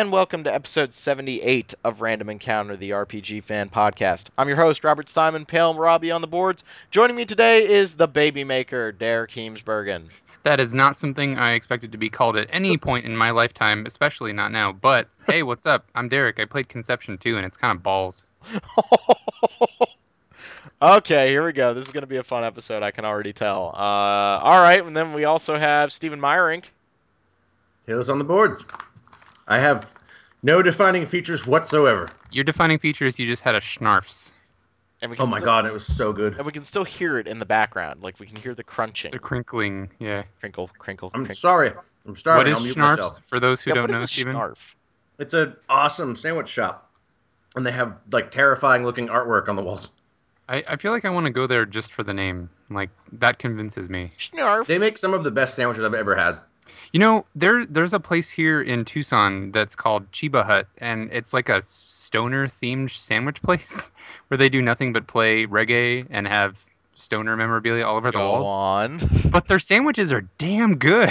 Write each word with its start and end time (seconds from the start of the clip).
and 0.00 0.10
welcome 0.10 0.42
to 0.42 0.54
episode 0.54 0.94
78 0.94 1.74
of 1.84 2.00
Random 2.00 2.30
Encounter, 2.30 2.74
the 2.74 2.88
RPG 2.88 3.44
fan 3.44 3.68
podcast. 3.68 4.30
I'm 4.38 4.48
your 4.48 4.56
host, 4.56 4.82
Robert 4.82 5.10
Simon, 5.10 5.44
Pale 5.44 5.74
Robbie 5.74 6.10
on 6.10 6.22
the 6.22 6.26
boards. 6.26 6.64
Joining 6.90 7.14
me 7.14 7.26
today 7.26 7.68
is 7.68 7.92
the 7.92 8.08
baby 8.08 8.42
maker, 8.42 8.92
Derek 8.92 9.30
Heemsbergen. 9.30 10.08
That 10.42 10.58
is 10.58 10.72
not 10.72 10.98
something 10.98 11.36
I 11.36 11.52
expected 11.52 11.92
to 11.92 11.98
be 11.98 12.08
called 12.08 12.38
at 12.38 12.48
any 12.50 12.78
point 12.78 13.04
in 13.04 13.14
my 13.14 13.30
lifetime, 13.30 13.84
especially 13.84 14.32
not 14.32 14.52
now. 14.52 14.72
But 14.72 15.06
hey, 15.26 15.42
what's 15.42 15.66
up? 15.66 15.84
I'm 15.94 16.08
Derek. 16.08 16.40
I 16.40 16.46
played 16.46 16.70
Conception 16.70 17.18
too, 17.18 17.36
and 17.36 17.44
it's 17.44 17.58
kind 17.58 17.76
of 17.76 17.82
balls. 17.82 18.24
okay, 20.80 21.28
here 21.28 21.44
we 21.44 21.52
go. 21.52 21.74
This 21.74 21.84
is 21.84 21.92
going 21.92 22.04
to 22.04 22.06
be 22.06 22.16
a 22.16 22.24
fun 22.24 22.42
episode, 22.42 22.82
I 22.82 22.90
can 22.90 23.04
already 23.04 23.34
tell. 23.34 23.74
Uh, 23.74 24.40
all 24.40 24.62
right, 24.62 24.82
and 24.82 24.96
then 24.96 25.12
we 25.12 25.26
also 25.26 25.58
have 25.58 25.92
Stephen 25.92 26.18
Meyerink. 26.18 26.70
Talus 27.86 28.08
on 28.08 28.16
the 28.16 28.24
boards. 28.24 28.64
I 29.50 29.58
have 29.58 29.90
no 30.42 30.62
defining 30.62 31.04
features 31.06 31.44
whatsoever. 31.46 32.08
Your 32.30 32.44
defining 32.44 32.78
features, 32.78 33.18
you 33.18 33.26
just 33.26 33.42
had 33.42 33.54
a 33.56 33.60
schnarfs. 33.60 34.30
And 35.02 35.10
we 35.10 35.16
Oh 35.18 35.26
my 35.26 35.38
still- 35.38 35.44
god, 35.46 35.66
it 35.66 35.72
was 35.72 35.84
so 35.84 36.12
good. 36.12 36.34
And 36.36 36.46
we 36.46 36.52
can 36.52 36.62
still 36.62 36.84
hear 36.84 37.18
it 37.18 37.26
in 37.26 37.38
the 37.40 37.44
background. 37.46 38.00
Like, 38.02 38.20
we 38.20 38.26
can 38.26 38.36
hear 38.36 38.54
the 38.54 38.62
crunching. 38.62 39.10
The 39.10 39.18
crinkling, 39.18 39.90
yeah. 39.98 40.22
Crinkle, 40.38 40.70
crinkle, 40.78 41.10
I'm 41.14 41.22
crinkle. 41.24 41.36
sorry. 41.36 41.72
I'm 42.06 42.16
starving. 42.16 42.52
what 42.52 42.60
I'll 42.60 42.64
is 42.66 42.76
mute 42.76 42.76
schnarfs? 42.76 43.20
For 43.24 43.40
those 43.40 43.60
who 43.60 43.70
Yeah, 43.70 43.74
don't 43.74 43.84
what 43.84 43.90
is 43.90 43.98
know, 44.00 44.04
a 44.04 44.06
Steven? 44.06 44.36
snarf? 44.36 44.74
It's 45.18 45.34
an 45.34 45.56
awesome 45.68 46.14
sandwich 46.16 46.48
shop, 46.48 46.90
and 47.56 47.66
they 47.66 47.72
have 47.72 47.96
like 48.12 48.30
terrifying 48.30 48.84
looking 48.84 49.08
artwork 49.08 49.48
on 49.48 49.56
the 49.56 49.62
walls. 49.62 49.90
I, 50.48 50.62
I 50.68 50.76
feel 50.76 50.92
like 50.92 51.04
I 51.04 51.10
want 51.10 51.26
to 51.26 51.32
go 51.32 51.46
there 51.46 51.66
just 51.66 51.92
for 51.92 52.02
the 52.04 52.14
name. 52.14 52.48
Like, 52.70 52.90
that 53.12 53.38
convinces 53.38 53.88
me. 53.90 54.12
Schnarf. 54.18 54.66
They 54.66 54.78
make 54.78 54.96
some 54.96 55.12
of 55.14 55.24
the 55.24 55.30
best 55.30 55.56
sandwiches 55.56 55.82
I've 55.84 55.94
ever 55.94 56.14
had. 56.14 56.38
You 56.92 57.00
know, 57.00 57.24
there 57.34 57.64
there's 57.66 57.92
a 57.94 58.00
place 58.00 58.30
here 58.30 58.60
in 58.62 58.84
Tucson 58.84 59.52
that's 59.52 59.74
called 59.76 60.10
Cheba 60.12 60.42
Hut, 60.44 60.66
and 60.78 61.10
it's 61.12 61.32
like 61.32 61.48
a 61.48 61.62
stoner 61.62 62.46
themed 62.48 62.90
sandwich 62.90 63.40
place 63.42 63.90
where 64.28 64.38
they 64.38 64.48
do 64.48 64.60
nothing 64.62 64.92
but 64.92 65.06
play 65.06 65.46
reggae 65.46 66.06
and 66.10 66.26
have 66.26 66.64
stoner 66.94 67.36
memorabilia 67.36 67.84
all 67.84 67.96
over 67.96 68.10
the 68.10 68.18
Go 68.18 68.30
walls. 68.32 68.48
on. 68.48 69.00
But 69.30 69.48
their 69.48 69.58
sandwiches 69.58 70.12
are 70.12 70.22
damn 70.38 70.76
good. 70.76 71.10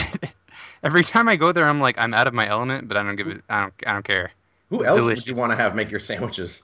Every 0.83 1.03
time 1.03 1.27
I 1.27 1.35
go 1.35 1.51
there, 1.51 1.65
I'm 1.67 1.79
like, 1.81 1.95
I'm 1.97 2.13
out 2.13 2.27
of 2.27 2.33
my 2.33 2.47
element, 2.47 2.87
but 2.87 2.95
I 2.97 3.03
don't 3.03 3.15
give 3.15 3.27
it. 3.27 3.41
I 3.49 3.61
don't. 3.61 3.73
I 3.85 3.93
don't 3.93 4.05
care. 4.05 4.31
Who 4.69 4.81
It's 4.81 4.87
else 4.89 5.01
would 5.01 5.27
you 5.27 5.35
want 5.35 5.51
to 5.51 5.55
have 5.57 5.75
make 5.75 5.89
your 5.91 5.99
sandwiches? 5.99 6.63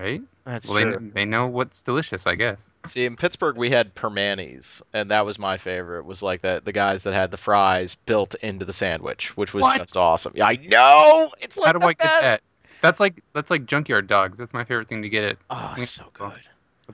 Right? 0.00 0.22
That's 0.44 0.70
well, 0.70 0.80
true. 0.80 0.98
they 0.98 1.06
they 1.08 1.24
know 1.26 1.46
what's 1.46 1.82
delicious, 1.82 2.26
I 2.26 2.34
guess. 2.34 2.70
See, 2.86 3.04
in 3.04 3.16
Pittsburgh, 3.16 3.56
we 3.56 3.68
had 3.68 3.94
Primanti's, 3.94 4.80
and 4.94 5.10
that 5.10 5.26
was 5.26 5.38
my 5.38 5.58
favorite. 5.58 6.06
Was 6.06 6.22
like 6.22 6.40
the 6.40 6.62
the 6.64 6.72
guys 6.72 7.02
that 7.02 7.12
had 7.12 7.30
the 7.30 7.36
fries 7.36 7.96
built 8.06 8.34
into 8.36 8.64
the 8.64 8.72
sandwich, 8.72 9.36
which 9.36 9.52
was 9.52 9.62
What? 9.62 9.78
just 9.78 9.96
awesome. 9.96 10.32
Yeah, 10.34 10.46
I 10.46 10.56
know. 10.56 11.30
It's 11.40 11.58
like 11.58 11.66
How 11.66 11.72
do 11.72 11.78
the 11.80 11.86
I 11.86 11.92
get 11.92 12.22
that? 12.22 12.42
That's 12.80 12.98
like 12.98 13.22
that's 13.34 13.50
like 13.50 13.66
junkyard 13.66 14.06
dogs. 14.06 14.38
That's 14.38 14.54
my 14.54 14.64
favorite 14.64 14.88
thing 14.88 15.02
to 15.02 15.10
get 15.10 15.24
it. 15.24 15.38
Oh, 15.50 15.74
so 15.76 16.06
good. 16.14 16.32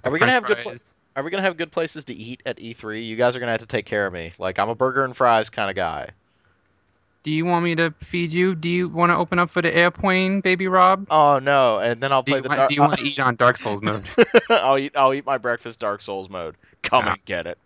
Are 0.05 0.11
we 0.11 0.19
gonna 0.19 0.33
french 0.33 0.33
have 0.33 0.47
good 0.47 0.59
fries. 0.65 1.01
Are 1.15 1.23
we 1.23 1.31
gonna 1.31 1.45
have 1.45 1.57
good 1.57 1.71
places 1.71 2.07
to 2.07 2.15
eat 2.15 2.43
at 2.45 2.57
E3? 2.59 3.07
You 3.07 3.15
guys 3.15 3.37
are 3.37 3.41
gonna 3.41 3.53
have 3.53 3.61
to 3.61 3.67
take 3.67 3.87
care 3.87 4.07
of 4.07 4.13
me. 4.13 4.33
Like 4.39 4.59
I'm 4.59 4.69
a 4.69 4.75
burger 4.75 5.05
and 5.05 5.17
fries 5.17 5.49
kind 5.49 5.71
of 5.71 5.77
guy. 5.77 6.11
Do 7.27 7.33
you 7.33 7.45
want 7.45 7.65
me 7.65 7.75
to 7.75 7.91
feed 7.99 8.33
you? 8.33 8.55
Do 8.55 8.69
you 8.69 8.89
want 8.89 9.11
to 9.11 9.17
open 9.17 9.41
up 9.41 9.51
for 9.51 9.61
the 9.61 9.77
airplane, 9.77 10.41
baby 10.41 10.69
Rob? 10.69 11.09
Oh 11.11 11.41
no! 11.41 11.81
And 11.81 12.01
then 12.01 12.13
I'll 12.13 12.23
Do 12.23 12.31
play 12.31 12.39
you, 12.39 12.43
the. 12.43 12.49
want, 12.51 12.59
Dar- 12.59 12.69
do 12.69 12.75
you 12.77 12.81
want 12.83 12.99
to 13.01 13.05
eat 13.05 13.19
on 13.19 13.35
Dark 13.35 13.57
Souls 13.59 13.83
mode? 13.83 14.05
I'll 14.51 14.79
eat. 14.79 14.93
I'll 14.97 15.13
eat 15.13 15.27
my 15.27 15.37
breakfast 15.37 15.81
Dark 15.81 16.03
Souls 16.03 16.31
mode. 16.31 16.55
Come 16.85 17.05
Yeah. 17.05 17.13
and 17.15 17.25
get 17.25 17.49
it. 17.49 17.59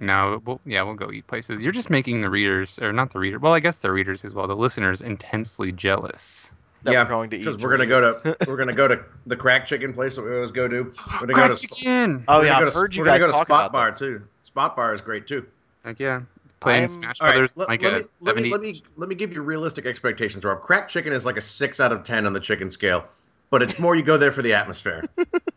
No, 0.00 0.42
we'll, 0.44 0.60
yeah, 0.66 0.82
we'll 0.82 0.94
go 0.94 1.12
eat 1.12 1.28
places. 1.28 1.60
You're 1.60 1.70
just 1.70 1.90
making 1.90 2.22
the 2.22 2.28
readers, 2.28 2.76
or 2.80 2.92
not 2.92 3.12
the 3.12 3.20
reader. 3.20 3.38
Well, 3.38 3.52
I 3.54 3.60
guess 3.60 3.80
the 3.82 3.92
readers 3.92 4.24
as 4.24 4.34
well, 4.34 4.48
the 4.48 4.56
listeners, 4.56 5.00
intensely 5.00 5.70
jealous. 5.70 6.50
That 6.82 6.90
Yeah, 6.92 7.04
we're 7.04 7.08
going 7.10 7.30
to 7.30 7.36
eat. 7.36 7.44
Because 7.44 7.62
we're 7.62 7.70
gonna 7.70 7.86
go 7.86 8.00
to 8.00 8.36
we're 8.48 8.56
gonna 8.56 8.72
go 8.72 8.88
to 8.88 9.00
the 9.26 9.36
crack 9.36 9.64
chicken 9.64 9.92
place 9.92 10.16
that 10.16 10.22
we 10.22 10.34
always 10.34 10.50
go 10.50 10.66
to. 10.66 10.90
We're 11.20 11.26
gonna 11.28 11.32
Crack 11.34 11.48
go 11.50 11.54
to 11.54 11.68
chicken. 11.68 12.24
Oh 12.26 12.40
we're 12.40 12.46
yeah, 12.46 12.56
I've 12.58 12.64
go 12.64 12.70
to, 12.70 12.76
heard 12.76 12.96
you 12.96 13.02
we're 13.02 13.06
guys 13.06 13.20
gonna 13.20 13.30
go 13.30 13.38
to 13.38 13.38
talk 13.38 13.46
Spot 13.46 13.60
about 13.66 13.72
Bar 13.72 13.90
this. 13.90 13.98
too. 13.98 14.22
Spot 14.42 14.74
Bar 14.74 14.92
is 14.92 15.00
great 15.00 15.28
too. 15.28 15.46
Heck 15.84 16.00
yeah, 16.00 16.22
playing 16.60 16.80
I'm- 16.80 16.88
Smash 16.88 17.20
All 17.20 17.26
right, 17.26 17.34
Brothers 17.34 17.52
let, 17.56 17.68
like 17.68 17.82
let 17.82 17.92
a 17.92 17.96
me, 17.98 18.04
let, 18.20 18.36
me, 18.36 18.50
let 18.50 18.60
me 18.60 18.82
let 18.96 19.08
me 19.08 19.14
give 19.14 19.32
you 19.32 19.42
realistic 19.42 19.86
expectations, 19.86 20.44
Rob. 20.44 20.60
Crack 20.62 20.88
chicken 20.88 21.12
is 21.12 21.24
like 21.24 21.36
a 21.36 21.40
six 21.40 21.80
out 21.80 21.92
of 21.92 22.04
ten 22.04 22.26
on 22.26 22.32
the 22.32 22.40
chicken 22.40 22.70
scale, 22.70 23.04
but 23.50 23.62
it's 23.62 23.78
more 23.78 23.94
you 23.94 24.02
go 24.02 24.16
there 24.16 24.32
for 24.32 24.42
the 24.42 24.52
atmosphere. 24.54 25.04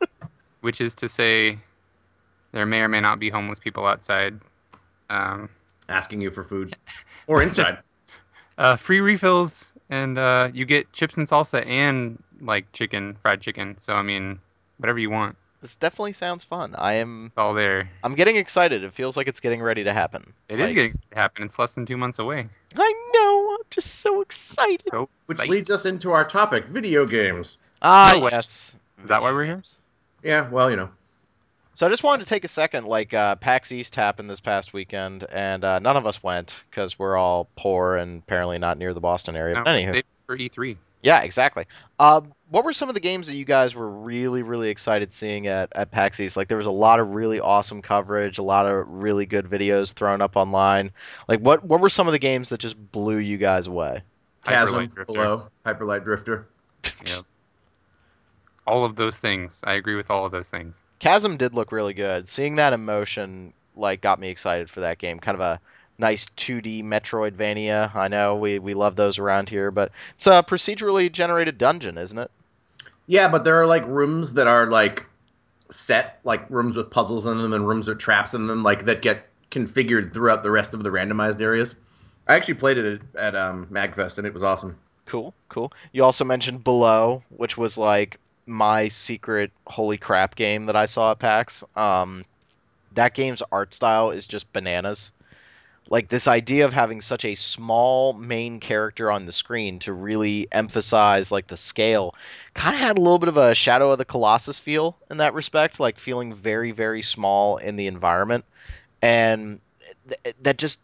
which 0.61 0.79
is 0.81 0.95
to 0.95 1.09
say, 1.09 1.57
there 2.51 2.65
may 2.65 2.81
or 2.81 2.87
may 2.87 2.99
not 2.99 3.19
be 3.19 3.29
homeless 3.29 3.59
people 3.59 3.85
outside. 3.85 4.39
Um, 5.09 5.49
asking 5.89 6.21
you 6.21 6.31
for 6.31 6.43
food 6.43 6.75
or 7.27 7.41
inside. 7.41 7.79
uh, 8.57 8.75
free 8.75 9.01
refills, 9.01 9.73
and 9.89 10.17
uh, 10.17 10.49
you 10.53 10.65
get 10.65 10.91
chips 10.93 11.17
and 11.17 11.27
salsa 11.27 11.65
and 11.65 12.21
like 12.41 12.71
chicken, 12.73 13.17
fried 13.21 13.41
chicken. 13.41 13.77
So 13.77 13.93
I 13.93 14.01
mean, 14.01 14.39
whatever 14.77 14.99
you 14.99 15.09
want, 15.09 15.35
This 15.61 15.75
definitely 15.75 16.13
sounds 16.13 16.43
fun. 16.43 16.73
I 16.75 16.93
am. 16.93 17.27
it's 17.27 17.37
all 17.37 17.53
there. 17.53 17.87
I'm 18.03 18.15
getting 18.15 18.35
excited. 18.35 18.83
It 18.83 18.93
feels 18.93 19.15
like 19.15 19.27
it's 19.27 19.39
getting 19.39 19.61
ready 19.61 19.83
to 19.83 19.93
happen. 19.93 20.33
It 20.49 20.59
is 20.59 20.67
Like, 20.67 20.75
getting 20.75 20.93
to 20.93 21.15
happen. 21.17 21.45
It's 21.45 21.59
less 21.59 21.75
than 21.75 21.85
two 21.85 21.97
months 21.97 22.17
away. 22.17 22.47
I 22.75 22.93
know. 23.13 23.53
I'm 23.59 23.65
just 23.69 23.99
so 23.99 24.21
excited. 24.21 24.87
So 24.89 25.07
Which 25.27 25.37
psyched. 25.37 25.49
leads 25.49 25.69
us 25.69 25.85
into 25.85 26.11
our 26.11 26.25
topic, 26.27 26.65
video 26.65 27.05
games. 27.05 27.57
Ah, 27.83 28.13
No 28.15 28.27
yes. 28.29 28.75
Is 29.03 29.09
that 29.09 29.21
why 29.21 29.31
we're 29.31 29.45
here? 29.45 29.61
Yeah, 30.23 30.49
well, 30.49 30.69
you 30.69 30.77
know. 30.77 30.89
So 31.73 31.85
I 31.85 31.89
just 31.89 32.03
wanted 32.03 32.23
to 32.23 32.29
take 32.29 32.43
a 32.43 32.47
second. 32.49 32.85
Like 32.85 33.13
uh, 33.13 33.35
PAX 33.35 33.71
East 33.71 33.95
happened 33.95 34.29
this 34.29 34.39
past 34.41 34.73
weekend, 34.73 35.23
and 35.31 35.63
uh, 35.63 35.79
none 35.79 35.95
of 35.95 36.05
us 36.05 36.21
went 36.21 36.63
because 36.69 36.99
we're 36.99 37.15
all 37.17 37.47
poor 37.55 37.95
and 37.95 38.21
apparently 38.23 38.57
not 38.59 38.77
near 38.77 38.93
the 38.93 38.99
Boston 38.99 39.35
area. 39.35 39.55
No, 39.55 39.63
But 39.63 39.79
we're 39.79 39.93
anywho, 39.93 40.03
for 40.25 40.35
E 40.35 40.49
E3. 40.49 40.77
Yeah, 41.01 41.21
exactly. 41.21 41.65
Uh, 41.99 42.21
what 42.49 42.63
were 42.63 42.73
some 42.73 42.89
of 42.89 42.95
the 42.95 43.01
games 43.01 43.27
that 43.27 43.35
you 43.35 43.45
guys 43.45 43.73
were 43.73 43.89
really, 43.89 44.43
really 44.43 44.69
excited 44.69 45.13
seeing 45.13 45.47
at, 45.47 45.69
at 45.73 45.91
PAX 45.91 46.19
East? 46.19 46.37
Like 46.37 46.47
there 46.47 46.57
was 46.57 46.65
a 46.65 46.71
lot 46.71 46.99
of 46.99 47.15
really 47.15 47.39
awesome 47.39 47.81
coverage, 47.81 48.37
a 48.37 48.43
lot 48.43 48.65
of 48.65 48.87
really 48.87 49.25
good 49.25 49.45
videos 49.45 49.93
thrown 49.93 50.21
up 50.21 50.35
online. 50.35 50.91
Like 51.27 51.39
what 51.39 51.63
what 51.63 51.79
were 51.79 51.89
some 51.89 52.07
of 52.07 52.11
the 52.11 52.19
games 52.19 52.49
that 52.49 52.59
just 52.59 52.77
blew 52.91 53.17
you 53.17 53.37
guys 53.37 53.67
away? 53.67 54.03
Chasm 54.45 54.75
Hyperlight 54.75 54.93
Drifter. 54.93 55.13
below, 55.13 55.47
Hyperlight 55.65 56.03
Drifter. 56.03 56.47
Yep. 57.05 57.25
All 58.67 58.85
of 58.85 58.95
those 58.95 59.17
things. 59.17 59.61
I 59.63 59.73
agree 59.73 59.95
with 59.95 60.11
all 60.11 60.25
of 60.25 60.31
those 60.31 60.49
things. 60.49 60.81
Chasm 60.99 61.35
did 61.37 61.55
look 61.55 61.71
really 61.71 61.95
good. 61.95 62.27
Seeing 62.27 62.55
that 62.55 62.73
emotion, 62.73 63.53
like 63.75 64.01
got 64.01 64.19
me 64.19 64.29
excited 64.29 64.69
for 64.69 64.81
that 64.81 64.99
game. 64.99 65.19
Kind 65.19 65.35
of 65.35 65.41
a 65.41 65.59
nice 66.01 66.25
2D 66.25 66.83
Metroidvania. 66.83 67.95
I 67.95 68.09
know 68.09 68.35
we, 68.35 68.59
we 68.59 68.73
love 68.73 68.95
those 68.97 69.19
around 69.19 69.49
here, 69.49 69.71
but 69.71 69.91
it's 70.15 70.27
a 70.27 70.43
procedurally 70.43 71.09
generated 71.09 71.57
dungeon, 71.57 71.97
isn't 71.97 72.17
it? 72.17 72.31
Yeah, 73.07 73.29
but 73.29 73.45
there 73.45 73.61
are 73.61 73.67
like 73.67 73.85
rooms 73.87 74.33
that 74.33 74.47
are 74.47 74.65
like 74.65 75.05
set, 75.69 76.19
like 76.23 76.49
rooms 76.49 76.75
with 76.75 76.89
puzzles 76.89 77.25
in 77.25 77.37
them 77.37 77.53
and 77.53 77.67
rooms 77.67 77.87
with 77.87 77.99
traps 77.99 78.33
in 78.33 78.47
them, 78.47 78.63
like 78.63 78.85
that 78.85 79.01
get 79.01 79.27
configured 79.51 80.11
throughout 80.13 80.43
the 80.43 80.51
rest 80.51 80.73
of 80.73 80.83
the 80.83 80.89
randomized 80.89 81.39
areas. 81.39 81.75
I 82.27 82.35
actually 82.35 82.55
played 82.55 82.77
it 82.77 83.01
at, 83.15 83.35
at 83.35 83.35
um, 83.35 83.67
Magfest 83.67 84.17
and 84.17 84.25
it 84.25 84.33
was 84.33 84.43
awesome. 84.43 84.77
Cool, 85.05 85.33
cool. 85.49 85.71
You 85.91 86.03
also 86.03 86.25
mentioned 86.25 86.63
Below, 86.63 87.23
which 87.29 87.57
was 87.57 87.77
like 87.77 88.17
my 88.45 88.87
secret 88.87 89.51
holy 89.67 89.97
crap 89.97 90.35
game 90.35 90.65
that 90.65 90.75
I 90.75 90.87
saw 90.87 91.11
at 91.11 91.19
PAX. 91.19 91.63
Um, 91.75 92.25
that 92.93 93.13
game's 93.13 93.43
art 93.51 93.73
style 93.73 94.11
is 94.11 94.25
just 94.25 94.51
bananas. 94.51 95.11
Like 95.89 96.07
this 96.07 96.27
idea 96.27 96.65
of 96.65 96.73
having 96.73 97.01
such 97.01 97.25
a 97.25 97.35
small 97.35 98.13
main 98.13 98.59
character 98.61 99.11
on 99.11 99.25
the 99.25 99.31
screen 99.33 99.79
to 99.79 99.91
really 99.91 100.47
emphasize 100.51 101.31
like 101.31 101.47
the 101.47 101.57
scale 101.57 102.15
kind 102.53 102.73
of 102.75 102.79
had 102.79 102.97
a 102.97 103.01
little 103.01 103.19
bit 103.19 103.27
of 103.27 103.35
a 103.35 103.53
Shadow 103.53 103.91
of 103.91 103.97
the 103.97 104.05
Colossus 104.05 104.59
feel 104.59 104.97
in 105.09 105.17
that 105.17 105.33
respect, 105.33 105.79
like 105.79 105.99
feeling 105.99 106.33
very 106.33 106.71
very 106.71 107.01
small 107.01 107.57
in 107.57 107.75
the 107.75 107.87
environment. 107.87 108.45
And 109.01 109.59
th- 110.07 110.35
that 110.43 110.57
just 110.57 110.81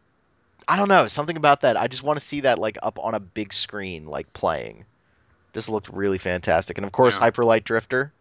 I 0.68 0.76
don't 0.76 0.90
know, 0.90 1.08
something 1.08 1.38
about 1.38 1.62
that. 1.62 1.78
I 1.78 1.88
just 1.88 2.04
want 2.04 2.20
to 2.20 2.26
see 2.26 2.42
that 2.42 2.60
like 2.60 2.78
up 2.84 3.00
on 3.00 3.14
a 3.14 3.20
big 3.20 3.54
screen, 3.54 4.08
like 4.08 4.34
playing. 4.34 4.84
Just 5.54 5.70
looked 5.70 5.90
really 5.90 6.18
fantastic. 6.18 6.78
And 6.78 6.86
of 6.86 6.92
course, 6.92 7.18
Yeah. 7.20 7.30
Hyperlight 7.30 7.64
Drifter. 7.64 8.12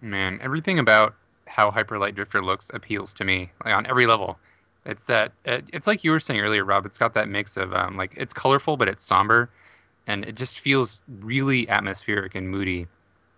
Man, 0.00 0.38
everything 0.40 0.78
about 0.78 1.14
how 1.46 1.70
Hyperlight 1.70 2.14
Drifter 2.14 2.42
looks 2.42 2.70
appeals 2.72 3.12
to 3.14 3.24
me, 3.24 3.50
like 3.64 3.74
on 3.74 3.86
every 3.86 4.06
level. 4.06 4.38
It's 4.86 5.04
that 5.06 5.32
it, 5.44 5.68
it's 5.72 5.86
like 5.86 6.04
you 6.04 6.12
were 6.12 6.20
saying 6.20 6.40
earlier, 6.40 6.64
Rob. 6.64 6.86
It's 6.86 6.98
got 6.98 7.14
that 7.14 7.28
mix 7.28 7.56
of 7.56 7.72
um, 7.74 7.96
like 7.96 8.14
it's 8.16 8.32
colorful, 8.32 8.76
but 8.76 8.88
it's 8.88 9.02
somber, 9.02 9.50
and 10.06 10.24
it 10.24 10.36
just 10.36 10.60
feels 10.60 11.00
really 11.20 11.68
atmospheric 11.68 12.34
and 12.34 12.48
moody, 12.48 12.86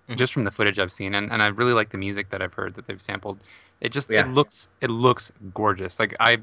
Mhm. 0.08 0.16
just 0.16 0.32
from 0.32 0.44
the 0.44 0.50
footage 0.50 0.78
I've 0.78 0.92
seen. 0.92 1.14
And, 1.14 1.30
and 1.32 1.42
I 1.42 1.48
really 1.48 1.72
like 1.72 1.90
the 1.90 1.98
music 1.98 2.30
that 2.30 2.42
I've 2.42 2.54
heard 2.54 2.74
that 2.74 2.86
they've 2.86 3.00
sampled. 3.00 3.38
It 3.80 3.90
just 3.90 4.10
Yeah. 4.10 4.26
it 4.26 4.28
looks 4.28 4.68
it 4.80 4.90
looks 4.90 5.32
gorgeous. 5.54 5.98
Like 5.98 6.14
I, 6.20 6.38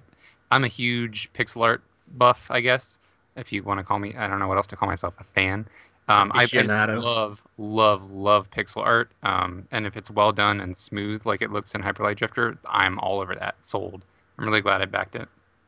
I'm 0.52 0.64
a 0.64 0.68
huge 0.68 1.32
pixel 1.34 1.62
art 1.64 1.82
buff, 2.18 2.48
I 2.50 2.62
guess, 2.62 3.00
if 3.36 3.52
you 3.52 3.64
want 3.64 3.80
to 3.80 3.84
call 3.84 4.00
me. 4.00 4.16
I 4.16 4.28
don't 4.28 4.40
know 4.40 4.48
what 4.48 4.58
else 4.58 4.68
to 4.68 4.76
call 4.76 4.88
myself. 4.90 5.14
A 5.20 5.24
fan. 5.24 5.68
Um, 6.08 6.32
I, 6.36 6.44
I 6.44 6.46
just 6.46 6.70
love, 6.70 7.42
love, 7.58 8.12
love 8.12 8.50
pixel 8.52 8.84
art. 8.86 9.12
Um, 9.24 9.68
and 9.72 9.88
if 9.88 9.98
it's 9.98 10.12
well 10.12 10.32
done 10.32 10.62
and 10.62 10.76
smooth 10.78 11.26
like 11.26 11.42
it 11.42 11.52
looks 11.52 11.74
in 11.74 11.82
Hyperlight 11.82 12.18
Drifter, 12.18 12.58
I'm 12.68 13.00
all 13.00 13.20
over 13.20 13.34
that. 13.36 13.56
Sold. 13.64 14.06
I'm 14.38 14.46
really 14.46 14.62
glad 14.62 14.82
I 14.82 14.86
backed 14.86 15.16
it. 15.16 15.28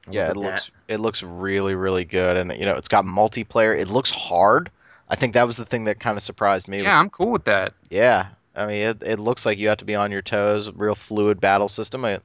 Yeah, 0.09 0.27
it 0.27 0.29
at 0.29 0.37
looks 0.37 0.71
it 0.87 0.97
looks 0.99 1.21
really 1.23 1.75
really 1.75 2.05
good, 2.05 2.37
and 2.37 2.51
you 2.57 2.65
know 2.65 2.75
it's 2.75 2.87
got 2.87 3.05
multiplayer. 3.05 3.77
It 3.77 3.89
looks 3.89 4.11
hard. 4.11 4.71
I 5.09 5.15
think 5.15 5.33
that 5.33 5.47
was 5.47 5.57
the 5.57 5.65
thing 5.65 5.85
that 5.85 5.99
kind 5.99 6.17
of 6.17 6.23
surprised 6.23 6.67
me. 6.67 6.81
Yeah, 6.81 6.91
was- 6.91 6.99
I'm 6.99 7.09
cool 7.09 7.31
with 7.31 7.45
that. 7.45 7.73
yeah. 7.89 8.27
I 8.57 8.65
mean, 8.65 8.81
it, 8.81 9.03
it 9.03 9.19
looks 9.19 9.45
like 9.45 9.59
you 9.59 9.67
have 9.67 9.77
to 9.77 9.85
be 9.85 9.93
on 9.93 10.11
your 10.11 10.23
toes. 10.23 10.71
Real 10.71 10.95
fluid 10.95 11.39
battle 11.39 11.69
system. 11.69 12.03
I, 12.03 12.19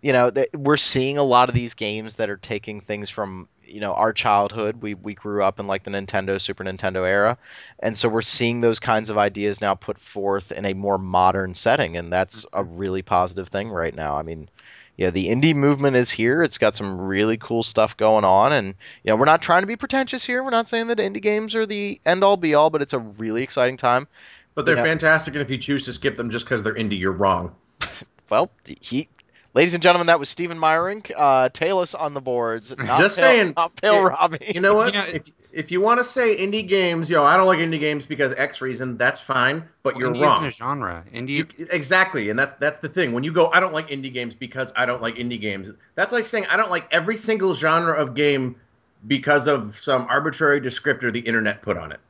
you 0.00 0.12
know, 0.12 0.30
th- 0.30 0.50
we're 0.54 0.76
seeing 0.76 1.18
a 1.18 1.24
lot 1.24 1.48
of 1.48 1.56
these 1.56 1.74
games 1.74 2.14
that 2.16 2.30
are 2.30 2.36
taking 2.36 2.80
things 2.80 3.10
from 3.10 3.48
you 3.64 3.80
know 3.80 3.92
our 3.92 4.12
childhood. 4.12 4.80
We 4.80 4.94
we 4.94 5.14
grew 5.14 5.42
up 5.42 5.58
in 5.58 5.66
like 5.66 5.82
the 5.82 5.90
Nintendo, 5.90 6.40
Super 6.40 6.62
Nintendo 6.62 7.06
era, 7.06 7.36
and 7.80 7.96
so 7.96 8.08
we're 8.08 8.22
seeing 8.22 8.60
those 8.60 8.78
kinds 8.78 9.10
of 9.10 9.18
ideas 9.18 9.60
now 9.60 9.74
put 9.74 9.98
forth 9.98 10.52
in 10.52 10.64
a 10.64 10.74
more 10.74 10.98
modern 10.98 11.52
setting, 11.52 11.96
and 11.96 12.12
that's 12.12 12.44
a 12.52 12.62
mm-hmm. 12.62 12.76
really 12.76 13.02
positive 13.02 13.48
thing 13.48 13.68
right 13.68 13.94
now. 13.94 14.16
I 14.16 14.22
mean. 14.22 14.48
Yeah, 14.96 15.10
the 15.10 15.28
indie 15.28 15.54
movement 15.54 15.96
is 15.96 16.10
here. 16.10 16.42
It's 16.42 16.58
got 16.58 16.76
some 16.76 17.00
really 17.00 17.38
cool 17.38 17.62
stuff 17.62 17.96
going 17.96 18.24
on, 18.24 18.52
and 18.52 18.68
you 19.02 19.10
know 19.10 19.16
we're 19.16 19.24
not 19.24 19.40
trying 19.42 19.62
to 19.62 19.66
be 19.66 19.76
pretentious 19.76 20.24
here. 20.24 20.44
We're 20.44 20.50
not 20.50 20.68
saying 20.68 20.88
that 20.88 20.98
indie 20.98 21.22
games 21.22 21.54
are 21.54 21.64
the 21.66 22.00
end 22.04 22.22
all 22.22 22.36
be 22.36 22.54
all, 22.54 22.68
but 22.70 22.82
it's 22.82 22.92
a 22.92 22.98
really 22.98 23.42
exciting 23.42 23.76
time. 23.78 24.06
But 24.54 24.66
they're 24.66 24.76
Yeah. 24.76 24.82
fantastic, 24.82 25.34
and 25.34 25.42
if 25.42 25.48
you 25.50 25.56
choose 25.56 25.86
to 25.86 25.92
skip 25.94 26.16
them 26.16 26.28
just 26.28 26.44
because 26.44 26.62
they're 26.62 26.74
indie, 26.74 26.98
you're 26.98 27.12
wrong. 27.12 27.54
Well, 28.30 28.50
he, 28.80 29.08
ladies 29.52 29.74
and 29.74 29.82
gentlemen, 29.82 30.06
that 30.06 30.18
was 30.18 30.30
Stephen 30.30 30.56
Meyerink. 30.56 31.10
Uh, 31.14 31.50
Talus 31.50 31.94
on 31.94 32.14
the 32.14 32.20
boards. 32.22 32.74
Not 32.78 32.98
Just 32.98 33.18
Pale- 33.18 33.26
saying, 33.28 33.52
not 33.58 33.76
Pale 33.76 33.94
it- 34.06 34.08
Robbie. 34.08 34.52
You 34.54 34.60
know 34.62 34.74
what? 34.74 34.86
You 34.94 35.00
know, 35.00 35.04
if 35.06 35.26
if 35.52 35.70
you 35.70 35.80
want 35.80 35.98
to 35.98 36.04
say 36.04 36.36
indie 36.36 36.66
games, 36.66 37.10
yo, 37.10 37.22
I 37.22 37.36
don't 37.36 37.46
like 37.46 37.58
indie 37.58 37.78
games 37.78 38.06
because 38.06 38.34
X 38.36 38.60
reason. 38.60 38.96
That's 38.96 39.20
fine, 39.20 39.62
but 39.82 39.96
you're 39.96 40.10
Indie 40.10 40.22
wrong. 40.22 40.46
isn't 40.46 40.48
a 40.48 40.50
genre. 40.50 41.04
Indie. 41.12 41.28
You, 41.28 41.46
exactly, 41.70 42.30
and 42.30 42.38
that's 42.38 42.54
that's 42.54 42.78
the 42.78 42.88
thing. 42.88 43.12
When 43.12 43.22
you 43.22 43.32
go, 43.32 43.50
I 43.52 43.60
don't 43.60 43.72
like 43.72 43.88
indie 43.88 44.12
games 44.12 44.34
because 44.34 44.72
I 44.76 44.86
don't 44.86 45.02
like 45.02 45.16
indie 45.16 45.40
games. 45.40 45.70
That's 45.94 46.12
like 46.12 46.26
saying 46.26 46.46
I 46.50 46.56
don't 46.56 46.70
like 46.70 46.86
every 46.92 47.16
single 47.16 47.54
genre 47.54 47.94
of 47.94 48.14
game 48.14 48.56
because 49.06 49.46
of 49.46 49.76
some 49.76 50.06
arbitrary 50.08 50.60
descriptor 50.60 51.12
the 51.12 51.20
internet 51.20 51.62
put 51.62 51.76
on 51.76 51.92
it. 51.92 52.00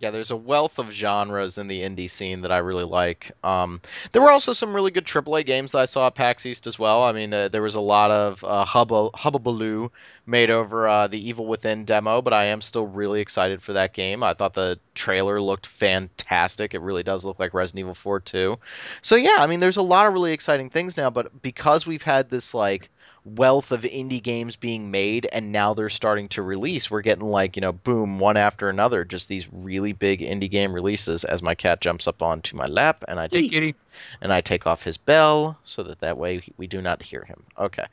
Yeah, 0.00 0.10
there's 0.10 0.30
a 0.30 0.36
wealth 0.36 0.78
of 0.78 0.90
genres 0.90 1.58
in 1.58 1.68
the 1.68 1.82
indie 1.82 2.08
scene 2.08 2.40
that 2.40 2.50
I 2.50 2.58
really 2.58 2.84
like. 2.84 3.32
Um, 3.44 3.82
there 4.12 4.22
were 4.22 4.30
also 4.30 4.54
some 4.54 4.72
really 4.72 4.90
good 4.90 5.04
AAA 5.04 5.44
games 5.44 5.72
that 5.72 5.80
I 5.80 5.84
saw 5.84 6.06
at 6.06 6.14
PAX 6.14 6.46
East 6.46 6.66
as 6.66 6.78
well. 6.78 7.02
I 7.02 7.12
mean, 7.12 7.34
uh, 7.34 7.48
there 7.48 7.60
was 7.60 7.74
a 7.74 7.82
lot 7.82 8.10
of 8.10 8.42
uh, 8.42 8.64
hubba 8.64 9.10
hubbubaloo 9.10 9.90
made 10.24 10.50
over 10.50 10.88
uh, 10.88 11.06
the 11.08 11.28
Evil 11.28 11.44
Within 11.44 11.84
demo, 11.84 12.22
but 12.22 12.32
I 12.32 12.46
am 12.46 12.62
still 12.62 12.86
really 12.86 13.20
excited 13.20 13.62
for 13.62 13.74
that 13.74 13.92
game. 13.92 14.22
I 14.22 14.32
thought 14.32 14.54
the 14.54 14.80
trailer 14.94 15.38
looked 15.38 15.66
fantastic. 15.66 16.72
It 16.72 16.80
really 16.80 17.02
does 17.02 17.26
look 17.26 17.38
like 17.38 17.52
Resident 17.52 17.80
Evil 17.80 17.94
4 17.94 18.20
too. 18.20 18.58
So 19.02 19.16
yeah, 19.16 19.36
I 19.38 19.48
mean, 19.48 19.60
there's 19.60 19.76
a 19.76 19.82
lot 19.82 20.06
of 20.06 20.14
really 20.14 20.32
exciting 20.32 20.70
things 20.70 20.96
now, 20.96 21.10
but 21.10 21.42
because 21.42 21.86
we've 21.86 22.02
had 22.02 22.30
this 22.30 22.54
like 22.54 22.88
wealth 23.24 23.70
of 23.72 23.82
indie 23.82 24.22
games 24.22 24.56
being 24.56 24.90
made 24.90 25.28
and 25.30 25.52
now 25.52 25.74
they're 25.74 25.88
starting 25.88 26.28
to 26.28 26.42
release. 26.42 26.90
We're 26.90 27.02
getting 27.02 27.24
like 27.24 27.56
you 27.56 27.60
know 27.60 27.72
boom 27.72 28.18
one 28.18 28.36
after 28.36 28.68
another 28.68 29.04
just 29.04 29.28
these 29.28 29.48
really 29.52 29.92
big 29.92 30.20
indie 30.20 30.50
game 30.50 30.72
releases 30.72 31.24
as 31.24 31.42
my 31.42 31.54
cat 31.54 31.80
jumps 31.80 32.08
up 32.08 32.22
onto 32.22 32.56
my 32.56 32.66
lap 32.66 32.98
and 33.08 33.20
i 33.20 33.26
take 33.26 33.50
kitty. 33.50 33.74
and 34.22 34.32
i 34.32 34.40
take 34.40 34.66
off 34.66 34.82
his 34.82 34.96
bell 34.96 35.58
so 35.62 35.82
that 35.82 36.00
that 36.00 36.16
way 36.16 36.38
we 36.56 36.66
do 36.66 36.80
not 36.80 37.02
hear 37.02 37.24
him. 37.24 37.42
Okay. 37.58 37.84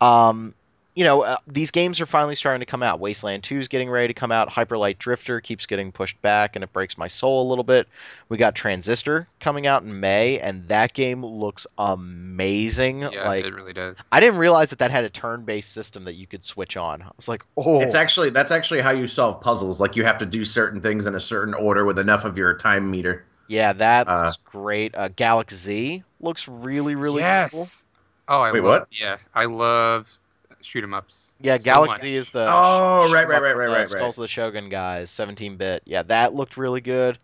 Um 0.00 0.54
you 0.94 1.04
know 1.04 1.22
uh, 1.22 1.36
these 1.46 1.70
games 1.70 2.00
are 2.00 2.06
finally 2.06 2.34
starting 2.34 2.60
to 2.60 2.66
come 2.66 2.82
out 2.82 3.00
wasteland 3.00 3.42
2 3.42 3.58
is 3.58 3.68
getting 3.68 3.88
ready 3.90 4.08
to 4.08 4.14
come 4.14 4.32
out 4.32 4.48
hyperlight 4.48 4.98
drifter 4.98 5.40
keeps 5.40 5.66
getting 5.66 5.92
pushed 5.92 6.20
back 6.22 6.56
and 6.56 6.64
it 6.64 6.72
breaks 6.72 6.98
my 6.98 7.06
soul 7.06 7.46
a 7.46 7.48
little 7.48 7.64
bit 7.64 7.88
we 8.28 8.36
got 8.36 8.54
transistor 8.54 9.26
coming 9.40 9.66
out 9.66 9.82
in 9.82 10.00
may 10.00 10.38
and 10.40 10.68
that 10.68 10.92
game 10.92 11.24
looks 11.24 11.66
amazing 11.78 13.00
Yeah, 13.00 13.24
like 13.24 13.44
it 13.44 13.54
really 13.54 13.72
does. 13.72 13.96
I 14.12 14.20
didn't 14.20 14.38
realize 14.38 14.70
that 14.70 14.80
that 14.80 14.90
had 14.90 15.04
a 15.04 15.10
turn-based 15.10 15.72
system 15.72 16.04
that 16.04 16.14
you 16.14 16.26
could 16.26 16.44
switch 16.44 16.76
on. 16.76 17.02
I 17.02 17.10
was 17.16 17.28
like, 17.28 17.44
oh, 17.56 17.80
It's 17.80 17.94
actually 17.94 18.30
that's 18.30 18.50
actually 18.50 18.80
how 18.80 18.90
you 18.90 19.06
solve 19.06 19.40
puzzles. 19.40 19.80
Like 19.80 19.96
you 19.96 20.04
have 20.04 20.18
to 20.18 20.26
do 20.26 20.44
certain 20.44 20.80
things 20.80 21.06
in 21.06 21.14
a 21.14 21.20
certain 21.20 21.54
order 21.54 21.84
with 21.84 21.98
enough 21.98 22.24
of 22.24 22.36
your 22.36 22.56
time 22.56 22.90
meter. 22.90 23.24
yeah, 23.46 23.72
that 23.74 24.06
Uh, 24.06 24.12
looks 24.22 24.36
great. 24.36 24.94
Uh, 24.94 25.08
Galak-Z 25.08 26.04
looks 26.20 26.48
really, 26.48 26.94
really 26.94 27.24
cool. 27.24 27.70
yes. 27.70 27.84
Oh, 28.28 28.40
I 28.40 28.52
Wait, 28.52 28.60
love. 28.60 28.82
what? 28.82 28.88
Yeah, 28.90 29.18
I 29.34 29.46
love 29.46 30.19
shoot 30.62 30.82
'em 30.84 30.94
ups. 30.94 31.34
Yeah, 31.40 31.56
so 31.56 31.70
Galak-Z 31.70 31.86
much. 31.86 32.04
is 32.04 32.28
the 32.30 32.46
Oh, 32.50 33.06
sh- 33.08 33.12
right, 33.12 33.22
shoot 33.22 33.28
right, 33.28 33.42
right, 33.42 33.56
right, 33.56 33.68
right, 33.68 33.86
Skulls 33.86 34.18
right. 34.18 34.18
of 34.18 34.22
the 34.22 34.28
Shogun 34.28 34.68
guys, 34.68 35.10
17-bit. 35.10 35.82
Yeah, 35.86 36.02
that 36.04 36.34
looked 36.34 36.56
really 36.56 36.80
good. 36.80 37.18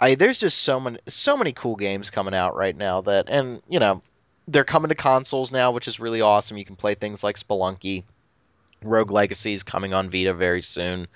I 0.00 0.14
there's 0.14 0.38
just 0.38 0.58
so 0.62 0.78
many 0.78 0.98
so 1.08 1.36
many 1.36 1.52
cool 1.52 1.74
games 1.76 2.10
coming 2.10 2.34
out 2.34 2.54
right 2.54 2.76
now 2.76 3.00
that 3.02 3.28
and 3.30 3.60
you 3.68 3.80
know 3.80 4.02
they're 4.46 4.64
coming 4.64 4.90
to 4.90 4.94
consoles 4.94 5.50
now, 5.52 5.72
which 5.72 5.88
is 5.88 5.98
really 6.00 6.20
awesome. 6.20 6.56
You 6.56 6.64
can 6.64 6.76
play 6.76 6.94
things 6.94 7.24
like 7.24 7.36
Spelunky. 7.36 8.04
Rogue 8.82 9.10
Legacy 9.10 9.52
is 9.52 9.64
coming 9.64 9.92
on 9.94 10.08
Vita 10.08 10.32
very 10.34 10.62
soon. 10.62 11.08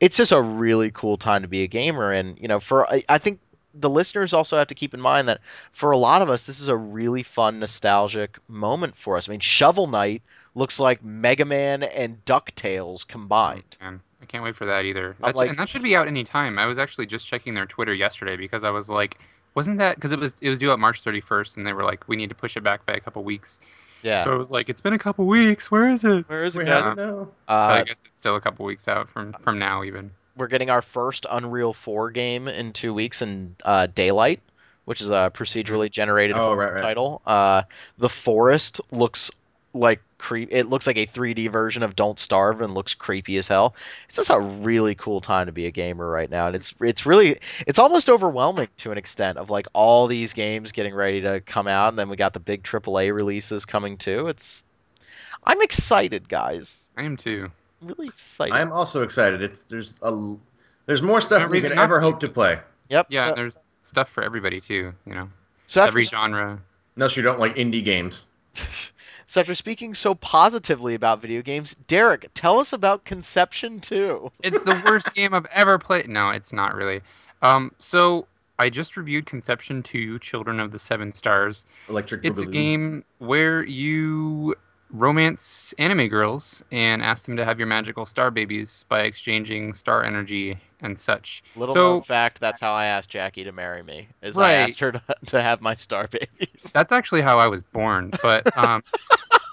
It's 0.00 0.16
just 0.16 0.32
a 0.32 0.40
really 0.40 0.90
cool 0.90 1.18
time 1.18 1.42
to 1.42 1.48
be 1.48 1.62
a 1.62 1.66
gamer, 1.66 2.10
and 2.10 2.40
you 2.40 2.48
know, 2.48 2.58
for 2.58 2.90
I, 2.90 3.02
I 3.08 3.18
think 3.18 3.38
the 3.74 3.90
listeners 3.90 4.32
also 4.32 4.56
have 4.58 4.68
to 4.68 4.74
keep 4.74 4.94
in 4.94 5.00
mind 5.00 5.28
that 5.28 5.40
for 5.72 5.90
a 5.90 5.98
lot 5.98 6.22
of 6.22 6.30
us, 6.30 6.44
this 6.46 6.60
is 6.60 6.68
a 6.68 6.76
really 6.76 7.22
fun, 7.22 7.58
nostalgic 7.60 8.38
moment 8.48 8.96
for 8.96 9.16
us. 9.18 9.28
I 9.28 9.32
mean, 9.32 9.40
Shovel 9.40 9.86
Knight 9.86 10.22
looks 10.54 10.78
like 10.80 11.02
Mega 11.02 11.44
Man 11.44 11.82
and 11.82 12.22
Ducktales 12.24 13.06
combined. 13.06 13.76
Man, 13.80 14.00
I 14.20 14.26
can't 14.26 14.44
wait 14.44 14.56
for 14.56 14.66
that 14.66 14.84
either. 14.84 15.16
I'm 15.22 15.28
That, 15.32 15.36
like- 15.36 15.50
and 15.50 15.58
that 15.58 15.68
should 15.68 15.82
be 15.82 15.96
out 15.96 16.06
any 16.08 16.24
time. 16.24 16.58
I 16.58 16.66
was 16.66 16.78
actually 16.78 17.06
just 17.06 17.26
checking 17.26 17.54
their 17.54 17.66
Twitter 17.66 17.94
yesterday 17.94 18.36
because 18.36 18.64
I 18.64 18.70
was 18.70 18.88
like, 18.90 19.18
wasn't 19.54 19.78
that 19.78 19.96
because 19.96 20.12
it 20.12 20.18
was 20.18 20.34
it 20.40 20.48
was 20.48 20.58
due 20.58 20.70
out 20.72 20.78
March 20.78 21.02
31st 21.04 21.56
and 21.58 21.66
they 21.66 21.72
were 21.72 21.84
like, 21.84 22.06
we 22.08 22.16
need 22.16 22.28
to 22.30 22.34
push 22.34 22.56
it 22.56 22.62
back 22.62 22.84
by 22.86 22.94
a 22.94 23.00
couple 23.00 23.22
weeks. 23.24 23.60
Yeah. 24.02 24.24
So 24.24 24.32
I 24.32 24.34
was 24.36 24.50
like, 24.50 24.68
it's 24.68 24.80
been 24.80 24.94
a 24.94 24.98
couple 24.98 25.26
weeks. 25.26 25.70
Where 25.70 25.86
is 25.86 26.04
it? 26.04 26.28
Where 26.28 26.42
is 26.44 26.56
it, 26.56 26.60
We 26.60 26.64
guys? 26.64 26.84
have 26.84 26.98
it 26.98 27.06
now. 27.06 27.28
But 27.46 27.52
I 27.54 27.80
Uh, 27.80 27.84
guess 27.84 28.04
it's 28.04 28.18
still 28.18 28.34
a 28.36 28.40
couple 28.40 28.64
weeks 28.66 28.88
out 28.88 29.08
from 29.08 29.32
from 29.34 29.58
now 29.58 29.84
even. 29.84 30.10
we're 30.36 30.46
getting 30.48 30.70
our 30.70 30.80
first 30.82 31.26
Unreal 31.30 31.72
4 31.74 32.10
game 32.10 32.48
in 32.48 32.72
two 32.72 32.94
weeks 32.94 33.20
in 33.22 33.54
uh, 33.64 33.86
Daylight, 33.94 34.40
which 34.86 35.00
is 35.02 35.10
a 35.10 35.30
procedurally 35.34 35.90
generated 35.90 36.36
Oh, 36.36 36.54
right, 36.54 36.72
right. 36.72 36.82
title. 36.82 37.20
Uh, 37.26 37.62
the 37.98 38.08
Forest 38.08 38.80
looks 38.90 39.30
like 39.74 40.00
creep. 40.22 40.50
It 40.52 40.66
looks 40.66 40.86
like 40.86 40.96
a 40.96 41.06
3D 41.06 41.50
version 41.50 41.82
of 41.82 41.96
Don't 41.96 42.18
Starve 42.18 42.62
and 42.62 42.72
looks 42.72 42.94
creepy 42.94 43.36
as 43.38 43.48
hell. 43.48 43.74
It's 44.06 44.16
just 44.16 44.30
a 44.30 44.38
really 44.38 44.94
cool 44.94 45.20
time 45.20 45.46
to 45.46 45.52
be 45.52 45.66
a 45.66 45.72
gamer 45.72 46.08
right 46.08 46.30
now, 46.30 46.46
and 46.46 46.54
it's 46.54 46.74
it's 46.80 47.04
really 47.04 47.40
it's 47.66 47.80
almost 47.80 48.08
overwhelming 48.08 48.68
to 48.78 48.92
an 48.92 48.98
extent 48.98 49.36
of 49.36 49.50
like 49.50 49.66
all 49.72 50.06
these 50.06 50.32
games 50.32 50.70
getting 50.70 50.94
ready 50.94 51.22
to 51.22 51.40
come 51.40 51.66
out, 51.66 51.88
and 51.88 51.98
then 51.98 52.08
we 52.08 52.16
got 52.16 52.34
the 52.34 52.40
big 52.40 52.62
AAA 52.62 53.12
releases 53.12 53.66
coming 53.66 53.98
too. 53.98 54.28
It's 54.28 54.64
I'm 55.44 55.60
excited, 55.60 56.28
guys. 56.28 56.88
I 56.96 57.02
am 57.02 57.16
too. 57.16 57.50
Really 57.82 58.06
excited. 58.06 58.54
I'm 58.54 58.70
also 58.70 59.02
excited. 59.02 59.42
It's 59.42 59.62
there's 59.62 59.94
a 60.02 60.36
there's 60.86 61.02
more 61.02 61.20
stuff 61.20 61.40
No 61.40 61.46
than 61.46 61.48
you 61.48 61.52
reason 61.54 61.70
could 61.70 61.78
ever 61.78 62.00
hope 62.00 62.20
to 62.20 62.28
play. 62.28 62.60
Yep. 62.90 63.08
Yeah, 63.10 63.30
so, 63.30 63.34
there's 63.34 63.58
stuff 63.82 64.08
for 64.08 64.22
everybody 64.22 64.60
too. 64.60 64.92
You 65.04 65.14
know, 65.14 65.28
so 65.66 65.82
after 65.82 65.88
every 65.88 66.02
genre. 66.04 66.60
Unless 66.94 67.16
you 67.16 67.22
don't 67.22 67.40
like 67.40 67.56
indie 67.56 67.82
games. 67.82 68.26
So 69.24 69.40
after 69.40 69.54
speaking 69.54 69.94
so 69.94 70.14
positively 70.14 70.94
about 70.94 71.22
video 71.22 71.40
games, 71.40 71.74
Derek, 71.74 72.28
tell 72.34 72.58
us 72.58 72.74
about 72.74 73.06
Conception 73.06 73.80
2. 73.80 74.30
It's 74.42 74.60
the 74.60 74.82
worst 74.86 75.14
game 75.14 75.32
I've 75.32 75.46
ever 75.50 75.78
played. 75.78 76.06
No, 76.06 76.28
it's 76.28 76.52
not 76.52 76.74
really. 76.74 77.00
Um, 77.40 77.72
so 77.78 78.26
I 78.58 78.68
just 78.68 78.96
reviewed 78.96 79.24
Conception 79.24 79.82
2: 79.82 80.18
Children 80.18 80.60
of 80.60 80.70
the 80.70 80.78
Seven 80.78 81.12
Stars. 81.12 81.64
Electric 81.88 82.26
It's 82.26 82.40
a 82.40 82.46
game 82.46 83.04
where 83.20 83.64
you 83.64 84.54
romance 84.92 85.74
anime 85.78 86.06
girls 86.08 86.62
and 86.70 87.02
ask 87.02 87.24
them 87.24 87.36
to 87.36 87.44
have 87.44 87.58
your 87.58 87.66
magical 87.66 88.04
star 88.06 88.30
babies 88.30 88.84
by 88.88 89.02
exchanging 89.02 89.72
star 89.72 90.04
energy 90.04 90.56
and 90.80 90.98
such. 90.98 91.42
Little 91.56 91.74
so 91.74 91.92
known 91.94 92.02
fact, 92.02 92.40
that's 92.40 92.60
how 92.60 92.72
I 92.72 92.86
asked 92.86 93.10
Jackie 93.10 93.44
to 93.44 93.52
marry 93.52 93.82
me. 93.82 94.08
Is 94.22 94.38
I 94.38 94.52
asked 94.52 94.80
her 94.80 94.92
to, 94.92 95.02
to 95.26 95.42
have 95.42 95.60
my 95.60 95.74
star 95.74 96.08
babies. 96.08 96.72
that's 96.72 96.92
actually 96.92 97.22
how 97.22 97.38
I 97.38 97.46
was 97.48 97.62
born. 97.62 98.12
But 98.22 98.56
um, 98.62 98.82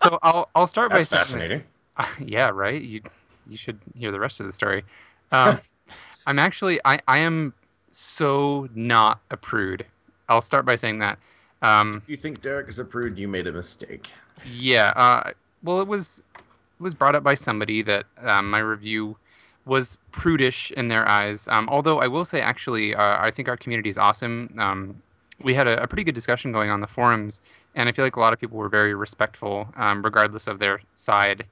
so 0.02 0.20
I'll 0.22 0.50
I'll 0.56 0.68
start 0.68 0.92
That's 0.92 1.10
by 1.10 1.28
saying 1.28 1.40
that- 1.50 1.64
fascinating. 2.08 2.30
yeah, 2.34 2.50
right. 2.50 2.82
You 2.82 3.02
you 3.48 3.58
should 3.58 3.80
hear 3.96 4.12
the 4.12 4.20
rest 4.20 4.40
of 4.40 4.46
the 4.46 4.52
story. 4.52 4.84
Um, 5.32 5.60
I'm 6.28 6.40
actually 6.40 6.80
I 6.86 7.00
I 7.08 7.20
am 7.20 7.54
so 7.92 8.68
not 8.76 9.20
a 9.32 9.38
prude. 9.38 9.86
I'll 10.28 10.42
start 10.42 10.66
by 10.66 10.76
saying 10.76 11.00
that. 11.00 11.18
Um, 11.62 12.02
If 12.04 12.10
you 12.10 12.18
think 12.18 12.42
Derek 12.42 12.70
is 12.70 12.80
a 12.80 12.86
prude, 12.86 13.18
you 13.18 13.28
made 13.28 13.48
a 13.48 13.52
mistake. 13.52 14.10
yeah. 14.46 14.94
Uh, 14.96 15.32
well, 15.64 15.82
it 15.82 15.88
was 15.88 16.22
it 16.36 16.84
was 16.84 16.94
brought 16.94 17.16
up 17.16 17.24
by 17.24 17.36
somebody 17.36 17.82
that 17.82 18.06
um, 18.22 18.50
my 18.50 18.60
review 18.60 19.18
was 19.66 19.98
prudish 20.12 20.72
in 20.72 20.88
their 20.88 21.08
eyes. 21.08 21.48
Um, 21.50 21.68
although 21.70 22.00
I 22.00 22.08
will 22.08 22.26
say, 22.26 22.42
actually, 22.42 22.96
uh, 22.96 23.22
I 23.22 23.32
think 23.32 23.50
our 23.50 23.58
community 23.58 23.90
is 23.90 23.98
awesome. 23.98 24.54
Um, 24.58 25.02
we 25.42 25.54
had 25.54 25.68
a, 25.68 25.84
a 25.84 25.88
pretty 25.88 26.04
good 26.04 26.16
discussion 26.16 26.52
going 26.52 26.70
on 26.70 26.82
the 26.82 26.88
forums, 26.88 27.42
and 27.76 27.88
I 27.88 27.92
feel 27.92 28.06
like 28.06 28.16
a 28.16 28.20
lot 28.20 28.34
of 28.34 28.40
people 28.40 28.58
were 28.58 28.70
very 28.70 28.94
respectful, 28.94 29.68
um, 29.76 30.02
regardless 30.02 30.48
of 30.48 30.60
their 30.60 30.82
side 30.94 31.46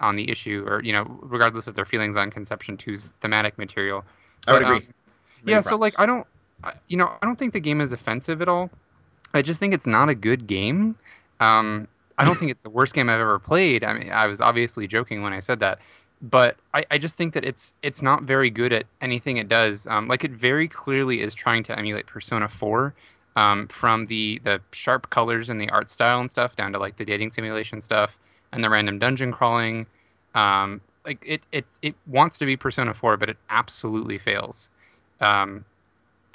on 0.00 0.16
the 0.16 0.30
issue, 0.30 0.64
or 0.66 0.82
you 0.82 0.92
know, 0.92 1.18
regardless 1.22 1.66
of 1.66 1.74
their 1.74 1.84
feelings 1.84 2.16
on 2.16 2.30
Conception 2.30 2.76
2's 2.76 3.12
thematic 3.20 3.56
material. 3.58 4.04
I 4.46 4.52
would 4.52 4.62
agree. 4.62 4.76
um, 4.78 4.84
yeah, 5.46 5.60
so 5.60 5.76
like. 5.76 5.98
I 5.98 6.06
don't, 6.06 6.26
you 6.88 6.96
know, 6.96 7.12
I 7.22 7.26
don't 7.26 7.36
think 7.36 7.52
the 7.52 7.60
game 7.60 7.80
is 7.80 7.92
offensive 7.92 8.42
at 8.42 8.48
all. 8.48 8.70
I 9.34 9.42
just 9.42 9.60
think 9.60 9.74
it's 9.74 9.86
not 9.86 10.08
a 10.08 10.14
good 10.14 10.46
game. 10.46 10.96
Um, 11.40 11.88
I 12.18 12.24
don't 12.24 12.38
think 12.38 12.50
it's 12.50 12.62
the 12.62 12.70
worst 12.70 12.94
game 12.94 13.08
I've 13.08 13.20
ever 13.20 13.38
played. 13.38 13.84
I 13.84 13.94
mean, 13.94 14.10
I 14.12 14.26
was 14.26 14.40
obviously 14.40 14.86
joking 14.86 15.22
when 15.22 15.32
I 15.32 15.40
said 15.40 15.60
that, 15.60 15.80
but 16.20 16.56
I, 16.74 16.84
I 16.90 16.98
just 16.98 17.16
think 17.16 17.34
that 17.34 17.44
it's 17.44 17.74
it's 17.82 18.02
not 18.02 18.22
very 18.22 18.50
good 18.50 18.72
at 18.72 18.86
anything 19.00 19.38
it 19.38 19.48
does. 19.48 19.86
Um, 19.86 20.08
like 20.08 20.24
it 20.24 20.30
very 20.32 20.68
clearly 20.68 21.20
is 21.20 21.34
trying 21.34 21.62
to 21.64 21.78
emulate 21.78 22.06
Persona 22.06 22.48
4, 22.48 22.94
um, 23.36 23.66
from 23.68 24.06
the 24.06 24.40
the 24.44 24.60
sharp 24.72 25.10
colors 25.10 25.50
and 25.50 25.60
the 25.60 25.68
art 25.70 25.88
style 25.88 26.20
and 26.20 26.30
stuff 26.30 26.56
down 26.56 26.72
to 26.72 26.78
like 26.78 26.96
the 26.96 27.04
dating 27.04 27.30
simulation 27.30 27.80
stuff 27.80 28.18
and 28.52 28.62
the 28.62 28.70
random 28.70 28.98
dungeon 28.98 29.32
crawling. 29.32 29.86
Um, 30.34 30.80
like 31.04 31.22
it 31.26 31.42
it 31.52 31.64
it 31.80 31.94
wants 32.06 32.38
to 32.38 32.46
be 32.46 32.56
Persona 32.56 32.94
4, 32.94 33.16
but 33.16 33.28
it 33.28 33.36
absolutely 33.50 34.18
fails. 34.18 34.70
Um, 35.20 35.64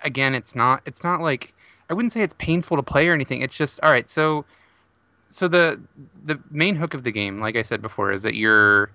again, 0.04 0.34
it's 0.36 0.56
not 0.56 0.82
it's 0.86 1.04
not 1.04 1.22
like 1.22 1.54
I 1.90 1.94
wouldn't 1.94 2.12
say 2.12 2.22
it's 2.22 2.36
painful 2.38 2.78
to 2.78 2.84
play 2.84 3.08
or 3.08 3.14
anything. 3.14 3.42
It's 3.42 3.58
just 3.58 3.80
all 3.82 3.92
right. 3.92 4.10
So 4.10 4.46
so 5.28 5.48
the 5.48 5.80
the 6.24 6.40
main 6.50 6.76
hook 6.76 6.94
of 6.94 7.04
the 7.04 7.12
game, 7.12 7.40
like 7.40 7.56
I 7.56 7.62
said 7.62 7.82
before, 7.82 8.12
is 8.12 8.24
that 8.24 8.36
you're 8.36 8.92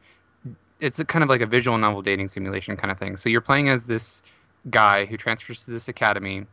it's 0.81 1.03
kind 1.05 1.23
of 1.23 1.29
like 1.29 1.41
a 1.41 1.47
visual 1.47 1.79
novel 1.79 2.03
dating 2.03 2.29
simulation 2.29 2.77
kind 2.77 2.91
of 2.91 2.99
thing. 2.99 3.17
So 3.17 3.29
you're 3.29 3.41
playing 3.41 3.69
as 3.69 3.85
this 3.85 4.21
guy 4.71 5.05
who 5.05 5.17
transfers 5.17 5.65
to 5.65 5.71
this 5.71 5.89
academy, 5.89 6.45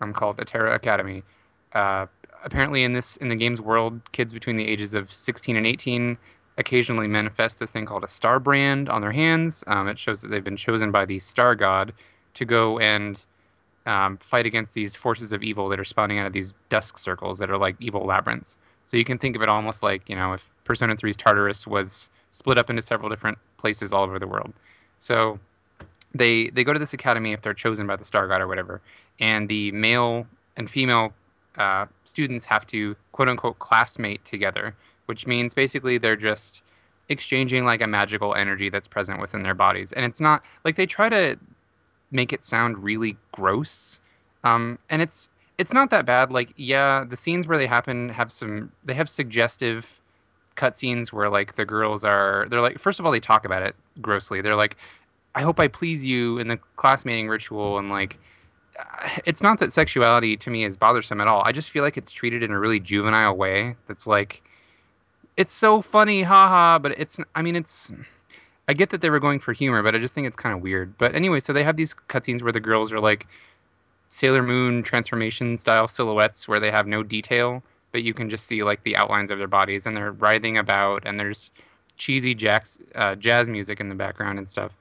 um, 0.00 0.12
called 0.12 0.36
Atera 0.38 0.74
Academy. 0.74 1.22
Uh, 1.72 2.06
apparently, 2.44 2.84
in 2.84 2.92
this 2.92 3.16
in 3.18 3.28
the 3.28 3.36
game's 3.36 3.60
world, 3.60 4.00
kids 4.12 4.32
between 4.32 4.56
the 4.56 4.66
ages 4.66 4.94
of 4.94 5.12
16 5.12 5.56
and 5.56 5.66
18 5.66 6.18
occasionally 6.58 7.06
manifest 7.06 7.60
this 7.60 7.70
thing 7.70 7.86
called 7.86 8.02
a 8.02 8.08
star 8.08 8.40
brand 8.40 8.88
on 8.88 9.00
their 9.00 9.12
hands. 9.12 9.62
Um, 9.68 9.88
it 9.88 9.98
shows 9.98 10.20
that 10.22 10.28
they've 10.28 10.44
been 10.44 10.56
chosen 10.56 10.90
by 10.90 11.04
the 11.06 11.20
star 11.20 11.54
god 11.54 11.92
to 12.34 12.44
go 12.44 12.78
and 12.80 13.24
um, 13.88 14.18
fight 14.18 14.44
against 14.44 14.74
these 14.74 14.94
forces 14.94 15.32
of 15.32 15.42
evil 15.42 15.68
that 15.70 15.80
are 15.80 15.84
spawning 15.84 16.18
out 16.18 16.26
of 16.26 16.32
these 16.34 16.52
dusk 16.68 16.98
circles 16.98 17.38
that 17.38 17.50
are 17.50 17.56
like 17.56 17.74
evil 17.80 18.04
labyrinths. 18.04 18.58
So 18.84 18.96
you 18.96 19.04
can 19.04 19.18
think 19.18 19.34
of 19.34 19.42
it 19.42 19.48
almost 19.48 19.82
like 19.82 20.08
you 20.08 20.14
know 20.14 20.34
if 20.34 20.48
Persona 20.64 20.94
3's 20.94 21.16
Tartarus 21.16 21.66
was 21.66 22.10
split 22.30 22.58
up 22.58 22.68
into 22.68 22.82
several 22.82 23.08
different 23.08 23.38
places 23.56 23.92
all 23.92 24.04
over 24.04 24.18
the 24.18 24.26
world. 24.26 24.52
So 24.98 25.40
they 26.14 26.50
they 26.50 26.64
go 26.64 26.72
to 26.74 26.78
this 26.78 26.92
academy 26.92 27.32
if 27.32 27.40
they're 27.40 27.54
chosen 27.54 27.86
by 27.86 27.96
the 27.96 28.04
star 28.04 28.28
god 28.28 28.42
or 28.42 28.46
whatever, 28.46 28.82
and 29.20 29.48
the 29.48 29.72
male 29.72 30.26
and 30.56 30.70
female 30.70 31.12
uh, 31.56 31.86
students 32.04 32.44
have 32.44 32.66
to 32.68 32.94
quote 33.12 33.28
unquote 33.28 33.58
classmate 33.58 34.22
together, 34.26 34.74
which 35.06 35.26
means 35.26 35.54
basically 35.54 35.96
they're 35.96 36.14
just 36.16 36.62
exchanging 37.08 37.64
like 37.64 37.80
a 37.80 37.86
magical 37.86 38.34
energy 38.34 38.68
that's 38.68 38.86
present 38.86 39.18
within 39.18 39.42
their 39.42 39.54
bodies, 39.54 39.92
and 39.92 40.04
it's 40.04 40.20
not 40.20 40.44
like 40.64 40.76
they 40.76 40.86
try 40.86 41.08
to 41.08 41.38
make 42.10 42.32
it 42.32 42.44
sound 42.44 42.78
really 42.82 43.16
gross, 43.32 44.00
um, 44.44 44.78
and 44.90 45.02
it's 45.02 45.28
it's 45.58 45.72
not 45.72 45.90
that 45.90 46.06
bad. 46.06 46.30
Like 46.30 46.52
yeah, 46.56 47.04
the 47.08 47.16
scenes 47.16 47.46
where 47.46 47.58
they 47.58 47.66
happen 47.66 48.08
have 48.10 48.30
some 48.32 48.72
they 48.84 48.94
have 48.94 49.08
suggestive 49.08 50.00
cutscenes 50.56 51.12
where 51.12 51.30
like 51.30 51.54
the 51.54 51.64
girls 51.64 52.04
are 52.04 52.46
they're 52.50 52.60
like 52.60 52.78
first 52.78 52.98
of 52.98 53.06
all 53.06 53.12
they 53.12 53.20
talk 53.20 53.44
about 53.44 53.62
it 53.62 53.74
grossly. 54.00 54.40
They're 54.40 54.56
like, 54.56 54.76
I 55.34 55.42
hope 55.42 55.60
I 55.60 55.68
please 55.68 56.04
you 56.04 56.38
in 56.38 56.48
the 56.48 56.58
classmating 56.76 57.28
ritual 57.28 57.78
and 57.78 57.88
like 57.88 58.18
it's 59.24 59.42
not 59.42 59.58
that 59.58 59.72
sexuality 59.72 60.36
to 60.36 60.50
me 60.50 60.64
is 60.64 60.76
bothersome 60.76 61.20
at 61.20 61.28
all. 61.28 61.42
I 61.44 61.52
just 61.52 61.70
feel 61.70 61.82
like 61.82 61.96
it's 61.96 62.12
treated 62.12 62.42
in 62.42 62.50
a 62.50 62.58
really 62.58 62.80
juvenile 62.80 63.36
way 63.36 63.76
that's 63.86 64.06
like 64.06 64.42
it's 65.36 65.52
so 65.52 65.80
funny, 65.80 66.22
haha, 66.22 66.78
but 66.78 66.98
it's 66.98 67.18
I 67.34 67.42
mean 67.42 67.56
it's 67.56 67.90
I 68.68 68.74
get 68.74 68.90
that 68.90 69.00
they 69.00 69.10
were 69.10 69.20
going 69.20 69.40
for 69.40 69.52
humor, 69.52 69.82
but 69.82 69.94
I 69.94 69.98
just 69.98 70.14
think 70.14 70.26
it's 70.26 70.36
kind 70.36 70.54
of 70.54 70.60
weird. 70.60 70.96
But 70.98 71.14
anyway, 71.14 71.40
so 71.40 71.52
they 71.52 71.64
have 71.64 71.76
these 71.76 71.94
cutscenes 72.08 72.42
where 72.42 72.52
the 72.52 72.60
girls 72.60 72.92
are 72.92 73.00
like 73.00 73.26
Sailor 74.10 74.42
Moon 74.42 74.82
transformation 74.82 75.56
style 75.58 75.88
silhouettes 75.88 76.46
where 76.46 76.60
they 76.60 76.70
have 76.70 76.86
no 76.86 77.02
detail 77.02 77.62
but 77.92 78.02
you 78.02 78.14
can 78.14 78.28
just 78.28 78.46
see 78.46 78.62
like 78.62 78.82
the 78.82 78.96
outlines 78.96 79.30
of 79.30 79.38
their 79.38 79.48
bodies 79.48 79.86
and 79.86 79.96
they're 79.96 80.12
writhing 80.12 80.58
about 80.58 81.02
and 81.06 81.18
there's 81.18 81.50
cheesy 81.96 82.34
jazz, 82.34 82.78
uh, 82.94 83.14
jazz 83.14 83.48
music 83.48 83.80
in 83.80 83.88
the 83.88 83.94
background 83.94 84.38
and 84.38 84.48
stuff. 84.48 84.72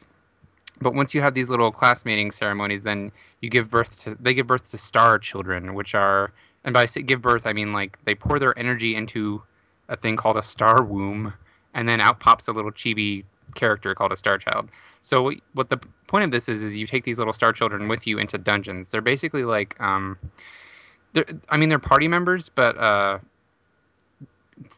But 0.80 0.94
once 0.94 1.14
you 1.14 1.22
have 1.22 1.34
these 1.34 1.50
little 1.50 1.72
classmating 1.72 2.30
ceremonies, 2.30 2.84
then 2.84 3.12
you 3.42 3.50
give 3.50 3.70
birth 3.70 4.00
to 4.04 4.16
they 4.20 4.34
give 4.34 4.46
birth 4.46 4.70
to 4.70 4.78
star 4.78 5.18
children, 5.18 5.74
which 5.74 5.96
are 5.96 6.32
and 6.64 6.74
by 6.74 6.86
give 6.86 7.22
birth 7.22 7.48
I 7.48 7.54
mean 7.54 7.74
like 7.74 7.98
they 8.06 8.14
pour 8.14 8.38
their 8.38 8.58
energy 8.60 8.96
into 8.96 9.42
a 9.90 9.96
thing 9.96 10.18
called 10.18 10.38
a 10.38 10.44
star 10.44 10.84
womb, 10.84 11.34
and 11.74 11.90
then 11.90 12.00
out 12.00 12.20
pops 12.20 12.48
a 12.48 12.52
little 12.52 12.72
chibi 12.72 13.24
character 13.58 13.94
called 13.94 14.14
a 14.14 14.18
star 14.18 14.38
child. 14.38 14.70
So 15.02 15.34
what 15.54 15.70
the 15.70 15.78
point 16.08 16.24
of 16.24 16.32
this 16.32 16.48
is 16.48 16.62
is 16.64 16.76
you 16.76 16.88
take 16.88 17.04
these 17.04 17.18
little 17.18 17.34
star 17.34 17.52
children 17.52 17.90
with 17.90 18.08
you 18.08 18.18
into 18.18 18.38
dungeons. 18.38 18.92
They're 18.92 19.02
basically 19.02 19.44
like 19.44 19.80
um, 19.82 20.18
they're, 21.14 21.26
I 21.50 21.58
mean, 21.58 21.70
they're 21.70 21.80
party 21.80 22.08
members, 22.08 22.50
but 22.50 22.78
uh, 22.78 23.20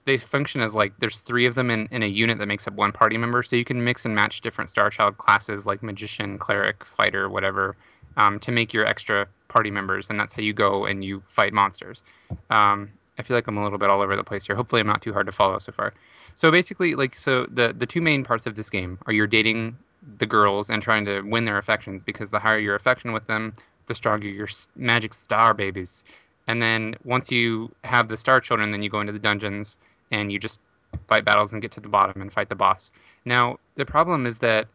they 0.05 0.17
function 0.17 0.61
as 0.61 0.75
like 0.75 0.93
there's 0.99 1.19
three 1.19 1.45
of 1.45 1.55
them 1.55 1.69
in, 1.69 1.87
in 1.91 2.03
a 2.03 2.07
unit 2.07 2.37
that 2.39 2.47
makes 2.47 2.67
up 2.67 2.73
one 2.73 2.91
party 2.91 3.17
member. 3.17 3.43
So 3.43 3.55
you 3.55 3.65
can 3.65 3.83
mix 3.83 4.05
and 4.05 4.15
match 4.15 4.41
different 4.41 4.69
Star 4.69 4.89
Child 4.89 5.17
classes 5.17 5.65
like 5.65 5.83
magician, 5.83 6.37
cleric, 6.37 6.85
fighter, 6.85 7.29
whatever, 7.29 7.75
um, 8.17 8.39
to 8.39 8.51
make 8.51 8.73
your 8.73 8.85
extra 8.85 9.27
party 9.47 9.71
members, 9.71 10.09
and 10.09 10.19
that's 10.19 10.33
how 10.33 10.41
you 10.41 10.53
go 10.53 10.85
and 10.85 11.03
you 11.03 11.21
fight 11.25 11.53
monsters. 11.53 12.01
Um, 12.49 12.89
I 13.17 13.23
feel 13.23 13.35
like 13.35 13.47
I'm 13.47 13.57
a 13.57 13.63
little 13.63 13.79
bit 13.79 13.89
all 13.89 14.01
over 14.01 14.15
the 14.15 14.23
place 14.23 14.45
here. 14.45 14.55
Hopefully, 14.55 14.79
I'm 14.81 14.87
not 14.87 15.01
too 15.01 15.13
hard 15.13 15.25
to 15.25 15.31
follow 15.31 15.59
so 15.59 15.71
far. 15.71 15.93
So 16.39 16.51
basically, 16.51 16.95
like, 16.95 17.15
so 17.15 17.47
the 17.47 17.73
the 17.77 17.85
two 17.85 17.99
main 17.99 18.23
parts 18.23 18.45
of 18.47 18.55
this 18.55 18.69
game 18.69 18.97
are 19.05 19.11
you're 19.11 19.27
dating 19.27 19.77
the 20.19 20.25
girls 20.25 20.69
and 20.69 20.81
trying 20.81 21.03
to 21.03 21.19
win 21.23 21.43
their 21.43 21.57
affections 21.57 22.01
because 22.01 22.31
the 22.31 22.39
higher 22.39 22.57
your 22.59 22.75
affection 22.75 23.11
with 23.11 23.27
them, 23.27 23.53
the 23.87 23.93
stronger 23.93 24.29
your 24.29 24.47
magic 24.77 25.13
star 25.13 25.53
babies. 25.53 26.05
And 26.47 26.61
then 26.61 26.95
once 27.03 27.29
you 27.29 27.69
have 27.83 28.07
the 28.07 28.15
star 28.15 28.39
children, 28.39 28.71
then 28.71 28.81
you 28.81 28.89
go 28.89 29.01
into 29.01 29.11
the 29.11 29.19
dungeons 29.19 29.75
and 30.11 30.31
you 30.31 30.39
just 30.39 30.61
fight 31.09 31.25
battles 31.25 31.51
and 31.51 31.61
get 31.61 31.73
to 31.73 31.81
the 31.81 31.89
bottom 31.89 32.21
and 32.21 32.31
fight 32.31 32.47
the 32.47 32.55
boss. 32.55 32.89
Now, 33.25 33.59
the 33.75 33.85
problem 33.85 34.25
is 34.25 34.39
that 34.39 34.69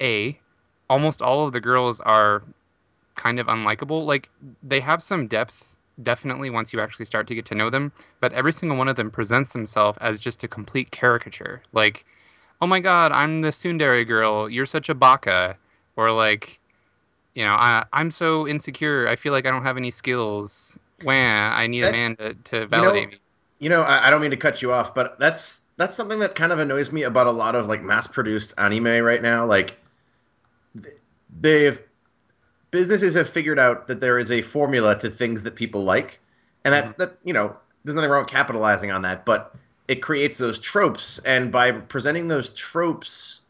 A, 0.00 0.38
almost 0.88 1.22
all 1.22 1.44
of 1.44 1.52
the 1.52 1.60
girls 1.60 1.98
are 1.98 2.44
kind 3.16 3.40
of 3.40 3.48
unlikable. 3.48 4.06
Like 4.06 4.30
they 4.62 4.78
have 4.78 5.02
some 5.02 5.26
depth 5.26 5.74
definitely 6.02 6.50
once 6.50 6.72
you 6.72 6.80
actually 6.80 7.04
start 7.06 7.26
to 7.28 7.34
get 7.34 7.44
to 7.46 7.54
know 7.54 7.70
them, 7.70 7.92
but 8.20 8.32
every 8.32 8.52
single 8.52 8.78
one 8.78 8.88
of 8.88 8.96
them 8.96 9.10
presents 9.10 9.52
themselves 9.52 9.98
as 10.00 10.20
just 10.20 10.42
a 10.44 10.48
complete 10.48 10.90
caricature. 10.90 11.62
Like, 11.72 12.04
"Oh 12.60 12.66
my 12.66 12.80
god, 12.80 13.12
I'm 13.12 13.42
the 13.42 13.50
tsundere 13.50 14.06
girl. 14.06 14.48
You're 14.48 14.66
such 14.66 14.88
a 14.88 14.94
baka." 14.94 15.56
Or 15.96 16.12
like, 16.12 16.58
you 17.34 17.44
know, 17.44 17.52
I, 17.54 17.84
I'm 17.92 18.10
so 18.10 18.48
insecure. 18.48 19.06
I 19.08 19.16
feel 19.16 19.32
like 19.32 19.46
I 19.46 19.50
don't 19.50 19.62
have 19.62 19.76
any 19.76 19.90
skills. 19.90 20.78
Wah, 21.04 21.12
I 21.12 21.66
need 21.66 21.82
That- 21.82 21.90
a 21.90 21.92
man 21.92 22.16
to, 22.16 22.34
to 22.34 22.66
validate 22.66 23.08
know, 23.08 23.12
me. 23.12 23.18
You 23.58 23.68
know, 23.68 23.82
I, 23.82 24.06
I 24.06 24.10
don't 24.10 24.22
mean 24.22 24.30
to 24.30 24.36
cut 24.38 24.62
you 24.62 24.72
off, 24.72 24.94
but 24.94 25.18
that's 25.18 25.60
that's 25.76 25.96
something 25.96 26.18
that 26.20 26.34
kind 26.34 26.52
of 26.52 26.58
annoys 26.58 26.92
me 26.92 27.02
about 27.04 27.26
a 27.26 27.30
lot 27.30 27.54
of 27.54 27.66
like 27.66 27.82
mass-produced 27.82 28.54
anime 28.58 29.02
right 29.02 29.20
now. 29.22 29.44
Like, 29.44 29.76
they've 31.40 31.82
businesses 32.70 33.14
have 33.14 33.28
figured 33.28 33.58
out 33.58 33.86
that 33.88 34.00
there 34.00 34.18
is 34.18 34.30
a 34.30 34.42
formula 34.42 34.98
to 34.98 35.10
things 35.10 35.42
that 35.42 35.56
people 35.56 35.84
like, 35.84 36.20
and 36.64 36.74
that 36.74 36.86
Mhm. 36.86 36.96
that 36.98 37.18
you 37.24 37.32
know, 37.32 37.56
there's 37.84 37.94
nothing 37.94 38.10
wrong 38.10 38.22
with 38.22 38.30
capitalizing 38.30 38.90
on 38.90 39.02
that, 39.02 39.24
but 39.24 39.54
it 39.88 40.02
creates 40.02 40.38
those 40.38 40.58
tropes, 40.60 41.18
and 41.24 41.50
by 41.52 41.72
presenting 41.72 42.28
those 42.28 42.50
tropes, 42.50 43.40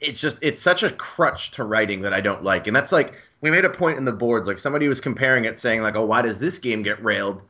it's 0.00 0.20
just 0.20 0.38
it's 0.42 0.60
such 0.60 0.82
a 0.82 0.90
crutch 0.90 1.50
to 1.52 1.64
writing 1.64 2.02
that 2.02 2.12
I 2.14 2.20
don't 2.20 2.42
like, 2.44 2.66
and 2.66 2.74
that's 2.76 2.92
like 2.92 3.14
we 3.40 3.50
made 3.50 3.64
a 3.64 3.70
point 3.70 3.98
in 3.98 4.04
the 4.04 4.12
boards, 4.12 4.48
like 4.48 4.58
somebody 4.58 4.88
was 4.88 5.00
comparing 5.00 5.44
it, 5.44 5.58
saying 5.58 5.82
like, 5.82 5.94
oh, 5.96 6.04
why 6.04 6.22
does 6.22 6.38
this 6.38 6.58
game 6.58 6.82
get 6.82 7.02
railed? 7.02 7.42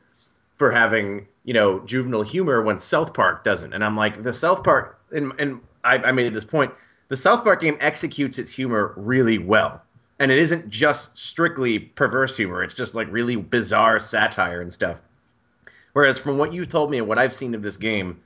for 0.57 0.71
having 0.71 1.27
you 1.45 1.53
know 1.53 1.79
juvenile 1.85 2.23
humor 2.23 2.61
when 2.61 2.77
South 2.77 3.13
Park 3.13 3.43
doesn't. 3.43 3.73
And 3.73 3.83
I'm 3.83 3.95
like, 3.95 4.23
the 4.23 4.33
South 4.33 4.63
Park, 4.63 4.99
and, 5.11 5.31
and 5.39 5.61
I, 5.83 5.97
I 5.97 6.11
made 6.11 6.33
this 6.33 6.45
point. 6.45 6.73
The 7.07 7.17
South 7.17 7.43
Park 7.43 7.61
game 7.61 7.77
executes 7.79 8.37
its 8.37 8.51
humor 8.51 8.93
really 8.97 9.37
well, 9.37 9.81
and 10.19 10.31
it 10.31 10.37
isn't 10.37 10.69
just 10.69 11.17
strictly 11.17 11.79
perverse 11.79 12.35
humor. 12.35 12.61
It's 12.63 12.73
just 12.73 12.93
like 12.93 13.07
really 13.11 13.35
bizarre 13.37 13.99
satire 13.99 14.61
and 14.61 14.71
stuff. 14.71 14.99
Whereas 15.93 16.19
from 16.19 16.37
what 16.37 16.53
you've 16.53 16.69
told 16.69 16.91
me 16.91 16.97
and 16.97 17.07
what 17.07 17.17
I've 17.17 17.33
seen 17.33 17.55
of 17.55 17.61
this 17.61 17.77
game, 17.77 18.21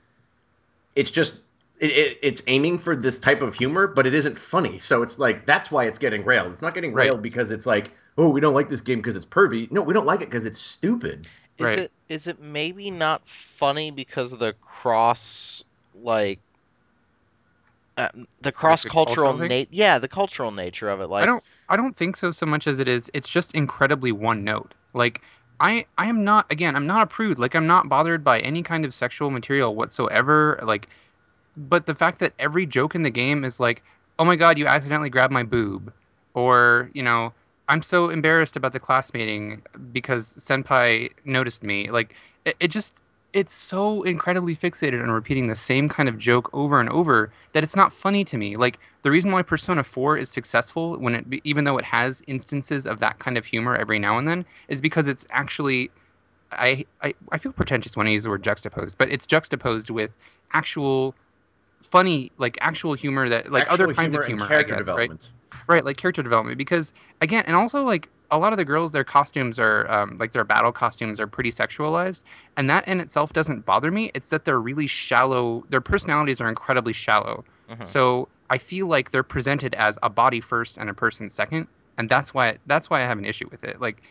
it's 0.96 1.10
just 1.10 1.38
it, 1.80 1.90
it, 1.90 2.18
it's 2.22 2.42
aiming 2.46 2.78
for 2.78 2.94
this 2.94 3.18
type 3.18 3.42
of 3.42 3.54
humor, 3.54 3.86
but 3.86 4.06
it 4.06 4.14
isn't 4.14 4.38
funny. 4.38 4.78
So 4.78 5.02
it's 5.02 5.18
like 5.18 5.46
that's 5.46 5.70
why 5.70 5.84
it's 5.86 5.98
getting 5.98 6.24
railed. 6.24 6.52
It's 6.52 6.62
not 6.62 6.74
getting 6.74 6.92
Right. 6.92 7.06
railed 7.06 7.22
because 7.22 7.50
it's 7.50 7.66
like, 7.66 7.90
oh, 8.18 8.28
we 8.28 8.40
don't 8.40 8.54
like 8.54 8.68
this 8.68 8.80
game 8.80 8.98
because 8.98 9.16
it's 9.16 9.26
pervy. 9.26 9.70
No, 9.70 9.82
we 9.82 9.94
don't 9.94 10.06
like 10.06 10.20
it 10.20 10.30
because 10.30 10.44
it's 10.44 10.60
stupid. 10.60 11.26
Is 11.58 11.66
Right. 11.66 11.78
it 11.80 11.92
is 12.08 12.26
it 12.26 12.40
maybe 12.40 12.90
not 12.90 13.26
funny 13.28 13.90
because 13.90 14.32
of 14.32 14.40
the 14.40 14.52
cross 14.54 15.64
like 15.94 16.40
uh, 17.96 18.08
the 18.42 18.52
cross 18.52 18.84
cultural 18.84 19.06
cultural 19.06 19.38
thing? 19.38 19.48
na- 19.48 19.64
yeah 19.70 19.98
the 19.98 20.08
cultural 20.08 20.50
nature 20.50 20.88
of 20.88 21.00
it 21.00 21.06
like 21.06 21.22
I 21.22 21.26
don't 21.26 21.44
I 21.68 21.76
don't 21.76 21.96
think 21.96 22.16
so 22.16 22.30
so 22.30 22.46
much 22.46 22.66
as 22.66 22.78
it 22.80 22.88
is 22.88 23.10
it's 23.14 23.28
just 23.28 23.54
incredibly 23.54 24.12
one 24.12 24.44
note. 24.44 24.74
Like 24.94 25.22
I 25.60 25.86
I 25.98 26.06
am 26.06 26.24
not 26.24 26.50
again, 26.50 26.76
I'm 26.76 26.86
not 26.86 27.02
a 27.02 27.06
prude. 27.06 27.38
Like 27.38 27.54
I'm 27.54 27.66
not 27.66 27.88
bothered 27.88 28.24
by 28.24 28.40
any 28.40 28.62
kind 28.62 28.84
of 28.84 28.94
sexual 28.94 29.30
material 29.30 29.74
whatsoever. 29.74 30.58
Like 30.62 30.88
but 31.56 31.86
the 31.86 31.94
fact 31.94 32.18
that 32.20 32.32
every 32.38 32.66
joke 32.66 32.94
in 32.94 33.02
the 33.02 33.10
game 33.10 33.44
is 33.44 33.60
like, 33.60 33.82
"Oh 34.18 34.24
my 34.24 34.36
god, 34.36 34.58
you 34.58 34.66
accidentally 34.66 35.10
grabbed 35.10 35.32
my 35.32 35.42
boob." 35.44 35.92
Or, 36.34 36.90
you 36.94 37.02
know, 37.02 37.32
"I'm 37.68 37.82
so 37.82 38.10
embarrassed 38.10 38.56
about 38.56 38.72
the 38.72 38.80
class 38.80 39.12
meeting 39.14 39.62
because 39.92 40.34
senpai 40.36 41.12
noticed 41.24 41.62
me." 41.62 41.90
Like 41.90 42.14
it, 42.44 42.56
it 42.60 42.68
just 42.68 43.00
it's 43.34 43.52
so 43.52 44.02
incredibly 44.04 44.56
fixated 44.56 45.02
on 45.02 45.10
repeating 45.10 45.48
the 45.48 45.56
same 45.56 45.88
kind 45.88 46.08
of 46.08 46.16
joke 46.18 46.48
over 46.52 46.78
and 46.78 46.88
over 46.90 47.32
that 47.52 47.64
it's 47.64 47.74
not 47.74 47.92
funny 47.92 48.24
to 48.24 48.38
me. 48.38 48.56
Like 48.56 48.78
the 49.02 49.10
reason 49.10 49.32
why 49.32 49.42
Persona 49.42 49.82
4 49.82 50.16
is 50.16 50.30
successful 50.30 50.96
when 50.98 51.16
it 51.16 51.26
even 51.42 51.64
though 51.64 51.76
it 51.76 51.84
has 51.84 52.22
instances 52.28 52.86
of 52.86 53.00
that 53.00 53.18
kind 53.18 53.36
of 53.36 53.44
humor 53.44 53.76
every 53.76 53.98
now 53.98 54.16
and 54.16 54.26
then 54.26 54.44
is 54.68 54.80
because 54.80 55.08
it's 55.08 55.26
actually 55.30 55.90
I 56.52 56.84
I, 57.02 57.12
I 57.32 57.38
feel 57.38 57.52
pretentious 57.52 57.96
when 57.96 58.06
I 58.06 58.10
use 58.10 58.22
the 58.22 58.30
word 58.30 58.44
juxtaposed, 58.44 58.96
but 58.98 59.10
it's 59.10 59.26
juxtaposed 59.26 59.90
with 59.90 60.14
actual 60.52 61.12
funny 61.82 62.30
like 62.38 62.56
actual 62.60 62.94
humor 62.94 63.28
that 63.28 63.50
like 63.50 63.64
Actual 63.64 63.74
other 63.74 63.94
kinds 63.94 64.14
of 64.14 64.24
humor, 64.24 64.46
I 64.48 64.62
guess, 64.62 64.88
right? 64.88 65.10
Right, 65.66 65.84
like 65.84 65.96
character 65.96 66.22
development 66.22 66.58
because 66.58 66.92
again, 67.20 67.44
and 67.46 67.56
also 67.56 67.82
like 67.84 68.08
a 68.30 68.38
lot 68.38 68.52
of 68.52 68.56
the 68.58 68.64
girls, 68.64 68.90
their 68.92 69.04
costumes 69.04 69.58
are 69.58 69.90
um, 69.90 70.16
like 70.18 70.32
their 70.32 70.44
battle 70.44 70.72
costumes 70.72 71.20
are 71.20 71.26
pretty 71.26 71.50
sexualized, 71.50 72.22
and 72.56 72.68
that 72.70 72.86
in 72.88 73.00
itself 73.00 73.32
doesn't 73.32 73.64
bother 73.64 73.90
me. 73.90 74.10
It's 74.14 74.30
that 74.30 74.44
they're 74.44 74.60
really 74.60 74.86
shallow. 74.86 75.64
Their 75.68 75.80
personalities 75.80 76.40
are 76.40 76.48
incredibly 76.48 76.92
shallow. 76.92 77.44
Mhm. 77.70 77.86
So 77.86 78.28
I 78.50 78.58
feel 78.58 78.86
like 78.86 79.10
they're 79.10 79.22
presented 79.22 79.74
as 79.74 79.98
a 80.02 80.10
body 80.10 80.40
first 80.40 80.78
and 80.78 80.90
a 80.90 80.94
person 80.94 81.30
second, 81.30 81.68
and 81.98 82.08
that's 82.08 82.34
why 82.34 82.58
that's 82.66 82.90
why 82.90 83.02
I 83.02 83.06
have 83.06 83.18
an 83.18 83.24
issue 83.24 83.48
with 83.50 83.64
it. 83.64 83.80
Like, 83.80 84.02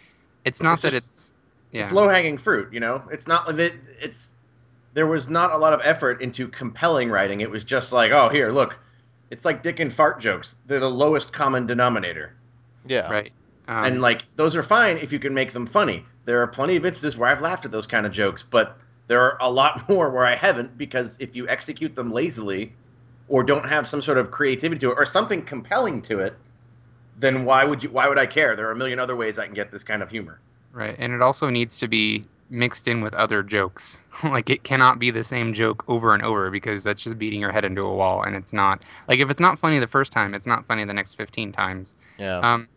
it's 0.46 0.62
not 0.62 0.74
It's 0.74 0.82
that 0.84 0.92
just- 0.92 1.04
it's 1.04 1.32
yeah 1.72 1.84
It's 1.84 1.92
low 1.92 2.08
hanging 2.08 2.38
fruit, 2.38 2.72
you 2.72 2.80
know. 2.80 3.04
It's 3.12 3.28
not 3.28 3.60
it, 3.60 3.74
it's 4.00 4.30
there 4.94 5.08
was 5.08 5.28
not 5.28 5.52
a 5.52 5.58
lot 5.58 5.74
of 5.74 5.82
effort 5.84 6.22
into 6.22 6.48
compelling 6.48 7.10
writing. 7.10 7.42
It 7.42 7.50
was 7.50 7.64
just 7.64 7.92
like, 7.92 8.12
oh, 8.12 8.30
here, 8.30 8.52
look. 8.52 8.76
It's 9.34 9.46
like 9.46 9.64
dick 9.64 9.80
and 9.80 9.92
fart 9.92 10.22
jokes. 10.22 10.56
They're 10.68 10.80
the 10.80 10.90
lowest 10.90 11.34
common 11.34 11.66
denominator. 11.66 12.36
Yeah. 12.86 13.12
right. 13.12 13.34
Um, 13.68 13.86
and 13.86 14.02
like 14.02 14.22
those 14.36 14.56
are 14.56 14.62
fine 14.62 14.98
if 14.98 15.12
you 15.12 15.18
can 15.18 15.34
make 15.34 15.54
them 15.54 15.66
funny. 15.66 16.06
There 16.26 16.40
are 16.44 16.48
plenty 16.48 16.76
of 16.76 16.86
instances 16.86 17.18
where 17.18 17.30
I've 17.30 17.42
laughed 17.42 17.66
at 17.66 17.72
those 17.72 17.88
kind 17.88 18.06
of 18.06 18.12
jokes, 18.12 18.44
but 18.44 18.78
there 19.08 19.22
are 19.22 19.38
a 19.42 19.52
lot 19.52 19.90
more 19.90 20.12
where 20.12 20.26
I 20.26 20.36
haven't 20.36 20.78
because 20.78 21.18
if 21.20 21.36
you 21.36 21.48
execute 21.50 21.96
them 21.96 22.12
lazily 22.12 22.74
or 23.28 23.44
don't 23.44 23.66
have 23.66 23.88
some 23.88 24.04
sort 24.04 24.20
of 24.20 24.30
creativity 24.30 24.80
to 24.82 24.92
it 24.92 24.98
or 25.00 25.06
something 25.06 25.44
compelling 25.44 26.04
to 26.04 26.20
it, 26.20 26.36
then 27.18 27.44
why 27.44 27.64
would 27.64 27.82
you 27.82 27.90
why 27.90 28.08
would 28.08 28.20
I 28.20 28.28
care? 28.28 28.56
There 28.56 28.68
are 28.68 28.72
a 28.72 28.76
million 28.76 29.00
other 29.00 29.16
ways 29.16 29.40
I 29.40 29.46
can 29.46 29.56
get 29.56 29.72
this 29.72 29.84
kind 29.84 30.04
of 30.04 30.12
humor. 30.12 30.40
Right. 30.74 30.96
And 31.00 31.12
it 31.12 31.24
also 31.24 31.50
needs 31.50 31.80
to 31.80 31.88
be 31.88 32.28
mixed 32.54 32.88
in 32.88 33.02
with 33.02 33.14
other 33.16 33.44
jokes. 33.44 34.02
like 34.24 34.50
it 34.50 34.64
cannot 34.64 35.00
be 35.00 35.12
the 35.12 35.24
same 35.24 35.54
joke 35.54 35.84
over 35.88 36.14
and 36.14 36.24
over 36.24 36.52
because 36.52 36.84
that's 36.84 37.02
just 37.02 37.18
beating 37.18 37.42
your 37.42 37.52
head 37.52 37.66
into 37.66 37.82
a 37.82 37.94
wall 37.94 38.24
and 38.24 38.36
it's 38.36 38.54
not 38.54 38.84
like 39.10 39.20
if 39.20 39.30
it's 39.30 39.40
not 39.40 39.60
funny 39.60 39.80
the 39.80 39.88
first 39.88 40.12
time, 40.14 40.34
it's 40.34 40.48
not 40.48 40.66
funny 40.66 40.86
the 40.86 40.94
next 40.94 41.16
15 41.16 41.52
times. 41.52 41.96
Yeah. 42.18 42.40
Um 42.40 42.70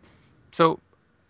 so 0.50 0.80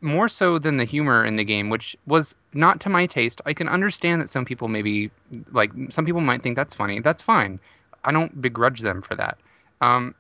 more 0.00 0.28
so 0.28 0.58
than 0.58 0.76
the 0.76 0.84
humor 0.84 1.24
in 1.24 1.36
the 1.36 1.44
game, 1.44 1.68
which 1.68 1.96
was 2.06 2.36
not 2.54 2.80
to 2.80 2.88
my 2.88 3.06
taste. 3.06 3.40
I 3.44 3.52
can 3.52 3.68
understand 3.68 4.22
that 4.22 4.30
some 4.30 4.44
people 4.44 4.68
maybe 4.68 5.10
like 5.50 5.72
some 5.90 6.06
people 6.06 6.20
might 6.20 6.42
think 6.42 6.56
that's 6.56 6.74
funny. 6.74 7.00
That's 7.00 7.22
fine. 7.22 7.58
I 8.04 8.12
don't 8.12 8.40
begrudge 8.40 8.80
them 8.80 9.02
for 9.02 9.16
that. 9.16 9.38
Um, 9.80 10.14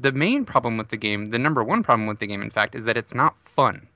the 0.00 0.12
main 0.12 0.44
problem 0.44 0.76
with 0.76 0.90
the 0.90 0.96
game, 0.96 1.26
the 1.26 1.38
number 1.38 1.64
one 1.64 1.82
problem 1.82 2.06
with 2.06 2.20
the 2.20 2.26
game, 2.28 2.40
in 2.40 2.50
fact, 2.50 2.76
is 2.76 2.84
that 2.84 2.96
it's 2.96 3.14
not 3.14 3.34
fun. 3.44 3.86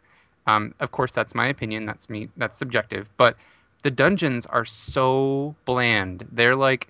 Um, 0.48 0.74
of 0.80 0.90
course, 0.90 1.12
that's 1.12 1.34
my 1.34 1.46
opinion. 1.46 1.86
That's 1.86 2.10
me. 2.10 2.28
That's 2.36 2.58
subjective. 2.58 3.08
But 3.16 3.36
the 3.82 3.90
dungeons 3.90 4.46
are 4.46 4.64
so 4.64 5.54
bland. 5.64 6.26
They're 6.32 6.56
like, 6.56 6.88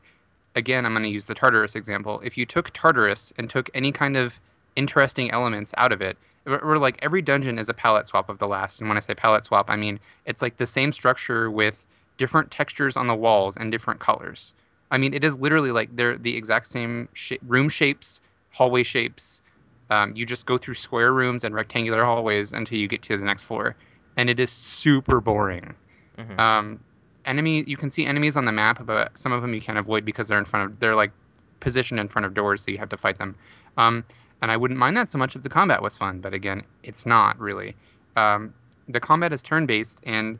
again, 0.55 0.87
I'm 0.87 0.93
going 0.93 1.03
to 1.03 1.09
use 1.09 1.27
the 1.27 1.35
Tartarus 1.35 1.75
example. 1.75 2.21
If 2.25 2.39
you 2.39 2.47
took 2.47 2.71
Tartarus 2.71 3.33
and 3.39 3.49
took 3.49 3.71
any 3.75 3.93
kind 3.93 4.17
of 4.17 4.39
interesting 4.77 5.31
elements 5.31 5.73
out 5.77 5.93
of 5.93 6.01
it, 6.01 6.17
we're 6.47 6.79
like 6.79 6.99
every 7.03 7.23
dungeon 7.23 7.59
is 7.59 7.69
a 7.69 7.75
palette 7.75 8.07
swap 8.07 8.29
of 8.29 8.39
the 8.39 8.47
last. 8.47 8.81
And 8.81 8.89
when 8.89 8.97
I 8.97 9.01
say 9.01 9.15
palette 9.15 9.45
swap, 9.45 9.69
I 9.69 9.77
mean 9.77 9.99
it's 10.25 10.43
like 10.43 10.57
the 10.57 10.67
same 10.67 10.93
structure 10.93 11.51
with 11.51 11.85
different 12.19 12.51
textures 12.51 12.97
on 12.97 13.07
the 13.07 13.15
walls 13.15 13.57
and 13.57 13.71
different 13.73 14.01
colors. 14.01 14.55
I 14.91 14.99
mean, 14.99 15.13
it 15.13 15.25
is 15.25 15.39
literally 15.39 15.73
like 15.73 15.95
they're 15.95 16.17
the 16.17 16.37
exact 16.37 16.69
same 16.69 17.09
sh- 17.13 17.33
room 17.47 17.69
shapes, 17.69 18.21
hallway 18.53 18.85
shapes. 18.85 19.43
Um, 19.91 20.15
you 20.17 20.25
just 20.25 20.47
go 20.47 20.59
through 20.59 20.75
square 20.75 21.13
rooms 21.13 21.45
and 21.45 21.55
rectangular 21.55 22.05
hallways 22.05 22.53
until 22.53 22.79
you 22.79 22.89
get 22.89 23.03
to 23.03 23.17
the 23.17 23.25
next 23.25 23.45
floor, 23.45 23.77
and 24.17 24.31
it 24.31 24.41
is 24.41 24.51
super 24.51 25.21
boring. 25.21 25.75
Mhm. 26.19 26.41
Um, 26.41 26.81
enemy, 27.25 27.65
you 27.67 27.77
can 27.77 27.91
see 27.91 28.07
enemies 28.07 28.37
on 28.37 28.45
the 28.45 28.53
map, 28.53 28.85
but 28.87 29.17
some 29.19 29.33
of 29.33 29.43
them 29.43 29.53
you 29.55 29.61
can't 29.61 29.79
avoid 29.79 30.05
because 30.05 30.29
they're 30.29 30.39
in 30.39 30.45
front 30.45 30.71
of, 30.71 30.81
they're 30.81 30.95
like 30.95 31.13
positioned 31.61 32.01
in 32.01 32.09
front 32.09 32.27
of 32.27 32.35
doors, 32.35 32.63
so 32.63 32.71
you 32.71 32.79
have 32.79 32.89
to 32.91 32.97
fight 32.97 33.19
them. 33.19 33.35
Um, 33.77 34.05
and 34.43 34.51
I 34.51 34.57
wouldn't 34.57 34.79
mind 34.79 34.97
that 34.97 35.09
so 35.09 35.19
much 35.19 35.35
if 35.35 35.43
the 35.43 35.49
combat 35.49 35.83
was 35.83 35.97
fun, 35.97 36.21
but 36.21 36.35
again, 36.35 36.63
it's 36.83 37.07
not 37.07 37.39
really. 37.39 37.75
Um, 38.17 38.55
the 38.89 39.01
combat 39.01 39.33
is 39.33 39.43
turn 39.43 39.67
based, 39.67 40.01
and 40.05 40.39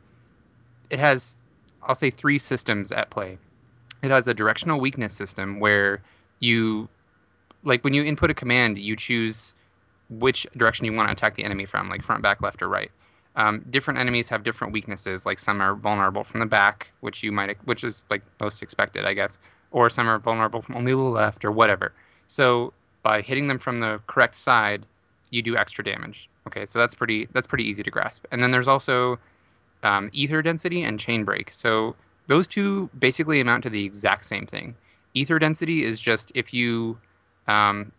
it 0.89 0.99
has, 0.99 1.37
I'll 1.83 1.95
say, 1.95 2.09
three 2.09 2.37
systems 2.37 2.91
at 2.91 3.09
play. 3.09 3.37
It 4.03 4.11
has 4.11 4.27
a 4.27 4.33
directional 4.33 4.79
weakness 4.79 5.13
system 5.13 5.59
where 5.59 6.01
you, 6.39 6.87
like, 7.63 7.83
when 7.83 7.93
you 7.93 8.03
input 8.03 8.29
a 8.29 8.33
command, 8.33 8.77
you 8.77 8.95
choose 8.95 9.53
which 10.09 10.47
direction 10.55 10.85
you 10.85 10.93
want 10.93 11.09
to 11.09 11.11
attack 11.11 11.35
the 11.35 11.43
enemy 11.43 11.65
from, 11.65 11.89
like 11.89 12.03
front, 12.03 12.21
back, 12.21 12.41
left, 12.41 12.61
or 12.61 12.69
right. 12.69 12.91
Um, 13.37 13.63
different 13.69 13.99
enemies 13.99 14.27
have 14.29 14.43
different 14.43 14.73
weaknesses. 14.73 15.25
Like 15.25 15.39
some 15.39 15.61
are 15.61 15.75
vulnerable 15.75 16.23
from 16.23 16.39
the 16.39 16.45
back, 16.45 16.91
which 17.01 17.23
you 17.23 17.31
might, 17.31 17.57
which 17.65 17.83
is 17.83 18.03
like 18.09 18.23
most 18.41 18.61
expected, 18.61 19.05
I 19.05 19.13
guess, 19.13 19.37
or 19.71 19.89
some 19.89 20.09
are 20.09 20.17
vulnerable 20.17 20.61
from 20.61 20.75
only 20.75 20.91
the 20.91 20.97
left 20.97 21.45
or 21.45 21.51
whatever. 21.51 21.93
So 22.25 22.73
by 23.03 23.21
hitting 23.21 23.47
them 23.47 23.59
from 23.59 23.79
the 23.79 24.01
correct 24.07 24.35
side, 24.35 24.85
you 25.29 25.41
do 25.41 25.55
extra 25.55 25.83
damage. 25.83 26.29
Okay, 26.47 26.65
so 26.65 26.79
that's 26.79 26.95
pretty 26.95 27.27
that's 27.33 27.47
pretty 27.47 27.65
easy 27.65 27.83
to 27.83 27.91
grasp. 27.91 28.25
And 28.31 28.41
then 28.41 28.51
there's 28.51 28.67
also 28.67 29.19
um, 29.83 30.09
ether 30.13 30.41
density 30.41 30.81
and 30.83 30.99
chain 30.99 31.23
break. 31.23 31.51
So 31.51 31.95
those 32.27 32.47
two 32.47 32.89
basically 32.97 33.39
amount 33.39 33.63
to 33.63 33.69
the 33.69 33.85
exact 33.85 34.25
same 34.25 34.47
thing. 34.47 34.75
Ether 35.13 35.39
density 35.39 35.83
is 35.83 36.01
just 36.01 36.31
if 36.35 36.53
you 36.53 36.97
um, 37.47 37.91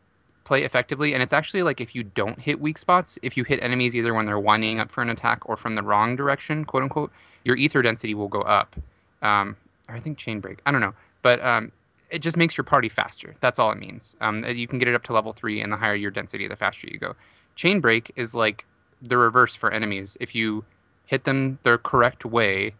play 0.48 0.64
effectively, 0.64 1.12
and 1.12 1.22
it's 1.22 1.34
actually 1.34 1.62
like 1.62 1.78
if 1.80 1.94
you 1.94 2.02
don't 2.02 2.40
hit 2.40 2.58
weak 2.58 2.78
spots, 2.78 3.18
if 3.22 3.36
you 3.36 3.44
hit 3.44 3.62
enemies 3.62 3.94
either 3.94 4.14
when 4.14 4.24
they're 4.24 4.40
winding 4.40 4.80
up 4.80 4.90
for 4.90 5.02
an 5.02 5.10
attack 5.10 5.46
or 5.46 5.56
from 5.58 5.74
the 5.74 5.82
wrong 5.82 6.16
direction, 6.16 6.64
quote 6.64 6.82
unquote, 6.82 7.12
your 7.44 7.54
ether 7.56 7.82
density 7.82 8.14
will 8.14 8.28
go 8.28 8.40
up. 8.40 8.74
Um, 9.20 9.56
I 9.90 10.00
think 10.00 10.16
chain 10.16 10.40
break. 10.40 10.60
I 10.64 10.72
don't 10.72 10.80
know, 10.80 10.94
but 11.22 11.44
um, 11.44 11.70
it 12.10 12.20
just 12.20 12.38
makes 12.38 12.56
your 12.56 12.64
party 12.64 12.88
faster. 12.88 13.36
That's 13.40 13.58
all 13.58 13.70
it 13.70 13.78
means. 13.78 14.16
Um, 14.22 14.42
you 14.44 14.66
can 14.66 14.78
get 14.78 14.88
it 14.88 14.94
up 14.94 15.04
to 15.04 15.12
level 15.12 15.34
three, 15.34 15.60
and 15.60 15.70
the 15.70 15.76
higher 15.76 15.94
your 15.94 16.10
density, 16.10 16.48
the 16.48 16.56
faster 16.56 16.88
you 16.88 16.98
go. 16.98 17.14
Chain 17.54 17.80
break 17.80 18.10
is 18.16 18.34
like 18.34 18.64
the 19.02 19.18
reverse 19.18 19.54
for 19.54 19.70
enemies. 19.70 20.16
If 20.18 20.34
you 20.34 20.64
hit 21.04 21.24
them 21.24 21.58
the 21.62 21.76
correct 21.78 22.24
way, 22.24 22.74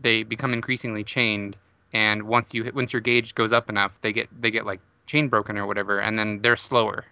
they 0.00 0.22
become 0.22 0.54
increasingly 0.54 1.04
chained, 1.04 1.56
and 1.92 2.22
once 2.22 2.54
you 2.54 2.64
hit, 2.64 2.74
once 2.74 2.94
your 2.94 3.02
gauge 3.02 3.34
goes 3.34 3.52
up 3.52 3.68
enough, 3.68 4.00
they 4.00 4.12
get 4.12 4.28
they 4.40 4.50
get 4.50 4.64
like 4.64 4.80
chain 5.04 5.28
broken 5.28 5.58
or 5.58 5.66
whatever, 5.66 6.00
and 6.00 6.18
then 6.18 6.40
they're 6.40 6.56
slower, 6.56 7.04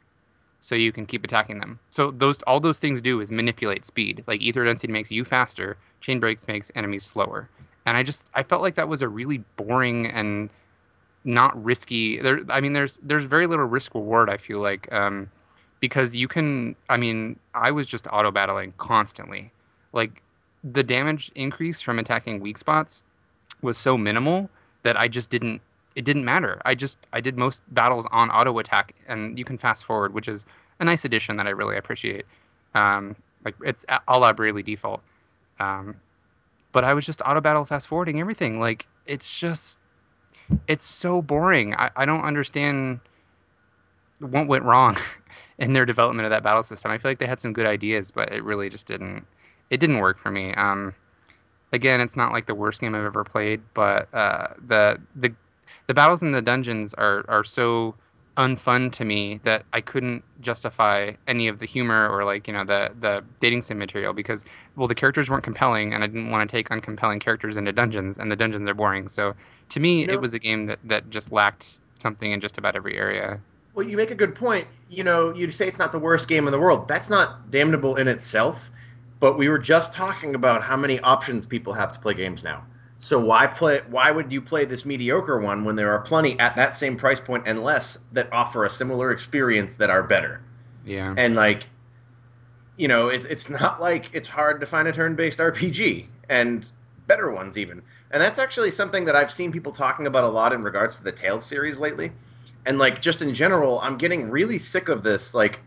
so 0.61 0.75
you 0.75 0.92
can 0.92 1.07
keep 1.07 1.25
attacking 1.25 1.61
them. 1.61 1.79
So 1.90 2.11
those 2.11 2.42
all 2.42 2.61
those 2.61 2.79
things 2.79 3.01
do 3.01 3.21
is 3.21 3.31
manipulate 3.31 3.85
speed. 3.85 4.25
Like 4.27 4.40
ether 4.40 4.64
density 4.64 4.92
makes 4.92 5.11
you 5.11 5.25
faster, 5.25 5.77
chain 6.01 6.21
breaks 6.21 6.47
makes 6.49 6.71
enemies 6.75 7.05
slower. 7.05 7.49
And 7.87 7.97
I 7.97 8.03
just 8.03 8.29
I 8.35 8.42
felt 8.42 8.62
like 8.62 8.75
that 8.75 8.88
was 8.88 9.03
a 9.03 9.09
really 9.09 9.38
boring 9.57 10.07
and 10.07 10.51
not 11.25 11.62
risky. 11.62 12.21
There, 12.21 12.40
I 12.49 12.61
mean, 12.61 12.73
there's 12.73 12.99
there's 13.03 13.25
very 13.25 13.47
little 13.47 13.66
risk 13.66 13.94
reward. 13.94 14.31
I 14.31 14.37
feel 14.37 14.61
like 14.61 14.92
um, 14.92 15.31
because 15.81 16.16
you 16.16 16.29
can. 16.29 16.75
I 16.88 16.97
mean, 16.97 17.38
I 17.55 17.71
was 17.71 17.87
just 17.87 18.07
auto 18.09 18.31
battling 18.31 18.73
constantly. 18.79 19.53
Like 19.92 20.23
the 20.64 20.83
damage 20.83 21.31
increase 21.35 21.81
from 21.81 21.99
attacking 21.99 22.40
weak 22.40 22.59
spots 22.59 23.05
was 23.62 23.79
so 23.79 23.97
minimal 23.97 24.51
that 24.83 24.99
I 24.99 25.09
just 25.09 25.31
didn't. 25.31 25.61
It 25.98 26.04
didn't 26.04 26.24
matter. 26.24 26.62
I 26.64 26.76
just 26.76 26.96
I 27.12 27.20
did 27.20 27.37
most 27.37 27.61
battles 27.74 28.06
on 28.12 28.30
auto 28.30 28.56
attack, 28.61 28.94
and 29.08 29.37
you 29.37 29.44
can 29.44 29.58
fast 29.58 29.84
forward, 29.84 30.14
which 30.14 30.28
is 30.28 30.46
a 30.78 30.84
nice 30.84 31.04
addition 31.04 31.34
that 31.38 31.48
I 31.48 31.50
really 31.50 31.76
appreciate. 31.76 32.24
Um, 32.76 33.16
like 33.44 33.56
it's 33.64 33.84
a 33.88 34.16
la 34.16 34.32
Bravely 34.32 34.62
default. 34.62 35.02
Um, 35.58 35.96
but 36.70 36.84
I 36.84 36.94
was 36.94 37.04
just 37.04 37.20
auto 37.26 37.40
battle 37.40 37.64
fast 37.64 37.88
forwarding 37.88 38.20
everything. 38.20 38.61
Like 38.61 38.87
it's 39.06 39.40
just 39.40 39.80
it's 40.68 40.87
so 40.87 41.20
boring. 41.20 41.74
I, 41.74 41.90
I 41.96 42.04
don't 42.04 42.22
understand 42.22 43.00
what 44.20 44.46
went 44.46 44.62
wrong 44.62 44.96
in 45.58 45.72
their 45.72 45.84
development 45.84 46.26
of 46.26 46.30
that 46.30 46.44
battle 46.44 46.62
system. 46.62 46.92
I 46.92 46.98
feel 46.98 47.11
like 47.11 47.18
they 47.18 47.26
had 47.26 47.40
some 47.40 47.52
good 47.52 47.66
ideas, 47.66 48.12
but 48.12 48.30
it 48.30 48.44
really 48.44 48.70
just 48.70 48.87
didn't 48.87 49.26
it 49.70 49.80
didn't 49.80 49.98
work 49.98 50.20
for 50.20 50.30
me. 50.30 50.54
Um, 50.54 50.94
again, 51.72 52.00
it's 52.00 52.14
not 52.14 52.30
like 52.30 52.46
the 52.46 52.54
worst 52.54 52.80
game 52.80 52.94
I've 52.94 53.04
ever 53.04 53.24
played, 53.24 53.62
but 53.74 54.14
uh, 54.14 54.54
the 54.64 55.00
the 55.16 55.34
the 55.88 55.94
battles 55.94 56.22
in 56.22 56.31
the 56.33 56.42
dungeons 56.42 56.94
are 56.94 57.24
are 57.29 57.42
so 57.42 57.94
unfun 58.37 58.92
to 58.92 59.05
me 59.05 59.40
that 59.42 59.64
I 59.72 59.81
couldn't 59.81 60.22
justify 60.40 61.12
any 61.27 61.48
of 61.48 61.59
the 61.59 61.66
humor 61.66 62.09
or 62.09 62.24
like 62.24 62.46
you 62.46 62.55
know 62.55 62.64
the 62.64 62.92
the 63.01 63.24
dating 63.40 63.62
sim 63.62 63.79
material 63.79 64.12
because 64.12 64.44
well 64.77 64.87
the 64.87 64.94
characters 64.94 65.29
weren't 65.29 65.42
compelling 65.42 65.92
and 65.92 66.05
I 66.05 66.07
didn't 66.07 66.31
want 66.31 66.48
to 66.48 66.57
take 66.57 66.68
uncompelling 66.68 67.20
characters 67.20 67.57
into 67.57 67.72
dungeons 67.72 68.16
and 68.16 68.31
the 68.31 68.37
dungeons 68.37 68.68
are 68.68 68.74
boring. 68.74 69.09
So 69.09 69.35
to 69.70 69.81
me, 69.81 70.07
know- 70.07 70.14
it 70.14 70.20
was 70.20 70.35
a 70.35 70.38
game 70.38 70.62
that 70.64 70.79
that 70.85 71.11
just 71.11 71.33
lacked 71.33 71.79
something 71.98 72.31
in 72.31 72.40
just 72.40 72.59
about 72.59 72.77
every 72.77 72.96
area. 72.96 73.40
Well, 73.74 73.87
you 73.87 73.96
make 73.96 74.11
a 74.11 74.14
good 74.14 74.35
point. 74.35 74.66
You 74.88 75.05
know, 75.05 75.35
you 75.35 75.51
say 75.51 75.66
it's 75.68 75.79
not 75.79 75.92
the 75.92 75.98
worst 75.98 76.29
game 76.29 76.46
in 76.46 76.53
the 76.53 76.61
world. 76.61 76.87
That's 76.88 77.11
not 77.11 77.51
damnable 77.51 77.96
in 77.96 78.09
itself. 78.09 78.70
But 79.20 79.37
we 79.37 79.48
were 79.48 79.59
just 79.59 79.94
talking 79.94 80.37
about 80.37 80.62
how 80.62 80.77
many 80.77 81.01
options 81.01 81.46
people 81.46 81.72
have 81.72 81.90
to 81.92 81.98
play 81.98 82.14
games 82.14 82.44
now. 82.44 82.64
So 83.00 83.18
why 83.18 83.46
play? 83.46 83.80
Why 83.88 84.11
would 84.11 84.32
you 84.32 84.42
play 84.42 84.64
this 84.64 84.84
mediocre 84.84 85.38
one 85.38 85.64
when 85.64 85.76
there 85.76 85.92
are 85.92 86.00
plenty 86.00 86.38
at 86.38 86.56
that 86.56 86.74
same 86.74 86.96
price 86.96 87.20
point 87.20 87.44
and 87.46 87.62
less 87.62 87.98
that 88.12 88.32
offer 88.32 88.64
a 88.64 88.70
similar 88.70 89.12
experience 89.12 89.76
that 89.76 89.88
are 89.88 90.02
better? 90.02 90.40
Yeah. 90.84 91.14
And 91.16 91.37
like, 91.37 91.64
you 92.76 92.88
know, 92.88 93.08
it's 93.08 93.24
it's 93.24 93.48
not 93.48 93.80
like 93.80 94.11
it's 94.14 94.26
hard 94.26 94.61
to 94.61 94.66
find 94.66 94.88
a 94.88 94.92
turn-based 94.92 95.38
RPG 95.38 96.06
and 96.28 96.68
better 97.06 97.30
ones 97.30 97.56
even. 97.56 97.82
And 98.11 98.20
that's 98.20 98.38
actually 98.38 98.72
something 98.72 99.04
that 99.04 99.14
I've 99.14 99.30
seen 99.30 99.52
people 99.52 99.72
talking 99.72 100.06
about 100.06 100.24
a 100.24 100.28
lot 100.28 100.52
in 100.52 100.62
regards 100.62 100.96
to 100.96 101.04
the 101.04 101.12
Tales 101.12 101.44
series 101.44 101.78
lately. 101.78 102.12
And 102.66 102.78
like 102.78 103.00
just 103.00 103.22
in 103.22 103.32
general, 103.32 103.78
I'm 103.80 103.96
getting 103.96 104.28
really 104.28 104.58
sick 104.58 104.88
of 104.88 105.04
this. 105.04 105.34
Like, 105.34 105.61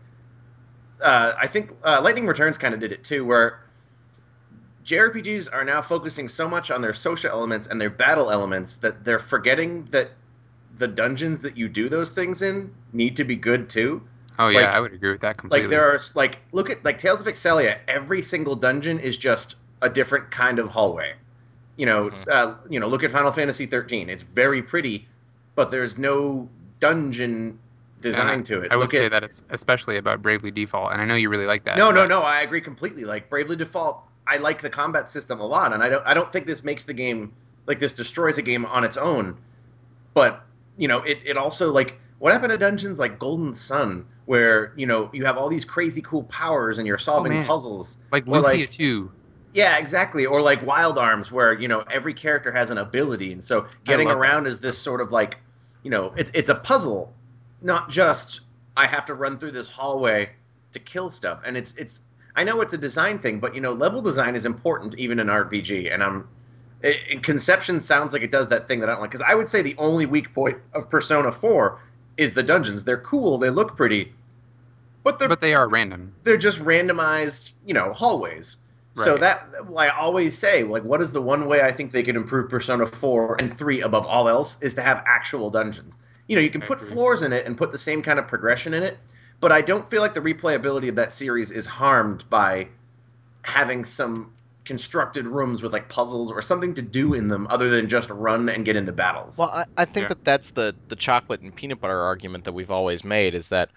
uh, 1.00 1.32
I 1.38 1.46
think 1.46 1.72
uh, 1.82 2.00
Lightning 2.04 2.26
Returns 2.26 2.58
kind 2.58 2.74
of 2.74 2.80
did 2.80 2.92
it 2.92 3.04
too, 3.04 3.24
where 3.24 3.60
JRPGs 4.84 5.48
are 5.52 5.64
now 5.64 5.82
focusing 5.82 6.28
so 6.28 6.48
much 6.48 6.70
on 6.70 6.82
their 6.82 6.92
social 6.92 7.30
elements 7.30 7.66
and 7.66 7.80
their 7.80 7.90
battle 7.90 8.30
elements 8.30 8.76
that 8.76 9.04
they're 9.04 9.18
forgetting 9.18 9.84
that 9.90 10.10
the 10.76 10.88
dungeons 10.88 11.42
that 11.42 11.56
you 11.56 11.68
do 11.68 11.88
those 11.88 12.10
things 12.10 12.42
in 12.42 12.72
need 12.92 13.16
to 13.16 13.24
be 13.24 13.36
good 13.36 13.68
too. 13.68 14.02
Oh 14.38 14.48
yeah, 14.48 14.60
like- 14.60 14.74
I 14.74 14.80
would 14.80 14.92
agree 14.92 15.12
with 15.12 15.20
that 15.20 15.36
completely. 15.36 15.66
Like 15.66 15.70
there 15.70 15.90
are 15.94 15.98
like 16.14 16.38
look 16.52 16.70
at 16.70 16.84
like 16.84 16.98
Tales 16.98 17.20
of 17.20 17.26
Xillia. 17.26 17.78
Every 17.86 18.22
single 18.22 18.56
dungeon 18.56 18.98
is 18.98 19.16
just 19.18 19.56
a 19.82 19.88
different 19.88 20.30
kind 20.30 20.58
of 20.58 20.68
hallway. 20.68 21.14
You 21.76 21.86
know, 21.86 22.10
Mhm. 22.10 22.28
uh, 22.28 22.54
you 22.68 22.80
know. 22.80 22.86
Look 22.88 23.02
at 23.04 23.10
Final 23.10 23.32
Fantasy 23.32 23.66
13. 23.66 24.08
It's 24.10 24.22
very 24.22 24.62
pretty, 24.62 25.08
but 25.54 25.70
there's 25.70 25.96
no 25.98 26.48
dungeon 26.80 27.58
design 28.00 28.42
to 28.44 28.60
it. 28.62 28.72
I 28.72 28.76
would 28.76 28.84
look 28.84 28.92
say 28.92 29.06
at, 29.06 29.12
that 29.12 29.24
it's 29.24 29.42
especially 29.50 29.96
about 29.96 30.22
Bravely 30.22 30.50
Default, 30.50 30.92
and 30.92 31.00
I 31.00 31.04
know 31.04 31.14
you 31.14 31.28
really 31.28 31.46
like 31.46 31.64
that. 31.64 31.76
No, 31.78 31.90
no, 31.90 32.06
no. 32.06 32.20
I 32.22 32.40
agree 32.40 32.60
completely. 32.60 33.04
Like 33.04 33.30
Bravely 33.30 33.56
Default, 33.56 34.02
I 34.26 34.36
like 34.38 34.60
the 34.62 34.70
combat 34.70 35.10
system 35.10 35.40
a 35.40 35.46
lot, 35.46 35.72
and 35.72 35.82
I 35.82 35.88
don't. 35.88 36.06
I 36.06 36.14
don't 36.14 36.30
think 36.32 36.46
this 36.46 36.62
makes 36.62 36.84
the 36.84 36.94
game 36.94 37.32
like 37.66 37.78
this 37.78 37.92
destroys 37.92 38.38
a 38.38 38.42
game 38.42 38.64
on 38.64 38.84
its 38.84 38.96
own. 38.96 39.36
But 40.14 40.44
you 40.76 40.88
know, 40.88 40.98
it 41.02 41.18
it 41.24 41.36
also 41.36 41.72
like 41.72 41.98
what 42.18 42.32
happened 42.32 42.52
to 42.52 42.58
dungeons 42.58 42.98
like 42.98 43.18
Golden 43.18 43.54
Sun, 43.54 44.06
where 44.26 44.72
you 44.76 44.86
know 44.86 45.10
you 45.12 45.24
have 45.24 45.36
all 45.36 45.48
these 45.48 45.64
crazy 45.64 46.02
cool 46.02 46.24
powers 46.24 46.78
and 46.78 46.86
you're 46.86 46.96
oh, 46.96 46.98
solving 46.98 47.32
man. 47.32 47.46
puzzles. 47.46 47.98
Like 48.10 48.26
Lufia 48.26 48.42
like- 48.42 48.70
2. 48.70 49.10
Yeah, 49.54 49.76
exactly. 49.76 50.24
Or 50.24 50.40
like 50.40 50.66
Wild 50.66 50.96
Arms, 50.96 51.30
where 51.30 51.52
you 51.52 51.68
know 51.68 51.84
every 51.90 52.14
character 52.14 52.50
has 52.52 52.70
an 52.70 52.78
ability, 52.78 53.32
and 53.32 53.44
so 53.44 53.66
getting 53.84 54.08
around 54.08 54.46
is 54.46 54.60
this 54.60 54.78
sort 54.78 55.02
of 55.02 55.12
like, 55.12 55.38
you 55.82 55.90
know, 55.90 56.14
it's 56.16 56.30
it's 56.32 56.48
a 56.48 56.54
puzzle, 56.54 57.12
not 57.60 57.90
just 57.90 58.40
I 58.76 58.86
have 58.86 59.06
to 59.06 59.14
run 59.14 59.38
through 59.38 59.50
this 59.50 59.68
hallway 59.68 60.30
to 60.72 60.78
kill 60.78 61.10
stuff. 61.10 61.40
And 61.44 61.56
it's 61.56 61.74
it's 61.74 62.00
I 62.36 62.44
know 62.44 62.60
it's 62.60 62.72
a 62.72 62.78
design 62.78 63.18
thing, 63.18 63.40
but 63.40 63.54
you 63.54 63.60
know, 63.60 63.72
level 63.72 64.00
design 64.02 64.34
is 64.34 64.44
important 64.44 64.94
even 64.98 65.18
in 65.18 65.26
RPG. 65.28 65.92
And 65.92 66.02
I'm 66.02 66.28
i 66.84 66.94
in 67.10 67.20
conception 67.20 67.80
sounds 67.80 68.12
like 68.12 68.22
it 68.22 68.30
does 68.32 68.48
that 68.48 68.66
thing 68.68 68.80
that 68.80 68.88
I 68.88 68.92
don't 68.92 69.00
like 69.02 69.10
because 69.10 69.22
I 69.26 69.34
would 69.34 69.48
say 69.48 69.62
the 69.62 69.76
only 69.78 70.06
weak 70.06 70.34
point 70.34 70.58
of 70.74 70.90
Persona 70.90 71.30
Four 71.32 71.80
is 72.16 72.32
the 72.34 72.42
dungeons. 72.42 72.84
They're 72.84 72.98
cool, 73.00 73.38
they 73.38 73.50
look 73.50 73.76
pretty, 73.76 74.12
but 75.04 75.18
they're 75.18 75.28
But 75.28 75.40
they 75.40 75.54
are 75.54 75.68
random. 75.68 76.14
they're 76.24 76.36
just 76.38 76.58
randomized, 76.58 77.52
you 77.66 77.74
know, 77.74 77.92
hallways. 77.92 78.56
So 78.96 79.16
that 79.18 79.48
well, 79.66 79.78
I 79.78 79.88
always 79.88 80.36
say, 80.36 80.64
like, 80.64 80.82
what 80.84 81.00
is 81.00 81.12
the 81.12 81.22
one 81.22 81.46
way 81.46 81.62
I 81.62 81.72
think 81.72 81.92
they 81.92 82.02
could 82.02 82.16
improve 82.16 82.50
Persona 82.50 82.86
4 82.86 83.36
and 83.40 83.56
3 83.56 83.80
above 83.80 84.06
all 84.06 84.28
else 84.28 84.60
is 84.60 84.74
to 84.74 84.82
have 84.82 85.02
actual 85.06 85.48
dungeons. 85.50 85.96
You 86.28 86.36
know, 86.36 86.42
you 86.42 86.50
can 86.50 86.62
I 86.62 86.66
put 86.66 86.82
agree. 86.82 86.90
floors 86.92 87.22
in 87.22 87.32
it 87.32 87.46
and 87.46 87.56
put 87.56 87.72
the 87.72 87.78
same 87.78 88.02
kind 88.02 88.18
of 88.18 88.28
progression 88.28 88.74
in 88.74 88.82
it, 88.82 88.98
but 89.42 89.50
I 89.52 89.60
don't 89.60 89.90
feel 89.90 90.00
like 90.00 90.14
the 90.14 90.20
replayability 90.20 90.88
of 90.88 90.94
that 90.94 91.12
series 91.12 91.50
is 91.50 91.66
harmed 91.66 92.24
by 92.30 92.68
having 93.42 93.84
some 93.84 94.32
constructed 94.64 95.26
rooms 95.26 95.62
with 95.62 95.72
like 95.72 95.88
puzzles 95.88 96.30
or 96.30 96.40
something 96.40 96.74
to 96.74 96.82
do 96.82 97.14
in 97.14 97.26
them 97.26 97.48
other 97.50 97.68
than 97.68 97.88
just 97.88 98.08
run 98.08 98.48
and 98.48 98.64
get 98.64 98.76
into 98.76 98.92
battles. 98.92 99.36
Well, 99.36 99.50
I, 99.50 99.64
I 99.76 99.84
think 99.84 100.04
Yeah. 100.04 100.08
that 100.10 100.24
that's 100.24 100.50
the 100.50 100.76
the 100.86 100.94
chocolate 100.94 101.40
and 101.40 101.54
peanut 101.54 101.80
butter 101.80 101.98
argument 101.98 102.44
that 102.44 102.52
we've 102.52 102.70
always 102.70 103.04
made 103.04 103.34
is 103.34 103.48
that 103.48 103.70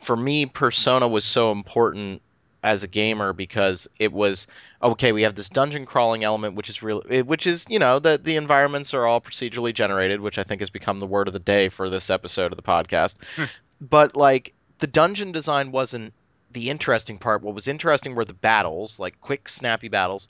for 0.00 0.16
me, 0.16 0.46
Persona 0.46 1.06
was 1.06 1.24
so 1.24 1.52
important 1.52 2.20
as 2.64 2.82
a 2.82 2.88
gamer 2.88 3.32
because 3.32 3.88
it 4.00 4.12
was 4.12 4.48
okay. 4.82 5.12
We 5.12 5.22
have 5.22 5.36
this 5.36 5.48
dungeon 5.48 5.86
crawling 5.86 6.24
element, 6.24 6.56
which 6.56 6.68
is 6.68 6.82
real, 6.82 7.00
which 7.24 7.46
is 7.46 7.64
you 7.68 7.78
know 7.78 8.00
that 8.00 8.24
the 8.24 8.34
environments 8.34 8.92
are 8.92 9.06
all 9.06 9.20
procedurally 9.20 9.72
generated, 9.72 10.20
which 10.20 10.38
I 10.38 10.42
think 10.42 10.60
has 10.60 10.70
become 10.70 10.98
the 10.98 11.06
word 11.06 11.28
of 11.28 11.32
the 11.32 11.38
day 11.38 11.68
for 11.68 11.88
this 11.88 12.10
episode 12.10 12.50
of 12.50 12.56
the 12.56 12.62
podcast. 12.64 13.18
Hmm. 13.36 13.44
but 13.80 14.16
like 14.16 14.52
the 14.82 14.88
dungeon 14.88 15.30
design 15.30 15.70
wasn't 15.70 16.12
the 16.50 16.68
interesting 16.68 17.16
part. 17.16 17.40
What 17.40 17.54
was 17.54 17.68
interesting 17.68 18.16
were 18.16 18.24
the 18.24 18.34
battles, 18.34 18.98
like 18.98 19.20
quick, 19.20 19.48
snappy 19.48 19.86
battles 19.86 20.26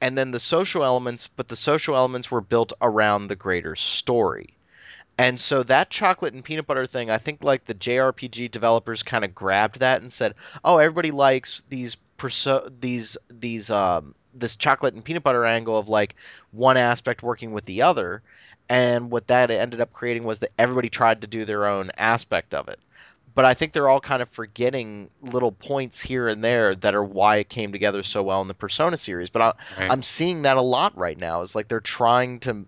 and 0.00 0.16
then 0.16 0.30
the 0.30 0.40
social 0.40 0.82
elements, 0.82 1.28
but 1.28 1.46
the 1.46 1.56
social 1.56 1.94
elements 1.94 2.30
were 2.30 2.40
built 2.40 2.72
around 2.80 3.28
the 3.28 3.36
greater 3.36 3.76
story. 3.76 4.56
And 5.18 5.38
so 5.38 5.62
that 5.64 5.90
chocolate 5.90 6.32
and 6.32 6.42
peanut 6.42 6.66
butter 6.66 6.86
thing, 6.86 7.10
I 7.10 7.18
think 7.18 7.44
like 7.44 7.66
the 7.66 7.74
JRPG 7.74 8.50
developers 8.50 9.02
kind 9.02 9.24
of 9.24 9.34
grabbed 9.34 9.80
that 9.80 10.00
and 10.00 10.10
said, 10.10 10.34
"Oh, 10.64 10.78
everybody 10.78 11.10
likes 11.10 11.62
these 11.68 11.98
perso- 12.16 12.72
these 12.80 13.18
these 13.28 13.70
um 13.70 14.14
this 14.32 14.56
chocolate 14.56 14.94
and 14.94 15.04
peanut 15.04 15.22
butter 15.22 15.44
angle 15.44 15.78
of 15.78 15.90
like 15.90 16.16
one 16.50 16.78
aspect 16.78 17.22
working 17.22 17.52
with 17.52 17.66
the 17.66 17.82
other." 17.82 18.22
And 18.70 19.10
what 19.10 19.26
that 19.26 19.50
ended 19.50 19.82
up 19.82 19.92
creating 19.92 20.24
was 20.24 20.38
that 20.38 20.52
everybody 20.58 20.88
tried 20.88 21.20
to 21.20 21.26
do 21.26 21.44
their 21.44 21.66
own 21.66 21.90
aspect 21.98 22.54
of 22.54 22.68
it. 22.68 22.80
But 23.34 23.44
I 23.46 23.54
think 23.54 23.72
they're 23.72 23.88
all 23.88 24.00
kind 24.00 24.20
of 24.20 24.28
forgetting 24.28 25.08
little 25.22 25.52
points 25.52 26.00
here 26.00 26.28
and 26.28 26.44
there 26.44 26.74
that 26.74 26.94
are 26.94 27.04
why 27.04 27.36
it 27.36 27.48
came 27.48 27.72
together 27.72 28.02
so 28.02 28.22
well 28.22 28.42
in 28.42 28.48
the 28.48 28.54
Persona 28.54 28.96
series. 28.96 29.30
But 29.30 29.42
I, 29.42 29.52
Right? 29.80 29.90
I'm 29.90 30.02
seeing 30.02 30.42
that 30.42 30.58
a 30.58 30.62
lot 30.62 30.96
right 30.98 31.18
now. 31.18 31.42
It's 31.42 31.54
like 31.54 31.68
they're 31.68 31.80
trying 31.80 32.40
to 32.40 32.66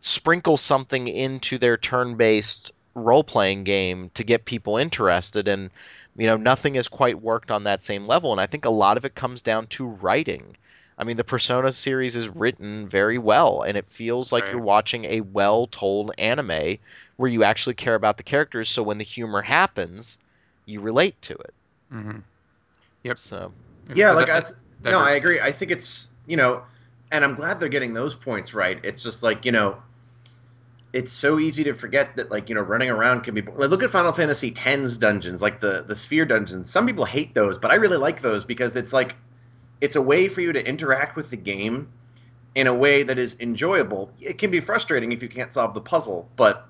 sprinkle 0.00 0.56
something 0.56 1.08
into 1.08 1.58
their 1.58 1.76
turn-based 1.76 2.72
role-playing 2.94 3.64
game 3.64 4.10
to 4.14 4.24
get 4.24 4.44
people 4.44 4.76
interested, 4.76 5.48
and 5.48 5.70
you 6.16 6.26
know 6.26 6.36
nothing 6.36 6.74
has 6.74 6.88
quite 6.88 7.22
worked 7.22 7.50
on 7.50 7.64
that 7.64 7.82
same 7.82 8.06
level. 8.06 8.32
And 8.32 8.40
I 8.40 8.46
think 8.46 8.64
a 8.64 8.70
lot 8.70 8.96
of 8.96 9.04
it 9.04 9.14
comes 9.14 9.42
down 9.42 9.66
to 9.68 9.86
writing. 9.86 10.56
I 10.98 11.04
mean, 11.04 11.16
the 11.16 11.24
Persona 11.24 11.72
series 11.72 12.16
is 12.16 12.28
written 12.28 12.86
very 12.86 13.18
well, 13.18 13.62
and 13.62 13.76
it 13.76 13.86
feels 13.90 14.30
like 14.30 14.44
Right. 14.44 14.52
you're 14.52 14.62
watching 14.62 15.06
a 15.06 15.22
well-told 15.22 16.12
anime 16.18 16.78
where 17.22 17.30
you 17.30 17.44
actually 17.44 17.74
care 17.74 17.94
about 17.94 18.16
the 18.18 18.24
characters. 18.24 18.68
So 18.70 18.82
when 18.82 18.98
the 18.98 19.04
humor 19.04 19.42
happens, 19.42 20.18
you 20.66 20.80
relate 20.82 21.22
to 21.22 21.34
it. 21.36 21.54
hmm 21.90 22.22
Yep. 23.04 23.18
So 23.18 23.54
yeah, 23.94 24.10
So 24.10 24.14
like 24.14 24.26
that- 24.26 24.30
I, 24.30 24.42
that's 24.42 24.54
no, 24.84 25.00
I 25.00 25.12
agree. 25.12 25.40
I 25.40 25.52
think 25.52 25.70
it's 25.70 26.08
you 26.26 26.36
know, 26.36 26.62
and 27.10 27.24
I'm 27.24 27.34
glad 27.34 27.60
they're 27.60 27.68
getting 27.68 27.94
those 27.94 28.14
points 28.14 28.54
right. 28.54 28.80
It's 28.84 29.02
just 29.02 29.22
like 29.22 29.44
you 29.44 29.52
know, 29.52 29.82
it's 30.92 31.10
so 31.12 31.38
easy 31.38 31.64
to 31.64 31.72
forget 31.72 32.16
that 32.16 32.30
like 32.30 32.48
you 32.48 32.54
know, 32.54 32.60
running 32.60 32.90
around 32.90 33.22
can 33.22 33.34
be. 33.34 33.42
Like, 33.42 33.70
look 33.70 33.82
at 33.82 33.90
Final 33.90 34.12
Fantasy 34.12 34.54
X's 34.56 34.98
dungeons, 34.98 35.40
like 35.40 35.60
the 35.60 35.82
the 35.86 35.96
sphere 35.96 36.26
dungeons. 36.26 36.70
Some 36.70 36.86
people 36.86 37.04
hate 37.04 37.34
those, 37.34 37.56
but 37.58 37.70
I 37.70 37.76
really 37.76 37.96
like 37.96 38.20
those 38.20 38.44
because 38.44 38.76
it's 38.76 38.92
like 38.92 39.14
it's 39.80 39.96
a 39.96 40.02
way 40.02 40.28
for 40.28 40.40
you 40.42 40.52
to 40.52 40.66
interact 40.66 41.16
with 41.16 41.30
the 41.30 41.36
game 41.36 41.90
in 42.54 42.66
a 42.68 42.74
way 42.74 43.02
that 43.04 43.18
is 43.18 43.36
enjoyable. 43.40 44.12
It 44.20 44.38
can 44.38 44.50
be 44.50 44.60
frustrating 44.60 45.12
if 45.12 45.22
you 45.22 45.28
can't 45.30 45.52
solve 45.52 45.74
the 45.74 45.80
puzzle, 45.82 46.28
but 46.36 46.68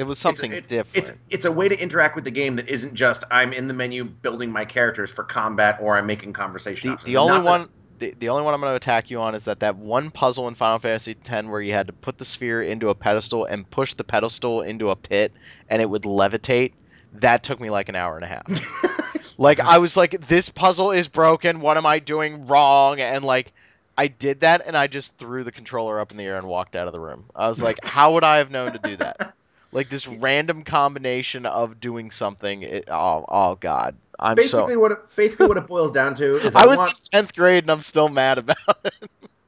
it 0.00 0.06
was 0.06 0.18
something 0.18 0.52
it's, 0.52 0.68
different. 0.68 1.10
It's 1.10 1.18
it's 1.28 1.44
a 1.44 1.52
way 1.52 1.68
to 1.68 1.78
interact 1.78 2.14
with 2.14 2.24
the 2.24 2.30
game 2.30 2.56
that 2.56 2.68
isn't 2.68 2.94
just 2.94 3.24
I'm 3.30 3.52
in 3.52 3.68
the 3.68 3.74
menu 3.74 4.04
building 4.04 4.50
my 4.50 4.64
characters 4.64 5.10
for 5.10 5.24
combat 5.24 5.78
or 5.80 5.96
I'm 5.96 6.06
making 6.06 6.32
conversation. 6.32 6.90
the, 6.90 7.04
the 7.04 7.16
only 7.16 7.32
Not 7.32 7.44
that- 7.44 7.50
one 7.50 7.68
the, 8.00 8.14
the 8.18 8.30
only 8.30 8.42
one 8.42 8.54
I'm 8.54 8.60
going 8.60 8.72
to 8.72 8.76
attack 8.76 9.10
you 9.10 9.20
on 9.20 9.34
is 9.34 9.44
that 9.44 9.60
that 9.60 9.76
one 9.76 10.10
puzzle 10.10 10.48
in 10.48 10.54
Final 10.54 10.78
Fantasy 10.78 11.14
X 11.24 11.46
where 11.46 11.60
you 11.60 11.72
had 11.72 11.86
to 11.86 11.92
put 11.92 12.18
the 12.18 12.24
sphere 12.24 12.62
into 12.62 12.88
a 12.88 12.94
pedestal 12.94 13.44
and 13.44 13.70
push 13.70 13.94
the 13.94 14.04
pedestal 14.04 14.62
into 14.62 14.90
a 14.90 14.96
pit 14.96 15.32
and 15.68 15.80
it 15.80 15.88
would 15.88 16.02
levitate. 16.02 16.72
That 17.14 17.42
took 17.42 17.60
me 17.60 17.70
like 17.70 17.88
an 17.88 17.96
hour 17.96 18.16
and 18.16 18.24
a 18.24 18.28
half. 18.28 19.34
like 19.38 19.60
I 19.60 19.78
was 19.78 19.96
like, 19.96 20.26
this 20.26 20.48
puzzle 20.48 20.90
is 20.92 21.08
broken. 21.08 21.60
What 21.60 21.76
am 21.76 21.86
I 21.86 21.98
doing 21.98 22.46
wrong? 22.46 23.00
And 23.00 23.24
like 23.24 23.52
I 23.98 24.08
did 24.08 24.40
that 24.40 24.62
and 24.66 24.76
I 24.76 24.86
just 24.86 25.18
threw 25.18 25.44
the 25.44 25.52
controller 25.52 26.00
up 26.00 26.10
in 26.10 26.16
the 26.16 26.24
air 26.24 26.38
and 26.38 26.46
walked 26.46 26.76
out 26.76 26.86
of 26.86 26.92
the 26.92 27.00
room. 27.00 27.26
I 27.36 27.48
was 27.48 27.62
like, 27.62 27.84
how 27.84 28.14
would 28.14 28.24
I 28.24 28.38
have 28.38 28.50
known 28.50 28.72
to 28.72 28.78
do 28.78 28.96
that? 28.96 29.34
Like 29.72 29.88
this 29.88 30.08
random 30.08 30.64
combination 30.64 31.46
of 31.46 31.80
doing 31.80 32.10
something. 32.10 32.62
It, 32.62 32.86
oh, 32.90 33.24
oh 33.28 33.54
God, 33.54 33.94
I'm 34.18 34.36
so. 34.36 34.42
basically 34.42 34.76
what 34.76 34.92
it, 34.92 34.98
basically 35.16 35.46
what 35.46 35.56
it 35.56 35.66
boils 35.66 35.92
down 35.92 36.14
to 36.16 36.36
is 36.36 36.56
I 36.56 36.62
I, 36.62 36.66
was 36.66 36.78
want, 36.78 36.92
in 36.92 36.98
tenth 37.10 37.34
grade 37.34 37.64
and 37.64 37.70
I'm 37.70 37.80
still 37.80 38.08
mad 38.08 38.38
about 38.38 38.56
it. 38.84 38.94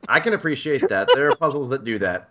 I 0.09 0.21
can 0.21 0.33
appreciate 0.33 0.89
that. 0.89 1.09
There 1.15 1.29
are 1.29 1.37
puzzles 1.37 1.69
that 1.71 1.85
do 1.85 1.99
that. 2.01 2.29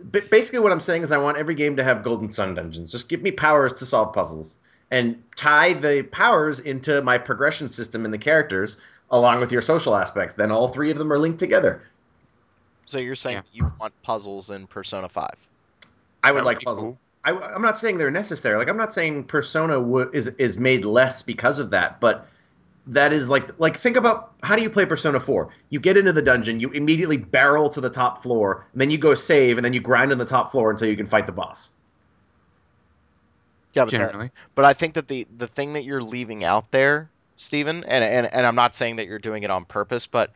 But 0.00 0.30
basically, 0.30 0.60
what 0.60 0.72
I'm 0.72 0.80
saying 0.80 1.02
is 1.02 1.10
I 1.12 1.18
want 1.18 1.38
every 1.38 1.54
game 1.54 1.76
to 1.76 1.84
have 1.84 2.02
Golden 2.04 2.30
Sun 2.30 2.54
dungeons. 2.54 2.92
Just 2.92 3.08
give 3.08 3.20
me 3.20 3.30
powers 3.32 3.72
to 3.74 3.86
solve 3.86 4.14
puzzles 4.14 4.56
and 4.90 5.22
tie 5.36 5.72
the 5.74 6.02
powers 6.04 6.60
into 6.60 7.02
my 7.02 7.18
progression 7.18 7.68
system 7.68 8.04
in 8.04 8.10
the 8.10 8.18
characters 8.18 8.76
along 9.10 9.40
with 9.40 9.50
your 9.52 9.62
social 9.62 9.96
aspects. 9.96 10.34
Then 10.34 10.50
all 10.50 10.68
three 10.68 10.90
of 10.90 10.98
them 10.98 11.12
are 11.12 11.18
linked 11.18 11.38
together. 11.40 11.82
So 12.86 12.98
you're 12.98 13.16
saying 13.16 13.36
Yeah. 13.36 13.40
that 13.42 13.54
you 13.54 13.72
want 13.80 13.92
puzzles 14.02 14.50
in 14.50 14.66
Persona 14.66 15.08
Five? 15.08 15.34
I 16.22 16.32
would 16.32 16.40
That 16.40 16.46
like 16.46 16.58
be 16.60 16.64
puzzles. 16.64 16.84
cool. 16.84 16.98
I, 17.24 17.32
I'm 17.32 17.62
not 17.62 17.76
saying 17.76 17.98
they're 17.98 18.10
necessary. 18.10 18.56
Like 18.56 18.68
I'm 18.68 18.76
not 18.76 18.92
saying 18.92 19.24
Persona 19.24 19.80
wo- 19.80 20.10
is 20.12 20.28
is 20.38 20.58
made 20.58 20.84
less 20.84 21.22
because 21.22 21.58
of 21.58 21.70
that, 21.70 22.00
but 22.00 22.28
that 22.88 23.12
is 23.12 23.28
like 23.28 23.58
like 23.58 23.76
think 23.76 23.96
about 23.96 24.32
how 24.42 24.56
do 24.56 24.62
you 24.62 24.70
play 24.70 24.86
Persona 24.86 25.20
4? 25.20 25.48
You 25.70 25.80
get 25.80 25.96
into 25.96 26.12
the 26.12 26.22
dungeon, 26.22 26.60
you 26.60 26.70
immediately 26.70 27.16
barrel 27.16 27.70
to 27.70 27.80
the 27.80 27.90
top 27.90 28.22
floor, 28.22 28.66
and 28.72 28.80
then 28.80 28.90
you 28.90 28.98
go 28.98 29.14
save, 29.14 29.58
and 29.58 29.64
then 29.64 29.72
you 29.72 29.80
grind 29.80 30.12
on 30.12 30.18
the 30.18 30.24
top 30.24 30.50
floor 30.50 30.70
until 30.70 30.88
you 30.88 30.96
can 30.96 31.06
fight 31.06 31.26
the 31.26 31.32
boss. 31.32 31.70
Yeah, 33.74 33.84
but 33.84 33.92
that, 33.92 34.10
generally. 34.10 34.30
but 34.54 34.64
I 34.64 34.72
think 34.72 34.94
that 34.94 35.08
the 35.08 35.26
the 35.36 35.46
thing 35.46 35.74
that 35.74 35.84
you're 35.84 36.02
leaving 36.02 36.44
out 36.44 36.70
there, 36.70 37.10
Steven, 37.36 37.84
and, 37.84 38.04
and 38.04 38.26
and 38.26 38.46
I'm 38.46 38.56
not 38.56 38.74
saying 38.74 38.96
that 38.96 39.06
you're 39.06 39.18
doing 39.18 39.42
it 39.42 39.50
on 39.50 39.64
purpose, 39.64 40.06
but 40.06 40.32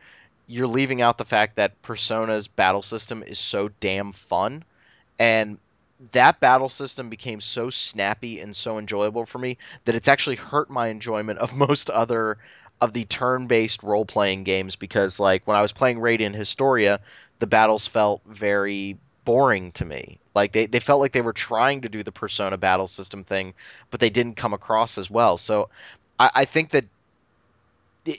you're 0.47 0.67
leaving 0.67 1.01
out 1.01 1.17
the 1.17 1.25
fact 1.25 1.55
that 1.55 1.81
Persona's 1.81 2.47
battle 2.47 2.81
system 2.81 3.23
is 3.23 3.39
so 3.39 3.69
damn 3.79 4.11
fun, 4.11 4.63
and 5.17 5.57
that 6.11 6.39
battle 6.39 6.69
system 6.69 7.09
became 7.09 7.39
so 7.41 7.69
snappy 7.69 8.39
and 8.39 8.55
so 8.55 8.77
enjoyable 8.77 9.25
for 9.25 9.39
me 9.39 9.57
that 9.85 9.95
it's 9.95 10.07
actually 10.07 10.35
hurt 10.35 10.69
my 10.69 10.87
enjoyment 10.87 11.39
of 11.39 11.55
most 11.57 11.89
other 11.89 12.37
of 12.81 12.93
the 12.93 13.05
turn-based 13.05 13.83
role-playing 13.83 14.43
games 14.43 14.75
because 14.75 15.19
like 15.19 15.45
when 15.47 15.55
I 15.55 15.61
was 15.61 15.71
playing 15.71 15.99
Radiant 15.99 16.35
Historia, 16.35 16.99
the 17.39 17.47
battles 17.47 17.87
felt 17.87 18.21
very 18.25 18.97
boring 19.23 19.71
to 19.73 19.85
me. 19.85 20.19
Like 20.35 20.51
they, 20.51 20.65
they 20.65 20.79
felt 20.79 20.99
like 20.99 21.13
they 21.13 21.21
were 21.21 21.33
trying 21.33 21.81
to 21.81 21.89
do 21.89 22.03
the 22.03 22.11
Persona 22.11 22.57
battle 22.57 22.87
system 22.87 23.23
thing, 23.23 23.53
but 23.89 23.99
they 23.99 24.09
didn't 24.09 24.35
come 24.35 24.53
across 24.53 24.97
as 24.97 25.09
well. 25.09 25.37
So 25.37 25.69
I, 26.19 26.31
I 26.35 26.45
think 26.45 26.69
that 26.71 26.85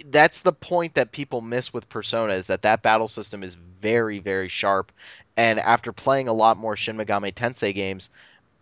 that's 0.07 0.42
the 0.42 0.53
point 0.53 0.94
that 0.94 1.12
people 1.12 1.40
miss 1.40 1.73
with 1.73 1.88
Persona 1.88 2.33
is 2.35 2.47
that 2.47 2.62
that 2.62 2.83
battle 2.83 3.09
system 3.09 3.42
is 3.42 3.55
very 3.55 4.18
very 4.18 4.49
sharp. 4.49 4.92
And 5.37 5.59
after 5.59 5.92
playing 5.92 6.29
a 6.29 6.33
lot 6.33 6.57
more 6.57 6.77
Shin 6.77 6.97
Megami 6.97 7.33
Tensei 7.35 7.75
games, 7.75 8.11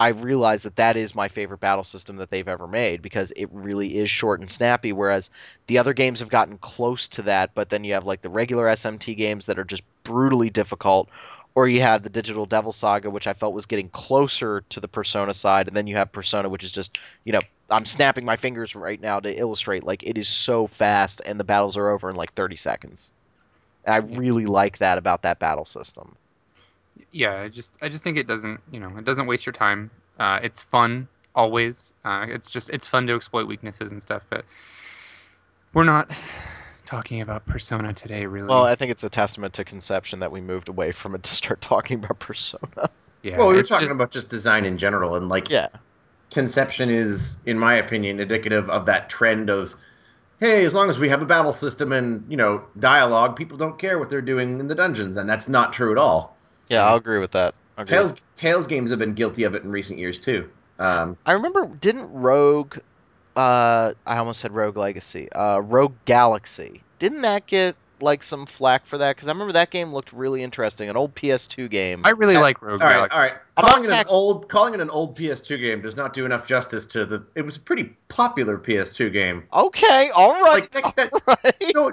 I 0.01 0.09
realized 0.09 0.65
that 0.65 0.77
that 0.77 0.97
is 0.97 1.15
my 1.15 1.29
favorite 1.29 1.61
battle 1.61 1.85
system 1.85 2.17
that 2.17 2.31
they've 2.31 2.49
ever 2.49 2.67
made 2.67 3.03
because 3.03 3.31
it 3.33 3.49
really 3.53 3.99
is 3.99 4.11
short 4.11 4.41
and 4.41 4.51
snappy. 4.51 4.93
Whereas 4.93 5.31
the 5.69 5.79
other 5.79 5.93
games 5.93 6.19
have 6.21 6.29
gotten 6.29 6.59
close 6.59 7.07
to 7.11 7.23
that, 7.23 7.55
but 7.55 7.69
then 7.69 7.85
you 7.85 7.95
have 7.95 8.07
like 8.07 8.23
the 8.23 8.31
regular 8.31 8.67
SMT 8.67 9.15
games 9.15 9.47
that 9.47 9.59
are 9.59 9.65
just 9.65 9.85
brutally 10.03 10.51
difficult, 10.51 11.09
or 11.55 11.69
you 11.69 11.83
have 11.83 12.03
the 12.03 12.11
Digital 12.11 12.47
Devil 12.47 12.73
Saga, 12.73 13.11
which 13.11 13.27
I 13.27 13.35
felt 13.35 13.55
was 13.55 13.67
getting 13.67 13.89
closer 13.89 14.63
to 14.71 14.81
the 14.81 14.89
Persona 14.89 15.35
side, 15.35 15.69
and 15.69 15.77
then 15.77 15.87
you 15.87 15.97
have 15.97 16.13
Persona, 16.13 16.49
which 16.49 16.65
is 16.65 16.73
just 16.73 16.99
you 17.25 17.33
know 17.33 17.41
I'm 17.71 17.85
snapping 17.85 18.25
my 18.25 18.37
fingers 18.37 18.75
right 18.75 19.01
now 19.01 19.21
to 19.21 19.35
illustrate 19.35 19.85
like 19.85 20.03
it 20.03 20.19
is 20.19 20.29
so 20.29 20.67
fast 20.67 21.23
and 21.25 21.39
the 21.39 21.45
battles 21.45 21.77
are 21.77 21.89
over 21.91 22.11
in 22.11 22.17
like 22.17 22.33
30 22.35 22.57
seconds. 22.57 23.13
And 23.85 23.95
I 23.95 23.99
really 23.99 24.47
like 24.47 24.79
that 24.79 24.99
about 24.99 25.23
that 25.23 25.39
battle 25.39 25.65
system. 25.65 26.17
Yeah, 27.11 27.41
I 27.41 27.49
just 27.49 27.77
I 27.83 27.89
just 27.89 28.05
think 28.05 28.19
it 28.19 28.27
doesn't 28.27 28.61
you 28.71 28.81
know 28.81 28.93
it 28.97 29.05
doesn't 29.05 29.27
waste 29.27 29.47
your 29.47 29.53
time. 29.53 29.91
Uh, 30.19 30.41
it's 30.43 30.63
fun 30.63 31.09
always. 31.35 31.93
Uh, 32.05 32.27
it's 32.29 32.51
just 32.51 32.71
it's 32.71 32.87
fun 32.87 33.07
to 33.07 33.15
exploit 33.15 33.47
weaknesses 33.47 33.91
and 33.91 34.01
stuff, 34.01 34.23
but 34.31 34.45
we're 35.75 35.85
not 35.85 36.11
talking 36.85 37.21
about 37.21 37.47
Persona 37.47 37.93
today, 37.93 38.27
really. 38.27 38.49
Well, 38.49 38.65
I 38.65 38.75
think 38.75 38.91
it's 38.91 39.05
a 39.05 39.11
testament 39.11 39.55
to 39.55 39.65
conception 39.65 40.21
that 40.21 40.33
we 40.33 40.41
moved 40.41 40.69
away 40.69 40.93
from 40.93 41.15
it 41.15 41.23
to 41.25 41.31
start 41.31 41.61
talking 41.61 41.99
about 42.05 42.19
Persona. 42.19 42.91
yeah, 43.23 43.39
well, 43.39 43.49
we 43.49 43.55
were 43.57 43.63
talking 43.63 43.89
just- 43.89 43.93
about 43.95 44.11
just 44.11 44.29
design 44.29 44.65
in 44.65 44.79
general, 44.79 45.17
and 45.17 45.29
like 45.29 45.51
Yeah. 45.51 45.69
conception 46.31 46.91
is, 46.91 47.37
in 47.47 47.59
my 47.59 47.75
opinion, 47.77 48.21
indicative 48.21 48.69
of 48.71 48.87
that 48.87 49.09
trend 49.11 49.51
of, 49.51 49.75
hey, 50.41 50.65
as 50.65 50.75
long 50.75 50.89
as 50.89 50.99
we 50.99 51.09
have 51.09 51.23
a 51.23 51.27
battle 51.27 51.53
system 51.53 51.93
and 51.93 52.25
you 52.29 52.37
know 52.37 52.63
dialogue, 52.79 53.37
people 53.37 53.57
don't 53.59 53.79
care 53.79 53.99
what 53.99 54.11
they're 54.11 54.21
doing 54.23 54.61
in 54.61 54.67
the 54.69 54.75
dungeons, 54.75 55.17
and 55.17 55.29
that's 55.29 55.49
not 55.49 55.73
true 55.73 55.93
at 55.93 55.99
all. 55.99 56.37
Yeah, 56.69 56.85
I'll 56.87 56.97
agree 56.97 57.19
with 57.19 57.33
that. 57.33 57.55
I'll 57.77 57.83
agree 57.83 57.97
Tales 57.97 58.15
Tales 58.37 58.67
games 58.67 58.91
have 58.91 58.99
been 58.99 59.15
guilty 59.15 59.45
of 59.45 59.55
it 59.55 59.63
in 59.63 59.71
recent 59.71 59.99
years 59.99 60.19
too. 60.19 60.49
Um, 60.79 61.17
I 61.27 61.33
remember 61.35 61.67
didn't 61.67 62.11
Rogue 62.13 62.79
uh 63.37 63.93
I 64.07 64.17
almost 64.19 64.41
said 64.41 64.53
Rogue 64.53 64.77
Legacy. 64.77 65.31
Uh 65.33 65.59
Rogue 65.61 65.95
Galaxy. 66.05 66.83
Didn't 66.99 67.23
that 67.23 67.47
get 67.47 67.77
like 68.01 68.23
some 68.25 68.47
flack 68.47 68.85
for 68.85 68.99
that 68.99 69.17
cuz 69.17 69.29
I 69.29 69.31
remember 69.33 69.53
that 69.53 69.71
game 69.71 69.93
looked 69.93 70.13
really 70.13 70.43
interesting, 70.43 70.91
an 70.91 70.97
old 70.97 71.15
PS2 71.15 71.71
game. 71.71 72.03
I 72.05 72.11
really 72.11 72.37
like 72.37 72.61
Rogue 72.61 72.81
all 72.83 72.87
right, 72.89 72.95
Galaxy. 72.95 73.15
all 73.15 73.23
right. 73.23 73.33
I'm 73.57 73.65
Calling 73.65 73.89
not 73.89 73.99
it 73.99 74.01
an 74.01 74.07
old 74.09 74.49
calling 74.49 74.75
it 74.75 74.81
an 74.81 74.91
old 74.91 75.17
PS2 75.17 75.61
game 75.61 75.83
does 75.83 75.95
not 75.97 76.13
do 76.15 76.25
enough 76.25 76.47
justice 76.47 76.87
to 76.87 77.05
the. 77.05 77.23
It 77.35 77.43
was 77.43 77.57
a 77.57 77.61
pretty 77.61 77.85
popular 78.09 78.57
PS2 78.59 79.13
game. 79.13 79.45
Okay, 79.53 80.11
all 80.17 80.33
right. 80.41 80.63
Like 80.63 80.71
that, 80.73 80.97
that, 80.97 81.13
all 81.13 81.21
right. 81.45 81.73
no, 81.75 81.91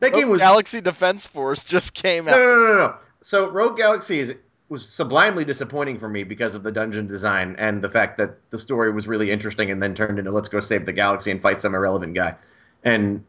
that 0.00 0.12
Rogue 0.12 0.14
game 0.14 0.28
was 0.28 0.40
Galaxy 0.40 0.80
Defense 0.82 1.26
Force 1.26 1.64
just 1.64 1.94
came 1.94 2.28
out. 2.28 2.32
no, 2.32 2.38
no, 2.38 2.66
no, 2.66 2.76
no. 2.76 2.94
So 3.22 3.48
Rogue 3.50 3.78
Galaxy 3.78 4.18
is 4.20 4.34
was 4.68 4.88
sublimely 4.88 5.44
disappointing 5.44 5.98
for 5.98 6.08
me 6.08 6.24
because 6.24 6.54
of 6.54 6.62
the 6.62 6.72
dungeon 6.72 7.06
design 7.06 7.54
and 7.58 7.82
the 7.82 7.88
fact 7.88 8.18
that 8.18 8.38
the 8.50 8.58
story 8.58 8.90
was 8.92 9.06
really 9.06 9.30
interesting 9.30 9.70
and 9.70 9.82
then 9.82 9.94
turned 9.94 10.18
into 10.18 10.30
let's 10.30 10.48
go 10.48 10.60
save 10.60 10.86
the 10.86 10.92
galaxy 10.92 11.30
and 11.30 11.42
fight 11.42 11.60
some 11.60 11.74
irrelevant 11.74 12.14
guy. 12.14 12.34
And 12.82 13.24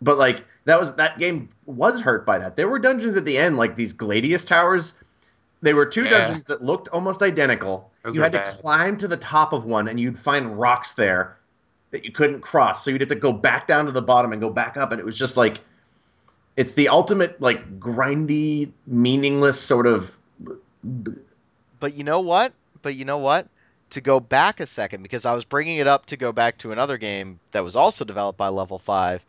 but 0.00 0.18
like 0.18 0.44
that 0.64 0.78
was 0.78 0.94
that 0.96 1.18
game 1.18 1.48
was 1.66 2.00
hurt 2.00 2.24
by 2.24 2.38
that. 2.38 2.56
There 2.56 2.68
were 2.68 2.78
dungeons 2.78 3.16
at 3.16 3.24
the 3.24 3.38
end 3.38 3.56
like 3.56 3.76
these 3.76 3.92
Gladius 3.92 4.46
towers. 4.46 4.94
They 5.62 5.74
were 5.74 5.86
two 5.86 6.04
Yeah. 6.04 6.10
dungeons 6.10 6.44
that 6.44 6.62
looked 6.62 6.88
almost 6.88 7.22
identical. 7.22 7.90
Those 8.04 8.14
you 8.14 8.22
had 8.22 8.32
to 8.32 8.42
climb 8.42 8.98
to 8.98 9.08
the 9.08 9.16
top 9.16 9.52
of 9.52 9.64
one 9.64 9.88
and 9.88 9.98
you'd 9.98 10.18
find 10.18 10.58
rocks 10.58 10.94
there 10.94 11.36
that 11.90 12.04
you 12.04 12.12
couldn't 12.12 12.40
cross. 12.40 12.84
So 12.84 12.90
you'd 12.90 13.00
have 13.00 13.08
to 13.08 13.16
go 13.16 13.32
back 13.32 13.66
down 13.66 13.86
to 13.86 13.92
the 13.92 14.02
bottom 14.02 14.32
and 14.32 14.40
go 14.40 14.50
back 14.50 14.76
up 14.76 14.92
and 14.92 15.00
it 15.00 15.04
was 15.04 15.18
just 15.18 15.36
like 15.36 15.58
it's 16.56 16.74
the 16.74 16.88
ultimate 16.88 17.40
like 17.40 17.80
grindy, 17.80 18.70
meaningless 18.86 19.60
sort 19.60 19.86
of 19.86 20.16
But 21.80 21.94
you 21.94 22.04
know 22.04 22.20
what? 22.20 22.52
But 22.82 22.94
you 22.94 23.04
know 23.04 23.18
what? 23.18 23.48
To 23.90 24.00
go 24.00 24.20
back 24.20 24.60
a 24.60 24.66
second, 24.66 25.02
because 25.02 25.26
I 25.26 25.32
was 25.32 25.44
bringing 25.44 25.78
it 25.78 25.86
up 25.86 26.06
to 26.06 26.16
go 26.16 26.32
back 26.32 26.58
to 26.58 26.72
another 26.72 26.98
game 26.98 27.38
that 27.52 27.64
was 27.64 27.76
also 27.76 28.04
developed 28.04 28.38
by 28.38 28.48
Level 28.48 28.78
5. 28.78 29.24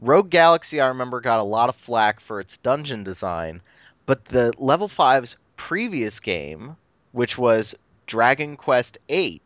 Rogue 0.00 0.30
Galaxy, 0.30 0.80
I 0.80 0.88
remember, 0.88 1.20
got 1.20 1.40
a 1.40 1.44
lot 1.44 1.68
of 1.68 1.76
flack 1.76 2.20
for 2.20 2.40
its 2.40 2.56
dungeon 2.56 3.04
design, 3.04 3.60
but 4.06 4.24
the 4.24 4.52
Level 4.58 4.88
5's 4.88 5.36
previous 5.56 6.20
game, 6.20 6.76
which 7.12 7.36
was 7.36 7.74
Dragon 8.06 8.56
Quest 8.56 8.98
VIII, 9.08 9.42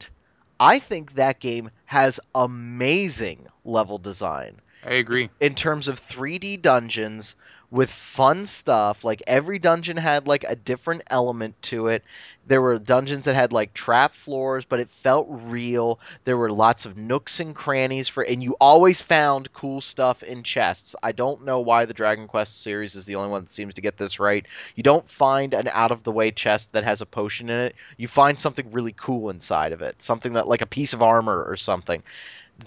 I 0.61 0.79
think 0.79 1.15
that 1.15 1.41
game 1.41 1.71
has 1.87 2.21
amazing 2.35 3.47
level 3.65 3.99
design 3.99 4.61
I 4.85 4.95
agree. 4.95 5.29
in 5.41 5.55
terms 5.55 5.89
of 5.89 6.01
3D 6.01 6.63
dungeons 6.63 7.37
with 7.75 7.91
fun 7.91 8.47
stuff. 8.47 9.03
Like 9.03 9.21
every 9.27 9.59
dungeon 9.59 9.97
had 9.97 10.29
like 10.29 10.45
a 10.45 10.55
different 10.55 11.03
element 11.09 11.61
to 11.63 11.89
it. 11.89 12.05
There 12.47 12.63
were 12.63 12.79
dungeons 12.79 13.25
that 13.25 13.35
had 13.35 13.53
like 13.53 13.75
trap 13.75 14.15
floors, 14.15 14.65
but 14.65 14.79
it 14.79 14.89
felt 14.89 15.27
real. 15.29 15.99
There 16.23 16.37
were 16.37 16.53
lots 16.53 16.87
of 16.87 16.97
nooks 16.97 17.41
and 17.41 17.53
crannies 17.53 18.09
for 18.09 18.23
and 18.23 18.45
you 18.45 18.57
always 18.61 19.03
found 19.03 19.53
cool 19.53 19.81
stuff 19.81 20.23
in 20.23 20.45
chests. 20.45 20.95
I 21.03 21.11
don't 21.11 21.45
know 21.45 21.59
why 21.59 21.85
the 21.85 21.95
Dragon 21.95 22.29
Quest 22.29 22.63
series 22.63 22.95
is 22.95 23.07
the 23.07 23.17
only 23.17 23.31
one 23.31 23.43
that 23.43 23.51
seems 23.51 23.75
to 23.75 23.83
get 23.83 23.97
this 23.97 24.21
right. 24.21 24.47
You 24.77 24.85
don't 24.85 25.09
find 25.09 25.53
an 25.53 25.67
out 25.67 25.91
of 25.91 26.05
the 26.05 26.13
way 26.13 26.31
chest 26.31 26.75
that 26.75 26.85
has 26.85 27.01
a 27.01 27.07
potion 27.07 27.51
in 27.51 27.59
it. 27.59 27.75
You 27.97 28.07
find 28.07 28.39
something 28.39 28.71
really 28.71 28.95
cool 28.97 29.31
inside 29.31 29.73
of 29.73 29.83
it. 29.83 30.01
Something 30.01 30.35
that 30.35 30.47
like 30.47 30.63
a 30.63 30.67
piece 30.67 30.93
of 30.93 31.03
armor 31.03 31.43
or 31.43 31.57
something 31.57 32.05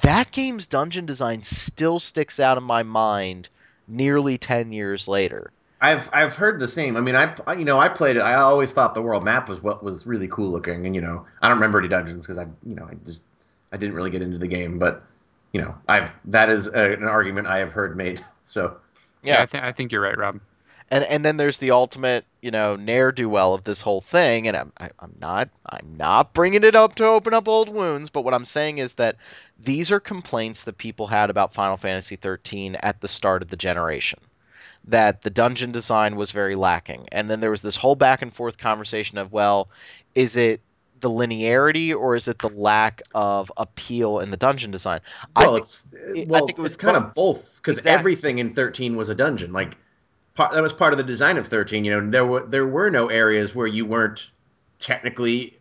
that 0.01 0.33
game's 0.33 0.67
dungeon 0.67 1.05
design 1.05 1.41
still 1.41 1.97
sticks 1.97 2.41
out 2.41 2.57
in 2.57 2.63
my 2.65 2.83
mind 2.83 3.47
nearly 3.87 4.37
10 4.37 4.71
years 4.73 5.07
later. 5.07 5.51
I've 5.79 6.09
I've 6.11 6.35
heard 6.35 6.59
the 6.59 6.67
same. 6.67 6.97
I 6.97 7.01
mean, 7.01 7.15
I 7.15 7.35
I- 7.45 7.53
you 7.53 7.65
know 7.65 7.79
I 7.79 7.87
played 7.89 8.15
it. 8.17 8.21
I 8.21 8.33
always 8.35 8.73
thought 8.73 8.93
the 8.95 9.01
world 9.01 9.23
map 9.23 9.47
was 9.47 9.61
what 9.61 9.83
was 9.83 10.07
really 10.07 10.27
cool 10.27 10.51
looking, 10.51 10.85
and 10.85 10.95
you 10.95 11.01
know 11.01 11.25
I 11.41 11.47
don't 11.47 11.57
remember 11.57 11.79
any 11.79 11.87
dungeons 11.87 12.25
because 12.25 12.37
I 12.39 12.43
you 12.65 12.75
know 12.75 12.85
I 12.89 12.95
just 13.05 13.23
I 13.71 13.77
didn't 13.77 13.95
really 13.95 14.09
get 14.09 14.21
into 14.23 14.39
the 14.39 14.47
game, 14.47 14.79
but 14.79 15.03
you 15.51 15.61
know 15.61 15.75
I've 15.87 16.11
that 16.25 16.49
is 16.49 16.67
a, 16.67 16.93
an 16.93 17.03
argument 17.03 17.47
I 17.47 17.59
have 17.59 17.73
heard 17.73 17.95
made. 17.97 18.23
So 18.49 18.77
Yeah, 19.23 19.33
Yeah. 19.35 19.41
I, 19.41 19.45
th- 19.45 19.63
I 19.63 19.71
think 19.73 19.91
you're 19.91 19.99
right, 20.01 20.17
Rob. 20.17 20.39
And 20.89 21.03
and 21.03 21.25
then 21.25 21.35
there's 21.37 21.57
the 21.57 21.71
ultimate, 21.71 22.25
you 22.41 22.49
know, 22.51 22.75
ne'er 22.77 23.11
do 23.11 23.29
well 23.29 23.53
of 23.53 23.63
this 23.65 23.81
whole 23.81 23.99
thing 24.01 24.47
and 24.47 24.55
I'm 24.55 24.71
I, 24.79 24.89
I'm 24.99 25.13
not 25.19 25.49
I'm 25.69 25.95
not 25.97 26.33
bringing 26.33 26.63
it 26.63 26.75
up 26.75 26.95
to 26.95 27.05
open 27.05 27.33
up 27.33 27.47
old 27.47 27.67
wounds, 27.69 28.09
but 28.09 28.21
what 28.23 28.33
I'm 28.33 28.45
saying 28.45 28.77
is 28.77 28.93
that 28.93 29.17
these 29.59 29.91
are 29.91 29.99
complaints 29.99 30.63
that 30.63 30.77
people 30.77 31.07
had 31.07 31.29
about 31.29 31.53
Final 31.53 31.75
Fantasy 31.77 32.15
13 32.15 32.75
at 32.75 33.01
the 33.01 33.07
start 33.07 33.41
of 33.41 33.49
the 33.49 33.57
generation. 33.57 34.19
That 34.85 35.23
the 35.23 35.29
dungeon 35.29 35.73
design 35.73 36.15
was 36.15 36.31
very 36.31 36.55
lacking. 36.55 37.07
And 37.11 37.29
then 37.29 37.41
there 37.41 37.51
was 37.51 37.61
this 37.61 37.75
whole 37.75 37.95
back 37.95 38.21
and 38.21 38.33
forth 38.33 38.57
conversation 38.57 39.17
of, 39.17 39.33
well, 39.33 39.67
is 40.15 40.37
it 40.37 40.61
the 41.01 41.09
linearity 41.09 41.93
or 41.93 42.15
is 42.15 42.29
it 42.29 42.39
the 42.39 42.47
lack 42.49 43.01
of 43.13 43.51
appeal 43.57 44.19
in 44.19 44.29
the 44.31 44.37
dungeon 44.37 44.71
design? 44.71 45.01
I 45.35 45.43
well, 45.43 45.55
think- 45.55 45.63
it's 45.65 45.87
it- 46.15 46.33
I 46.33 46.39
think 46.39 46.51
it 46.57 46.61
was 46.61 46.77
kind 46.77 46.95
both. 46.95 47.03
of 47.07 47.13
both 47.15 47.55
because 47.57 47.77
Exactly. 47.77 47.99
everything 47.99 48.39
in 48.39 48.53
thirteen 48.53 48.95
was 48.95 49.09
a 49.09 49.15
dungeon. 49.15 49.51
Like 49.51 49.75
part, 50.37 50.53
that 50.53 50.61
was 50.63 50.71
part 50.71 50.93
of 50.93 50.97
the 50.97 51.03
design 51.03 51.37
of 51.37 51.47
thirteen. 51.47 51.83
You 51.83 51.99
know, 51.99 52.09
there 52.09 52.25
were 52.25 52.45
there 52.45 52.65
were 52.65 52.89
no 52.89 53.07
areas 53.09 53.53
where 53.53 53.67
you 53.67 53.85
weren't 53.85 54.29
technically 54.79 55.57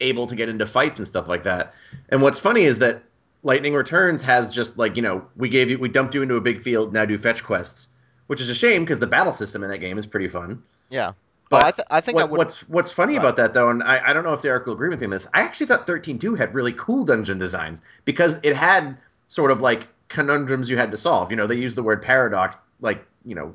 able 0.00 0.26
to 0.26 0.34
get 0.34 0.48
into 0.48 0.64
fights 0.64 0.98
and 0.98 1.06
stuff 1.06 1.28
like 1.28 1.44
that. 1.44 1.74
And 2.08 2.22
what's 2.22 2.38
funny 2.38 2.62
is 2.62 2.78
that 2.78 3.02
Lightning 3.42 3.74
Returns 3.74 4.22
has 4.22 4.52
just 4.52 4.78
like 4.78 4.96
you 4.96 5.02
know 5.02 5.26
we 5.36 5.48
gave 5.50 5.68
you 5.68 5.78
we 5.78 5.88
dumped 5.88 6.14
you 6.14 6.22
into 6.22 6.36
a 6.36 6.40
big 6.40 6.62
field 6.62 6.94
now 6.94 7.04
do 7.04 7.18
fetch 7.18 7.44
quests, 7.44 7.88
which 8.28 8.40
is 8.40 8.48
a 8.48 8.54
shame 8.54 8.82
because 8.84 9.00
the 9.00 9.06
battle 9.06 9.32
system 9.32 9.62
in 9.62 9.70
that 9.70 9.78
game 9.78 9.98
is 9.98 10.06
pretty 10.06 10.28
fun. 10.28 10.62
Yeah. 10.88 11.12
Oh, 11.52 11.58
but 11.58 11.64
oh, 11.64 11.66
I, 11.66 11.70
th- 11.72 11.86
I 11.90 12.00
think 12.00 12.16
what, 12.16 12.30
what's 12.30 12.68
what's 12.68 12.92
funny 12.92 13.14
Right. 13.14 13.24
about 13.24 13.36
that 13.36 13.54
though, 13.54 13.70
and 13.70 13.82
I, 13.82 14.10
I 14.10 14.12
don't 14.12 14.22
know 14.22 14.32
if 14.32 14.42
Derek 14.42 14.66
will 14.66 14.74
agree 14.74 14.88
with 14.88 15.00
me 15.00 15.06
on 15.06 15.10
this. 15.10 15.26
I 15.34 15.40
actually 15.40 15.66
thought 15.66 15.84
13.2 15.86 16.38
had 16.38 16.54
really 16.54 16.72
cool 16.74 17.04
dungeon 17.04 17.38
designs 17.38 17.82
because 18.04 18.38
it 18.44 18.54
had 18.54 18.96
sort 19.26 19.50
of 19.50 19.60
like 19.60 19.88
conundrums 20.08 20.70
you 20.70 20.76
had 20.76 20.92
to 20.92 20.96
solve. 20.96 21.30
You 21.32 21.36
know, 21.36 21.48
they 21.48 21.56
use 21.56 21.74
the 21.74 21.82
word 21.82 22.02
paradox 22.02 22.56
like 22.80 23.04
you 23.24 23.34
know 23.34 23.52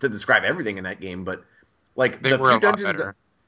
to 0.00 0.08
describe 0.08 0.44
everything 0.44 0.78
in 0.78 0.84
that 0.84 1.00
game, 1.00 1.24
but 1.24 1.44
like 1.96 2.22
They 2.22 2.30
the 2.30 2.38
few 2.38 2.60
dungeons, 2.60 3.00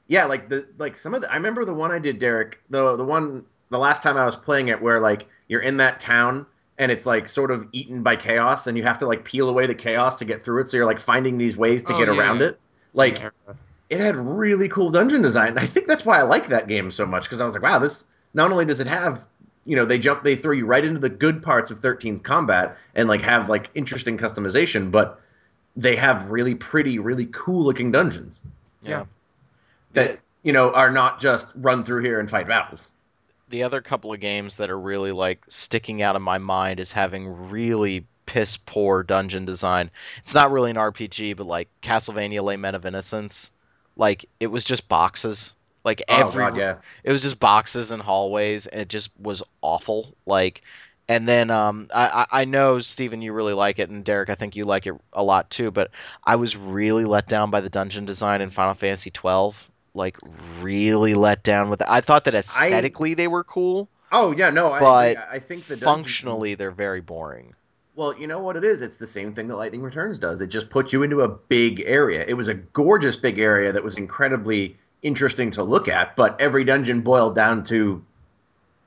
yeah, 0.07 0.25
like 0.25 0.49
the 0.49 0.67
like 0.77 0.95
some 0.95 1.13
of 1.13 1.21
the 1.21 1.31
I 1.31 1.35
remember 1.35 1.65
the 1.65 1.73
one 1.73 1.91
I 1.91 1.99
did, 1.99 2.19
Derek, 2.19 2.59
the 2.69 2.95
the 2.95 3.03
one 3.05 3.45
the 3.69 3.77
last 3.79 4.01
time 4.03 4.17
I 4.17 4.25
was 4.25 4.35
playing 4.35 4.69
it 4.69 4.81
where 4.81 4.99
like 4.99 5.27
you're 5.47 5.61
in 5.61 5.77
that 5.77 5.99
town 5.99 6.45
and 6.77 6.91
it's 6.91 7.05
like 7.05 7.27
sort 7.27 7.51
of 7.51 7.67
eaten 7.71 8.03
by 8.03 8.15
chaos 8.15 8.67
and 8.67 8.77
you 8.77 8.83
have 8.83 8.97
to 8.99 9.07
like 9.07 9.25
peel 9.25 9.49
away 9.49 9.67
the 9.67 9.75
chaos 9.75 10.17
to 10.17 10.25
get 10.25 10.43
through 10.43 10.61
it. 10.61 10.69
So 10.69 10.77
you're 10.77 10.85
like 10.85 10.99
finding 10.99 11.37
these 11.37 11.57
ways 11.57 11.83
to 11.85 11.93
Oh, 11.93 11.93
get 11.93 12.09
yeah, 12.09 12.09
around 12.09 12.41
yeah. 12.41 12.41
it. 12.41 12.59
Like 12.93 13.29
Era. 13.47 13.57
it 13.89 13.99
had 13.99 14.15
really 14.15 14.69
cool 14.69 14.91
dungeon 14.91 15.21
design. 15.21 15.57
I 15.57 15.65
think 15.65 15.87
that's 15.87 16.05
why 16.05 16.19
I 16.19 16.23
like 16.23 16.49
that 16.49 16.67
game 16.67 16.91
so 16.91 17.05
much 17.05 17.23
because 17.23 17.41
I 17.41 17.45
was 17.45 17.53
like, 17.53 17.63
wow, 17.63 17.79
this 17.79 18.05
not 18.33 18.51
only 18.51 18.65
does 18.65 18.79
it 18.79 18.87
have, 18.87 19.25
you 19.65 19.75
know, 19.75 19.85
they 19.85 19.97
jump, 19.99 20.23
they 20.23 20.35
throw 20.35 20.53
you 20.53 20.65
right 20.65 20.85
into 20.85 20.99
the 20.99 21.09
good 21.09 21.41
parts 21.41 21.71
of 21.71 21.81
13's 21.81 22.21
combat 22.21 22.77
and 22.95 23.09
like 23.09 23.21
have 23.21 23.49
like 23.49 23.69
interesting 23.75 24.17
customization, 24.17 24.91
but 24.91 25.19
they 25.79 25.95
have 25.95 26.29
really 26.29 26.55
pretty, 26.55 26.99
really 26.99 27.27
cool 27.31 27.63
looking 27.63 27.91
dungeons 27.91 28.41
Yeah. 28.83 29.05
that 29.93 30.19
you 30.43 30.53
know 30.53 30.71
are 30.73 30.91
not 30.91 31.19
just 31.19 31.51
run 31.55 31.83
through 31.83 32.03
here 32.03 32.19
and 32.19 32.29
fight 32.29 32.47
battles. 32.47 32.91
the 33.49 33.63
other 33.63 33.81
couple 33.81 34.13
of 34.13 34.19
games 34.19 34.57
that 34.57 34.69
are 34.69 34.79
really 34.79 35.11
like 35.11 35.43
sticking 35.47 36.01
out 36.01 36.15
of 36.15 36.21
my 36.21 36.37
mind 36.37 36.79
is 36.79 36.91
having 36.91 37.49
really 37.49 38.05
piss 38.27 38.57
poor 38.57 39.01
dungeon 39.01 39.45
design. 39.45 39.89
It's 40.19 40.35
not 40.35 40.51
really 40.51 40.69
an 40.69 40.77
RPG, 40.77 41.35
but 41.35 41.47
like 41.47 41.67
Castlevania 41.81 42.43
Lament 42.43 42.75
of 42.75 42.85
Innocence, 42.85 43.51
like 43.95 44.25
it 44.39 44.47
was 44.47 44.63
just 44.65 44.87
boxes. 44.87 45.55
Like 45.83 46.03
oh, 46.09 46.15
every 46.15 46.43
oh 46.43 46.49
god, 46.49 46.57
yeah. 46.57 46.75
it 47.03 47.11
was 47.11 47.21
just 47.21 47.39
boxes 47.39 47.91
and 47.91 48.01
hallways, 48.03 48.67
and 48.67 48.81
it 48.81 48.89
just 48.89 49.11
was 49.19 49.41
awful. 49.61 50.13
Like, 50.25 50.61
and 51.09 51.27
then 51.27 51.49
um, 51.49 51.89
I 51.93 52.25
I 52.31 52.41
I 52.41 52.45
know 52.45 52.79
Steven, 52.79 53.21
you 53.21 53.33
really 53.33 53.53
like 53.53 53.79
it, 53.79 53.89
and 53.89 54.05
Derek, 54.05 54.29
I 54.29 54.35
think 54.35 54.55
you 54.55 54.63
like 54.63 54.87
it 54.87 54.93
a 55.11 55.23
lot 55.23 55.49
too. 55.49 55.71
But 55.71 55.91
I 56.23 56.37
was 56.37 56.55
really 56.55 57.03
let 57.03 57.27
down 57.27 57.51
by 57.51 57.59
the 57.59 57.69
dungeon 57.69 58.05
design 58.05 58.39
in 58.39 58.49
Final 58.51 58.75
Fantasy 58.75 59.09
twelve. 59.11 59.69
Like, 59.95 60.17
really 60.61 61.15
let 61.15 61.43
down 61.43 61.69
with 61.69 61.81
it. 61.81 61.87
I 61.89 61.99
thought 61.99 62.25
that 62.25 62.35
aesthetically 62.35 63.15
they 63.15 63.27
were 63.27 63.43
cool, 63.43 63.89
Oh 64.11 64.31
yeah, 64.31 64.49
no, 64.49 64.71
I 64.71 64.79
but 64.79 65.11
agree. 65.11 65.23
I 65.31 65.39
think 65.39 65.63
the 65.65 65.75
dungeons- 65.75 65.83
functionally 65.83 66.55
they're 66.55 66.71
very 66.71 67.01
boring. 67.01 67.53
Well, 67.95 68.17
you 68.17 68.27
know 68.27 68.39
what 68.39 68.55
it 68.55 68.63
is? 68.63 68.81
It's 68.81 68.95
the 68.95 69.07
same 69.07 69.33
thing 69.33 69.47
that 69.49 69.57
Lightning 69.57 69.81
Returns 69.81 70.19
does. 70.19 70.39
It 70.41 70.47
just 70.47 70.69
puts 70.69 70.93
you 70.93 71.03
into 71.03 71.21
a 71.21 71.27
big 71.27 71.83
area. 71.85 72.23
It 72.25 72.35
was 72.35 72.47
a 72.47 72.53
gorgeous 72.53 73.17
big 73.17 73.39
area 73.39 73.73
that 73.73 73.83
was 73.83 73.97
incredibly 73.97 74.77
interesting 75.01 75.51
to 75.51 75.63
look 75.63 75.89
at, 75.89 76.15
but 76.15 76.39
every 76.39 76.63
dungeon 76.63 77.01
boiled 77.01 77.35
down 77.35 77.63
to, 77.65 78.01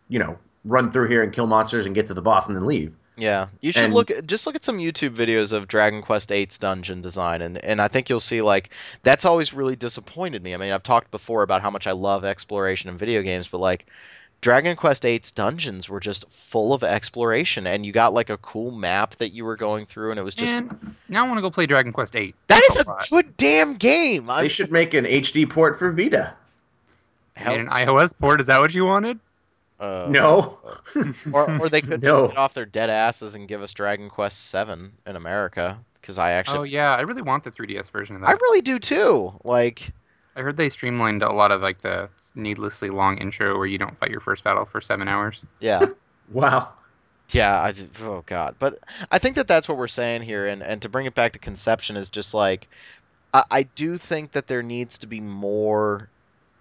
you 0.09 0.19
know, 0.19 0.39
run 0.65 0.93
through 0.93 1.09
here 1.09 1.23
and 1.23 1.33
kill 1.33 1.47
monsters 1.47 1.87
and 1.87 1.95
get 1.95 2.07
to 2.09 2.15
the 2.15 2.23
boss 2.23 2.47
and 2.47 2.57
then 2.57 2.65
leave. 2.67 2.95
Yeah, 3.17 3.49
you 3.61 3.73
should 3.73 3.85
And- 3.85 3.95
look 3.95 4.11
just 4.27 4.47
look 4.47 4.55
at 4.57 4.65
some 4.65 4.79
YouTube 4.79 5.15
videos 5.15 5.53
of 5.53 5.69
Dragon 5.69 6.01
Quest 6.01 6.31
VIII's 6.31 6.59
dungeon 6.59 7.03
design, 7.03 7.43
and 7.43 7.59
and 7.59 7.81
I 7.83 7.89
think 7.89 8.09
you'll 8.09 8.21
see 8.21 8.41
like 8.41 8.71
that's 9.03 9.25
always 9.27 9.53
really 9.53 9.77
disappointed 9.77 10.43
me. 10.43 10.55
I 10.55 10.57
mean, 10.57 10.73
I've 10.73 10.83
talked 10.83 11.11
before 11.11 11.43
about 11.43 11.61
how 11.61 11.71
much 11.71 11.87
I 11.87 11.93
love 11.93 12.25
exploration 12.25 12.89
in 12.89 12.97
video 12.97 13.21
games, 13.23 13.49
but 13.49 13.59
like 13.59 13.87
Dragon 14.41 14.77
Quest 14.77 15.03
VIII's 15.03 15.31
dungeons 15.31 15.91
were 15.91 16.01
just 16.01 16.29
full 16.33 16.73
of 16.73 16.83
exploration, 16.83 17.67
and 17.67 17.85
you 17.85 17.93
got 17.93 18.15
like 18.15 18.31
a 18.31 18.39
cool 18.39 18.71
map 18.71 19.15
that 19.17 19.33
you 19.35 19.45
were 19.45 19.57
going 19.57 19.85
through, 19.85 20.11
and 20.11 20.19
it 20.19 20.23
was 20.23 20.35
just 20.35 20.55
Man, 20.55 20.97
now 21.11 21.25
I 21.25 21.29
want 21.29 21.37
to 21.37 21.43
go 21.43 21.51
play 21.51 21.67
Dragon 21.67 21.93
Quest 21.93 22.15
VIII. 22.15 22.35
that 22.49 22.63
is 22.71 22.77
a 22.77 22.83
a 22.83 22.89
lot. 22.89 23.07
good 23.11 23.37
damn 23.37 23.75
game. 23.75 24.25
They 24.27 24.33
I'm, 24.33 24.49
should 24.49 24.73
make 24.73 24.95
an 24.95 25.05
HD 25.05 25.49
port 25.49 25.79
for 25.79 25.93
Vita. 25.93 26.35
They 27.37 27.45
made 27.45 27.61
an 27.61 27.67
iOS 27.67 28.15
port. 28.19 28.41
Is 28.41 28.47
that 28.47 28.59
what 28.61 28.75
you 28.75 28.87
wanted? 28.87 29.19
Uh, 29.83 30.07
No. 30.09 30.59
or 31.33 31.61
or 31.61 31.69
they 31.69 31.81
could 31.81 32.03
No. 32.03 32.21
just 32.21 32.31
get 32.33 32.39
off 32.39 32.55
their 32.55 32.65
dead 32.67 32.89
asses 32.91 33.35
and 33.35 33.49
give 33.49 33.61
us 33.63 33.73
Dragon 33.73 34.09
Quest 34.09 34.47
Seven 34.51 34.93
in 35.07 35.17
America, 35.17 35.79
because 36.01 36.19
I 36.19 36.33
actually 36.33 36.59
oh 36.59 36.63
yeah, 36.63 36.95
I 36.95 37.01
really 37.03 37.23
want 37.23 37.45
the 37.45 37.51
3DS 37.51 37.91
version 37.91 38.15
of 38.17 38.23
that. 38.23 38.29
I 38.31 38.33
really 38.35 38.61
do 38.63 38.79
too. 38.79 39.33
Like. 39.45 39.91
I 40.35 40.41
heard 40.41 40.57
they 40.57 40.71
streamlined 40.71 41.23
a 41.23 41.31
lot 41.31 41.53
of 41.53 41.61
like 41.61 41.81
the 41.81 42.09
needlessly 42.35 42.89
long 42.89 43.19
intro 43.19 43.55
where 43.59 43.67
you 43.67 43.77
don't 43.77 43.99
fight 43.99 44.11
your 44.11 44.21
first 44.21 44.43
battle 44.45 44.65
for 44.65 44.81
seven 44.81 45.07
hours. 45.07 45.45
Yeah, 45.61 45.85
Wow. 46.33 46.71
yeah. 47.33 47.61
I 47.61 47.73
just, 47.73 47.89
oh 48.03 48.23
god, 48.25 48.55
but 48.59 48.79
I 49.11 49.19
think 49.19 49.37
that 49.37 49.47
that's 49.47 49.69
what 49.69 49.77
we're 49.77 49.89
saying 49.89 50.23
here, 50.23 50.47
and 50.47 50.63
and 50.63 50.81
to 50.83 50.89
bring 50.89 51.05
it 51.05 51.15
back 51.15 51.33
to 51.35 51.39
conception 51.39 51.97
is 51.97 52.09
just 52.09 52.33
like 52.33 52.69
I, 53.35 53.45
I 53.51 53.63
do 53.65 53.99
think 53.99 54.33
that 54.33 54.47
there 54.47 54.63
needs 54.63 54.97
to 55.01 55.07
be 55.07 55.21
more 55.21 56.09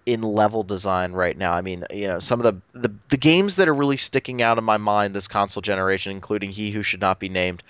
in 0.06 0.22
level 0.22 0.62
design 0.62 1.12
right 1.12 1.36
now. 1.36 1.52
I 1.52 1.60
mean, 1.60 1.84
you 1.90 2.08
know, 2.08 2.18
some 2.18 2.40
of 2.40 2.44
the, 2.44 2.78
the 2.78 2.94
the 3.10 3.16
games 3.16 3.56
that 3.56 3.68
are 3.68 3.74
really 3.74 3.96
sticking 3.96 4.42
out 4.42 4.58
in 4.58 4.64
my 4.64 4.76
mind 4.76 5.14
this 5.14 5.28
console 5.28 5.60
generation, 5.60 6.12
including 6.12 6.50
He 6.50 6.70
Who 6.70 6.82
Should 6.82 7.00
Not 7.00 7.20
Be 7.20 7.28
Named. 7.28 7.62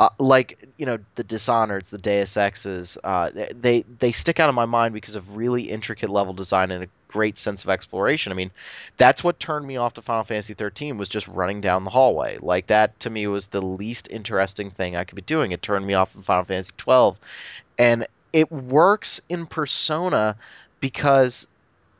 Uh, 0.00 0.08
like 0.18 0.68
you 0.76 0.86
know 0.86 0.98
the 1.14 1.22
Dishonored's, 1.22 1.90
the 1.90 1.98
Deus 1.98 2.36
Exes, 2.36 2.98
uh, 3.04 3.30
they 3.54 3.84
they 4.00 4.10
stick 4.10 4.40
out 4.40 4.48
in 4.48 4.54
my 4.54 4.64
mind 4.64 4.92
because 4.92 5.14
of 5.14 5.36
really 5.36 5.62
intricate 5.62 6.10
level 6.10 6.32
design 6.32 6.72
and 6.72 6.82
a 6.84 6.88
great 7.06 7.38
sense 7.38 7.62
of 7.62 7.70
exploration. 7.70 8.32
I 8.32 8.34
mean, 8.34 8.50
that's 8.96 9.22
what 9.22 9.38
turned 9.38 9.64
me 9.64 9.76
off 9.76 9.94
to 9.94 10.02
Final 10.02 10.24
Fantasy 10.24 10.52
13 10.52 10.98
was 10.98 11.08
just 11.08 11.28
running 11.28 11.60
down 11.60 11.84
the 11.84 11.90
hallway. 11.90 12.38
Like 12.38 12.66
that 12.66 12.98
to 13.00 13.10
me 13.10 13.28
was 13.28 13.46
the 13.46 13.62
least 13.62 14.08
interesting 14.10 14.68
thing 14.68 14.96
I 14.96 15.04
could 15.04 15.14
be 15.14 15.22
doing. 15.22 15.52
It 15.52 15.62
turned 15.62 15.86
me 15.86 15.94
off 15.94 16.10
from 16.10 16.22
Final 16.22 16.44
Fantasy 16.44 16.74
12, 16.76 17.16
and 17.78 18.08
it 18.32 18.50
works 18.50 19.20
in 19.28 19.46
Persona 19.46 20.34
because 20.80 21.46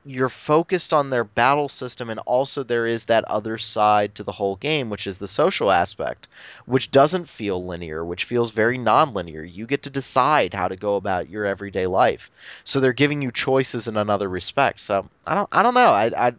you're 0.06 0.28
focused 0.28 0.92
on 0.92 1.08
their 1.08 1.24
battle 1.24 1.68
system 1.68 2.10
and 2.10 2.20
also 2.20 2.62
there 2.62 2.86
is 2.86 3.06
that 3.06 3.24
other 3.24 3.56
side 3.56 4.14
to 4.14 4.22
the 4.22 4.32
whole 4.32 4.56
game 4.56 4.90
which 4.90 5.06
is 5.06 5.16
the 5.16 5.26
social 5.26 5.70
aspect 5.70 6.28
which 6.66 6.90
doesn't 6.90 7.28
feel 7.28 7.64
linear 7.64 8.04
which 8.04 8.24
feels 8.24 8.50
very 8.50 8.76
non-linear. 8.76 9.42
You 9.42 9.66
get 9.66 9.84
to 9.84 9.90
decide 9.90 10.52
how 10.52 10.68
to 10.68 10.76
go 10.76 10.96
about 10.96 11.30
your 11.30 11.46
everyday 11.46 11.86
life. 11.86 12.30
So 12.64 12.80
they're 12.80 12.92
giving 12.92 13.22
you 13.22 13.32
choices 13.32 13.88
in 13.88 13.96
another 13.96 14.28
respect. 14.28 14.80
So 14.80 15.08
i 15.26 15.34
don't 15.34 15.48
i 15.52 15.62
don't 15.62 15.74
know. 15.74 15.90
I 15.90 16.28
i 16.28 16.32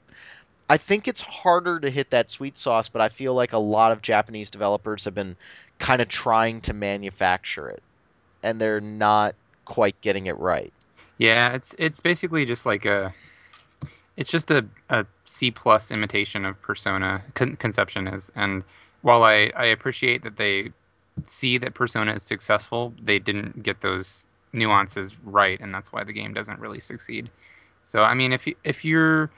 I 0.68 0.78
think 0.78 1.08
it's 1.08 1.22
harder 1.22 1.80
to 1.80 1.90
hit 1.90 2.10
that 2.10 2.32
sweet 2.32 2.58
sauce, 2.58 2.90
but 2.90 3.02
I 3.02 3.10
feel 3.10 3.36
like 3.36 3.54
a 3.54 3.58
lot 3.60 3.92
of 3.92 4.02
Japanese 4.02 4.50
developers 4.50 5.06
have 5.06 5.14
been 5.14 5.36
kind 5.78 6.02
of 6.02 6.08
trying 6.08 6.62
to 6.62 6.74
manufacture 6.74 7.70
it, 7.70 7.84
and 8.42 8.60
they're 8.60 8.82
not 8.82 9.36
quite 9.66 10.00
getting 10.02 10.26
it 10.26 10.38
right. 10.40 10.74
Yeah, 11.18 11.54
it's 11.54 11.76
it's 11.78 12.00
basically 12.00 12.46
just 12.46 12.66
like 12.66 12.86
a, 12.86 13.14
it's 14.18 14.30
just 14.30 14.52
a, 14.52 14.66
a 14.90 15.06
C 15.26 15.52
plus 15.52 15.92
imitation 15.92 16.46
of 16.46 16.62
Persona. 16.62 17.22
Con- 17.34 17.56
Conception 17.58 18.08
is, 18.08 18.32
and 18.36 18.64
while 19.02 19.24
I 19.24 19.52
I 19.56 19.66
appreciate 19.66 20.24
that 20.24 20.38
they 20.38 20.72
see 21.26 21.58
that 21.58 21.74
Persona 21.74 22.14
is 22.14 22.24
successful, 22.24 22.94
they 23.02 23.20
didn't 23.20 23.64
get 23.64 23.82
those 23.82 24.28
nuances 24.54 25.16
right, 25.24 25.60
and 25.60 25.74
that's 25.74 25.92
why 25.92 26.04
the 26.04 26.14
game 26.14 26.34
doesn't 26.34 26.60
really 26.60 26.80
succeed. 26.80 27.30
So 27.84 28.04
I 28.04 28.14
mean, 28.14 28.32
if 28.34 28.48
you 28.48 28.56
if 28.64 28.86
you're 28.86 29.30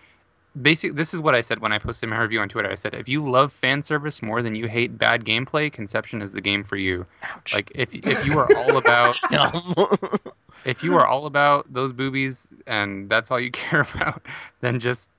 basically 0.61 0.95
this 0.95 1.13
is 1.13 1.21
what 1.21 1.35
I 1.35 1.41
said 1.41 1.59
when 1.59 1.71
I 1.71 1.79
posted 1.79 2.09
my 2.09 2.19
review 2.19 2.39
on 2.39 2.49
Twitter. 2.49 2.71
I 2.71 2.75
said 2.75 2.93
if 2.93 3.07
you 3.07 3.27
love 3.27 3.51
fan 3.51 3.81
service 3.81 4.21
more 4.21 4.41
than 4.41 4.55
you 4.55 4.67
hate 4.67 4.97
bad 4.97 5.25
gameplay, 5.25 5.71
Conception 5.71 6.21
is 6.21 6.31
the 6.31 6.41
game 6.41 6.63
for 6.63 6.77
you. 6.77 7.05
Ouch. 7.23 7.53
Like 7.53 7.71
if 7.75 7.93
if 7.93 8.25
you 8.25 8.37
are 8.37 8.55
all 8.55 8.77
about 8.77 9.15
if 10.66 10.84
you 10.84 10.95
are 10.95 11.05
all 11.05 11.26
about 11.26 11.72
those 11.72 11.93
boobies 11.93 12.53
and 12.66 13.10
that's 13.10 13.32
all 13.32 13.39
you 13.39 13.51
care 13.64 13.82
about, 13.82 14.26
then 14.62 14.80
just 14.80 15.10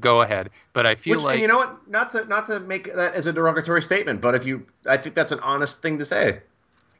go 0.00 0.20
ahead. 0.22 0.50
But 0.72 0.86
I 0.86 0.94
feel 0.94 1.20
Which, 1.20 1.24
like 1.24 1.34
and 1.34 1.42
you 1.42 1.48
know 1.48 1.56
what? 1.58 1.88
Not 1.88 2.10
to 2.12 2.24
not 2.26 2.46
to 2.46 2.60
make 2.60 2.92
that 2.94 3.14
as 3.14 3.26
a 3.26 3.32
derogatory 3.32 3.82
statement, 3.82 4.20
but 4.20 4.34
if 4.34 4.46
you, 4.46 4.66
I 4.86 4.96
think 4.96 5.14
that's 5.14 5.32
an 5.32 5.40
honest 5.40 5.82
thing 5.82 5.98
to 5.98 6.04
say. 6.04 6.40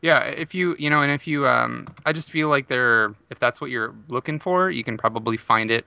yeah, 0.03 0.20
if 0.25 0.55
you 0.55 0.77
you 0.79 0.91
know, 0.91 1.03
and 1.03 1.12
if 1.12 1.27
you 1.27 1.47
um, 1.47 1.87
I 2.05 2.12
just 2.12 2.31
feel 2.31 2.49
like 2.49 2.66
there, 2.68 3.14
if 3.31 3.39
that's 3.39 3.61
what 3.61 3.70
you're 3.70 3.95
looking 4.09 4.39
for, 4.39 4.70
you 4.70 4.85
can 4.85 4.97
probably 4.97 5.37
find 5.37 5.70
it 5.70 5.87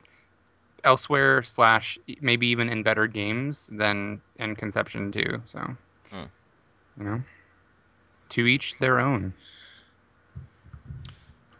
elsewhere 0.84 1.44
slash 1.44 1.98
maybe 2.22 2.48
even 2.48 2.70
in 2.70 2.84
better 2.84 3.08
games 3.08 3.70
than 3.74 4.22
in 4.38 4.56
Conception 4.56 5.12
too. 5.12 5.42
So, 5.46 5.76
Hmm. 6.12 6.26
you 6.98 7.04
know, 7.06 7.24
to 8.30 8.46
each 8.48 8.78
their 8.80 9.00
own. 9.00 9.34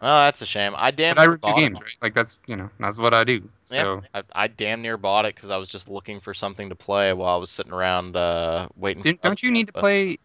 Oh, 0.02 0.24
that's 0.24 0.42
a 0.42 0.46
shame. 0.46 0.74
I 0.76 0.90
damn 0.90 1.14
But 1.14 1.20
I 1.20 1.24
near 1.24 1.30
review 1.32 1.40
bought 1.40 1.56
games, 1.58 1.78
it. 1.78 1.82
right? 1.84 1.92
Like 2.02 2.14
that's 2.14 2.38
you 2.46 2.56
know 2.56 2.70
that's 2.78 2.98
what 2.98 3.14
I 3.14 3.24
do. 3.24 3.48
Yeah, 3.68 4.00
I, 4.14 4.22
I 4.34 4.46
damn 4.48 4.82
near 4.82 4.96
bought 4.96 5.24
it 5.24 5.34
because 5.34 5.50
I 5.50 5.56
was 5.56 5.68
just 5.68 5.88
looking 5.88 6.20
for 6.20 6.34
something 6.34 6.68
to 6.68 6.74
play 6.74 7.12
while 7.12 7.34
I 7.34 7.38
was 7.38 7.50
sitting 7.50 7.72
around 7.72 8.16
uh, 8.16 8.68
waiting. 8.76 9.02
For 9.02 9.12
don't 9.14 9.42
you 9.42 9.50
need 9.50 9.68
to 9.68 9.72
but- 9.72 9.80
play 9.80 10.18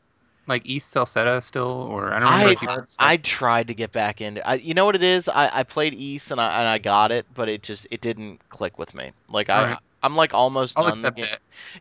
like 0.47 0.65
Ys 0.65 0.83
Celceta 0.85 1.41
still, 1.41 1.67
or 1.67 2.11
I 2.13 2.19
don't 2.19 2.29
remember 2.29 2.49
I- 2.49 2.51
if 2.51 2.61
you 2.61 2.67
That's- 2.67 2.97
I 2.99 3.17
tried 3.17 3.69
to 3.69 3.73
get 3.73 3.91
back 3.91 4.21
into. 4.21 4.45
I, 4.47 4.55
you 4.55 4.73
know 4.73 4.85
what 4.85 4.95
it 4.95 5.03
is? 5.03 5.29
I, 5.29 5.59
I 5.59 5.63
played 5.63 5.93
Ys 5.93 6.31
and 6.31 6.41
I 6.41 6.59
and 6.59 6.67
I 6.67 6.77
got 6.77 7.11
it, 7.11 7.25
but 7.33 7.47
it 7.47 7.63
just 7.63 7.87
it 7.91 8.01
didn't 8.01 8.47
click 8.49 8.77
with 8.77 8.93
me. 8.93 9.11
Like 9.29 9.49
I 9.49 9.59
Alright. 9.61 9.79
I'm 10.03 10.15
like 10.15 10.33
almost 10.33 10.77
I'll 10.77 10.83
done. 10.85 10.93
accept 10.93 11.15
the 11.17 11.23
game. 11.23 11.31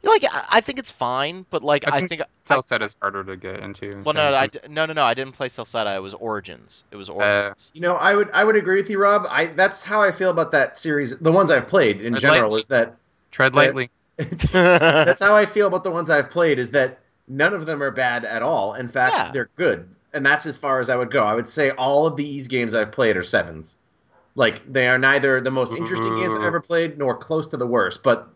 it. 0.03 0.07
Like 0.07 0.25
I, 0.25 0.45
I 0.51 0.61
think 0.61 0.79
it's 0.79 0.91
fine, 0.91 1.47
but 1.51 1.63
like 1.65 1.87
I 1.89 1.97
I 1.97 1.99
think 2.01 2.09
think. 2.11 2.23
I, 2.23 2.27
Celceta 2.45 2.83
is 2.83 2.97
harder 3.01 3.25
to 3.25 3.37
get 3.37 3.61
into. 3.61 4.03
well, 4.05 4.15
no, 4.15 4.31
than 4.33 4.35
I 4.43 4.49
no, 4.69 4.87
no, 4.87 4.93
no. 4.93 5.05
I 5.05 5.15
didn't 5.15 5.33
play 5.33 5.49
Celceta. 5.49 5.97
It 5.97 6.01
was 6.01 6.15
Origins. 6.15 6.85
It 6.91 6.97
was 6.97 7.09
Uh, 7.09 7.15
Origins. 7.15 7.71
You 7.75 7.81
know, 7.81 7.97
I 7.97 8.15
would 8.15 8.31
I 8.33 8.45
would 8.45 8.57
agree 8.57 8.77
with 8.77 8.91
you, 8.91 8.99
Rob. 9.01 9.27
I 9.31 9.47
that's 9.47 9.83
how 9.83 10.03
I 10.03 10.13
feel 10.13 10.31
about 10.31 10.53
that 10.53 10.77
series. 10.79 11.17
The 11.19 11.33
ones 11.33 11.51
I've 11.51 11.67
played 11.69 12.05
in 12.05 12.13
Red 12.13 12.23
general 12.23 12.53
Light. 12.53 12.61
is 12.61 12.67
that 12.69 12.97
Tread 13.31 13.53
that- 13.53 13.57
lightly. 13.57 13.91
that's 14.53 15.21
how 15.23 15.35
I 15.35 15.47
feel 15.47 15.67
about 15.67 15.83
the 15.85 15.91
ones 15.91 16.11
I've 16.11 16.31
played. 16.31 16.59
Is 16.59 16.71
that 16.73 16.99
none 17.29 17.55
of 17.55 17.65
them 17.67 17.83
are 17.83 17.91
bad 17.91 18.25
at 18.25 18.43
all. 18.43 18.75
In 18.75 18.89
fact, 18.89 19.15
Yeah. 19.15 19.31
they're 19.33 19.49
good, 19.57 19.89
and 20.13 20.27
that's 20.27 20.45
as 20.47 20.57
far 20.59 20.79
as 20.81 20.91
I 20.91 20.97
would 20.97 21.11
go. 21.11 21.25
I 21.25 21.35
would 21.35 21.49
say 21.49 21.71
all 21.71 22.07
of 22.07 22.17
the 22.17 22.25
Ys 22.37 22.49
games 22.49 22.75
I've 22.75 22.93
played 22.93 23.17
are 23.17 23.23
sevens. 23.23 23.77
Like 24.35 24.71
they 24.71 24.87
are 24.89 24.99
neither 24.99 25.41
the 25.41 25.51
most 25.51 25.73
interesting 25.73 26.17
games 26.17 26.33
I've 26.33 26.43
ever 26.43 26.61
played 26.61 26.99
nor 26.99 27.17
close 27.17 27.49
to 27.49 27.57
the 27.57 27.67
worst, 27.67 28.03
but 28.03 28.29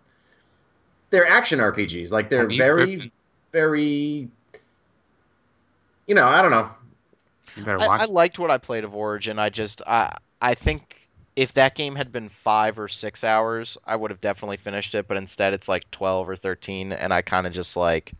they're 1.11 1.27
action 1.27 1.61
RPGs. 1.61 2.11
Like 2.11 2.29
they're 2.29 2.49
very, 2.49 2.97
tripping? 2.97 3.11
very. 3.53 4.29
You 6.07 6.15
know, 6.15 6.27
I 6.27 6.43
don't 6.43 6.51
know. 6.51 6.71
You 7.57 7.65
better 7.65 7.81
I. 7.81 7.99
I 7.99 8.05
liked 8.07 8.39
what 8.39 8.51
I 8.51 8.59
played 8.59 8.85
of 8.85 8.95
Origin. 8.95 9.39
I 9.39 9.51
just 9.51 9.83
I 9.87 10.17
I 10.43 10.55
think 10.55 11.09
if 11.37 11.55
that 11.55 11.75
game 11.75 11.95
had 11.95 12.13
been 12.13 12.29
five 12.29 12.79
or 12.79 12.89
six 12.89 13.25
hours, 13.25 13.79
I 13.85 13.97
would 13.97 14.11
have 14.11 14.21
definitely 14.21 14.57
finished 14.57 14.95
it. 14.95 15.07
But 15.07 15.17
instead, 15.17 15.55
it's 15.55 15.69
like 15.69 15.89
twelve 15.91 16.29
or 16.29 16.37
thirteen, 16.37 16.93
and 16.93 17.13
I 17.13 17.23
kind 17.23 17.47
of 17.47 17.53
just 17.53 17.77
like 17.77 18.13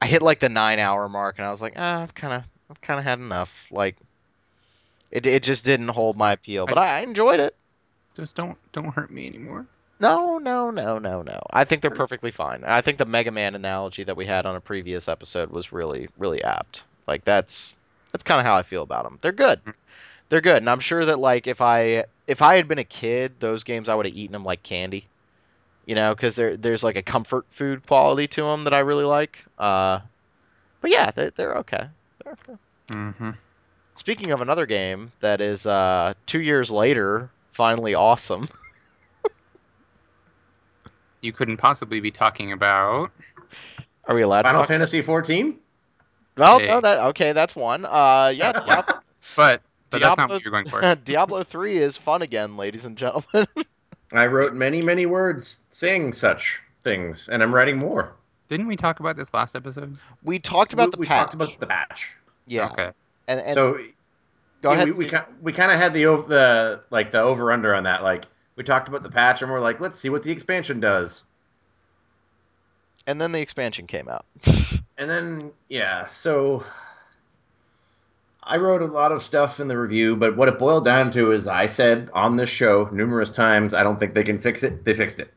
I 0.00 0.06
hit 0.06 0.22
like 0.22 0.38
the 0.38 0.48
nine 0.48 0.78
hour 0.78 1.08
mark, 1.08 1.38
and 1.38 1.46
I 1.46 1.50
was 1.50 1.62
like, 1.62 1.74
ah, 1.76 2.02
I've 2.02 2.14
kind 2.14 2.34
of 2.34 2.44
I've 2.70 2.80
kind 2.80 2.98
of 2.98 3.04
had 3.04 3.18
enough. 3.18 3.68
Like 3.70 3.96
it 5.12 5.26
it 5.26 5.42
just 5.42 5.64
didn't 5.64 5.88
hold 5.88 6.16
my 6.16 6.32
appeal, 6.32 6.66
but 6.66 6.78
I, 6.78 6.98
I 6.98 7.00
enjoyed 7.02 7.38
it. 7.38 7.54
Just 8.16 8.34
don't 8.34 8.58
don't 8.72 8.92
hurt 8.92 9.10
me 9.10 9.26
anymore. 9.26 9.66
No, 10.00 10.38
no, 10.38 10.70
no, 10.72 10.98
no, 10.98 11.22
no. 11.22 11.40
I 11.48 11.62
think 11.62 11.80
they're 11.80 11.92
perfectly 11.92 12.32
fine. 12.32 12.64
I 12.66 12.80
think 12.80 12.98
the 12.98 13.04
Mega 13.04 13.30
Man 13.30 13.54
analogy 13.54 14.02
that 14.02 14.16
we 14.16 14.26
had 14.26 14.46
on 14.46 14.56
a 14.56 14.60
previous 14.60 15.06
episode 15.06 15.50
was 15.50 15.70
really, 15.72 16.08
really 16.18 16.42
apt. 16.42 16.82
Like 17.06 17.24
that's 17.24 17.76
that's 18.10 18.24
kind 18.24 18.40
of 18.40 18.46
how 18.46 18.54
I 18.54 18.62
feel 18.62 18.82
about 18.82 19.04
them. 19.04 19.18
They're 19.20 19.30
good. 19.30 19.60
They're 20.28 20.40
good, 20.40 20.56
and 20.56 20.68
I'm 20.68 20.80
sure 20.80 21.04
that 21.04 21.20
like 21.20 21.46
if 21.46 21.60
I 21.60 22.06
if 22.26 22.42
I 22.42 22.56
had 22.56 22.66
been 22.66 22.78
a 22.78 22.84
kid, 22.84 23.34
those 23.38 23.62
games 23.62 23.88
I 23.88 23.94
would 23.94 24.06
have 24.06 24.14
eaten 24.14 24.32
them 24.32 24.44
like 24.44 24.62
candy. 24.62 25.06
You 25.86 25.94
know, 25.94 26.14
because 26.14 26.36
there 26.36 26.56
there's 26.56 26.82
like 26.82 26.96
a 26.96 27.02
comfort 27.02 27.46
food 27.50 27.86
quality 27.86 28.26
to 28.28 28.42
them 28.42 28.64
that 28.64 28.74
I 28.74 28.80
really 28.80 29.04
like. 29.04 29.44
Uh, 29.58 30.00
but 30.80 30.90
yeah, 30.90 31.10
they, 31.12 31.30
they're 31.30 31.58
okay. 31.58 31.86
They're 32.24 32.32
okay. 32.32 32.58
Mm-hmm. 32.88 33.30
Speaking 33.94 34.30
of 34.32 34.40
another 34.40 34.66
game 34.66 35.12
that 35.20 35.40
is 35.40 35.66
uh, 35.66 36.14
two 36.26 36.40
years 36.40 36.70
later, 36.70 37.30
finally 37.50 37.94
awesome. 37.94 38.48
You 41.20 41.32
couldn't 41.32 41.58
possibly 41.58 42.00
be 42.00 42.10
talking 42.10 42.50
about. 42.50 43.12
Are 44.06 44.14
we 44.16 44.22
allowed 44.22 44.42
to 44.42 44.48
Final 44.48 44.62
talk? 44.62 44.68
Fantasy 44.68 45.02
14. 45.02 45.56
Well, 46.36 46.58
Hey. 46.58 46.66
no, 46.66 46.80
that 46.80 47.00
okay. 47.10 47.32
That's 47.32 47.54
one. 47.54 47.84
Uh, 47.84 48.32
yeah, 48.34 48.52
Diablo, 48.66 48.94
But 49.36 49.62
but 49.90 50.00
that's 50.00 50.02
not 50.04 50.16
Diablo- 50.16 50.34
what 50.34 50.42
you're 50.42 50.50
going 50.50 50.66
for. 50.66 50.94
Diablo 51.04 51.42
three 51.44 51.76
is 51.76 51.96
fun 51.96 52.22
again, 52.22 52.56
ladies 52.56 52.86
and 52.86 52.98
gentlemen. 52.98 53.46
I 54.12 54.26
wrote 54.26 54.54
many, 54.54 54.82
many 54.82 55.06
words 55.06 55.60
saying 55.68 56.14
such 56.14 56.60
things, 56.80 57.28
and 57.28 57.40
I'm 57.42 57.54
writing 57.54 57.76
more. 57.78 58.14
Didn't 58.48 58.66
we 58.66 58.76
talk 58.76 58.98
about 58.98 59.16
this 59.16 59.32
last 59.32 59.54
episode? 59.54 59.96
we 60.24 60.40
talked 60.40 60.72
about 60.72 60.86
we, 60.88 60.90
the 60.90 60.98
we 60.98 61.06
patch. 61.06 61.18
talked 61.26 61.34
about 61.34 61.60
the 61.60 61.66
patch. 61.68 62.16
yeah, 62.48 62.68
Okay. 62.70 62.90
And, 63.32 63.40
and 63.40 63.54
so 63.54 63.78
go 64.62 64.70
yeah, 64.70 64.74
ahead. 64.76 64.88
we, 64.88 64.98
we, 64.98 65.08
Steve. 65.08 65.20
we 65.42 65.52
kind 65.52 65.72
of 65.72 65.78
had 65.78 65.92
the 65.94 66.04
the 66.28 66.84
like 66.90 67.10
the 67.10 67.20
over 67.20 67.50
under 67.52 67.74
on 67.74 67.84
that. 67.84 68.02
Like 68.02 68.24
we 68.56 68.64
talked 68.64 68.88
about 68.88 69.02
the 69.02 69.10
patch, 69.10 69.42
and 69.42 69.50
we're 69.50 69.60
like, 69.60 69.80
let's 69.80 69.98
see 69.98 70.08
what 70.10 70.22
the 70.22 70.30
expansion 70.30 70.80
does. 70.80 71.24
and 73.06 73.20
then 73.20 73.32
the 73.32 73.40
expansion 73.40 73.86
came 73.86 74.08
out. 74.08 74.24
And 74.98 75.10
then 75.10 75.50
yeah, 75.68 76.06
so 76.06 76.64
I 78.44 78.58
wrote 78.58 78.82
a 78.82 78.86
lot 78.86 79.10
of 79.10 79.22
stuff 79.22 79.58
in 79.58 79.66
the 79.66 79.76
review, 79.76 80.14
but 80.14 80.36
what 80.36 80.48
it 80.48 80.58
boiled 80.60 80.84
down 80.84 81.10
to 81.12 81.32
is 81.32 81.48
I 81.48 81.66
said 81.66 82.08
on 82.12 82.36
this 82.36 82.50
show 82.50 82.88
numerous 82.92 83.30
times, 83.30 83.74
I 83.74 83.82
don't 83.82 83.98
think 83.98 84.14
they 84.14 84.22
can 84.22 84.38
fix 84.38 84.62
it. 84.62 84.84
They 84.84 84.94
fixed 84.94 85.18
it. 85.18 85.32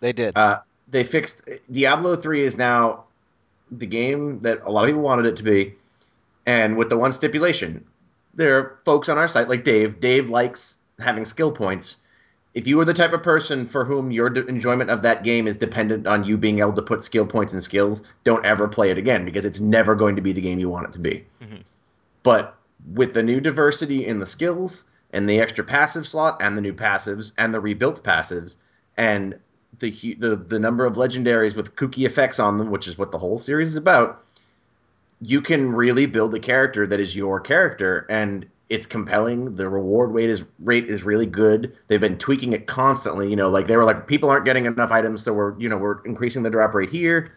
they 0.00 0.12
did. 0.12 0.34
Uh, 0.36 0.60
they 0.88 1.04
fixed 1.04 1.46
Diablo 1.70 2.16
three 2.16 2.42
is 2.42 2.56
now 2.56 3.04
the 3.70 3.86
game 3.86 4.40
that 4.40 4.62
a 4.64 4.70
lot 4.70 4.84
of 4.84 4.88
people 4.88 5.02
wanted 5.02 5.26
it 5.26 5.36
to 5.36 5.42
be, 5.42 5.74
and 6.46 6.76
with 6.76 6.88
the 6.88 6.96
one 6.96 7.12
stipulation, 7.12 7.84
there 8.34 8.58
are 8.58 8.78
folks 8.84 9.08
on 9.08 9.18
our 9.18 9.28
site 9.28 9.48
like 9.48 9.64
Dave. 9.64 10.00
Dave 10.00 10.30
likes 10.30 10.78
having 10.98 11.24
skill 11.24 11.52
points. 11.52 11.96
If 12.54 12.66
you 12.66 12.80
are 12.80 12.86
the 12.86 12.94
type 12.94 13.12
of 13.12 13.22
person 13.22 13.66
for 13.66 13.84
whom 13.84 14.10
your 14.10 14.30
de- 14.30 14.46
enjoyment 14.46 14.88
of 14.88 15.02
that 15.02 15.24
game 15.24 15.46
is 15.46 15.58
dependent 15.58 16.06
on 16.06 16.24
you 16.24 16.38
being 16.38 16.60
able 16.60 16.72
to 16.72 16.82
put 16.82 17.04
skill 17.04 17.26
points 17.26 17.52
in 17.52 17.60
skills, 17.60 18.00
don't 18.24 18.46
ever 18.46 18.66
play 18.66 18.90
it 18.90 18.96
again 18.96 19.26
because 19.26 19.44
it's 19.44 19.60
never 19.60 19.94
going 19.94 20.16
to 20.16 20.22
be 20.22 20.32
the 20.32 20.40
game 20.40 20.58
you 20.58 20.70
want 20.70 20.86
it 20.86 20.92
to 20.92 20.98
be. 20.98 21.26
Mhm. 21.42 21.64
But 22.22 22.56
with 22.94 23.12
the 23.12 23.22
new 23.22 23.40
diversity 23.40 24.06
in 24.06 24.20
the 24.20 24.26
skills 24.26 24.84
and 25.12 25.28
the 25.28 25.40
extra 25.40 25.64
passive 25.64 26.06
slot 26.06 26.38
and 26.40 26.56
the 26.56 26.62
new 26.62 26.72
passives 26.72 27.32
and 27.36 27.52
the 27.52 27.60
rebuilt 27.60 28.02
passives 28.02 28.56
and 28.96 29.38
the 29.78 30.16
the 30.18 30.36
the 30.36 30.58
number 30.58 30.86
of 30.86 30.94
legendaries 30.94 31.54
with 31.54 31.76
kooky 31.76 32.06
effects 32.06 32.38
on 32.38 32.56
them, 32.56 32.70
which 32.70 32.88
is 32.88 32.96
what 32.96 33.10
the 33.10 33.18
whole 33.18 33.36
series 33.36 33.70
is 33.70 33.76
about, 33.76 34.22
you 35.20 35.40
can 35.40 35.72
really 35.72 36.06
build 36.06 36.34
a 36.34 36.38
character 36.38 36.86
that 36.86 37.00
is 37.00 37.16
your 37.16 37.40
character 37.40 38.06
and 38.08 38.46
it's 38.68 38.86
compelling. 38.86 39.54
The 39.54 39.68
reward 39.68 40.12
rate 40.12 40.28
is 40.28 40.44
rate 40.58 40.86
is 40.86 41.04
really 41.04 41.26
good. 41.26 41.76
They've 41.88 42.00
been 42.00 42.18
tweaking 42.18 42.52
it 42.52 42.66
constantly. 42.66 43.30
You 43.30 43.36
know, 43.36 43.48
like 43.48 43.66
they 43.66 43.76
were 43.76 43.84
like 43.84 44.06
people 44.06 44.28
aren't 44.28 44.44
getting 44.44 44.66
enough 44.66 44.90
items, 44.90 45.22
so 45.22 45.32
we're 45.32 45.58
you 45.58 45.68
know 45.68 45.78
we're 45.78 46.02
increasing 46.04 46.42
the 46.42 46.50
drop 46.50 46.74
rate 46.74 46.90
here. 46.90 47.32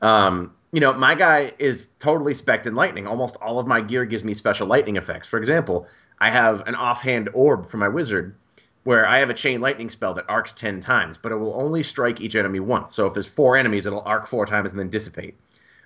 Um, 0.00 0.52
you 0.72 0.80
know, 0.80 0.92
my 0.94 1.14
guy 1.14 1.52
is 1.58 1.88
totally 1.98 2.34
spec'd 2.34 2.66
in 2.66 2.74
lightning. 2.74 3.06
Almost 3.06 3.36
all 3.36 3.58
of 3.58 3.66
my 3.66 3.80
gear 3.80 4.04
gives 4.04 4.24
me 4.24 4.34
special 4.34 4.66
lightning 4.66 4.96
effects. 4.96 5.28
For 5.28 5.38
example, 5.38 5.86
I 6.18 6.30
have 6.30 6.66
an 6.66 6.74
offhand 6.74 7.28
orb 7.34 7.68
for 7.68 7.76
my 7.76 7.88
wizard 7.88 8.34
where 8.84 9.06
I 9.06 9.18
have 9.20 9.30
a 9.30 9.34
chain 9.34 9.60
lightning 9.60 9.90
spell 9.90 10.14
that 10.14 10.24
arcs 10.28 10.52
10 10.54 10.80
times, 10.80 11.18
but 11.22 11.30
it 11.30 11.36
will 11.36 11.54
only 11.54 11.84
strike 11.84 12.20
each 12.20 12.34
enemy 12.34 12.58
once. 12.58 12.92
So 12.94 13.06
if 13.06 13.14
there's 13.14 13.28
four 13.28 13.56
enemies, 13.56 13.86
it'll 13.86 14.00
arc 14.00 14.26
four 14.26 14.44
times 14.44 14.70
and 14.70 14.78
then 14.78 14.90
dissipate. 14.90 15.36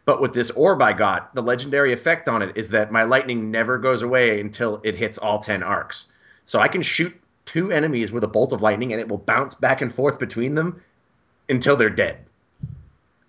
But 0.07 0.21
with 0.21 0.33
this 0.33 0.53
orb 0.53 0.81
I 0.81 0.93
got, 0.93 1.35
the 1.35 1.43
legendary 1.43 1.93
effect 1.93 2.29
on 2.29 2.41
it 2.41 2.57
is 2.57 2.69
that 2.71 2.93
my 2.93 3.03
lightning 3.03 3.51
never 3.51 3.77
goes 3.77 4.03
away 4.03 4.41
until 4.41 4.81
it 4.85 4.95
hits 4.95 5.19
all 5.19 5.41
10 5.41 5.65
arcs. 5.65 6.07
So 6.45 6.61
I 6.61 6.69
can 6.69 6.81
shoot 6.81 7.15
two 7.45 7.73
enemies 7.73 8.13
with 8.13 8.23
a 8.23 8.29
bolt 8.29 8.53
of 8.53 8.63
lightning 8.63 8.93
and 8.93 9.01
it 9.01 9.09
will 9.09 9.19
bounce 9.19 9.55
back 9.55 9.83
and 9.83 9.93
forth 9.93 10.21
between 10.21 10.55
them 10.55 10.81
until 11.49 11.77
they're 11.77 11.91
dead. 11.91 12.19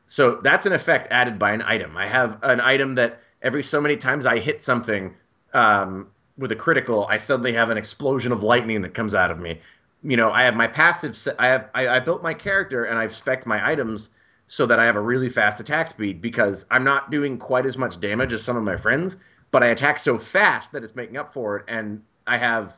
So 0.06 0.36
that's 0.36 0.68
an 0.68 0.74
effect 0.74 1.08
added 1.10 1.40
by 1.40 1.52
an 1.52 1.64
item. 1.64 1.98
I 1.98 2.06
have 2.06 2.38
an 2.44 2.62
item 2.62 2.94
that 2.96 3.22
every 3.42 3.64
so 3.64 3.82
many 3.82 3.98
times 3.98 4.28
I 4.28 4.38
hit 4.38 4.62
something 4.62 5.16
um, 5.54 6.08
with 6.38 6.52
a 6.52 6.56
critical, 6.56 7.08
I 7.10 7.18
suddenly 7.18 7.54
have 7.54 7.72
an 7.72 7.78
explosion 7.78 8.32
of 8.32 8.44
lightning 8.44 8.84
that 8.84 8.94
comes 8.94 9.16
out 9.16 9.32
of 9.32 9.40
me. 9.40 9.60
You 10.04 10.16
know, 10.16 10.32
I 10.32 10.44
have 10.44 10.56
my 10.56 10.68
passive. 10.68 11.18
I 11.40 11.48
have 11.48 11.72
I, 11.74 11.88
I 11.88 12.00
built 12.00 12.22
my 12.22 12.36
character 12.36 12.86
and 12.86 13.00
I've 13.00 13.14
spec'd 13.14 13.48
my 13.48 13.68
items 13.68 14.10
so 14.48 14.66
that 14.66 14.80
I 14.80 14.86
have 14.86 14.96
a 14.96 15.02
really 15.02 15.30
fast 15.30 15.60
attack 15.60 15.90
speed 15.90 16.22
because 16.22 16.66
I'm 16.72 16.84
not 16.84 17.12
doing 17.12 17.38
quite 17.38 17.66
as 17.66 17.78
much 17.78 18.00
damage 18.00 18.34
as 18.34 18.44
some 18.44 18.58
of 18.58 18.64
my 18.64 18.78
friends, 18.78 19.18
but 19.52 19.64
I 19.64 19.68
attack 19.68 20.00
so 20.00 20.18
fast 20.18 20.72
that 20.72 20.84
it's 20.84 20.96
making 20.96 21.18
up 21.18 21.34
for 21.34 21.58
it. 21.58 21.66
And 21.68 22.04
I 22.26 22.38
have 22.38 22.78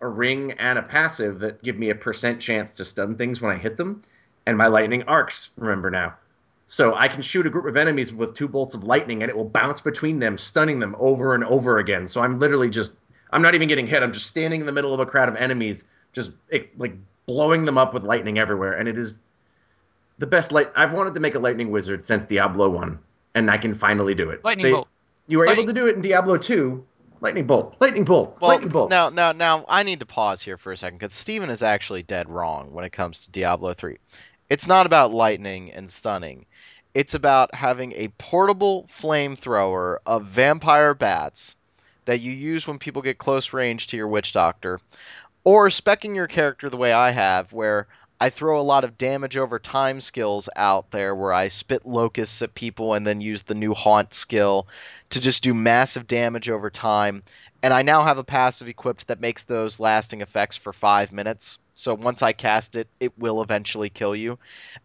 a 0.00 0.08
ring 0.08 0.52
and 0.52 0.78
a 0.78 0.82
passive 0.82 1.40
that 1.40 1.62
give 1.62 1.78
me 1.78 1.90
a 1.90 1.94
percent 1.94 2.40
chance 2.40 2.76
to 2.76 2.84
stun 2.84 3.16
things 3.16 3.40
when 3.40 3.52
I 3.52 3.56
hit 3.56 3.76
them, 3.76 4.02
and 4.46 4.58
my 4.58 4.66
lightning 4.66 5.04
arcs. 5.04 5.50
Remember 5.56 5.90
now. 5.90 6.14
So 6.68 6.94
I 6.94 7.08
can 7.08 7.22
shoot 7.22 7.46
a 7.46 7.50
group 7.50 7.66
of 7.66 7.76
enemies 7.76 8.12
with 8.12 8.34
two 8.34 8.48
bolts 8.48 8.74
of 8.74 8.84
lightning 8.84 9.22
and 9.22 9.30
it 9.30 9.36
will 9.36 9.48
bounce 9.48 9.80
between 9.80 10.18
them, 10.18 10.36
stunning 10.36 10.80
them 10.80 10.96
over 10.98 11.34
and 11.34 11.44
over 11.44 11.78
again. 11.78 12.08
So 12.08 12.20
I'm 12.20 12.38
literally 12.38 12.70
just 12.70 12.92
I'm 13.30 13.42
not 13.42 13.54
even 13.54 13.68
getting 13.68 13.86
hit. 13.86 14.02
I'm 14.02 14.12
just 14.12 14.26
standing 14.26 14.60
in 14.60 14.66
the 14.66 14.72
middle 14.72 14.92
of 14.92 15.00
a 15.00 15.06
crowd 15.06 15.28
of 15.28 15.36
enemies, 15.36 15.84
just 16.12 16.32
like 16.76 16.96
blowing 17.26 17.64
them 17.64 17.78
up 17.78 17.94
with 17.94 18.02
lightning 18.02 18.38
everywhere. 18.38 18.72
And 18.72 18.88
it 18.88 18.98
is 18.98 19.20
the 20.18 20.26
best 20.26 20.52
light 20.52 20.70
I've 20.76 20.92
wanted 20.92 21.14
to 21.14 21.20
make 21.20 21.34
a 21.34 21.38
lightning 21.38 21.70
wizard 21.70 22.04
since 22.04 22.24
Diablo 22.24 22.68
1, 22.70 22.98
and 23.34 23.50
I 23.50 23.56
can 23.58 23.74
finally 23.74 24.14
do 24.14 24.30
it. 24.30 24.44
Lightning 24.44 24.64
They- 24.64 24.72
bolt. 24.72 24.88
You 25.28 25.38
were 25.38 25.46
Lightning- 25.46 25.64
able 25.64 25.74
to 25.74 25.80
do 25.80 25.86
it 25.88 25.96
in 25.96 26.02
Diablo 26.02 26.38
2. 26.38 26.84
Lightning 27.20 27.46
bolt. 27.46 27.74
Lightning 27.80 28.04
bolt. 28.04 28.36
Well, 28.40 28.50
lightning 28.50 28.68
bolt. 28.68 28.90
now, 28.90 29.08
now, 29.08 29.32
now, 29.32 29.64
I 29.68 29.82
need 29.82 30.00
to 30.00 30.06
pause 30.06 30.40
here 30.42 30.56
for 30.56 30.70
a 30.70 30.76
second 30.76 30.98
because 30.98 31.14
Steven 31.14 31.50
is 31.50 31.62
actually 31.62 32.02
dead 32.04 32.28
wrong 32.28 32.72
when 32.72 32.84
it 32.84 32.92
comes 32.92 33.22
to 33.22 33.30
Diablo 33.32 33.72
3. 33.72 33.96
It's 34.48 34.68
not 34.68 34.86
about 34.86 35.12
lightning 35.12 35.72
and 35.72 35.90
stunning. 35.90 36.46
It's 36.94 37.14
about 37.14 37.52
having 37.54 37.92
a 37.92 38.08
portable 38.18 38.84
flamethrower 38.88 39.96
of 40.06 40.24
vampire 40.24 40.94
bats 40.94 41.56
that 42.04 42.20
you 42.20 42.30
use 42.32 42.68
when 42.68 42.78
people 42.78 43.02
get 43.02 43.18
close 43.18 43.52
range 43.52 43.88
to 43.88 43.96
your 43.96 44.08
witch 44.08 44.32
doctor, 44.32 44.80
or 45.42 45.68
specking 45.68 46.14
your 46.14 46.28
character 46.28 46.70
the 46.70 46.76
way 46.76 46.92
I 46.92 47.10
have, 47.10 47.52
where 47.52 47.88
I 48.20 48.30
throw 48.30 48.58
a 48.58 48.62
lot 48.62 48.84
of 48.84 48.96
damage 48.96 49.36
over 49.36 49.58
time 49.58 50.00
skills 50.00 50.48
out 50.56 50.90
there, 50.90 51.14
where 51.14 51.32
I 51.32 51.48
spit 51.48 51.84
locusts 51.84 52.40
at 52.42 52.54
people 52.54 52.94
and 52.94 53.06
then 53.06 53.20
use 53.20 53.42
the 53.42 53.54
new 53.54 53.74
haunt 53.74 54.14
skill 54.14 54.68
to 55.10 55.20
just 55.20 55.42
do 55.42 55.52
massive 55.52 56.06
damage 56.06 56.48
over 56.48 56.70
time. 56.70 57.22
And 57.66 57.74
I 57.74 57.82
now 57.82 58.04
have 58.04 58.18
a 58.18 58.22
passive 58.22 58.68
equipped 58.68 59.08
that 59.08 59.18
makes 59.18 59.42
those 59.42 59.80
lasting 59.80 60.20
effects 60.20 60.56
for 60.56 60.72
five 60.72 61.10
minutes. 61.10 61.58
So 61.74 61.94
once 61.94 62.22
I 62.22 62.32
cast 62.32 62.76
it, 62.76 62.86
it 63.00 63.18
will 63.18 63.42
eventually 63.42 63.90
kill 63.90 64.14
you. 64.14 64.38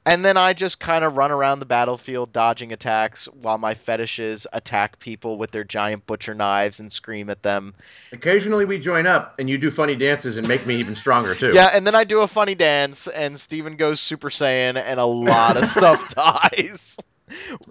And 0.03 0.25
then 0.25 0.35
I 0.35 0.53
just 0.53 0.79
kind 0.79 1.05
of 1.05 1.15
run 1.15 1.29
around 1.29 1.59
the 1.59 1.67
battlefield 1.67 2.33
dodging 2.33 2.73
attacks 2.73 3.27
while 3.27 3.59
my 3.59 3.75
fetishes 3.75 4.47
attack 4.51 4.97
people 4.97 5.37
with 5.37 5.51
their 5.51 5.63
giant 5.63 6.07
butcher 6.07 6.33
knives 6.33 6.79
and 6.79 6.91
scream 6.91 7.29
at 7.29 7.43
them. 7.43 7.75
Occasionally 8.13 8.65
we 8.65 8.79
join 8.79 9.05
up 9.05 9.35
and 9.37 9.47
you 9.47 9.59
do 9.59 9.69
funny 9.69 9.95
dances 9.95 10.37
and 10.37 10.47
make 10.47 10.65
me 10.65 10.77
even 10.77 10.95
stronger 10.95 11.35
too. 11.35 11.51
Yeah, 11.53 11.69
and 11.71 11.85
then 11.85 11.93
I 11.93 12.03
do 12.03 12.21
a 12.21 12.27
funny 12.27 12.55
dance 12.55 13.07
and 13.07 13.39
Steven 13.39 13.75
goes 13.75 13.99
Super 13.99 14.31
Saiyan 14.31 14.75
and 14.75 14.99
a 14.99 15.05
lot 15.05 15.55
of 15.55 15.65
stuff 15.67 16.15
dies. 16.15 16.97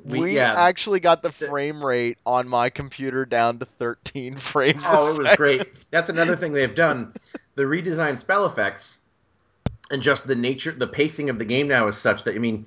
We 0.04 0.20
We- 0.20 0.34
yeah. 0.36 0.54
actually 0.56 1.00
got 1.00 1.22
the 1.22 1.30
frame 1.32 1.84
rate 1.84 2.18
on 2.26 2.48
my 2.48 2.70
computer 2.70 3.24
down 3.24 3.58
to 3.58 3.64
13 3.64 4.36
frames 4.38 4.86
Oh, 4.88 4.92
it 4.92 5.08
was 5.08 5.16
second. 5.18 5.36
great. 5.36 5.90
That's 5.90 6.08
another 6.08 6.36
thing 6.36 6.52
they've 6.52 6.74
done. 6.74 7.12
The 7.56 7.64
redesigned 7.64 8.18
spell 8.20 8.46
effects 8.46 9.00
and 9.90 10.00
just 10.00 10.26
the 10.26 10.34
nature, 10.36 10.70
the 10.72 10.86
pacing 10.86 11.28
of 11.28 11.38
the 11.38 11.44
game 11.44 11.68
now 11.68 11.88
is 11.88 11.98
such 11.98 12.24
that 12.24 12.34
I 12.34 12.38
mean, 12.38 12.64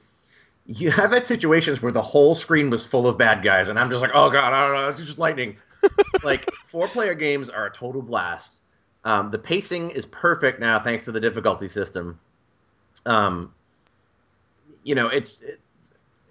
you 0.67 0.91
have 0.91 1.11
had 1.11 1.25
situations 1.25 1.81
where 1.81 1.91
the 1.91 2.01
whole 2.01 2.35
screen 2.35 2.69
was 2.69 2.85
full 2.85 3.07
of 3.07 3.17
bad 3.17 3.43
guys, 3.43 3.69
and 3.69 3.79
I'm 3.79 3.89
just 3.89 4.01
like, 4.03 4.11
oh 4.13 4.29
god, 4.29 4.53
I 4.53 4.67
don't 4.67 4.75
know, 4.75 4.89
it's 4.89 4.99
just 4.99 5.17
lightning. 5.17 5.57
like 6.23 6.47
four 6.67 6.87
player 6.87 7.15
games 7.15 7.49
are 7.49 7.65
a 7.65 7.71
total 7.71 8.01
blast. 8.03 8.59
Um, 9.03 9.31
the 9.31 9.39
pacing 9.39 9.89
is 9.91 10.05
perfect 10.05 10.59
now 10.59 10.79
thanks 10.79 11.05
to 11.05 11.11
the 11.11 11.19
difficulty 11.21 11.69
system. 11.69 12.19
Um, 13.07 13.51
you 14.83 14.93
know, 14.95 15.07
it's 15.07 15.43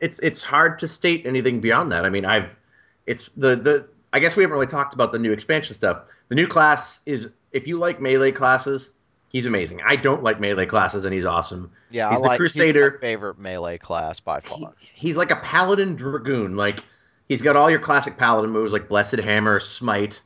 it's 0.03 0.19
it's 0.19 0.43
hard 0.43 0.79
to 0.81 0.89
state 0.89 1.25
anything 1.25 1.61
beyond 1.61 1.93
that. 1.93 2.05
I 2.05 2.11
mean, 2.11 2.25
I've 2.27 2.59
it's 3.07 3.31
the 3.37 3.57
the 3.57 3.89
I 4.13 4.19
guess 4.19 4.37
we 4.37 4.43
haven't 4.43 4.53
really 4.53 4.67
talked 4.67 4.93
about 4.93 5.13
the 5.13 5.19
new 5.19 5.33
expansion 5.33 5.75
stuff. 5.75 6.03
The 6.29 6.35
new 6.35 6.47
class 6.47 7.01
is 7.07 7.31
if 7.53 7.67
you 7.67 7.79
like 7.79 8.01
melee 8.01 8.33
classes, 8.33 8.91
he's 9.29 9.47
amazing. 9.47 9.81
I 9.87 9.97
don't 9.97 10.23
like 10.23 10.41
melee 10.41 10.67
classes, 10.67 11.05
and 11.05 11.15
he's 11.15 11.25
awesome. 11.25 11.71
Yeah, 11.91 12.11
He's 12.11 12.19
I 12.19 12.23
the 12.23 12.29
like, 12.29 12.39
Crusader. 12.39 12.91
He's 12.91 13.01
favorite 13.01 13.39
melee 13.39 13.79
class 13.79 14.19
by 14.19 14.41
He, 14.41 14.49
far. 14.49 14.75
he's 14.95 15.17
like 15.17 15.31
a 15.31 15.37
paladin 15.37 15.95
dragoon. 15.95 16.57
Like 16.57 16.81
he's 17.29 17.41
got 17.41 17.57
all 17.57 17.71
your 17.71 17.81
classic 17.81 18.19
paladin 18.19 18.51
moves, 18.51 18.73
like 18.73 18.89
blessed 18.89 19.19
hammer, 19.21 19.61
smite. 19.61 20.21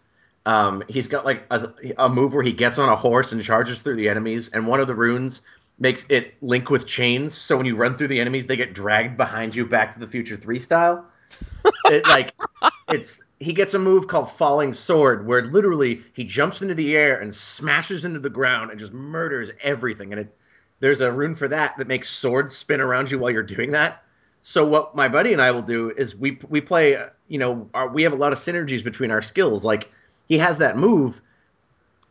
Um, 0.46 0.82
he's 0.88 1.08
got 1.08 1.24
like 1.26 1.44
a, 1.50 1.68
a 1.98 2.08
move 2.08 2.32
where 2.32 2.44
he 2.44 2.52
gets 2.52 2.78
on 2.78 2.88
a 2.88 2.96
horse 2.96 3.32
and 3.32 3.42
charges 3.42 3.82
through 3.82 3.96
the 3.96 4.08
enemies, 4.08 4.48
and 4.54 4.66
one 4.66 4.80
of 4.80 4.86
the 4.86 4.94
runes 4.94 5.42
makes 5.78 6.06
it 6.08 6.34
link 6.42 6.70
with 6.70 6.86
chains. 6.86 7.36
So 7.36 7.56
when 7.56 7.66
you 7.66 7.76
run 7.76 7.96
through 7.96 8.08
the 8.08 8.20
enemies, 8.20 8.46
they 8.46 8.56
get 8.56 8.74
dragged 8.74 9.16
behind 9.16 9.54
you, 9.54 9.66
Back 9.66 9.94
to 9.94 10.00
the 10.00 10.06
Future 10.06 10.36
Three 10.36 10.60
style. 10.60 11.06
it, 11.86 12.06
like 12.06 12.32
it's 12.88 13.20
he 13.40 13.52
gets 13.52 13.74
a 13.74 13.78
move 13.78 14.08
called 14.08 14.30
falling 14.30 14.72
sword 14.72 15.26
where 15.26 15.44
literally 15.44 16.02
he 16.14 16.24
jumps 16.24 16.62
into 16.62 16.74
the 16.74 16.96
air 16.96 17.20
and 17.20 17.34
smashes 17.34 18.04
into 18.04 18.18
the 18.18 18.30
ground 18.30 18.70
and 18.70 18.80
just 18.80 18.92
murders 18.92 19.50
everything 19.62 20.12
and 20.12 20.20
it 20.20 20.36
there's 20.80 21.00
a 21.00 21.10
rune 21.10 21.34
for 21.34 21.48
that 21.48 21.76
that 21.76 21.88
makes 21.88 22.08
swords 22.08 22.54
spin 22.54 22.80
around 22.80 23.10
you 23.10 23.18
while 23.18 23.30
you're 23.30 23.42
doing 23.42 23.72
that 23.72 24.02
so 24.42 24.64
what 24.64 24.94
my 24.94 25.08
buddy 25.08 25.32
and 25.32 25.42
i 25.42 25.50
will 25.50 25.62
do 25.62 25.90
is 25.96 26.14
we 26.14 26.38
we 26.48 26.60
play 26.60 26.96
you 27.28 27.38
know 27.38 27.68
our, 27.74 27.88
we 27.88 28.02
have 28.02 28.12
a 28.12 28.16
lot 28.16 28.32
of 28.32 28.38
synergies 28.38 28.84
between 28.84 29.10
our 29.10 29.22
skills 29.22 29.64
like 29.64 29.90
he 30.28 30.38
has 30.38 30.58
that 30.58 30.78
move 30.78 31.20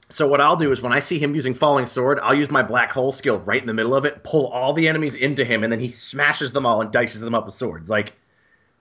so 0.10 0.28
what 0.28 0.42
i'll 0.42 0.56
do 0.56 0.72
is 0.72 0.82
when 0.82 0.94
i 0.94 1.00
see 1.00 1.18
him 1.18 1.34
using 1.34 1.54
falling 1.54 1.88
sword 1.88 2.20
i'll 2.22 2.36
use 2.36 2.52
my 2.52 2.62
black 2.62 2.92
hole 2.92 3.12
skill 3.12 3.40
right 3.42 3.62
in 3.62 3.68
the 3.68 3.74
middle 3.74 3.96
of 3.96 4.06
it 4.06 4.24
pull 4.24 4.48
all 4.48 4.74
the 4.74 4.88
enemies 4.88 5.16
into 5.16 5.44
him 5.44 5.64
and 5.64 5.72
then 5.72 5.80
he 5.80 5.90
smashes 5.90 6.52
them 6.52 6.66
all 6.66 6.82
and 6.82 6.92
dices 6.92 7.22
them 7.22 7.36
up 7.36 7.46
with 7.46 7.56
swords 7.56 7.90
like 7.90 8.14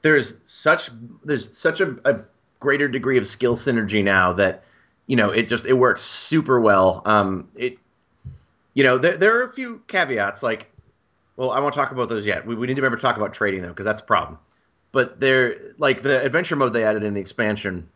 there's 0.04 0.38
such 0.44 0.90
there's 1.24 1.56
such 1.56 1.80
a, 1.80 1.96
a 2.04 2.22
greater 2.60 2.86
degree 2.86 3.16
of 3.16 3.26
skill 3.26 3.56
synergy 3.56 4.04
now 4.04 4.34
that 4.34 4.64
you 5.06 5.16
know 5.16 5.30
it 5.30 5.48
just 5.48 5.64
it 5.64 5.72
works 5.72 6.02
super 6.02 6.60
well. 6.60 7.02
Um, 7.06 7.48
it 7.56 7.78
you 8.74 8.84
know 8.84 8.98
there, 8.98 9.16
there 9.16 9.38
are 9.38 9.44
a 9.44 9.52
few 9.52 9.82
caveats 9.86 10.42
like 10.42 10.70
well 11.36 11.50
I 11.50 11.58
won't 11.58 11.74
talk 11.74 11.90
about 11.90 12.10
those 12.10 12.26
yet. 12.26 12.46
We, 12.46 12.54
we 12.54 12.66
need 12.66 12.74
to 12.74 12.82
remember 12.82 12.96
to 12.96 13.02
talk 13.02 13.16
about 13.16 13.32
trading 13.32 13.62
though 13.62 13.68
because 13.68 13.86
that's 13.86 14.02
a 14.02 14.04
problem. 14.04 14.38
But 14.92 15.20
they're 15.20 15.56
like 15.78 16.02
the 16.02 16.22
adventure 16.22 16.54
mode 16.54 16.74
they 16.74 16.84
added 16.84 17.02
in 17.02 17.14
the 17.14 17.20
expansion 17.20 17.88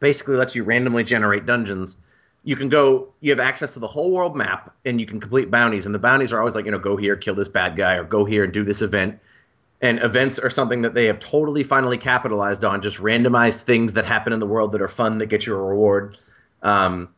basically 0.00 0.36
lets 0.36 0.54
you 0.54 0.64
randomly 0.64 1.04
generate 1.04 1.44
dungeons. 1.44 1.98
You 2.46 2.56
can 2.56 2.70
go, 2.70 3.12
you 3.20 3.30
have 3.30 3.40
access 3.40 3.74
to 3.74 3.80
the 3.80 3.88
whole 3.88 4.10
world 4.10 4.36
map, 4.36 4.74
and 4.86 4.98
you 4.98 5.06
can 5.06 5.20
complete 5.20 5.50
bounties. 5.50 5.84
And 5.84 5.94
the 5.94 5.98
bounties 5.98 6.32
are 6.32 6.38
always 6.38 6.54
like, 6.54 6.64
you 6.64 6.70
know, 6.70 6.78
go 6.78 6.96
here, 6.96 7.16
kill 7.16 7.34
this 7.34 7.48
bad 7.48 7.76
guy, 7.76 7.96
or 7.96 8.04
go 8.04 8.24
here 8.24 8.44
and 8.44 8.52
do 8.52 8.64
this 8.64 8.80
event 8.80 9.20
and 9.80 10.02
events 10.02 10.38
are 10.38 10.50
something 10.50 10.82
that 10.82 10.94
they 10.94 11.06
have 11.06 11.20
totally 11.20 11.62
finally 11.62 11.98
capitalized 11.98 12.64
on 12.64 12.80
just 12.80 12.98
randomized 12.98 13.62
things 13.62 13.92
that 13.92 14.04
happen 14.04 14.32
in 14.32 14.40
the 14.40 14.46
world 14.46 14.72
that 14.72 14.80
are 14.80 14.88
fun 14.88 15.18
that 15.18 15.26
get 15.26 15.46
you 15.46 15.54
a 15.54 15.62
reward 15.62 16.18
um, 16.62 17.08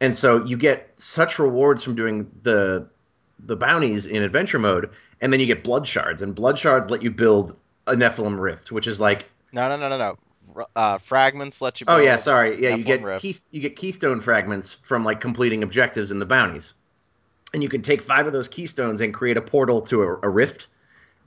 and 0.00 0.14
so 0.14 0.44
you 0.44 0.56
get 0.56 0.92
such 0.96 1.38
rewards 1.38 1.82
from 1.84 1.94
doing 1.94 2.30
the 2.42 2.86
the 3.46 3.56
bounties 3.56 4.06
in 4.06 4.22
adventure 4.22 4.58
mode 4.58 4.90
and 5.20 5.32
then 5.32 5.40
you 5.40 5.46
get 5.46 5.62
blood 5.62 5.86
shards 5.86 6.22
and 6.22 6.34
blood 6.34 6.58
shards 6.58 6.90
let 6.90 7.02
you 7.02 7.10
build 7.10 7.56
a 7.86 7.94
Nephalem 7.94 8.38
rift 8.40 8.72
which 8.72 8.86
is 8.86 9.00
like 9.00 9.28
No, 9.52 9.68
no, 9.68 9.76
no, 9.76 9.88
no, 9.88 9.98
no. 9.98 10.18
Uh, 10.76 10.98
fragments 10.98 11.60
let 11.60 11.80
you. 11.80 11.86
oh 11.88 11.98
yeah 11.98 12.16
sorry 12.16 12.62
yeah 12.62 12.74
you 12.76 12.84
get 12.84 13.20
key, 13.20 13.34
you 13.50 13.60
get 13.60 13.76
keystone 13.76 14.20
fragments 14.20 14.74
from 14.82 15.04
like 15.04 15.20
completing 15.20 15.62
objectives 15.62 16.10
in 16.10 16.18
the 16.18 16.26
bounties 16.26 16.74
and 17.52 17.62
you 17.62 17.68
can 17.68 17.82
take 17.82 18.02
five 18.02 18.26
of 18.26 18.32
those 18.32 18.48
keystones 18.48 19.00
and 19.00 19.14
create 19.14 19.36
a 19.36 19.42
portal 19.42 19.82
to 19.82 20.02
a, 20.02 20.06
a 20.22 20.28
rift 20.28 20.68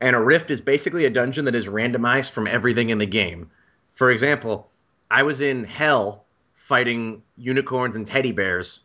and 0.02 0.16
a 0.16 0.20
rift 0.20 0.52
is 0.52 0.62
basically 0.62 1.06
a 1.06 1.10
dungeon 1.10 1.46
that 1.46 1.56
is 1.56 1.68
randomized 1.68 2.32
from 2.32 2.48
everything 2.48 2.90
in 2.90 2.98
the 2.98 3.06
game. 3.06 3.50
For 3.94 4.12
example, 4.12 4.70
I 5.10 5.24
was 5.24 5.42
in 5.42 5.64
hell 5.64 6.26
fighting 6.54 7.24
unicorns 7.38 7.96
and 7.96 8.06
teddy 8.06 8.32
bears, 8.32 8.82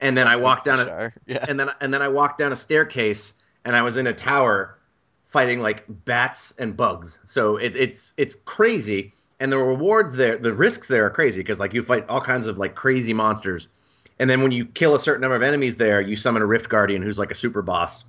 and 0.00 0.16
then 0.16 0.26
I 0.26 0.36
walked 0.36 0.64
down 0.64 0.80
a, 0.80 0.86
Shire. 0.86 1.14
Yeah. 1.26 1.44
and 1.46 1.60
then 1.60 1.70
and 1.80 1.94
then 1.94 2.02
I 2.02 2.08
walked 2.08 2.38
down 2.38 2.52
a 2.52 2.56
staircase 2.56 3.34
and 3.64 3.76
I 3.76 3.82
was 3.82 3.96
in 3.96 4.06
a 4.06 4.12
tower 4.14 4.76
fighting 5.34 5.60
like 5.60 5.84
bats 6.04 6.54
and 6.60 6.76
bugs. 6.76 7.18
So 7.24 7.56
it, 7.56 7.74
it's 7.74 8.14
it's 8.16 8.36
crazy, 8.36 9.12
and 9.40 9.50
the 9.50 9.58
rewards 9.58 10.14
there, 10.14 10.38
the 10.38 10.54
risks 10.54 10.86
there 10.86 11.04
are 11.04 11.10
crazy 11.10 11.40
because 11.40 11.58
like 11.58 11.74
you 11.74 11.82
fight 11.82 12.08
all 12.08 12.20
kinds 12.20 12.46
of 12.46 12.56
like 12.56 12.76
crazy 12.76 13.12
monsters, 13.12 13.66
and 14.20 14.30
then 14.30 14.42
when 14.44 14.52
you 14.52 14.64
kill 14.64 14.94
a 14.94 15.00
certain 15.00 15.22
number 15.22 15.34
of 15.34 15.42
enemies 15.42 15.76
there, 15.76 16.00
you 16.00 16.14
summon 16.14 16.40
a 16.40 16.46
rift 16.46 16.68
guardian 16.68 17.02
who's 17.02 17.18
like 17.18 17.32
a 17.32 17.34
super 17.34 17.62
boss, 17.62 18.04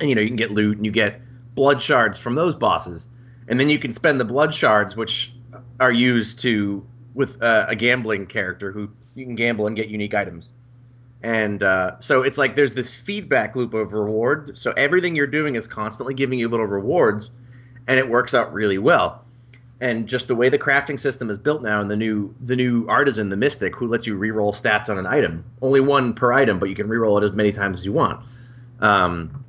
and 0.00 0.08
you 0.08 0.14
know 0.14 0.22
you 0.22 0.28
can 0.28 0.36
get 0.36 0.50
loot 0.50 0.78
and 0.78 0.86
you 0.86 0.90
get 0.90 1.20
blood 1.54 1.78
shards 1.82 2.18
from 2.18 2.34
those 2.34 2.54
bosses, 2.54 3.08
and 3.48 3.60
then 3.60 3.68
you 3.68 3.78
can 3.78 3.92
spend 3.92 4.18
the 4.18 4.24
blood 4.24 4.54
shards 4.54 4.96
which 4.96 5.34
are 5.78 5.92
used 5.92 6.38
to 6.38 6.82
with 7.12 7.40
uh, 7.42 7.66
a 7.68 7.76
gambling 7.76 8.24
character 8.24 8.72
who 8.72 8.88
you 9.14 9.26
can 9.26 9.34
gamble 9.34 9.66
and 9.66 9.76
get 9.76 9.88
unique 9.88 10.14
items. 10.14 10.50
And 11.26 11.64
uh, 11.64 11.98
so 11.98 12.22
it's 12.22 12.38
like 12.38 12.54
there's 12.54 12.74
this 12.74 12.94
feedback 12.94 13.56
loop 13.56 13.74
of 13.74 13.92
reward. 13.92 14.56
So 14.56 14.70
everything 14.76 15.16
you're 15.16 15.26
doing 15.26 15.56
is 15.56 15.66
constantly 15.66 16.14
giving 16.14 16.38
you 16.38 16.46
little 16.46 16.66
rewards, 16.66 17.32
and 17.88 17.98
it 17.98 18.08
works 18.08 18.32
out 18.32 18.52
really 18.52 18.78
well. 18.78 19.24
And 19.80 20.06
just 20.06 20.28
the 20.28 20.36
way 20.36 20.48
the 20.48 20.58
crafting 20.58 21.00
system 21.00 21.28
is 21.28 21.36
built 21.36 21.64
now, 21.64 21.80
and 21.80 21.90
the 21.90 21.96
new 21.96 22.32
the 22.42 22.54
new 22.54 22.86
artisan, 22.86 23.28
the 23.28 23.36
mystic, 23.36 23.74
who 23.74 23.88
lets 23.88 24.06
you 24.06 24.16
reroll 24.16 24.54
stats 24.54 24.88
on 24.88 24.98
an 24.98 25.06
item, 25.06 25.44
only 25.62 25.80
one 25.80 26.14
per 26.14 26.32
item, 26.32 26.60
but 26.60 26.68
you 26.68 26.76
can 26.76 26.86
reroll 26.86 27.20
it 27.20 27.24
as 27.24 27.32
many 27.34 27.50
times 27.50 27.80
as 27.80 27.84
you 27.84 27.92
want. 27.92 28.24
Um, 28.78 29.44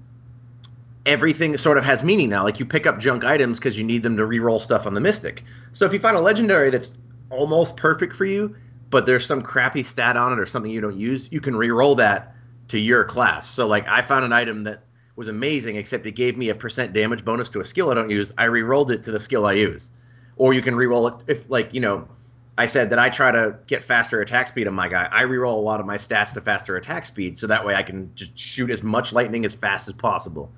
everything 1.06 1.56
sort 1.58 1.78
of 1.78 1.84
has 1.84 2.04
meaning 2.04 2.30
now. 2.30 2.44
Like 2.44 2.60
you 2.60 2.66
pick 2.66 2.88
up 2.88 2.98
junk 2.98 3.24
items 3.24 3.60
because 3.60 3.78
you 3.78 3.84
need 3.84 4.02
them 4.02 4.18
to 4.18 4.24
reroll 4.24 4.60
stuff 4.60 4.88
on 4.88 4.96
the 4.96 5.02
mystic. 5.02 5.44
So 5.74 5.86
if 5.86 5.94
you 5.94 6.00
find 6.00 6.18
a 6.18 6.22
legendary 6.22 6.72
that's 6.72 6.98
almost 7.30 7.78
perfect 7.78 8.16
for 8.16 8.26
you, 8.26 8.56
but 8.90 9.06
there's 9.06 9.26
some 9.26 9.42
crappy 9.42 9.84
stat 9.84 10.18
on 10.18 10.34
it 10.34 10.40
or 10.40 10.46
something 10.46 10.72
you 10.72 10.82
don't 10.82 11.00
use, 11.00 11.30
you 11.32 11.42
can 11.42 11.56
re-roll 11.56 11.96
that 11.96 12.36
to 12.70 12.80
your 12.80 13.04
class. 13.04 13.50
So 13.50 13.68
like 13.68 13.88
I 13.88 14.02
found 14.02 14.26
an 14.26 14.34
item 14.34 14.64
that 14.64 14.84
was 15.16 15.28
amazing, 15.28 15.76
except 15.76 16.06
it 16.06 16.12
gave 16.12 16.38
me 16.38 16.50
a 16.50 16.56
percent 16.56 16.94
damage 16.94 17.26
bonus 17.26 17.50
to 17.50 17.60
a 17.60 17.66
skill 17.66 17.90
I 17.90 17.96
don't 17.96 18.10
use. 18.10 18.32
I 18.38 18.46
re-rolled 18.46 18.92
it 18.92 19.04
to 19.06 19.12
the 19.12 19.20
skill 19.20 19.46
I 19.46 19.54
use. 19.54 19.92
Or 20.36 20.54
you 20.54 20.62
can 20.62 20.76
re-roll 20.76 21.08
it 21.08 21.16
if 21.28 21.50
like, 21.50 21.74
you 21.74 21.82
know, 21.82 22.08
I 22.58 22.66
said 22.66 22.90
that 22.90 23.00
I 23.00 23.10
try 23.10 23.32
to 23.32 23.58
get 23.68 23.84
faster 23.84 24.22
attack 24.22 24.48
speed 24.48 24.68
on 24.68 24.74
my 24.74 24.88
guy. 24.88 25.08
I 25.12 25.24
re-roll 25.24 25.60
a 25.60 25.62
lot 25.62 25.80
of 25.80 25.86
my 25.86 25.96
stats 25.96 26.34
to 26.34 26.42
faster 26.42 26.76
attack 26.76 27.06
speed, 27.06 27.38
so 27.38 27.48
that 27.48 27.66
way 27.66 27.76
I 27.76 27.84
can 27.84 28.12
just 28.16 28.38
shoot 28.38 28.72
as 28.72 28.82
much 28.82 29.14
lightning 29.14 29.46
as 29.46 29.54
fast 29.54 29.88
as 29.88 29.94
possible. 29.94 30.52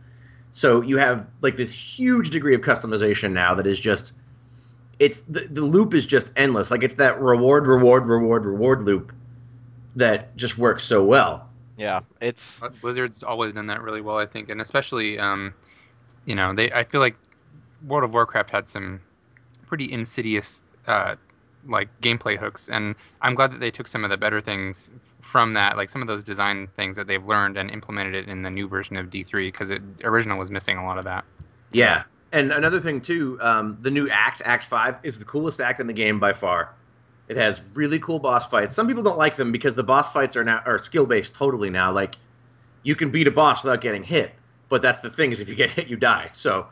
So 0.51 0.81
you 0.81 0.97
have 0.97 1.27
like 1.41 1.57
this 1.57 1.73
huge 1.73 2.29
degree 2.29 2.55
of 2.55 2.61
customization 2.61 3.31
now 3.31 3.55
that 3.55 3.67
is 3.67 3.79
just 3.79 4.13
it's 4.99 5.21
the, 5.21 5.41
the 5.49 5.61
loop 5.61 5.93
is 5.93 6.05
just 6.05 6.31
endless. 6.35 6.71
Like 6.71 6.83
it's 6.83 6.95
that 6.95 7.19
reward, 7.19 7.67
reward, 7.67 8.05
reward, 8.05 8.45
reward 8.45 8.83
loop 8.83 9.13
that 9.95 10.35
just 10.35 10.57
works 10.57 10.83
so 10.83 11.03
well. 11.03 11.49
Yeah, 11.77 12.01
it's 12.21 12.61
Blizzard's 12.81 13.23
always 13.23 13.53
done 13.53 13.67
that 13.67 13.81
really 13.81 14.01
well, 14.01 14.17
I 14.17 14.25
think, 14.25 14.49
and 14.49 14.59
especially, 14.59 15.17
um, 15.17 15.53
you 16.25 16.35
know, 16.35 16.53
they. 16.53 16.69
I 16.71 16.83
feel 16.83 16.99
like 16.99 17.15
World 17.87 18.03
of 18.03 18.13
Warcraft 18.13 18.49
had 18.49 18.67
some 18.67 18.99
pretty 19.65 19.89
insidious, 19.89 20.61
uh, 20.87 21.15
like 21.65 21.87
gameplay 22.01 22.37
hooks, 22.37 22.67
and 22.67 22.95
I'm 23.21 23.33
glad 23.33 23.53
that 23.53 23.61
they 23.61 23.71
took 23.71 23.87
some 23.87 24.03
of 24.03 24.09
the 24.09 24.17
better 24.17 24.41
things 24.41 24.89
from 25.21 25.53
that, 25.53 25.77
like 25.77 25.89
some 25.89 26.01
of 26.01 26.09
those 26.09 26.21
design 26.21 26.67
things 26.75 26.97
that 26.97 27.07
they've 27.07 27.25
learned 27.25 27.55
and 27.55 27.71
implemented 27.71 28.13
it 28.13 28.27
in 28.27 28.41
the 28.41 28.49
new 28.49 28.67
version 28.67 28.97
of 28.97 29.09
D3 29.09 29.47
because 29.47 29.69
it 29.69 29.81
original 30.03 30.37
was 30.37 30.51
missing 30.51 30.77
a 30.77 30.85
lot 30.85 30.97
of 30.97 31.05
that. 31.05 31.23
Yeah. 31.71 32.03
And 32.31 32.51
another 32.51 32.79
thing 32.79 33.01
too, 33.01 33.37
um, 33.41 33.77
the 33.81 33.89
new 33.89 34.09
act, 34.09 34.41
Act 34.45 34.65
Five, 34.65 34.97
is 35.03 35.17
the 35.17 35.25
coolest 35.25 35.59
act 35.59 35.79
in 35.79 35.87
the 35.87 35.93
game 35.93 36.19
by 36.19 36.33
far. 36.33 36.73
It 37.27 37.37
has 37.37 37.61
really 37.73 37.99
cool 37.99 38.19
boss 38.19 38.47
fights. 38.47 38.75
Some 38.75 38.87
people 38.87 39.03
don't 39.03 39.17
like 39.17 39.35
them 39.35 39.51
because 39.51 39.75
the 39.75 39.83
boss 39.83 40.11
fights 40.11 40.35
are 40.35 40.43
now 40.43 40.61
are 40.65 40.77
skill 40.77 41.05
based 41.05 41.35
totally 41.35 41.69
now. 41.69 41.91
Like 41.91 42.15
you 42.83 42.95
can 42.95 43.11
beat 43.11 43.27
a 43.27 43.31
boss 43.31 43.63
without 43.63 43.81
getting 43.81 44.03
hit, 44.03 44.31
but 44.67 44.81
that's 44.81 44.99
the 44.99 45.09
thing 45.09 45.31
is 45.31 45.39
if 45.39 45.47
you 45.47 45.55
get 45.55 45.69
hit, 45.77 45.87
you 45.87 45.95
die. 45.95 46.29
So 46.33 46.67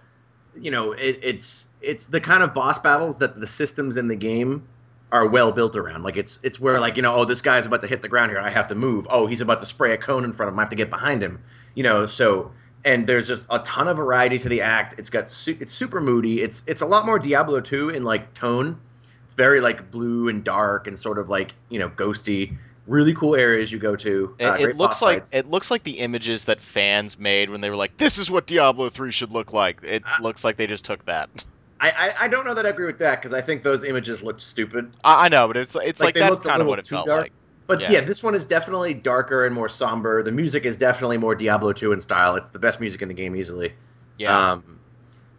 you 0.60 0.72
know 0.72 0.94
it, 0.94 1.20
it's 1.22 1.68
it's 1.82 2.08
the 2.08 2.20
kind 2.20 2.44
of 2.44 2.54
boss 2.54 2.80
battles 2.80 3.18
that 3.18 3.40
the 3.40 3.48
systems 3.48 3.98
in 3.98 4.08
the 4.08 4.16
game 4.16 4.68
are 5.12 5.28
well 5.28 5.52
built 5.52 5.76
around. 5.76 6.04
Like 6.04 6.18
it's 6.18 6.40
it's 6.44 6.60
where 6.60 6.80
like 6.80 6.96
you 6.96 7.02
know 7.02 7.16
oh 7.16 7.26
this 7.26 7.42
guy's 7.42 7.66
about 7.66 7.82
to 7.82 7.88
hit 7.88 8.02
the 8.02 8.10
ground 8.10 8.32
here, 8.32 8.40
I 8.40 8.50
have 8.50 8.68
to 8.68 8.76
move. 8.76 9.08
Oh 9.10 9.28
he's 9.28 9.42
about 9.42 9.60
to 9.60 9.66
spray 9.66 9.94
a 9.94 9.98
cone 9.98 10.24
in 10.24 10.34
front 10.34 10.48
of 10.48 10.54
him, 10.54 10.60
I 10.60 10.64
have 10.64 10.70
to 10.70 10.76
get 10.76 10.90
behind 10.90 11.22
him. 11.22 11.40
You 11.76 11.84
know 11.84 12.06
so 12.06 12.52
and 12.86 13.08
there's 13.08 13.28
just 13.28 13.46
a 13.50 13.60
ton 13.60 13.88
of 13.88 13.98
variety 13.98 14.38
to 14.40 14.50
the 14.50 14.62
act. 14.62 14.96
It's 14.98 15.10
got 15.10 15.30
su- 15.30 15.58
it's 15.60 15.72
super 15.72 16.00
moody. 16.00 16.42
It's 16.42 16.64
it's 16.68 16.82
a 16.82 16.86
lot 16.86 17.06
more 17.06 17.20
Diablo 17.20 17.60
2 17.62 17.90
in 17.90 18.04
like 18.04 18.34
tone. 18.34 18.80
It's 19.26 19.34
very 19.34 19.60
like 19.62 19.92
blue 19.92 20.30
and 20.30 20.44
dark 20.44 20.88
and 20.88 20.98
sort 20.98 21.18
of 21.20 21.30
like 21.30 21.54
you 21.70 21.80
know 21.80 21.90
ghosty. 21.90 22.56
Really 22.86 23.14
cool 23.14 23.36
areas 23.36 23.70
you 23.70 23.80
go 23.80 23.98
to. 23.98 24.34
It, 24.40 24.46
Uh, 24.46 24.54
it 24.62 24.78
looks 24.78 25.02
like 25.02 25.18
fights. 25.20 25.34
it 25.34 25.46
looks 25.48 25.70
like 25.70 25.84
the 25.84 26.00
images 26.00 26.46
that 26.46 26.62
fans 26.62 27.20
made 27.20 27.50
when 27.50 27.60
they 27.60 27.70
were 27.70 27.76
like, 27.76 27.98
"This 27.98 28.18
is 28.18 28.32
what 28.32 28.48
Diablo 28.48 28.88
three 28.90 29.12
should 29.12 29.34
look 29.34 29.52
like." 29.52 29.84
It 29.84 30.04
Uh, 30.06 30.24
looks 30.24 30.46
like 30.46 30.56
they 30.56 30.68
just 30.68 30.86
took 30.86 31.04
that. 31.06 31.44
I, 31.82 31.90
I 31.92 32.14
I 32.26 32.28
don't 32.30 32.46
know 32.46 32.54
that 32.54 32.66
I 32.66 32.70
agree 32.70 32.86
with 32.86 33.00
that 33.00 33.20
because 33.22 33.34
I 33.34 33.42
think 33.42 33.62
those 33.64 33.84
images 33.84 34.24
looked 34.24 34.42
stupid. 34.42 34.90
I, 35.04 35.26
I 35.26 35.28
know, 35.28 35.48
but 35.48 35.58
it's 35.58 35.76
it's 35.76 36.00
Like, 36.02 36.16
like, 36.18 36.30
that's 36.30 36.40
kind 36.40 36.62
of 36.62 36.68
what 36.68 36.80
it 36.80 36.88
felt 36.88 37.08
dark. 37.08 37.24
like. 37.24 37.34
But 37.68 37.82
Yeah. 37.82 37.92
yeah. 37.92 38.02
this 38.02 38.24
one 38.24 38.34
is 38.34 38.46
definitely 38.46 38.94
darker 38.94 39.46
and 39.46 39.54
more 39.54 39.70
somber. 39.70 40.24
The 40.24 40.32
music 40.32 40.66
is 40.66 40.78
definitely 40.78 41.18
more 41.18 41.36
Diablo 41.36 41.74
2 41.74 41.92
in 41.92 42.00
style. 42.00 42.36
It's 42.36 42.50
the 42.50 42.60
best 42.60 42.80
music 42.80 43.02
in 43.02 43.10
the 43.10 43.14
game 43.14 43.36
easily. 43.36 43.74
Yeah, 44.18 44.54
Um, 44.54 44.80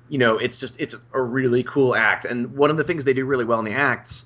you 0.09 0.19
know, 0.19 0.37
it's 0.39 0.61
just 0.61 0.79
it's 0.79 0.95
a 1.13 1.21
really 1.21 1.63
cool 1.65 1.95
act. 1.97 2.25
And 2.25 2.55
one 2.55 2.71
of 2.71 2.77
the 2.77 2.85
things 2.85 3.05
they 3.05 3.13
do 3.15 3.25
really 3.25 3.45
well 3.45 3.59
in 3.59 3.65
the 3.65 3.73
acts 3.75 4.25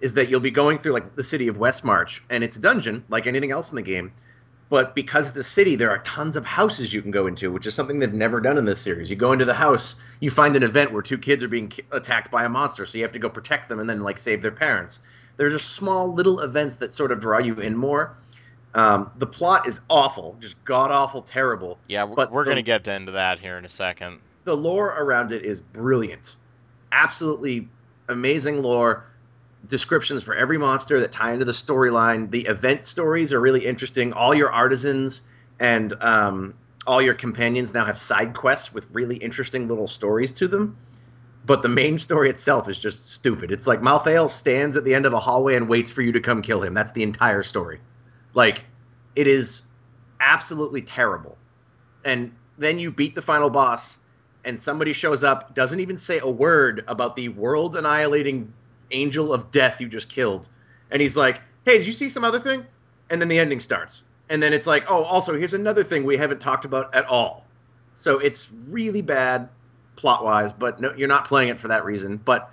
is 0.00 0.12
that 0.14 0.28
you'll 0.28 0.40
be 0.40 0.50
going 0.50 0.76
through 0.76 0.92
like 0.92 1.16
the 1.16 1.24
city 1.24 1.48
of 1.48 1.56
Westmarch, 1.56 2.20
and 2.28 2.44
it's 2.44 2.56
a 2.56 2.60
dungeon 2.60 3.04
like 3.08 3.26
anything 3.26 3.50
else 3.52 3.70
in 3.70 3.76
the 3.76 3.82
game. 3.82 4.12
But 4.68 4.96
because 4.96 5.28
it's 5.28 5.36
a 5.38 5.44
city, 5.44 5.76
there 5.76 5.90
are 5.90 5.98
tons 5.98 6.34
of 6.36 6.44
houses 6.44 6.92
you 6.92 7.00
can 7.00 7.12
go 7.12 7.28
into, 7.28 7.52
which 7.52 7.66
is 7.66 7.74
something 7.74 8.00
they've 8.00 8.12
never 8.12 8.40
done 8.40 8.58
in 8.58 8.64
this 8.64 8.80
series. 8.80 9.08
You 9.08 9.14
go 9.14 9.30
into 9.30 9.44
the 9.44 9.54
house, 9.54 9.94
you 10.18 10.28
find 10.28 10.56
an 10.56 10.64
event 10.64 10.92
where 10.92 11.02
two 11.02 11.18
kids 11.18 11.44
are 11.44 11.48
being 11.48 11.72
attacked 11.92 12.32
by 12.32 12.44
a 12.44 12.48
monster, 12.48 12.84
so 12.84 12.98
you 12.98 13.04
have 13.04 13.12
to 13.12 13.20
go 13.20 13.28
protect 13.28 13.68
them 13.68 13.78
and 13.78 13.88
then 13.88 14.00
like 14.00 14.18
save 14.18 14.42
their 14.42 14.50
parents. 14.50 14.98
There's 15.36 15.52
just 15.52 15.74
small 15.74 16.12
little 16.12 16.40
events 16.40 16.76
that 16.76 16.92
sort 16.92 17.12
of 17.12 17.20
draw 17.20 17.38
you 17.38 17.54
in 17.56 17.76
more. 17.76 18.16
Um, 18.74 19.10
the 19.18 19.26
plot 19.26 19.66
is 19.66 19.80
awful, 19.88 20.36
just 20.40 20.62
god 20.64 20.90
awful, 20.90 21.22
terrible. 21.22 21.78
yeah, 21.88 22.04
we're, 22.04 22.14
but 22.14 22.30
we're 22.30 22.44
the- 22.44 22.50
gonna 22.50 22.62
get 22.62 22.86
into 22.88 23.12
that 23.12 23.38
here 23.40 23.56
in 23.58 23.64
a 23.64 23.68
second. 23.70 24.18
the 24.44 24.56
lore 24.56 24.88
around 24.98 25.32
it 25.32 25.44
is 25.44 25.60
brilliant. 25.60 26.36
Absolutely 26.92 27.68
amazing 28.08 28.62
lore. 28.62 29.04
Descriptions 29.66 30.22
for 30.22 30.34
every 30.34 30.58
monster 30.58 31.00
that 31.00 31.10
tie 31.10 31.32
into 31.32 31.44
the 31.44 31.52
storyline. 31.52 32.30
The 32.30 32.42
event 32.42 32.86
stories 32.86 33.32
are 33.32 33.40
really 33.40 33.66
interesting. 33.66 34.12
All 34.12 34.34
your 34.34 34.52
artisans 34.52 35.22
and 35.58 35.92
um, 36.00 36.54
all 36.86 37.02
your 37.02 37.14
companions 37.14 37.74
now 37.74 37.84
have 37.84 37.98
side 37.98 38.34
quests 38.34 38.72
with 38.72 38.86
really 38.92 39.16
interesting 39.16 39.66
little 39.66 39.88
stories 39.88 40.30
to 40.32 40.46
them. 40.46 40.76
But 41.46 41.62
the 41.62 41.68
main 41.68 41.98
story 41.98 42.28
itself 42.28 42.68
is 42.68 42.78
just 42.78 43.08
stupid. 43.08 43.52
It's 43.52 43.68
like 43.68 43.80
Malthael 43.80 44.28
stands 44.28 44.76
at 44.76 44.84
the 44.84 44.94
end 44.94 45.06
of 45.06 45.12
a 45.12 45.20
hallway 45.20 45.54
and 45.54 45.68
waits 45.68 45.92
for 45.92 46.02
you 46.02 46.10
to 46.12 46.20
come 46.20 46.42
kill 46.42 46.60
him. 46.62 46.74
That's 46.74 46.90
the 46.90 47.04
entire 47.04 47.44
story. 47.44 47.80
Like, 48.34 48.64
it 49.14 49.28
is 49.28 49.62
absolutely 50.20 50.82
terrible. 50.82 51.38
And 52.04 52.32
then 52.58 52.78
you 52.80 52.90
beat 52.90 53.14
the 53.14 53.22
final 53.22 53.48
boss, 53.48 53.98
and 54.44 54.58
somebody 54.58 54.92
shows 54.92 55.22
up, 55.22 55.54
doesn't 55.54 55.78
even 55.78 55.96
say 55.96 56.18
a 56.18 56.30
word 56.30 56.84
about 56.88 57.14
the 57.14 57.28
world 57.30 57.76
annihilating 57.76 58.52
angel 58.90 59.32
of 59.32 59.50
death 59.50 59.80
you 59.80 59.88
just 59.88 60.08
killed. 60.08 60.48
And 60.90 61.00
he's 61.00 61.16
like, 61.16 61.40
hey, 61.64 61.78
did 61.78 61.86
you 61.86 61.92
see 61.92 62.08
some 62.08 62.24
other 62.24 62.38
thing? 62.38 62.64
And 63.10 63.20
then 63.20 63.28
the 63.28 63.38
ending 63.38 63.60
starts. 63.60 64.02
And 64.30 64.42
then 64.42 64.52
it's 64.52 64.66
like, 64.66 64.84
oh, 64.90 65.04
also, 65.04 65.36
here's 65.36 65.54
another 65.54 65.84
thing 65.84 66.04
we 66.04 66.16
haven't 66.16 66.40
talked 66.40 66.64
about 66.64 66.92
at 66.94 67.04
all. 67.06 67.44
So 67.94 68.18
it's 68.18 68.50
really 68.68 69.02
bad 69.02 69.48
plot 69.96 70.24
wise, 70.24 70.52
but 70.52 70.80
no, 70.80 70.94
you're 70.96 71.08
not 71.08 71.26
playing 71.26 71.48
it 71.48 71.58
for 71.58 71.68
that 71.68 71.84
reason. 71.84 72.18
But 72.18 72.50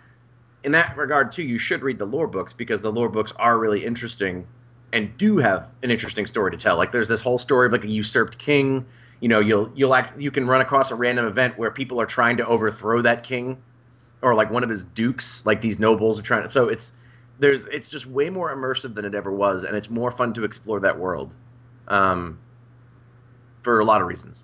in 0.63 0.71
that 0.71 0.95
regard, 0.97 1.31
too, 1.31 1.43
you 1.43 1.57
should 1.57 1.83
read 1.83 1.99
the 1.99 2.05
lore 2.05 2.27
books 2.27 2.53
because 2.53 2.81
the 2.81 2.91
lore 2.91 3.09
books 3.09 3.33
are 3.37 3.57
really 3.57 3.85
interesting 3.85 4.47
and 4.93 5.15
do 5.17 5.37
have 5.37 5.71
an 5.81 5.91
interesting 5.91 6.25
story 6.25 6.51
to 6.51 6.57
tell. 6.57 6.77
Like 6.77 6.91
there's 6.91 7.09
this 7.09 7.19
whole 7.19 7.37
story 7.37 7.65
of 7.65 7.73
like 7.73 7.83
a 7.83 7.89
usurped 7.89 8.37
king. 8.37 8.85
You 9.19 9.27
know, 9.27 9.39
you'll 9.39 9.71
you'll 9.75 9.95
act 9.95 10.19
you 10.19 10.31
can 10.31 10.47
run 10.47 10.61
across 10.61 10.91
a 10.91 10.95
random 10.95 11.25
event 11.25 11.57
where 11.57 11.71
people 11.71 11.99
are 11.99 12.05
trying 12.05 12.37
to 12.37 12.45
overthrow 12.45 13.01
that 13.01 13.23
king, 13.23 13.61
or 14.21 14.35
like 14.35 14.51
one 14.51 14.63
of 14.63 14.69
his 14.69 14.85
dukes. 14.85 15.45
Like 15.45 15.61
these 15.61 15.79
nobles 15.79 16.19
are 16.19 16.23
trying 16.23 16.43
to. 16.43 16.49
So 16.49 16.69
it's 16.69 16.93
there's 17.39 17.65
it's 17.65 17.89
just 17.89 18.05
way 18.05 18.29
more 18.29 18.55
immersive 18.55 18.93
than 18.93 19.05
it 19.05 19.15
ever 19.15 19.31
was, 19.31 19.63
and 19.63 19.75
it's 19.75 19.89
more 19.89 20.11
fun 20.11 20.33
to 20.35 20.43
explore 20.43 20.79
that 20.81 20.97
world, 20.97 21.35
um, 21.87 22.39
for 23.63 23.79
a 23.79 23.85
lot 23.85 24.01
of 24.01 24.07
reasons. 24.07 24.43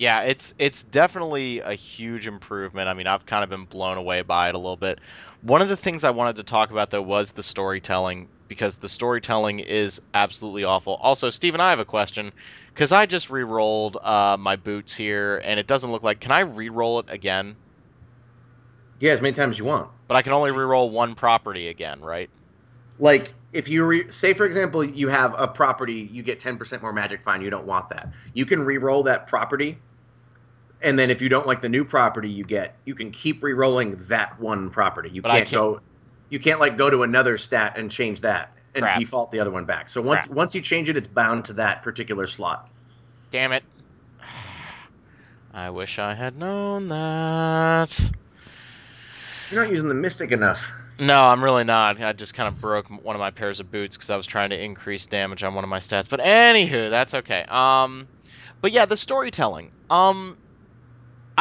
Yeah, 0.00 0.22
it's 0.22 0.54
it's 0.58 0.82
definitely 0.82 1.60
a 1.60 1.74
huge 1.74 2.26
improvement. 2.26 2.88
I 2.88 2.94
mean, 2.94 3.06
I've 3.06 3.26
kind 3.26 3.44
of 3.44 3.50
been 3.50 3.66
blown 3.66 3.98
away 3.98 4.22
by 4.22 4.48
it 4.48 4.54
a 4.54 4.58
little 4.58 4.78
bit. 4.78 4.98
One 5.42 5.60
of 5.60 5.68
the 5.68 5.76
things 5.76 6.04
I 6.04 6.10
wanted 6.10 6.36
to 6.36 6.42
talk 6.42 6.70
about 6.70 6.88
though 6.88 7.02
was 7.02 7.32
the 7.32 7.42
storytelling 7.42 8.26
because 8.48 8.76
the 8.76 8.88
storytelling 8.88 9.58
is 9.58 10.00
absolutely 10.14 10.64
awful. 10.64 10.94
Also, 10.94 11.28
Steven, 11.28 11.60
I 11.60 11.68
have 11.68 11.80
a 11.80 11.84
question 11.84 12.32
because 12.72 12.92
I 12.92 13.04
just 13.04 13.28
re-rolled 13.28 13.98
uh, 14.00 14.38
my 14.40 14.56
boots 14.56 14.94
here 14.94 15.36
and 15.44 15.60
it 15.60 15.66
doesn't 15.66 15.92
look 15.92 16.02
like. 16.02 16.18
Can 16.18 16.32
I 16.32 16.40
re-roll 16.40 17.00
it 17.00 17.10
again? 17.10 17.54
Yeah, 19.00 19.12
as 19.12 19.20
many 19.20 19.34
times 19.34 19.56
as 19.56 19.58
you 19.58 19.66
want. 19.66 19.90
But 20.08 20.16
I 20.16 20.22
can 20.22 20.32
only 20.32 20.50
re-roll 20.50 20.88
one 20.88 21.14
property 21.14 21.68
again, 21.68 22.00
right? 22.00 22.30
like 23.00 23.32
if 23.52 23.68
you 23.68 23.84
re- 23.84 24.10
say 24.10 24.34
for 24.34 24.44
example 24.44 24.84
you 24.84 25.08
have 25.08 25.34
a 25.38 25.48
property 25.48 26.08
you 26.12 26.22
get 26.22 26.38
10% 26.38 26.82
more 26.82 26.92
magic 26.92 27.22
fine 27.22 27.40
you 27.40 27.50
don't 27.50 27.66
want 27.66 27.88
that 27.88 28.12
you 28.34 28.46
can 28.46 28.62
re-roll 28.62 29.02
that 29.02 29.26
property 29.26 29.78
and 30.82 30.98
then 30.98 31.10
if 31.10 31.20
you 31.22 31.28
don't 31.28 31.46
like 31.46 31.60
the 31.60 31.68
new 31.68 31.84
property 31.84 32.28
you 32.28 32.44
get 32.44 32.76
you 32.84 32.94
can 32.94 33.10
keep 33.10 33.42
re-rolling 33.42 33.96
that 34.08 34.38
one 34.40 34.70
property 34.70 35.10
you 35.10 35.22
But 35.22 35.30
can't, 35.32 35.48
can't- 35.48 35.60
go 35.62 35.80
you 36.30 36.38
can't 36.38 36.60
like 36.60 36.78
go 36.78 36.88
to 36.90 37.02
another 37.02 37.36
stat 37.38 37.74
and 37.76 37.90
change 37.90 38.20
that 38.22 38.52
and 38.74 38.82
Crap. 38.82 38.98
default 38.98 39.30
the 39.30 39.40
other 39.40 39.50
one 39.50 39.64
back 39.64 39.88
so 39.88 40.00
once 40.00 40.26
Crap. 40.26 40.36
once 40.36 40.54
you 40.54 40.60
change 40.60 40.88
it 40.88 40.96
it's 40.96 41.06
bound 41.08 41.44
to 41.46 41.52
that 41.54 41.82
particular 41.82 42.26
slot 42.26 42.68
Damn 43.30 43.52
it. 43.52 43.62
I 45.54 45.70
wish 45.70 45.98
I 45.98 46.14
had 46.14 46.36
known 46.36 46.88
that. 46.88 48.10
you're 49.50 49.62
not 49.64 49.70
using 49.70 49.88
the 49.88 49.94
mystic 49.94 50.30
enough 50.32 50.70
No, 51.00 51.20
I'm 51.24 51.42
really 51.42 51.64
not. 51.64 52.00
I 52.00 52.12
just 52.12 52.34
kind 52.34 52.46
of 52.48 52.60
broke 52.60 52.86
one 52.88 53.16
of 53.16 53.20
my 53.20 53.30
pairs 53.30 53.58
of 53.58 53.70
boots 53.70 53.96
because 53.96 54.10
I 54.10 54.16
was 54.16 54.26
trying 54.26 54.50
to 54.50 54.62
increase 54.62 55.06
damage 55.06 55.42
on 55.42 55.54
one 55.54 55.64
of 55.64 55.70
my 55.70 55.78
stats. 55.78 56.08
But 56.10 56.20
anywho, 56.20 56.90
that's 56.90 57.14
okay. 57.14 57.44
Um, 57.48 58.06
but 58.60 58.70
yeah, 58.72 58.84
the 58.84 58.98
storytelling. 58.98 59.70
Um, 59.88 60.36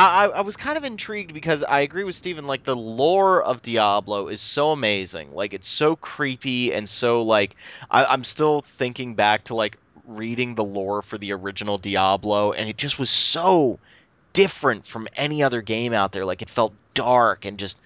I 0.06 0.26
I 0.28 0.42
was 0.42 0.56
kind 0.56 0.78
of 0.78 0.84
intrigued 0.84 1.34
because 1.34 1.64
I 1.64 1.82
agree 1.82 2.04
with 2.04 2.16
Steven. 2.16 2.46
Like 2.46 2.64
the 2.64 2.76
lore 2.76 3.44
of 3.44 3.62
Diablo 3.62 4.28
is 4.28 4.40
so 4.40 4.72
amazing. 4.72 5.34
Like 5.34 5.54
it's 5.54 5.68
so 5.68 5.96
creepy 5.96 6.74
and 6.74 6.88
so 6.88 7.24
like 7.24 7.56
I, 7.92 8.06
I'm 8.06 8.24
still 8.24 8.62
thinking 8.62 9.16
back 9.16 9.46
to 9.46 9.56
like 9.56 9.78
reading 10.08 10.56
the 10.56 10.64
lore 10.64 11.02
for 11.02 11.18
the 11.18 11.34
original 11.34 11.78
Diablo, 11.78 12.54
and 12.54 12.70
it 12.70 12.78
just 12.78 12.98
was 12.98 13.10
so 13.10 13.80
different 14.34 14.86
from 14.86 15.08
any 15.16 15.44
other 15.44 15.62
game 15.62 15.94
out 15.94 16.12
there. 16.12 16.26
Like 16.26 16.42
it 16.42 16.50
felt 16.50 16.74
dark 16.94 17.46
and 17.46 17.60
just 17.60 17.80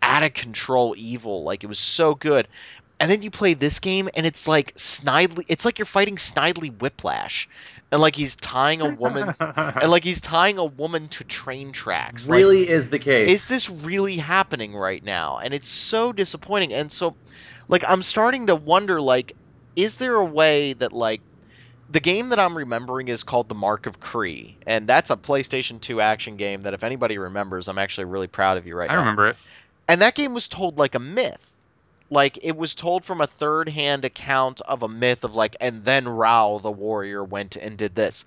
out 0.00 0.22
of 0.22 0.32
control 0.32 0.94
evil. 0.96 1.42
Like 1.42 1.64
it 1.64 1.68
was 1.68 1.78
so 1.78 2.14
good. 2.14 2.48
And 3.00 3.10
then 3.10 3.22
you 3.22 3.30
play 3.30 3.54
this 3.54 3.78
game 3.78 4.08
and 4.14 4.26
it's 4.26 4.48
like 4.48 4.74
Snidely 4.74 5.44
it's 5.48 5.64
like 5.64 5.78
you're 5.78 5.86
fighting 5.86 6.16
Snidely 6.16 6.76
Whiplash. 6.80 7.48
And 7.90 8.00
like 8.02 8.14
he's 8.14 8.36
tying 8.36 8.82
a 8.82 8.94
woman 8.94 9.34
and 9.40 9.90
like 9.90 10.04
he's 10.04 10.20
tying 10.20 10.58
a 10.58 10.64
woman 10.64 11.08
to 11.08 11.24
train 11.24 11.72
tracks. 11.72 12.28
Like, 12.28 12.36
really 12.36 12.68
is 12.68 12.90
the 12.90 12.98
case 12.98 13.28
is 13.28 13.48
this 13.48 13.70
really 13.70 14.16
happening 14.16 14.74
right 14.74 15.02
now? 15.02 15.38
And 15.38 15.54
it's 15.54 15.68
so 15.68 16.12
disappointing. 16.12 16.74
And 16.74 16.92
so 16.92 17.16
like 17.68 17.84
I'm 17.88 18.02
starting 18.02 18.48
to 18.48 18.56
wonder 18.56 19.00
like 19.00 19.34
is 19.74 19.96
there 19.96 20.16
a 20.16 20.24
way 20.24 20.74
that 20.74 20.92
like 20.92 21.22
the 21.90 22.00
game 22.00 22.28
that 22.28 22.38
I'm 22.38 22.58
remembering 22.58 23.08
is 23.08 23.22
called 23.22 23.48
The 23.48 23.54
Mark 23.54 23.86
of 23.86 24.00
Kri 24.00 24.58
and 24.66 24.86
that's 24.86 25.10
a 25.10 25.16
PlayStation 25.16 25.80
2 25.80 26.02
action 26.02 26.36
game 26.36 26.60
that 26.62 26.74
if 26.74 26.84
anybody 26.84 27.16
remembers, 27.16 27.68
I'm 27.68 27.78
actually 27.78 28.04
really 28.04 28.26
proud 28.26 28.58
of 28.58 28.66
you 28.66 28.76
right 28.76 28.90
I 28.90 28.94
now. 28.94 28.98
I 28.98 29.02
remember 29.02 29.28
it. 29.28 29.36
And 29.88 30.02
that 30.02 30.14
game 30.14 30.34
was 30.34 30.48
told 30.48 30.76
like 30.76 30.94
a 30.94 30.98
myth. 30.98 31.47
Like 32.10 32.38
it 32.42 32.56
was 32.56 32.74
told 32.74 33.04
from 33.04 33.20
a 33.20 33.26
third 33.26 33.68
hand 33.68 34.04
account 34.04 34.60
of 34.62 34.82
a 34.82 34.88
myth 34.88 35.24
of 35.24 35.34
like, 35.34 35.56
and 35.60 35.84
then 35.84 36.08
Rau 36.08 36.58
the 36.58 36.70
warrior 36.70 37.22
went 37.22 37.56
and 37.56 37.76
did 37.76 37.94
this. 37.94 38.24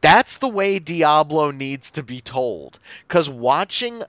That's 0.00 0.38
the 0.38 0.48
way 0.48 0.78
Diablo 0.78 1.50
needs 1.50 1.92
to 1.92 2.02
be 2.02 2.20
told. 2.20 2.78
Because 3.08 3.28
watching 3.28 4.02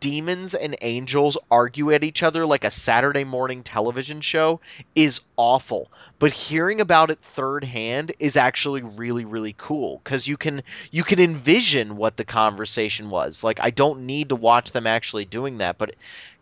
demons 0.00 0.54
and 0.54 0.76
angels 0.80 1.36
argue 1.50 1.92
at 1.92 2.04
each 2.04 2.22
other 2.22 2.46
like 2.46 2.64
a 2.64 2.70
Saturday 2.70 3.24
morning 3.24 3.62
television 3.62 4.20
show 4.20 4.60
is 4.94 5.20
awful. 5.36 5.90
But 6.18 6.32
hearing 6.32 6.80
about 6.80 7.10
it 7.10 7.18
third 7.20 7.64
hand 7.64 8.12
is 8.18 8.36
actually 8.36 8.82
really, 8.82 9.24
really 9.24 9.54
cool. 9.58 10.00
Because 10.02 10.26
you 10.26 10.36
can 10.36 10.62
you 10.90 11.04
can 11.04 11.20
envision 11.20 11.96
what 11.96 12.16
the 12.16 12.24
conversation 12.24 13.10
was. 13.10 13.44
Like 13.44 13.60
I 13.60 13.70
don't 13.70 14.06
need 14.06 14.30
to 14.30 14.36
watch 14.36 14.72
them 14.72 14.86
actually 14.86 15.24
doing 15.24 15.58
that, 15.58 15.76
but 15.78 15.94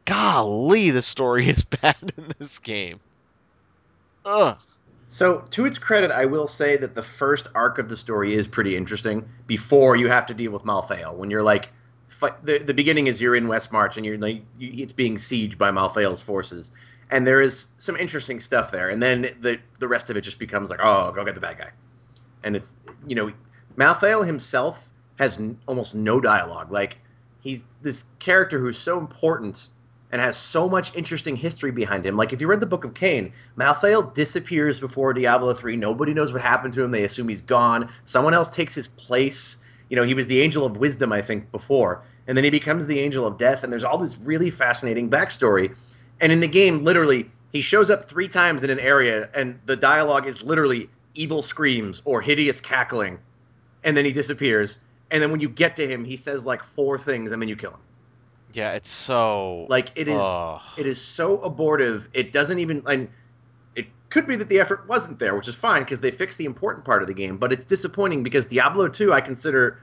golly, 0.04 0.90
the 0.90 1.02
story 1.02 1.48
is 1.48 1.64
bad 1.82 2.12
in 2.16 2.32
this 2.38 2.58
game. 2.58 3.00
Ugh. 4.24 4.58
So, 5.10 5.44
to 5.50 5.66
its 5.66 5.76
credit, 5.76 6.10
I 6.10 6.24
will 6.24 6.48
say 6.48 6.78
that 6.78 6.94
the 6.94 7.02
first 7.02 7.48
arc 7.54 7.78
of 7.78 7.90
the 7.90 7.96
story 7.98 8.34
is 8.34 8.48
pretty 8.48 8.76
interesting 8.76 9.28
before 9.46 9.94
you 9.94 10.08
have 10.08 10.24
to 10.26 10.34
deal 10.34 10.52
with 10.52 10.62
Malthael. 10.62 11.16
When 11.16 11.30
you're 11.30 11.42
like, 11.42 11.68
the, 12.42 12.58
the 12.58 12.72
beginning 12.72 13.08
is 13.08 13.20
you're 13.20 13.36
in 13.36 13.46
Westmarch 13.46 13.96
and 13.96 14.06
you're 14.06 14.16
like, 14.16 14.42
you, 14.56 14.82
it's 14.82 14.92
being 14.92 15.16
sieged 15.16 15.58
by 15.58 15.70
Malthael's 15.70 16.22
forces. 16.22 16.70
And 17.10 17.26
there 17.26 17.42
is 17.42 17.66
some 17.76 17.96
interesting 17.96 18.40
stuff 18.40 18.70
there. 18.70 18.88
And 18.88 19.02
then 19.02 19.34
the, 19.40 19.58
the 19.80 19.88
rest 19.88 20.08
of 20.08 20.16
it 20.16 20.22
just 20.22 20.38
becomes 20.38 20.70
like, 20.70 20.80
oh, 20.82 21.12
go 21.12 21.24
get 21.24 21.34
the 21.34 21.40
bad 21.40 21.58
guy. 21.58 21.70
And 22.42 22.56
it's, 22.56 22.76
you 23.06 23.14
know, 23.14 23.30
Malthael 23.76 24.26
himself 24.26 24.88
has 25.18 25.38
n- 25.38 25.58
almost 25.66 25.94
no 25.94 26.20
dialogue. 26.20 26.72
Like 26.72 26.98
he's 27.40 27.66
this 27.82 28.04
character 28.18 28.58
who's 28.58 28.78
so 28.78 28.98
important 28.98 29.68
and 30.12 30.20
has 30.20 30.36
so 30.36 30.68
much 30.68 30.94
interesting 30.94 31.34
history 31.34 31.70
behind 31.72 32.04
him. 32.04 32.16
Like 32.16 32.32
if 32.32 32.40
you 32.40 32.46
read 32.46 32.60
the 32.60 32.66
Book 32.66 32.84
of 32.84 32.94
Cain, 32.94 33.32
Malthael 33.58 34.12
disappears 34.14 34.78
before 34.78 35.14
Diablo 35.14 35.54
3. 35.54 35.74
Nobody 35.76 36.12
knows 36.12 36.32
what 36.32 36.42
happened 36.42 36.74
to 36.74 36.84
him. 36.84 36.90
They 36.90 37.04
assume 37.04 37.28
he's 37.28 37.42
gone. 37.42 37.88
Someone 38.04 38.34
else 38.34 38.50
takes 38.50 38.74
his 38.74 38.88
place. 38.88 39.56
You 39.88 39.96
know, 39.96 40.04
he 40.04 40.14
was 40.14 40.26
the 40.26 40.40
angel 40.40 40.64
of 40.64 40.76
wisdom, 40.76 41.12
I 41.12 41.22
think, 41.22 41.50
before. 41.50 42.02
And 42.26 42.36
then 42.36 42.44
he 42.44 42.50
becomes 42.50 42.86
the 42.86 43.00
angel 43.00 43.26
of 43.26 43.38
death. 43.38 43.64
And 43.64 43.72
there's 43.72 43.84
all 43.84 43.98
this 43.98 44.18
really 44.18 44.50
fascinating 44.50 45.10
backstory. 45.10 45.74
And 46.20 46.30
in 46.30 46.40
the 46.40 46.46
game, 46.46 46.84
literally, 46.84 47.30
he 47.52 47.60
shows 47.60 47.90
up 47.90 48.08
three 48.08 48.28
times 48.28 48.62
in 48.62 48.70
an 48.70 48.78
area, 48.80 49.28
and 49.34 49.58
the 49.66 49.76
dialogue 49.76 50.26
is 50.26 50.42
literally 50.42 50.88
evil 51.14 51.42
screams 51.42 52.00
or 52.04 52.20
hideous 52.22 52.60
cackling. 52.60 53.18
And 53.84 53.96
then 53.96 54.04
he 54.04 54.12
disappears. 54.12 54.78
And 55.10 55.22
then 55.22 55.30
when 55.30 55.40
you 55.40 55.48
get 55.48 55.76
to 55.76 55.86
him, 55.86 56.04
he 56.04 56.16
says 56.16 56.44
like 56.44 56.64
four 56.64 56.98
things, 56.98 57.32
and 57.32 57.42
then 57.42 57.48
you 57.48 57.56
kill 57.56 57.72
him. 57.72 57.80
Yeah, 58.54 58.72
it's 58.72 58.88
so 58.90 59.66
Like 59.68 59.90
it 59.94 60.08
is 60.08 60.20
Ugh. 60.20 60.60
it 60.76 60.86
is 60.86 61.00
so 61.00 61.38
abortive. 61.40 62.08
It 62.12 62.32
doesn't 62.32 62.58
even 62.58 62.82
and 62.86 63.08
it 63.74 63.86
could 64.10 64.26
be 64.26 64.36
that 64.36 64.48
the 64.48 64.60
effort 64.60 64.86
wasn't 64.88 65.18
there, 65.18 65.34
which 65.36 65.48
is 65.48 65.54
fine 65.54 65.82
because 65.82 66.00
they 66.00 66.10
fixed 66.10 66.38
the 66.38 66.44
important 66.44 66.84
part 66.84 67.02
of 67.02 67.08
the 67.08 67.14
game. 67.14 67.38
But 67.38 67.52
it's 67.52 67.64
disappointing 67.64 68.22
because 68.22 68.46
Diablo 68.46 68.88
2, 68.88 69.12
I 69.12 69.20
consider 69.20 69.80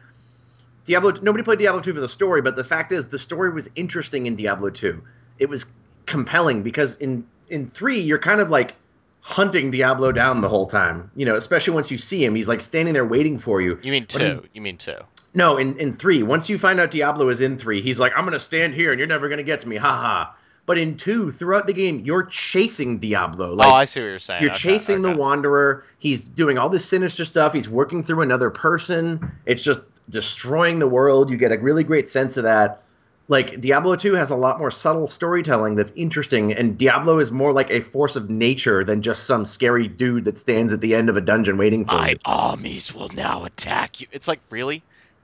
Diablo. 0.86 1.12
Nobody 1.22 1.44
played 1.44 1.60
Diablo 1.60 1.82
2 1.82 1.94
for 1.94 2.00
the 2.00 2.10
story, 2.10 2.42
but 2.42 2.56
the 2.56 2.64
fact 2.64 2.92
is, 2.92 3.08
the 3.08 3.20
story 3.20 3.52
was 3.52 3.70
interesting 3.76 4.26
in 4.26 4.36
Diablo 4.36 4.70
2. 4.70 5.02
It 5.40 5.50
was 5.50 5.66
compelling 6.06 6.64
because 6.64 6.96
in 6.96 7.26
in 7.50 7.68
three, 7.68 8.00
you're 8.00 8.20
kind 8.20 8.42
of 8.42 8.50
like 8.50 8.76
hunting 9.22 9.70
Diablo 9.72 10.12
down 10.12 10.42
the 10.42 10.50
whole 10.50 10.68
time. 10.68 11.12
You 11.16 11.26
know, 11.26 11.36
especially 11.36 11.74
once 11.74 11.92
you 11.92 11.98
see 11.98 12.24
him, 12.24 12.36
he's 12.36 12.48
like 12.48 12.62
standing 12.62 12.94
there 12.94 13.06
waiting 13.06 13.38
for 13.40 13.62
you. 13.62 13.80
You 13.82 13.92
mean 13.92 14.04
What 14.04 14.20
do 14.20 14.26
you- 14.26 14.34
two? 14.42 14.48
You 14.54 14.62
mean 14.62 14.78
two? 14.78 14.96
No, 15.34 15.58
in, 15.58 15.78
in 15.78 15.94
three, 15.94 16.24
once 16.24 16.50
you 16.50 16.58
find 16.58 16.80
out 16.80 16.92
Diablo 16.92 17.30
is 17.30 17.42
in 17.42 17.58
three, 17.58 17.82
he's 17.82 18.00
like, 18.00 18.14
I'm 18.16 18.26
gonna 18.26 18.40
stand 18.40 18.74
here 18.74 18.92
and 18.92 19.00
you're 19.00 19.08
never 19.08 19.30
gonna 19.30 19.44
get 19.44 19.60
to 19.62 19.70
me, 19.70 19.76
haha. 19.76 20.32
But 20.66 20.78
in 20.78 20.98
two, 20.98 21.32
throughout 21.32 21.66
the 21.66 21.74
game, 21.74 22.02
you're 22.06 22.26
chasing 22.26 23.00
Diablo. 23.00 23.50
Oh, 23.50 23.54
like 23.56 23.72
oh, 23.72 23.76
I 23.76 23.86
see 23.86 24.02
what 24.02 24.06
you're 24.06 24.20
saying. 24.20 24.44
you're 24.44 24.52
Okay, 24.52 24.60
chasing 24.60 25.02
the. 25.02 25.16
Wanderer. 25.16 25.84
He's 25.98 26.30
doing 26.30 26.60
all 26.60 26.70
this 26.70 26.86
sinister 26.86 27.26
stuff. 27.26 27.54
He's 27.54 27.68
working 27.68 28.04
through 28.04 28.22
another 28.22 28.52
person. 28.52 29.32
It's 29.48 29.64
just 29.64 29.82
destroying 30.12 30.78
the 30.78 30.88
world. 30.88 31.32
You 31.32 31.38
get 31.38 31.52
a 31.52 31.58
really 31.58 31.84
great 31.84 32.08
sense 32.08 32.38
of 32.38 32.44
that. 32.44 32.84
Like 33.30 33.62
Diablo 33.62 33.96
2 33.96 34.14
has 34.14 34.30
a 34.30 34.36
lot 34.36 34.60
more 34.60 34.70
subtle 34.70 35.08
storytelling 35.08 35.76
that's 35.76 35.92
interesting, 35.96 36.52
and 36.54 36.78
Diablo 36.78 37.20
is 37.20 37.32
more 37.32 37.52
like 37.52 37.72
a 37.72 37.80
force 37.80 38.16
of 38.16 38.30
nature 38.30 38.84
than 38.84 39.02
just 39.02 39.26
some 39.26 39.46
scary 39.46 39.88
dude 39.88 40.26
that 40.26 40.38
stands 40.38 40.72
at 40.72 40.82
the 40.82 40.96
end 40.96 41.10
of 41.10 41.18
a 41.18 41.22
dungeon 41.22 41.58
waiting 41.58 41.86
for 41.86 41.96
My 41.96 42.10
you. 42.10 42.18
My 42.26 42.32
armies 42.32 42.94
will 42.94 43.10
now 43.10 43.44
attack 43.44 44.02
you. 44.02 44.08
It's 44.12 44.28
like 44.28 44.40
really, 44.52 44.84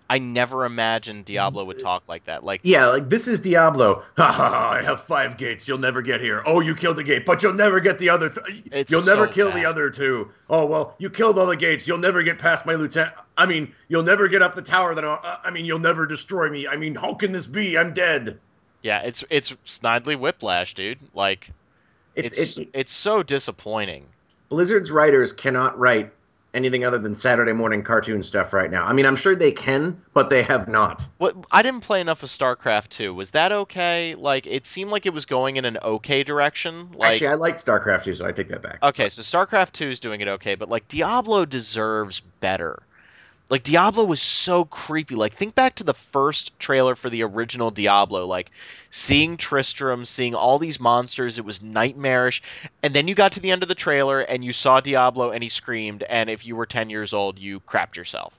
I 0.09 0.19
never 0.19 0.65
imagined 0.65 1.25
Diablo 1.25 1.63
would 1.65 1.79
talk 1.79 2.07
like 2.07 2.25
that. 2.25 2.43
Like 2.43 2.61
Yeah, 2.63 2.87
like 2.87 3.09
this 3.09 3.27
is 3.27 3.39
Diablo. 3.39 4.03
Ha 4.17 4.31
ha 4.31 4.49
ha! 4.49 4.69
I 4.71 4.81
have 4.83 5.01
five 5.01 5.37
gates. 5.37 5.67
You'll 5.67 5.79
never 5.79 6.01
get 6.01 6.21
here. 6.21 6.43
Oh, 6.45 6.59
you 6.59 6.75
killed 6.75 6.99
a 6.99 7.03
gate, 7.03 7.25
but 7.25 7.41
you'll 7.41 7.53
never 7.53 7.79
get 7.79 7.97
the 7.97 8.09
other. 8.09 8.29
Th- 8.29 8.63
It's 8.71 8.91
you'll 8.91 9.05
never 9.05 9.27
so 9.27 9.33
kill 9.33 9.47
bad. 9.49 9.57
the 9.57 9.65
other 9.65 9.89
two. 9.89 10.29
Oh 10.49 10.65
well, 10.65 10.95
you 10.99 11.09
killed 11.09 11.39
all 11.39 11.47
the 11.47 11.55
gates. 11.57 11.87
You'll 11.87 11.97
never 11.97 12.21
get 12.23 12.37
past 12.37 12.65
my 12.65 12.73
lieutenant. 12.75 13.15
I 13.37 13.45
mean, 13.47 13.73
you'll 13.87 14.03
never 14.03 14.27
get 14.27 14.41
up 14.43 14.53
the 14.55 14.61
tower. 14.61 14.93
That 14.93 15.03
I, 15.05 15.39
I 15.43 15.49
mean, 15.49 15.65
you'll 15.65 15.79
never 15.79 16.05
destroy 16.05 16.49
me. 16.49 16.67
I 16.67 16.75
mean, 16.75 16.93
how 16.95 17.13
can 17.15 17.31
this 17.31 17.47
be? 17.47 17.77
I'm 17.77 17.93
dead. 17.93 18.39
yeah, 18.83 18.99
it's 19.01 19.23
it's 19.31 19.53
Snidely 19.65 20.19
Whiplash, 20.19 20.75
dude. 20.75 20.99
Like 21.15 21.49
It's, 22.15 22.37
it's 22.39 22.57
it, 22.57 22.69
it's 22.73 22.91
so 22.91 23.23
disappointing. 23.23 24.05
Blizzard's 24.49 24.91
writers 24.91 25.33
cannot 25.33 25.77
write 25.79 26.11
anything 26.55 26.85
other 26.85 26.97
than 26.97 27.15
Saturday 27.15 27.53
morning 27.53 27.83
cartoon 27.83 28.23
stuff 28.23 28.53
right 28.53 28.71
now. 28.71 28.85
I 28.85 28.93
mean, 28.93 29.05
I'm 29.05 29.15
sure 29.15 29.35
they 29.35 29.51
can, 29.51 30.01
but 30.13 30.29
they 30.29 30.41
have 30.43 30.67
not. 30.67 31.07
What 31.17 31.35
I 31.51 31.61
didn't 31.61 31.81
play 31.81 32.01
enough 32.01 32.23
of 32.23 32.29
StarCraft 32.29 32.89
2. 32.89 33.13
Was 33.13 33.31
that 33.31 33.51
okay? 33.51 34.15
Like 34.15 34.47
it 34.47 34.65
seemed 34.65 34.91
like 34.91 35.05
it 35.05 35.13
was 35.13 35.25
going 35.25 35.57
in 35.57 35.65
an 35.65 35.77
okay 35.83 36.23
direction. 36.23 36.91
Like 36.93 37.13
Actually, 37.13 37.27
I 37.27 37.33
liked 37.35 37.63
StarCraft 37.63 38.05
2, 38.05 38.13
so 38.15 38.25
I 38.25 38.31
take 38.31 38.47
that 38.47 38.61
back. 38.61 38.79
Okay, 38.81 39.09
so 39.09 39.21
StarCraft 39.21 39.73
2 39.73 39.85
is 39.85 39.99
doing 39.99 40.21
it 40.21 40.27
okay, 40.27 40.55
but 40.55 40.69
like 40.69 40.87
Diablo 40.87 41.45
deserves 41.45 42.21
better. 42.39 42.81
Like 43.49 43.63
Diablo 43.63 44.03
was 44.05 44.21
so 44.21 44.65
creepy. 44.65 45.15
Like 45.15 45.33
think 45.33 45.53
back 45.53 45.75
to 45.75 45.83
the 45.83 45.93
first 45.93 46.59
trailer 46.59 46.95
for 46.95 47.09
the 47.09 47.23
original 47.23 47.69
Diablo, 47.69 48.25
like 48.25 48.49
seeing 48.89 49.37
Tristram, 49.37 50.05
seeing 50.05 50.33
all 50.33 50.57
these 50.57 50.79
monsters, 50.79 51.37
it 51.37 51.45
was 51.45 51.61
nightmarish. 51.61 52.41
And 52.81 52.93
then 52.93 53.07
you 53.07 53.13
got 53.13 53.33
to 53.33 53.39
the 53.39 53.51
end 53.51 53.61
of 53.61 53.69
the 53.69 53.75
trailer 53.75 54.19
and 54.19 54.43
you 54.43 54.51
saw 54.51 54.79
Diablo 54.79 55.31
and 55.31 55.43
he 55.43 55.49
screamed 55.49 56.03
and 56.03 56.29
if 56.29 56.45
you 56.45 56.55
were 56.55 56.65
10 56.65 56.89
years 56.89 57.13
old, 57.13 57.37
you 57.37 57.59
crapped 57.59 57.97
yourself. 57.97 58.37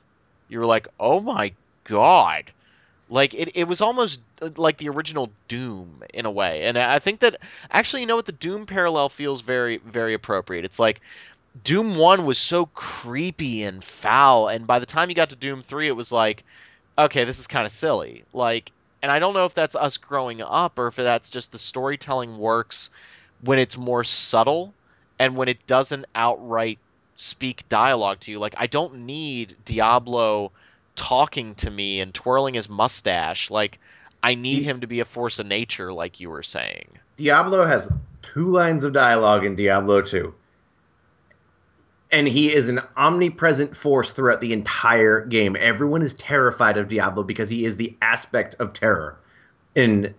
You 0.49 0.59
were 0.61 0.67
like, 0.67 0.89
"Oh 0.99 1.21
my 1.21 1.53
god." 1.85 2.53
Like 3.09 3.35
it, 3.35 3.57
it 3.57 3.69
was 3.69 3.81
almost 3.81 4.21
uh, 4.43 4.51
like 4.57 4.79
the 4.79 4.89
original 4.89 5.31
Doom 5.47 6.03
in 6.13 6.27
a 6.27 6.31
way. 6.31 6.65
And 6.65 6.77
I 6.77 6.99
think 6.99 7.21
that 7.21 7.37
actually 7.71 8.03
you 8.03 8.07
know 8.07 8.17
what 8.17 8.27
the 8.27 8.33
Doom 8.33 8.67
parallel 8.67 9.09
feels 9.09 9.43
very 9.43 9.77
very 9.79 10.15
appropriate. 10.15 10.65
It's 10.65 10.81
like 10.81 11.01
Doom 11.65 11.97
1 11.97 12.25
was 12.25 12.39
so 12.39 12.67
creepy 12.67 13.65
and 13.65 13.83
foul 13.83 14.49
and 14.49 14.67
by 14.67 14.79
the 14.79 14.87
time 14.87 15.09
you 15.09 15.15
got 15.15 15.31
to 15.31 15.37
Doom 15.37 15.63
3 15.63 15.89
it 15.89 15.97
was 15.97 16.13
like 16.13 16.45
okay, 16.99 17.25
this 17.25 17.39
is 17.39 17.47
kind 17.47 17.67
of 17.67 17.73
silly. 17.73 18.25
Like 18.33 18.73
and 19.03 19.13
I 19.13 19.19
don't 19.19 19.35
know 19.35 19.45
if 19.45 19.55
that's 19.55 19.75
us 19.75 19.99
growing 19.99 20.43
up 20.43 20.79
or 20.79 20.89
if 20.89 20.97
that's 20.97 21.31
just 21.31 21.53
the 21.53 21.59
storytelling 21.59 22.39
works 22.39 22.91
when 23.43 23.59
it's 23.59 23.77
more 23.77 24.05
subtle 24.05 24.75
and 25.19 25.37
when 25.37 25.49
it 25.49 25.67
doesn't 25.67 26.07
outright 26.15 26.79
speak 27.15 27.69
dialogue 27.69 28.21
to 28.21 28.33
you. 28.33 28.39
Like 28.39 28.55
I 28.57 28.67
don't 28.67 29.07
need 29.07 29.55
Diablo 29.65 30.53
talking 30.95 31.55
to 31.57 31.71
me 31.71 32.01
and 32.01 32.13
twirling 32.13 32.55
his 32.55 32.69
mustache. 32.69 33.51
Like 33.51 33.79
I 34.23 34.35
need 34.35 34.63
him 34.63 34.81
to 34.81 34.87
be 34.87 35.01
a 35.01 35.05
force 35.05 35.39
of 35.39 35.47
nature 35.47 35.93
like 35.93 36.21
you 36.21 36.31
were 36.31 36.43
saying. 36.43 36.89
Diablo 37.17 37.65
has 37.65 37.89
two 38.23 38.49
lines 38.49 38.85
of 38.85 38.93
dialogue 38.93 39.45
in 39.45 39.57
Diablo 39.57 40.03
2. 40.03 40.35
And 42.13 42.29
he 42.29 42.53
is 42.53 42.69
an 42.69 42.81
omnipresent 42.97 43.77
force 43.77 44.13
throughout 44.13 44.41
the 44.41 44.53
entire 44.53 45.25
game. 45.25 45.57
Everyone 45.59 46.03
is 46.03 46.15
terrified 46.15 46.77
of 46.77 46.89
Diablo 46.89 47.25
because 47.25 47.51
he 47.51 47.65
is 47.65 47.77
the 47.77 47.97
aspect 48.01 48.55
of 48.61 48.73
terror. 48.73 49.19
And 49.75 50.15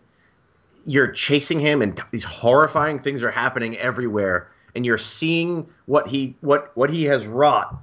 you're 0.85 1.11
chasing 1.11 1.59
him 1.59 1.81
and 1.81 2.01
these 2.11 2.23
horrifying 2.23 2.99
things 2.99 3.23
are 3.23 3.31
happening 3.31 3.77
everywhere 3.77 4.49
and 4.73 4.85
you're 4.85 4.97
seeing 4.97 5.67
what 5.85 6.07
he 6.07 6.35
what 6.41 6.71
what 6.75 6.89
he 6.89 7.03
has 7.05 7.25
wrought. 7.25 7.75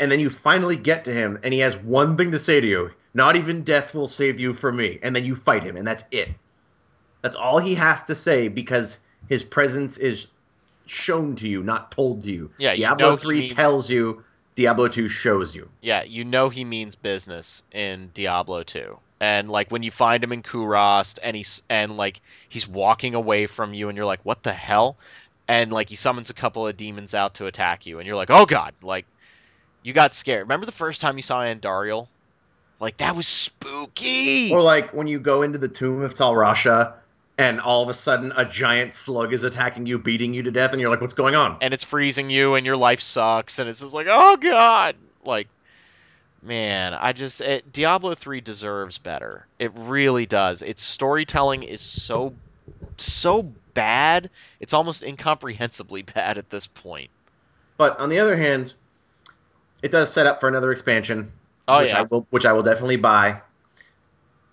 And 0.00 0.12
then 0.12 0.20
you 0.20 0.30
finally 0.30 0.76
get 0.76 1.04
to 1.04 1.12
him 1.12 1.38
and 1.42 1.54
he 1.54 1.60
has 1.60 1.76
one 1.76 2.16
thing 2.16 2.30
to 2.32 2.38
say 2.38 2.60
to 2.60 2.66
you. 2.66 2.90
Not 3.14 3.36
even 3.36 3.62
death 3.62 3.94
will 3.94 4.08
save 4.08 4.38
you 4.38 4.52
from 4.54 4.76
me. 4.76 4.98
And 5.02 5.14
then 5.16 5.24
you 5.24 5.36
fight 5.36 5.64
him 5.64 5.76
and 5.76 5.86
that's 5.86 6.04
it. 6.10 6.28
That's 7.22 7.36
all 7.36 7.58
he 7.58 7.74
has 7.74 8.04
to 8.04 8.14
say 8.14 8.48
because 8.48 8.98
his 9.28 9.42
presence 9.42 9.96
is 9.96 10.26
shown 10.90 11.36
to 11.36 11.48
you, 11.48 11.62
not 11.62 11.90
told 11.90 12.22
to 12.24 12.32
you. 12.32 12.50
Yeah, 12.58 12.72
you 12.72 12.78
Diablo 12.78 13.10
know 13.10 13.16
3 13.16 13.40
means- 13.40 13.52
tells 13.54 13.90
you, 13.90 14.24
Diablo 14.54 14.88
2 14.88 15.08
shows 15.08 15.54
you. 15.54 15.68
Yeah, 15.80 16.02
you 16.02 16.24
know 16.24 16.48
he 16.48 16.64
means 16.64 16.96
business 16.96 17.62
in 17.72 18.10
Diablo 18.14 18.62
2. 18.62 18.98
And 19.20 19.50
like 19.50 19.70
when 19.70 19.82
you 19.82 19.90
find 19.90 20.22
him 20.22 20.32
in 20.32 20.42
Kurast 20.42 21.18
and 21.22 21.36
he's 21.36 21.62
and 21.68 21.96
like 21.96 22.20
he's 22.48 22.68
walking 22.68 23.14
away 23.14 23.46
from 23.46 23.74
you 23.74 23.88
and 23.88 23.96
you're 23.96 24.06
like, 24.06 24.20
"What 24.24 24.44
the 24.44 24.52
hell?" 24.52 24.96
And 25.48 25.72
like 25.72 25.88
he 25.88 25.96
summons 25.96 26.30
a 26.30 26.34
couple 26.34 26.66
of 26.66 26.76
demons 26.76 27.14
out 27.14 27.34
to 27.34 27.46
attack 27.46 27.84
you 27.86 27.98
and 27.98 28.06
you're 28.06 28.16
like, 28.16 28.30
"Oh 28.30 28.46
god." 28.46 28.74
Like 28.80 29.06
you 29.82 29.92
got 29.92 30.14
scared. 30.14 30.42
Remember 30.42 30.66
the 30.66 30.72
first 30.72 31.00
time 31.00 31.16
you 31.16 31.22
saw 31.22 31.42
Andariel? 31.42 32.06
Like 32.78 32.98
that 32.98 33.16
was 33.16 33.26
spooky. 33.26 34.52
Or 34.52 34.60
like 34.60 34.94
when 34.94 35.08
you 35.08 35.18
go 35.18 35.42
into 35.42 35.58
the 35.58 35.68
tomb 35.68 36.02
of 36.02 36.14
Tal 36.14 36.34
Rasha 36.34 36.94
and 37.38 37.60
all 37.60 37.82
of 37.82 37.88
a 37.88 37.94
sudden 37.94 38.32
a 38.36 38.44
giant 38.44 38.92
slug 38.92 39.32
is 39.32 39.44
attacking 39.44 39.86
you, 39.86 39.96
beating 39.98 40.34
you 40.34 40.42
to 40.42 40.50
death, 40.50 40.72
and 40.72 40.80
you're 40.80 40.90
like, 40.90 41.00
what's 41.00 41.14
going 41.14 41.34
on? 41.36 41.56
and 41.60 41.72
it's 41.72 41.84
freezing 41.84 42.28
you 42.28 42.54
and 42.54 42.66
your 42.66 42.76
life 42.76 43.00
sucks 43.00 43.58
and 43.58 43.68
it's 43.68 43.80
just 43.80 43.94
like, 43.94 44.08
"Oh 44.10 44.36
god." 44.36 44.96
Like 45.24 45.48
man, 46.42 46.94
I 46.94 47.12
just 47.12 47.40
it, 47.40 47.72
Diablo 47.72 48.14
3 48.14 48.40
deserves 48.40 48.98
better. 48.98 49.46
It 49.58 49.72
really 49.74 50.26
does. 50.26 50.62
Its 50.62 50.82
storytelling 50.82 51.62
is 51.62 51.80
so 51.80 52.34
so 52.96 53.42
bad. 53.74 54.30
It's 54.60 54.72
almost 54.74 55.02
incomprehensibly 55.02 56.02
bad 56.14 56.38
at 56.38 56.50
this 56.50 56.66
point. 56.66 57.10
But 57.76 57.98
on 58.00 58.08
the 58.08 58.18
other 58.18 58.36
hand, 58.36 58.74
it 59.82 59.90
does 59.92 60.12
set 60.12 60.26
up 60.26 60.40
for 60.40 60.48
another 60.48 60.72
expansion, 60.72 61.30
Oh 61.68 61.80
which 61.82 61.92
I 61.92 62.00
yeah. 62.00 62.06
will 62.10 62.26
which 62.30 62.46
I 62.46 62.52
will 62.52 62.62
definitely 62.64 62.96
buy. 62.96 63.40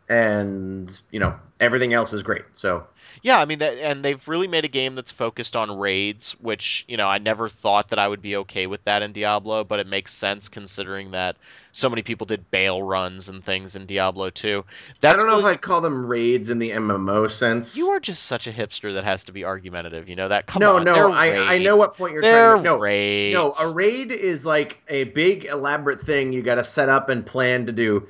And 0.08 1.02
you 1.12 1.20
know 1.20 1.36
everything 1.60 1.94
else 1.94 2.14
is 2.14 2.22
great. 2.22 2.44
So 2.54 2.86
Yeah, 3.24 3.40
I 3.40 3.46
mean, 3.46 3.60
that, 3.60 3.78
and 3.78 4.04
they've 4.04 4.28
really 4.28 4.48
made 4.48 4.66
a 4.66 4.70
game 4.70 4.96
that's 4.96 5.12
focused 5.12 5.56
on 5.56 5.78
raids, 5.78 6.34
which 6.34 6.86
you 6.88 6.98
know 6.98 7.08
I 7.08 7.18
never 7.18 7.50
thought 7.50 7.90
that 7.90 8.00
I 8.00 8.08
would 8.08 8.22
be 8.22 8.36
okay 8.38 8.68
with 8.68 8.84
that 8.86 9.02
in 9.02 9.14
Diablo, 9.14 9.64
but 9.64 9.80
it 9.80 9.88
makes 9.88 10.14
sense 10.14 10.50
considering 10.50 11.12
that 11.12 11.38
so 11.72 11.90
many 11.90 12.02
people 12.02 12.26
did 12.26 12.50
Baal 12.52 12.82
runs 12.82 13.30
and 13.30 13.44
things 13.44 13.76
in 13.76 13.86
Diablo 13.86 14.30
2. 14.30 14.64
That's 15.02 15.14
I 15.14 15.18
don't 15.18 15.28
know 15.28 15.38
really, 15.38 15.52
if 15.52 15.58
I'd 15.58 15.62
call 15.62 15.82
them 15.82 16.06
raids 16.06 16.50
in 16.50 16.60
the 16.60 16.72
MMO 16.72 17.30
sense. 17.30 17.76
you 17.76 17.88
are 17.88 18.00
just 18.00 18.24
such 18.24 18.48
a 18.48 18.52
hipster 18.52 18.94
that 18.94 19.04
has 19.04 19.26
to 19.26 19.32
be 19.32 19.44
argumentative. 19.44 20.10
You 20.10 20.16
know 20.16 20.28
that? 20.28 20.48
Come 20.48 20.62
no, 20.62 20.78
on, 20.78 20.84
no, 20.86 21.12
I, 21.12 21.56
I 21.56 21.58
know 21.58 21.76
what 21.76 21.96
point 21.96 22.14
you're 22.14 22.22
They're 22.22 22.54
trying 22.54 22.64
to 22.64 22.70
no, 22.70 22.80
raids. 22.80 23.34
No, 23.34 23.54
a 23.54 23.74
raid 23.74 24.12
is 24.12 24.46
like 24.46 24.82
a 24.88 25.06
big 25.06 25.46
elaborate 25.46 26.00
thing 26.00 26.34
you 26.34 26.42
got 26.42 26.56
to 26.56 26.64
set 26.64 26.90
up 26.90 27.10
and 27.10 27.26
plan 27.26 27.66
to 27.66 27.72
do. 27.72 28.08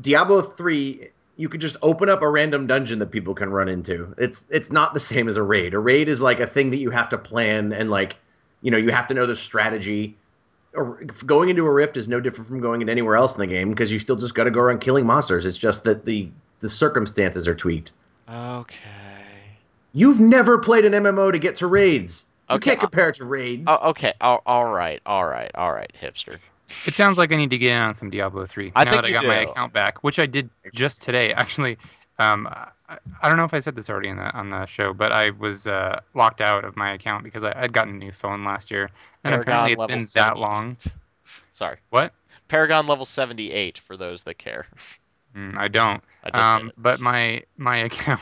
Diablo 0.00 0.42
3 0.42 1.10
you 1.38 1.48
could 1.48 1.60
just 1.60 1.76
open 1.82 2.08
up 2.08 2.20
a 2.20 2.28
random 2.28 2.66
dungeon 2.66 2.98
that 2.98 3.12
people 3.12 3.32
can 3.32 3.50
run 3.50 3.68
into. 3.68 4.12
It's 4.18 4.44
it's 4.50 4.72
not 4.72 4.92
the 4.92 5.00
same 5.00 5.28
as 5.28 5.36
a 5.36 5.42
raid. 5.42 5.72
A 5.72 5.78
raid 5.78 6.08
is 6.08 6.20
like 6.20 6.40
a 6.40 6.46
thing 6.46 6.70
that 6.70 6.78
you 6.78 6.90
have 6.90 7.08
to 7.10 7.18
plan 7.18 7.72
and 7.72 7.88
like 7.88 8.16
you 8.60 8.72
know, 8.72 8.76
you 8.76 8.90
have 8.90 9.06
to 9.06 9.14
know 9.14 9.24
the 9.24 9.36
strategy. 9.36 10.16
Or 10.74 11.00
going 11.24 11.48
into 11.48 11.64
a 11.64 11.70
rift 11.70 11.96
is 11.96 12.08
no 12.08 12.20
different 12.20 12.48
from 12.48 12.60
going 12.60 12.80
into 12.80 12.90
anywhere 12.90 13.16
else 13.16 13.36
in 13.36 13.40
the 13.40 13.46
game 13.46 13.70
because 13.70 13.90
you 13.90 14.00
still 14.00 14.16
just 14.16 14.34
got 14.34 14.44
to 14.44 14.50
go 14.50 14.60
around 14.60 14.80
killing 14.80 15.06
monsters. 15.06 15.46
It's 15.46 15.56
just 15.56 15.84
that 15.84 16.04
the 16.04 16.28
the 16.58 16.68
circumstances 16.68 17.46
are 17.46 17.54
tweaked. 17.54 17.92
Okay. 18.28 18.82
You've 19.92 20.20
never 20.20 20.58
played 20.58 20.84
an 20.84 20.92
MMO 20.92 21.32
to 21.32 21.38
get 21.38 21.56
to 21.56 21.66
raids. 21.66 22.26
You 22.50 22.56
Okay, 22.56 22.70
can't 22.70 22.80
compare 22.80 23.10
it 23.10 23.16
to 23.16 23.24
raids. 23.24 23.66
Oh, 23.68 23.90
okay. 23.90 24.12
All, 24.20 24.42
all 24.44 24.66
right. 24.66 25.00
All 25.06 25.26
right. 25.26 25.50
All 25.54 25.72
right. 25.72 25.90
Hipster. 26.00 26.38
It 26.86 26.94
sounds 26.94 27.18
like 27.18 27.32
I 27.32 27.36
need 27.36 27.50
to 27.50 27.58
get 27.58 27.72
in 27.72 27.80
on 27.80 27.94
some 27.94 28.10
Diablo 28.10 28.44
3 28.44 28.72
I 28.74 28.84
now 28.84 28.92
think 28.92 29.02
that 29.02 29.04
I 29.04 29.08
you 29.08 29.14
got 29.14 29.24
my 29.26 29.50
account 29.50 29.72
back, 29.72 30.04
which 30.04 30.18
I 30.18 30.26
did 30.26 30.50
just 30.74 31.02
today. 31.02 31.32
Actually, 31.32 31.78
um, 32.18 32.46
I, 32.46 32.98
I 33.22 33.28
don't 33.28 33.36
know 33.36 33.44
if 33.44 33.54
I 33.54 33.58
said 33.58 33.76
this 33.76 33.88
already 33.88 34.08
in 34.08 34.16
the, 34.16 34.30
on 34.32 34.48
the 34.48 34.66
show, 34.66 34.92
but 34.92 35.12
I 35.12 35.30
was 35.30 35.66
uh, 35.66 36.00
locked 36.14 36.40
out 36.40 36.64
of 36.64 36.76
my 36.76 36.92
account 36.92 37.24
because 37.24 37.44
I, 37.44 37.52
I'd 37.56 37.72
gotten 37.72 37.94
a 37.94 37.98
new 37.98 38.12
phone 38.12 38.44
last 38.44 38.70
year, 38.70 38.90
and 39.24 39.32
Paragon 39.32 39.40
apparently 39.40 39.94
it's 39.94 40.14
been 40.14 40.22
that 40.22 40.38
long. 40.38 40.76
Sorry. 41.52 41.78
What? 41.90 42.12
Paragon 42.48 42.86
level 42.86 43.04
78 43.04 43.78
for 43.78 43.96
those 43.96 44.24
that 44.24 44.38
care. 44.38 44.66
Mm, 45.36 45.56
I 45.58 45.68
don't. 45.68 46.02
I 46.24 46.30
just 46.30 46.48
Um, 46.48 46.72
but 46.78 47.00
my 47.00 47.42
my 47.58 47.76
account, 47.88 48.20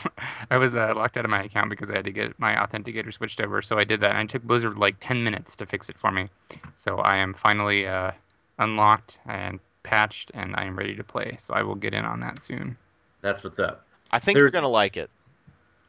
I 0.50 0.58
was 0.58 0.74
uh, 0.74 0.92
locked 0.94 1.16
out 1.16 1.24
of 1.24 1.30
my 1.30 1.42
account 1.42 1.70
because 1.70 1.90
I 1.90 1.96
had 1.96 2.04
to 2.04 2.12
get 2.12 2.38
my 2.38 2.56
authenticator 2.56 3.12
switched 3.12 3.40
over. 3.40 3.62
So 3.62 3.78
I 3.78 3.84
did 3.84 4.00
that, 4.00 4.16
and 4.16 4.28
it 4.28 4.32
took 4.32 4.42
Blizzard 4.42 4.76
like 4.76 4.96
ten 5.00 5.22
minutes 5.22 5.56
to 5.56 5.66
fix 5.66 5.88
it 5.88 5.96
for 5.96 6.10
me. 6.10 6.28
So 6.74 6.98
I 6.98 7.16
am 7.16 7.32
finally 7.32 7.86
uh, 7.86 8.10
unlocked 8.58 9.18
and 9.26 9.60
patched, 9.82 10.30
and 10.34 10.54
I 10.56 10.64
am 10.64 10.76
ready 10.76 10.94
to 10.96 11.04
play. 11.04 11.36
So 11.38 11.54
I 11.54 11.62
will 11.62 11.74
get 11.74 11.94
in 11.94 12.04
on 12.04 12.20
that 12.20 12.42
soon. 12.42 12.76
That's 13.22 13.42
what's 13.44 13.58
up. 13.58 13.84
I 14.10 14.18
think 14.18 14.36
you're 14.36 14.50
gonna 14.50 14.68
like 14.68 14.96
it. 14.96 15.10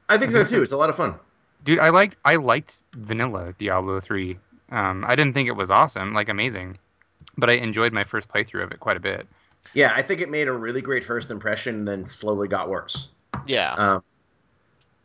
I 0.09 0.18
think 0.18 0.32
so 0.32 0.43
too. 0.43 0.61
It's 0.61 0.72
a 0.72 0.78
lot 0.78 0.89
of 0.89 0.95
fun. 0.95 1.15
Dude, 1.63 1.80
I 1.80 1.89
liked 1.89 2.18
I 2.24 2.36
liked 2.36 2.80
vanilla 2.93 3.53
Diablo 3.57 3.99
three. 3.99 4.38
Um, 4.70 5.05
I 5.07 5.15
didn't 5.15 5.34
think 5.34 5.47
it 5.47 5.53
was 5.53 5.72
awesome, 5.72 6.13
like 6.13 6.30
amazing, 6.30 6.78
but 7.38 7.49
I 7.49 7.53
enjoyed 7.53 7.93
my 7.93 8.03
first 8.03 8.30
playthrough 8.30 8.63
of 8.63 8.72
it 8.72 8.80
quite 8.80 8.97
a 8.97 9.01
bit. 9.01 9.28
Yeah, 9.74 9.93
I 9.95 10.01
think 10.01 10.22
it 10.22 10.30
made 10.30 10.47
a 10.47 10.53
really 10.53 10.82
great 10.82 11.03
first 11.03 11.32
impression, 11.32 11.86
then 11.86 12.05
slowly 12.05 12.47
got 12.47 12.70
worse. 12.70 13.09
Yeah. 13.45 13.74
Um, 13.74 14.03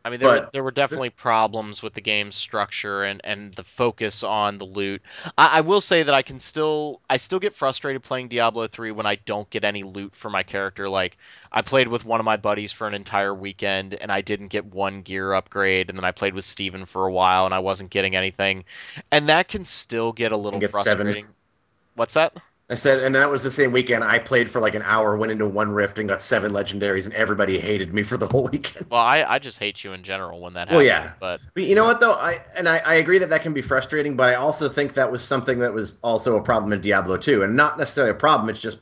I 0.05 0.11
mean, 0.11 0.19
there 0.19 0.29
were, 0.29 0.49
there 0.53 0.65
were 0.65 0.73
definitely 0.73 1.11
problems 1.11 1.83
with 1.83 1.95
the 1.95 2.01
game's 2.01 2.35
structure 2.35 3.05
and, 3.05 3.21
and 3.23 3.53
the 3.55 3.63
focus 3.63 4.25
on 4.25 4.59
the 4.59 4.65
loot. 4.65 5.01
I, 5.39 5.59
I 5.59 5.61
will 5.61 5.81
say 5.81 6.03
that 6.03 6.15
I 6.15 6.23
can 6.23 6.41
still 6.41 7.01
I 7.09 7.19
still 7.19 7.39
get 7.39 7.55
frustrated 7.55 8.03
playing 8.03 8.29
Diablo 8.29 8.67
3 8.67 8.91
when 8.91 9.07
I 9.07 9.15
don't 9.15 9.49
get 9.49 9.65
any 9.65 9.85
loot 9.85 10.15
for 10.15 10.29
my 10.29 10.43
character. 10.43 10.89
Like 10.89 11.17
I 11.53 11.63
played 11.63 11.87
with 11.87 12.05
one 12.05 12.19
of 12.19 12.25
my 12.25 12.37
buddies 12.37 12.73
for 12.73 12.87
an 12.87 12.95
entire 12.95 13.35
weekend 13.35 13.95
and 13.95 14.11
I 14.11 14.23
didn't 14.23 14.49
get 14.49 14.65
one 14.65 15.03
gear 15.03 15.33
upgrade, 15.35 15.89
and 15.89 15.99
then 15.99 16.05
I 16.05 16.11
played 16.11 16.35
with 16.35 16.45
Steven 16.45 16.85
for 16.85 17.07
a 17.07 17.13
while 17.13 17.45
and 17.45 17.55
I 17.55 17.61
wasn't 17.61 17.91
getting 17.91 18.17
anything, 18.17 18.65
and 19.13 19.29
that 19.29 19.47
can 19.49 19.65
still 19.65 20.13
get 20.13 20.33
a 20.33 20.37
little 20.37 20.59
get 20.59 20.73
seven. 20.73 21.07
frustrating. 21.07 21.27
What's 21.95 22.15
that? 22.15 22.37
I 22.73 22.77
said, 22.77 23.01
and 23.01 23.15
that 23.15 23.31
was 23.31 23.43
the 23.43 23.51
same 23.51 23.73
weekend. 23.73 24.05
I 24.05 24.19
played 24.19 24.51
for 24.51 24.61
like 24.61 24.75
an 24.75 24.83
hour, 24.83 25.17
went 25.17 25.33
into 25.33 25.47
one 25.47 25.71
rift, 25.73 25.99
and 25.99 26.09
got 26.09 26.23
seven 26.23 26.53
legendaries, 26.53 27.05
and 27.05 27.15
everybody 27.15 27.59
hated 27.59 27.93
me 27.95 28.03
for 28.03 28.17
the 28.17 28.27
whole 28.27 28.49
weekend. 28.53 28.87
Well, 28.91 29.01
I, 29.01 29.25
I 29.25 29.39
just 29.39 29.59
hate 29.59 29.83
you 29.85 29.93
in 29.93 30.03
general 30.03 30.41
when 30.41 30.55
that 30.55 30.69
Well, 30.69 30.83
happens. 30.83 30.87
yeah. 30.87 31.15
But 31.19 31.41
But 31.55 31.65
you 31.65 31.75
know 31.75 31.85
what 31.85 32.01
though, 32.01 32.15
I 32.15 32.41
and 32.57 32.69
I, 32.69 32.79
I 32.79 32.95
agree 32.95 33.19
that 33.19 33.31
that 33.31 33.43
can 33.43 33.53
be 33.53 33.63
frustrating, 33.63 34.17
but 34.17 34.29
I 34.29 34.35
also 34.35 34.69
think 34.69 34.95
that 34.95 35.11
was 35.11 35.23
something 35.25 35.59
that 35.61 35.73
was 35.73 35.95
also 36.03 36.37
a 36.37 36.43
problem 36.43 36.73
in 36.73 36.81
Diablo 36.81 37.17
2, 37.17 37.43
and 37.43 37.57
not 37.57 37.79
necessarily 37.79 38.11
a 38.11 38.15
problem. 38.15 38.49
It's 38.49 38.61
just 38.61 38.79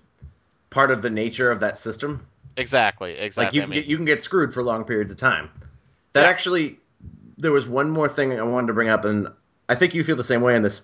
part 0.70 0.90
of 0.90 1.02
the 1.02 1.10
nature 1.10 1.50
of 1.50 1.60
that 1.60 1.78
system. 1.78 2.26
exactly, 2.56 3.12
exactly. 3.18 3.44
Like 3.46 3.54
you 3.54 3.62
I 3.62 3.64
can 3.64 3.70
mean, 3.70 3.80
get 3.80 3.86
you 3.86 3.96
can 3.96 4.04
get 4.04 4.22
screwed 4.22 4.52
for 4.52 4.62
long 4.62 4.84
periods 4.84 5.10
of 5.10 5.16
time. 5.16 5.50
That 6.12 6.24
Yeah. 6.24 6.28
actually, 6.28 6.78
there 7.38 7.52
was 7.52 7.66
one 7.68 7.90
more 7.90 8.08
thing 8.08 8.38
I 8.38 8.42
wanted 8.42 8.68
to 8.68 8.72
bring 8.74 8.88
up, 8.88 9.04
and 9.04 9.28
I 9.68 9.74
think 9.74 9.94
you 9.94 10.04
feel 10.04 10.16
the 10.16 10.24
same 10.24 10.40
way 10.42 10.56
on 10.56 10.62
this. 10.62 10.82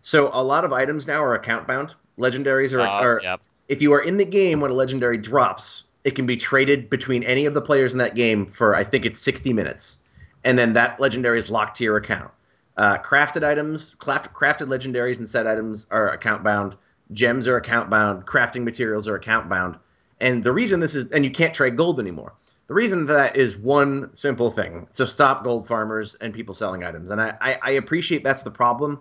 So 0.00 0.30
a 0.32 0.42
lot 0.42 0.64
of 0.64 0.72
items 0.72 1.06
now 1.06 1.22
are 1.22 1.34
account 1.34 1.66
bound. 1.66 1.94
Legendaries 2.18 2.74
are, 2.74 2.80
uh, 2.80 2.88
are 2.88 3.20
yep. 3.22 3.40
if 3.68 3.80
you 3.82 3.92
are 3.92 4.02
in 4.02 4.16
the 4.16 4.24
game 4.24 4.60
when 4.60 4.70
a 4.70 4.74
legendary 4.74 5.16
drops, 5.16 5.84
it 6.04 6.14
can 6.14 6.26
be 6.26 6.36
traded 6.36 6.90
between 6.90 7.22
any 7.24 7.46
of 7.46 7.54
the 7.54 7.62
players 7.62 7.92
in 7.92 7.98
that 7.98 8.14
game 8.14 8.46
for 8.46 8.74
I 8.74 8.84
think 8.84 9.04
it's 9.04 9.20
60 9.20 9.52
minutes, 9.52 9.98
and 10.44 10.58
then 10.58 10.72
that 10.74 11.00
legendary 11.00 11.38
is 11.38 11.50
locked 11.50 11.76
to 11.78 11.84
your 11.84 11.96
account. 11.96 12.30
Uh, 12.76 12.96
crafted 12.98 13.44
items, 13.44 13.94
craft, 13.98 14.32
crafted 14.32 14.66
legendaries 14.68 15.18
and 15.18 15.28
set 15.28 15.46
items 15.46 15.86
are 15.90 16.10
account 16.10 16.42
bound. 16.42 16.76
Gems 17.12 17.46
are 17.46 17.56
account 17.56 17.90
bound. 17.90 18.24
Crafting 18.26 18.62
materials 18.62 19.06
are 19.06 19.14
account 19.14 19.48
bound. 19.48 19.76
And 20.20 20.42
the 20.42 20.52
reason 20.52 20.80
this 20.80 20.94
is, 20.94 21.10
and 21.12 21.24
you 21.24 21.30
can't 21.30 21.52
trade 21.52 21.76
gold 21.76 22.00
anymore. 22.00 22.32
The 22.68 22.74
reason 22.74 23.06
for 23.06 23.12
that 23.12 23.36
is 23.36 23.58
one 23.58 24.08
simple 24.14 24.50
thing: 24.50 24.86
to 24.94 25.06
stop 25.06 25.44
gold 25.44 25.66
farmers 25.66 26.14
and 26.20 26.32
people 26.32 26.54
selling 26.54 26.84
items. 26.84 27.10
And 27.10 27.20
I, 27.20 27.34
I, 27.40 27.58
I 27.62 27.70
appreciate 27.72 28.24
that's 28.24 28.42
the 28.42 28.50
problem. 28.50 29.00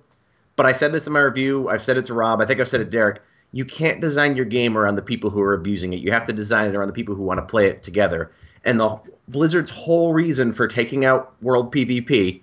But 0.62 0.70
I 0.70 0.74
said 0.74 0.92
this 0.92 1.08
in 1.08 1.14
my 1.14 1.22
review. 1.22 1.70
I've 1.70 1.82
said 1.82 1.98
it 1.98 2.06
to 2.06 2.14
Rob. 2.14 2.40
I 2.40 2.46
think 2.46 2.60
I've 2.60 2.68
said 2.68 2.82
it 2.82 2.86
to 2.86 2.92
Derek. 2.92 3.24
You 3.52 3.66
can't 3.66 4.00
design 4.00 4.36
your 4.36 4.46
game 4.46 4.78
around 4.78 4.94
the 4.94 5.02
people 5.02 5.32
who 5.32 5.42
are 5.42 5.56
abusing 5.56 5.92
it. 5.92 6.02
You 6.02 6.12
have 6.12 6.24
to 6.26 6.34
design 6.34 6.70
it 6.70 6.76
around 6.76 6.86
the 6.86 6.94
people 6.94 7.16
who 7.16 7.24
want 7.24 7.40
to 7.40 7.42
play 7.42 7.66
it 7.66 7.82
together. 7.82 8.32
And 8.64 8.80
the 8.80 9.00
Blizzard's 9.28 9.72
whole 9.72 10.14
reason 10.14 10.54
for 10.54 10.68
taking 10.68 11.04
out 11.04 11.34
World 11.42 11.74
PvP, 11.74 12.42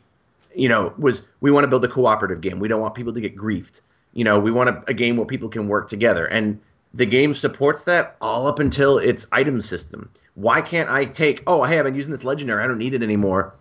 you 0.53 0.69
know, 0.69 0.93
was 0.99 1.29
we 1.43 1.53
want 1.53 1.63
to 1.63 1.69
build 1.69 1.85
a 1.85 1.89
cooperative 1.89 2.41
game. 2.41 2.59
We 2.59 2.67
don't 2.67 2.81
want 2.81 2.97
people 2.97 3.13
to 3.13 3.21
get 3.21 3.37
griefed. 3.37 3.83
You 4.15 4.25
know, 4.25 4.41
we 4.41 4.51
want 4.51 4.71
a, 4.71 4.83
a 4.89 4.95
game 4.95 5.17
where 5.17 5.25
people 5.25 5.49
can 5.49 5.69
work 5.69 5.87
together. 5.87 6.27
And 6.27 6.59
the 6.93 7.07
game 7.07 7.37
supports 7.37 7.85
that 7.85 8.17
all 8.21 8.49
up 8.49 8.59
until 8.59 8.99
its 8.99 9.29
item 9.31 9.61
system. 9.61 10.11
Why 10.35 10.61
can't 10.61 10.91
I 10.91 11.05
take, 11.05 11.45
oh, 11.47 11.63
hey, 11.63 11.79
I've 11.79 11.85
been 11.85 11.95
using 11.95 12.11
this 12.11 12.25
legendary. 12.25 12.65
I 12.65 12.67
don't 12.67 12.79
need 12.79 12.95
it 12.95 13.03
anymore 13.05 13.55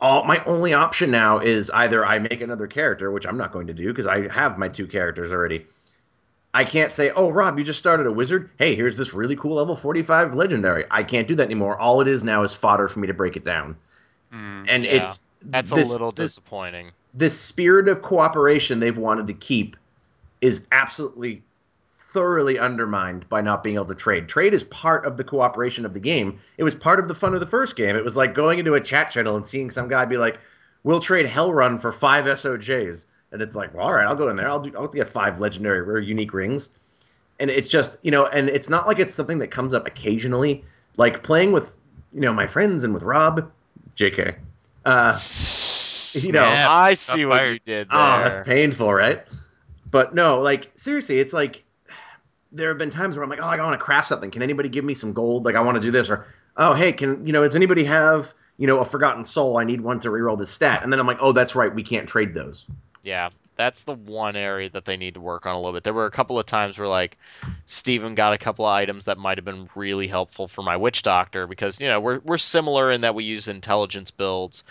all 0.00 0.24
my 0.24 0.42
only 0.44 0.72
option 0.74 1.10
now 1.10 1.38
is 1.38 1.70
either 1.70 2.04
I 2.04 2.18
make 2.18 2.40
another 2.40 2.66
character, 2.66 3.10
which 3.10 3.26
I'm 3.26 3.38
not 3.38 3.52
going 3.52 3.66
to 3.68 3.74
do 3.74 3.88
because 3.88 4.06
I 4.06 4.28
have 4.32 4.58
my 4.58 4.68
two 4.68 4.86
characters 4.86 5.32
already. 5.32 5.66
I 6.54 6.64
can't 6.64 6.92
say, 6.92 7.10
"Oh, 7.14 7.30
Rob, 7.30 7.58
you 7.58 7.64
just 7.64 7.78
started 7.78 8.06
a 8.06 8.12
wizard. 8.12 8.50
Hey, 8.58 8.74
here's 8.74 8.96
this 8.96 9.12
really 9.12 9.36
cool 9.36 9.54
level 9.56 9.76
45 9.76 10.34
legendary." 10.34 10.84
I 10.90 11.02
can't 11.02 11.28
do 11.28 11.34
that 11.36 11.44
anymore. 11.44 11.78
All 11.78 12.00
it 12.00 12.08
is 12.08 12.24
now 12.24 12.42
is 12.42 12.52
fodder 12.54 12.88
for 12.88 12.98
me 13.00 13.06
to 13.06 13.14
break 13.14 13.36
it 13.36 13.44
down. 13.44 13.76
Mm. 14.32 14.66
And 14.68 14.84
Yeah, 14.84 14.90
it's 15.02 15.26
That's 15.42 15.70
this- 15.70 15.88
a 15.88 15.92
little 15.92 16.12
this, 16.12 16.32
disappointing. 16.32 16.92
this 17.14 17.38
spirit 17.38 17.88
of 17.88 18.02
cooperation 18.02 18.80
they've 18.80 18.96
wanted 18.96 19.26
to 19.28 19.34
keep 19.34 19.76
is 20.40 20.66
absolutely 20.72 21.42
thoroughly 22.16 22.58
undermined 22.58 23.28
by 23.28 23.42
not 23.42 23.62
being 23.62 23.74
able 23.74 23.84
to 23.84 23.94
trade. 23.94 24.26
Trade 24.26 24.54
is 24.54 24.64
part 24.64 25.04
of 25.04 25.18
the 25.18 25.22
cooperation 25.22 25.84
of 25.84 25.92
the 25.92 26.00
game. 26.00 26.40
It 26.56 26.64
was 26.64 26.74
part 26.74 26.98
of 26.98 27.08
the 27.08 27.14
fun 27.14 27.34
of 27.34 27.40
the 27.40 27.46
first 27.46 27.76
game. 27.76 27.94
It 27.94 28.02
was 28.02 28.16
like 28.16 28.32
going 28.32 28.58
into 28.58 28.72
a 28.72 28.80
chat 28.80 29.10
channel 29.10 29.36
and 29.36 29.46
seeing 29.46 29.68
some 29.68 29.86
guy 29.86 30.06
be 30.06 30.16
like, 30.16 30.38
"We'll 30.82 30.98
trade 30.98 31.26
Hellrun 31.26 31.78
for 31.78 31.92
five 31.92 32.24
SOJs," 32.24 33.04
and 33.32 33.42
it's 33.42 33.54
like, 33.54 33.74
well, 33.74 33.84
"All 33.84 33.92
right, 33.92 34.06
I'll 34.06 34.14
go 34.14 34.30
in 34.30 34.36
there. 34.36 34.48
I'll 34.48 34.60
do. 34.60 34.72
I'll 34.78 34.88
get 34.88 35.10
five 35.10 35.42
legendary 35.42 35.80
or 35.80 35.98
unique 35.98 36.32
rings." 36.32 36.70
And 37.38 37.50
it's 37.50 37.68
just 37.68 37.98
you 38.00 38.10
know, 38.10 38.24
and 38.28 38.48
it's 38.48 38.70
not 38.70 38.86
like 38.86 38.98
it's 38.98 39.12
something 39.12 39.38
that 39.40 39.50
comes 39.50 39.74
up 39.74 39.86
occasionally. 39.86 40.64
Like 40.96 41.22
playing 41.22 41.52
with 41.52 41.76
you 42.14 42.22
know 42.22 42.32
my 42.32 42.46
friends 42.46 42.82
and 42.82 42.94
with 42.94 43.02
Rob, 43.02 43.52
Jk. 43.94 44.36
Uh, 44.86 45.18
you 46.14 46.32
know, 46.32 46.40
Yeah, 46.40 46.66
I 46.70 46.94
see 46.94 47.22
shots 47.22 47.28
what 47.28 47.44
you 47.44 47.58
did 47.58 47.90
there. 47.90 47.98
Oh, 47.98 48.18
that's 48.22 48.48
painful, 48.48 48.94
right? 48.94 49.22
But 49.90 50.14
no, 50.14 50.40
like 50.40 50.72
seriously, 50.76 51.18
it's 51.18 51.34
like 51.34 51.62
there 52.52 52.68
have 52.68 52.78
been 52.78 52.90
times 52.90 53.16
where 53.16 53.24
I'm 53.24 53.30
like, 53.30 53.40
oh, 53.42 53.46
I 53.46 53.56
want 53.58 53.78
to 53.78 53.84
craft 53.84 54.08
something. 54.08 54.30
Can 54.30 54.42
anybody 54.42 54.68
give 54.68 54.84
me 54.84 54.94
some 54.94 55.12
gold? 55.12 55.44
Like 55.44 55.54
I 55.54 55.60
want 55.60 55.76
to 55.76 55.80
do 55.80 55.90
this, 55.90 56.08
or 56.10 56.26
oh, 56.56 56.74
hey, 56.74 56.92
can 56.92 57.26
you 57.26 57.32
know, 57.32 57.42
does 57.42 57.56
anybody 57.56 57.84
have 57.84 58.32
you 58.56 58.66
know 58.66 58.78
a 58.80 58.84
forgotten 58.84 59.24
soul? 59.24 59.58
I 59.58 59.64
need 59.64 59.80
one 59.80 60.00
to 60.00 60.08
reroll 60.08 60.38
this 60.38 60.50
stat. 60.50 60.82
And 60.82 60.92
then 60.92 61.00
I'm 61.00 61.06
like, 61.06 61.18
oh, 61.20 61.32
that's 61.32 61.54
right, 61.54 61.74
we 61.74 61.82
can't 61.82 62.08
trade 62.08 62.34
those. 62.34 62.66
Yeah, 63.02 63.30
that's 63.56 63.84
the 63.84 63.94
one 63.94 64.36
area 64.36 64.68
that 64.70 64.84
they 64.84 64.96
need 64.96 65.14
to 65.14 65.20
work 65.20 65.46
on 65.46 65.54
a 65.54 65.58
little 65.58 65.72
bit. 65.72 65.84
There 65.84 65.94
were 65.94 66.06
a 66.06 66.10
couple 66.10 66.38
of 66.38 66.46
times 66.46 66.78
where 66.78 66.88
like 66.88 67.18
Steven 67.64 68.14
got 68.14 68.32
a 68.32 68.38
couple 68.38 68.64
of 68.64 68.72
items 68.72 69.06
that 69.06 69.18
might 69.18 69.38
have 69.38 69.44
been 69.44 69.68
really 69.74 70.06
helpful 70.06 70.46
for 70.46 70.62
my 70.62 70.76
witch 70.76 71.02
doctor 71.02 71.46
because 71.46 71.80
you 71.80 71.88
know 71.88 72.00
we're 72.00 72.20
we're 72.20 72.38
similar 72.38 72.92
in 72.92 73.00
that 73.00 73.14
we 73.14 73.24
use 73.24 73.48
intelligence 73.48 74.10
builds 74.10 74.64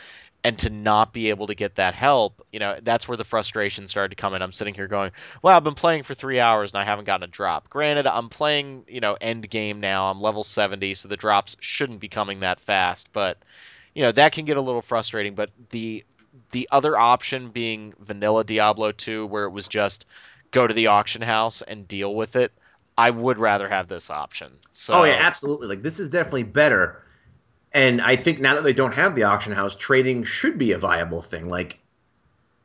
and 0.46 0.60
to 0.60 0.70
not 0.70 1.12
be 1.12 1.32
able 1.32 1.48
to 1.48 1.56
get 1.56 1.74
that 1.76 1.96
help, 1.96 2.46
you 2.52 2.60
know, 2.60 2.78
that's 2.84 3.08
where 3.08 3.18
the 3.18 3.24
frustration 3.24 3.88
started 3.88 4.10
to 4.10 4.16
come 4.16 4.36
in. 4.36 4.43
I'm 4.43 4.52
sitting 4.52 4.76
here 4.76 4.86
going, 4.86 5.10
well, 5.41 5.58
I've 5.58 5.64
been 5.64 5.74
playing 5.74 6.04
for 6.04 6.14
three 6.14 6.39
hours 6.39 6.72
and 6.72 6.80
I 6.80 6.84
haven't 6.84 7.06
gotten 7.06 7.24
a 7.24 7.28
drop. 7.28 7.68
Granted, 7.68 8.06
I'm 8.06 8.30
playing, 8.30 8.86
you 8.88 9.00
know, 9.00 9.18
end 9.20 9.50
game 9.50 9.80
now. 9.80 10.12
I'm 10.12 10.22
level 10.22 10.43
70, 10.43 10.93
so 10.93 11.08
the 11.08 11.18
drops 11.18 11.58
shouldn't 11.62 12.00
be 12.00 12.10
coming 12.10 12.41
that 12.41 12.60
fast, 12.60 13.12
but 13.12 13.39
you 13.96 14.04
know 14.04 14.12
that 14.12 14.34
can 14.34 14.46
get 14.46 14.58
a 14.58 14.62
little 14.62 14.84
frustrating. 14.84 15.34
But 15.34 15.50
the 15.72 16.06
the 16.52 16.70
other 16.72 16.96
option 16.96 17.50
being 17.50 17.96
vanilla 18.00 18.43
Diablo 18.43 18.91
2, 18.91 19.26
where 19.26 19.46
it 19.46 19.52
was 19.52 19.68
just 19.68 20.06
go 20.52 20.68
to 20.68 20.74
the 20.76 20.88
auction 20.88 21.24
house 21.24 21.64
and 21.64 21.88
deal 21.88 22.14
with 22.14 22.36
it. 22.36 22.52
I 22.98 23.10
would 23.10 23.39
rather 23.39 23.68
have 23.68 23.88
this 23.88 24.12
option. 24.12 24.52
So, 24.74 24.93
oh 24.93 25.04
yeah, 25.06 25.18
absolutely. 25.20 25.68
Like 25.68 25.82
this 25.82 26.00
is 26.00 26.10
definitely 26.10 26.43
better. 26.43 27.02
And 27.76 28.01
I 28.01 28.15
think 28.15 28.39
now 28.39 28.55
that 28.55 28.63
they 28.63 28.73
don't 28.73 28.93
have 28.93 29.15
the 29.15 29.23
auction 29.23 29.51
house, 29.51 29.76
trading 29.76 30.23
should 30.23 30.57
be 30.57 30.71
a 30.71 30.78
viable 30.78 31.21
thing. 31.21 31.49
Like, 31.49 31.78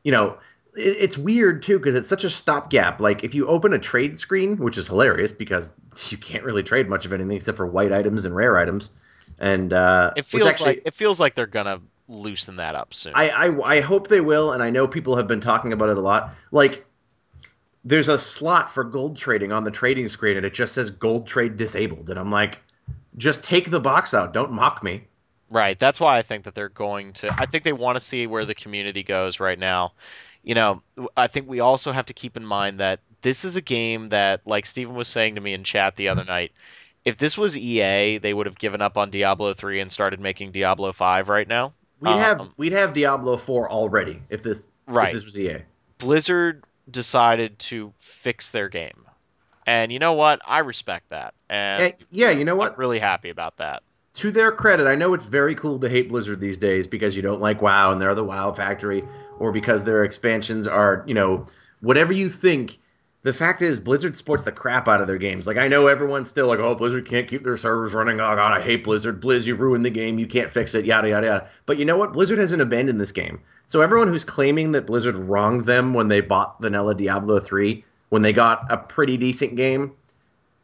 you 0.05 0.13
know, 0.13 0.39
it, 0.77 0.97
it's 1.01 1.19
weird 1.19 1.65
too 1.65 1.79
because 1.81 1.97
it's 1.97 2.09
such 2.09 2.23
a 2.23 2.31
stopgap. 2.31 3.01
Like 3.01 3.25
if 3.25 3.35
you 3.35 3.49
open 3.49 3.73
a 3.75 3.79
trade 3.79 4.21
screen, 4.21 4.57
which 4.59 4.79
is 4.79 4.87
hilarious 4.87 5.33
because 5.33 5.73
you 6.11 6.17
can't 6.17 6.45
really 6.45 6.63
trade 6.63 6.89
much 6.89 7.05
of 7.05 7.13
anything 7.13 7.33
except 7.37 7.57
for 7.57 7.67
white 7.67 7.93
items 7.93 8.25
and 8.25 8.37
rare 8.37 8.57
items. 8.57 8.93
And 9.41 9.73
uh, 9.73 10.13
it 10.17 10.27
feels 10.27 10.47
actually, 10.47 10.67
like 10.67 10.83
it 10.85 10.95
feels 10.95 11.19
like 11.19 11.35
they're 11.35 11.47
gonna 11.47 11.81
loosen 12.07 12.55
that 12.57 12.77
up 12.77 12.95
soon. 12.95 13.13
I, 13.17 13.31
I 13.31 13.77
I 13.77 13.81
hope 13.81 14.09
they 14.09 14.21
will, 14.21 14.53
and 14.53 14.63
I 14.63 14.71
know 14.71 14.87
people 14.87 15.17
have 15.17 15.27
been 15.27 15.41
talking 15.41 15.73
about 15.73 15.89
it 15.89 15.99
a 15.99 16.01
lot. 16.01 16.35
Like 16.53 16.85
there's 17.85 18.09
a 18.09 18.19
slot 18.19 18.73
for 18.73 18.85
gold 18.85 19.17
trading 19.17 19.51
on 19.51 19.65
the 19.65 19.71
trading 19.71 20.09
screen 20.09 20.37
and 20.37 20.45
it 20.45 20.53
just 20.53 20.75
says 20.75 20.91
gold 20.91 21.27
trade 21.27 21.57
disabled 21.57 22.11
and 22.11 22.19
i'm 22.19 22.31
like 22.31 22.59
just 23.17 23.43
take 23.43 23.71
the 23.71 23.81
box 23.81 24.15
out. 24.15 24.33
Don't 24.33 24.53
mock 24.53 24.83
me. 24.83 25.05
Right. 25.51 25.79
That's 25.79 25.99
why 25.99 26.17
i 26.17 26.23
think 26.23 26.45
that 26.45 26.55
they're 26.55 26.69
going 26.69 27.13
to 27.15 27.35
i 27.39 27.47
think 27.47 27.65
they 27.65 27.73
want 27.73 27.97
to 27.97 28.01
see 28.01 28.27
where 28.27 28.45
the 28.45 28.55
community 28.55 29.03
goes 29.03 29.41
right 29.41 29.59
now. 29.59 29.93
You 30.43 30.55
know 30.55 30.83
i 31.17 31.27
think 31.27 31.49
we 31.49 31.61
also 31.61 31.93
have 31.93 32.07
to 32.07 32.15
keep 32.15 32.37
in 32.37 32.47
mind 32.47 32.81
that 32.81 33.01
this 33.23 33.45
is 33.45 33.57
a 33.57 33.61
game 33.61 34.09
that 34.09 34.41
like 34.47 34.65
steven 34.65 34.95
was 34.95 35.09
saying 35.09 35.35
to 35.35 35.41
me 35.41 35.53
in 35.53 35.65
chat 35.65 35.97
the 35.97 36.09
other 36.09 36.25
night 36.25 36.53
if 37.05 37.19
this 37.19 37.37
was 37.37 37.59
ea 37.59 38.17
they 38.17 38.33
would 38.33 38.47
have 38.47 38.59
given 38.59 38.81
up 38.81 38.97
on 38.97 39.11
diablo 39.11 39.53
3 39.53 39.81
and 39.81 39.93
started 39.93 40.19
making 40.19 40.53
diablo 40.53 40.93
5 40.93 41.29
right 41.29 41.47
now. 41.47 41.75
We'd 42.01 42.11
have 42.13 42.41
um, 42.41 42.55
we'd 42.57 42.73
have 42.73 42.95
diablo 42.95 43.37
4 43.37 43.71
already 43.71 44.23
if 44.31 44.43
this 44.43 44.69
right. 44.87 45.09
if 45.09 45.15
this 45.15 45.25
was 45.25 45.39
ea 45.39 45.59
blizzard 45.99 46.65
decided 46.91 47.59
to 47.59 47.93
fix 47.99 48.51
their 48.51 48.69
game. 48.69 49.05
And 49.71 49.93
you 49.93 50.01
know 50.01 50.15
what? 50.15 50.41
I 50.49 50.59
respect 50.59 51.11
that. 51.11 51.33
And 51.49 51.95
yeah, 52.11 52.31
you 52.31 52.45
know 52.45 52.57
what? 52.57 52.73
I'm 52.73 52.79
really 52.81 52.99
happy 52.99 53.31
about 53.31 53.59
that. 53.59 53.85
To 54.15 54.33
their 54.33 54.51
credit, 54.51 54.89
I 54.89 54.97
know 54.97 55.15
it's 55.15 55.27
very 55.27 55.55
cool 55.55 55.79
to 55.79 55.89
hate 55.89 56.09
Blizzard 56.09 56.41
these 56.41 56.59
days 56.59 56.89
because 56.89 57.15
you 57.15 57.23
don't 57.23 57.41
like 57.41 57.63
WoW 57.63 57.93
and 57.93 58.01
they're 58.01 58.17
the 58.17 58.25
WoW 58.25 58.51
factory, 58.51 59.05
or 59.39 59.53
because 59.53 59.85
their 59.85 60.03
expansions 60.03 60.67
are, 60.67 61.05
you 61.07 61.15
know, 61.15 61.47
whatever 61.83 62.13
you 62.13 62.29
think. 62.29 62.81
The 63.23 63.33
fact 63.33 63.63
is, 63.63 63.79
Blizzard 63.79 64.17
sports 64.17 64.43
the 64.43 64.51
crap 64.51 64.89
out 64.89 65.01
of 65.01 65.07
their 65.07 65.19
games. 65.19 65.47
Like 65.47 65.57
I 65.57 65.69
know 65.69 65.87
everyone's 65.87 66.31
still 66.31 66.49
like, 66.49 66.59
"Oh, 66.59 66.75
Blizzard 66.75 67.07
can't 67.07 67.29
keep 67.29 67.45
their 67.45 67.57
servers 67.57 67.93
running." 67.93 68.19
Oh 68.19 68.35
God, 68.35 68.53
I 68.53 68.61
hate 68.61 68.83
Blizzard. 68.83 69.23
Blizz, 69.23 69.47
you 69.47 69.55
ruined 69.55 69.85
the 69.85 69.91
game. 69.91 70.19
You 70.19 70.27
can't 70.27 70.51
fix 70.51 70.75
it. 70.75 70.85
Yada 70.85 71.11
yada 71.11 71.27
yada. 71.27 71.49
But 71.67 71.79
you 71.79 71.85
know 71.85 71.97
what? 71.97 72.13
Blizzard 72.13 72.39
hasn't 72.39 72.63
abandoned 72.63 73.01
this 73.01 73.13
game. 73.13 73.39
So 73.69 73.83
everyone 73.83 74.09
who's 74.09 74.25
claiming 74.25 74.73
that 74.73 74.87
Blizzard 74.87 75.15
wronged 75.15 75.67
them 75.67 75.95
when 75.95 76.09
they 76.09 76.23
bought 76.23 76.61
Vanilla 76.61 76.93
Diablo 76.93 77.39
3, 77.39 77.85
when 78.11 78.23
they 78.23 78.33
got 78.33 78.71
a 78.71 78.77
pretty 78.77 79.17
decent 79.17 79.57
game, 79.57 79.93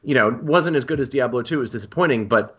you 0.05 0.14
know, 0.14 0.38
wasn't 0.42 0.76
as 0.76 0.84
good 0.84 1.01
as 1.01 1.09
Diablo 1.09 1.42
2, 1.42 1.57
it 1.57 1.61
was 1.61 1.72
disappointing, 1.72 2.28
but 2.28 2.59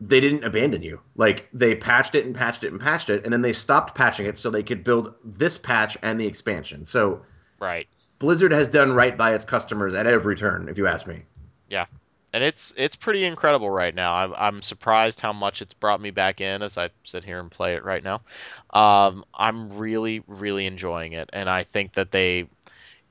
they 0.00 0.20
didn't 0.20 0.44
abandon 0.44 0.82
you. 0.82 1.00
Like 1.16 1.48
they 1.52 1.74
patched 1.74 2.14
it 2.14 2.26
and 2.26 2.34
patched 2.34 2.64
it 2.64 2.72
and 2.72 2.80
patched 2.80 3.08
it, 3.08 3.24
and 3.24 3.32
then 3.32 3.42
they 3.42 3.52
stopped 3.52 3.94
patching 3.94 4.26
it 4.26 4.36
so 4.36 4.50
they 4.50 4.62
could 4.62 4.82
build 4.82 5.14
this 5.24 5.56
patch 5.56 5.96
and 6.02 6.20
the 6.20 6.26
expansion. 6.26 6.84
So 6.84 7.22
Right. 7.62 7.86
Blizzard 8.18 8.50
has 8.50 8.68
done 8.68 8.92
right 8.92 9.16
by 9.16 9.34
its 9.34 9.44
customers 9.44 9.94
at 9.94 10.06
every 10.06 10.36
turn, 10.36 10.68
if 10.68 10.78
you 10.78 10.88
ask 10.88 11.06
me. 11.06 11.22
Yeah, 11.68 11.86
and 12.32 12.42
it's 12.42 12.74
it's 12.76 12.96
pretty 12.96 13.24
incredible 13.24 13.70
right 13.70 13.94
now. 13.94 14.14
I'm 14.14 14.34
I'm 14.36 14.62
surprised 14.62 15.20
how 15.20 15.32
much 15.32 15.62
it's 15.62 15.74
brought 15.74 16.00
me 16.00 16.10
back 16.10 16.40
in 16.40 16.62
as 16.62 16.76
I 16.76 16.90
sit 17.04 17.24
here 17.24 17.38
and 17.38 17.50
play 17.50 17.74
it 17.74 17.84
right 17.84 18.02
now. 18.02 18.22
Um, 18.70 19.24
I'm 19.34 19.70
really 19.78 20.22
really 20.26 20.66
enjoying 20.66 21.12
it, 21.12 21.30
and 21.32 21.48
I 21.48 21.62
think 21.62 21.92
that 21.92 22.10
they. 22.10 22.48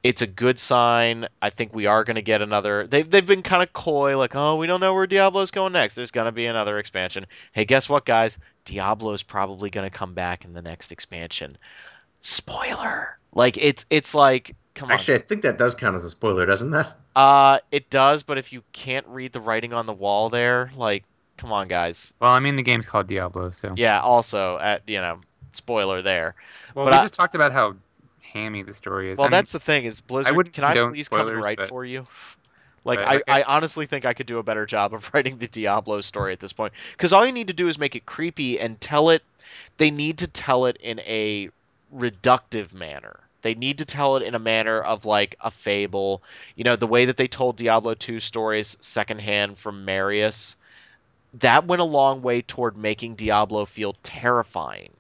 It's 0.04 0.22
a 0.22 0.28
good 0.28 0.58
sign. 0.58 1.28
I 1.41 1.52
think 1.52 1.76
we 1.76 1.86
are 1.86 2.04
going 2.04 2.16
to 2.16 2.22
get 2.24 2.41
another. 2.41 2.88
They've, 2.88 3.10
they've 3.10 3.26
been 3.26 3.43
kind 3.43 3.62
of 3.62 3.72
coy, 3.72 4.18
like, 4.18 4.36
oh, 4.36 4.56
we 4.56 4.66
don't 4.66 4.80
know 4.80 4.93
where 4.93 5.06
Diablo's 5.06 5.52
going 5.52 5.74
next. 5.74 5.93
There's 5.93 6.10
going 6.10 6.26
to 6.26 6.32
be 6.32 6.47
another 6.47 6.80
expansion. 6.80 7.28
Hey, 7.52 7.66
guess 7.66 7.88
what, 7.88 8.06
guys? 8.06 8.39
Diablo's 8.66 9.22
probably 9.22 9.70
going 9.70 9.89
to 9.89 9.95
come 9.95 10.14
back 10.14 10.43
in 10.43 10.54
the 10.54 10.62
next 10.62 10.91
expansion. 10.91 11.58
Spoiler. 12.22 13.18
Like 13.34 13.58
it's 13.58 13.86
it's 13.89 14.14
like 14.14 14.56
come 14.76 14.89
on. 14.89 14.93
Actually, 14.93 15.16
I 15.16 15.20
think 15.20 15.41
that 15.43 15.58
does 15.58 15.76
count 15.76 15.95
as 15.95 16.04
a 16.04 16.10
spoiler, 16.10 16.45
doesn't 16.45 16.72
that? 16.72 16.97
Uh, 17.16 17.60
it 17.72 17.89
does, 17.89 18.24
but 18.24 18.38
if 18.38 18.54
you 18.54 18.64
can't 18.74 19.08
read 19.08 19.34
the 19.34 19.41
writing 19.41 19.74
on 19.74 19.86
the 19.86 19.93
wall 19.93 20.30
there, 20.30 20.72
like, 20.76 21.04
come 21.38 21.52
on, 21.52 21.68
guys. 21.68 22.14
Well, 22.20 22.32
I 22.32 22.39
mean, 22.39 22.56
the 22.56 22.64
game's 22.64 22.88
called 22.88 23.08
Diablo, 23.08 23.52
so. 23.52 23.74
Yeah. 23.76 23.99
Also, 24.02 24.58
at 24.60 24.84
you 24.88 24.97
know, 24.97 25.20
spoiler 25.52 26.02
there. 26.02 26.36
Well, 26.76 26.86
but 26.86 26.95
we 26.95 26.99
I, 26.99 27.04
just 27.04 27.14
talked 27.14 27.36
about 27.36 27.52
how 27.52 27.76
hammy 28.32 28.63
the 28.63 28.73
story 28.73 29.11
is. 29.11 29.17
Well, 29.17 29.27
I 29.27 29.29
that's 29.29 29.53
mean, 29.53 29.59
the 29.59 29.63
thing 29.63 29.86
is 29.86 30.01
Blizzard. 30.01 30.34
I 30.34 30.36
would 30.36 30.53
can 30.53 30.63
I 30.63 30.73
please 30.89 31.07
spoilers, 31.07 31.25
come 31.25 31.34
and 31.36 31.43
write 31.43 31.57
but... 31.57 31.69
for 31.69 31.86
you? 31.86 32.07
Like 32.84 32.99
right, 32.99 33.07
I, 33.07 33.15
okay. 33.17 33.23
I 33.27 33.43
honestly 33.43 33.86
think 33.86 34.05
I 34.05 34.13
could 34.13 34.25
do 34.25 34.39
a 34.39 34.43
better 34.43 34.65
job 34.65 34.95
of 34.95 35.07
writing 35.13 35.38
the 35.38 35.47
Diablo 35.47 36.01
story 36.01 36.34
at 36.34 36.39
this 36.39 36.51
point 36.51 36.73
because 36.93 37.13
all 37.13 37.23
you 37.23 37.32
need 37.32 37.47
to 37.47 37.53
do 37.53 37.67
is 37.67 37.77
make 37.77 37.95
it 37.95 38.07
creepy 38.07 38.59
and 38.59 38.82
tell 38.82 39.11
it. 39.11 39.21
They 39.77 39.91
need 39.91 40.17
to 40.19 40.27
tell 40.27 40.65
it 40.65 40.77
in 40.77 40.99
a 41.01 41.49
reductive 41.95 42.73
manner. 42.73 43.19
They 43.43 43.53
need 43.55 43.79
to 43.79 43.86
tell 43.86 44.17
it 44.17 44.23
in 44.23 44.36
a 44.36 44.39
manner 44.39 44.82
of 44.82 45.05
like 45.05 45.36
a 45.41 45.51
fable. 45.51 46.23
You 46.55 46.63
know, 46.63 46.75
the 46.75 46.88
way 46.88 47.05
that 47.05 47.17
they 47.17 47.27
told 47.27 47.57
Diablo 47.57 47.93
2 47.93 48.19
stories 48.19 48.77
secondhand 48.79 49.57
from 49.57 49.86
Marius, 49.86 50.57
that 51.39 51.65
went 51.65 51.82
a 51.82 51.86
long 51.86 52.21
way 52.21 52.41
toward 52.41 52.77
making 52.77 53.15
Diablo 53.15 53.65
feel 53.65 53.95
terrifying. 54.03 54.91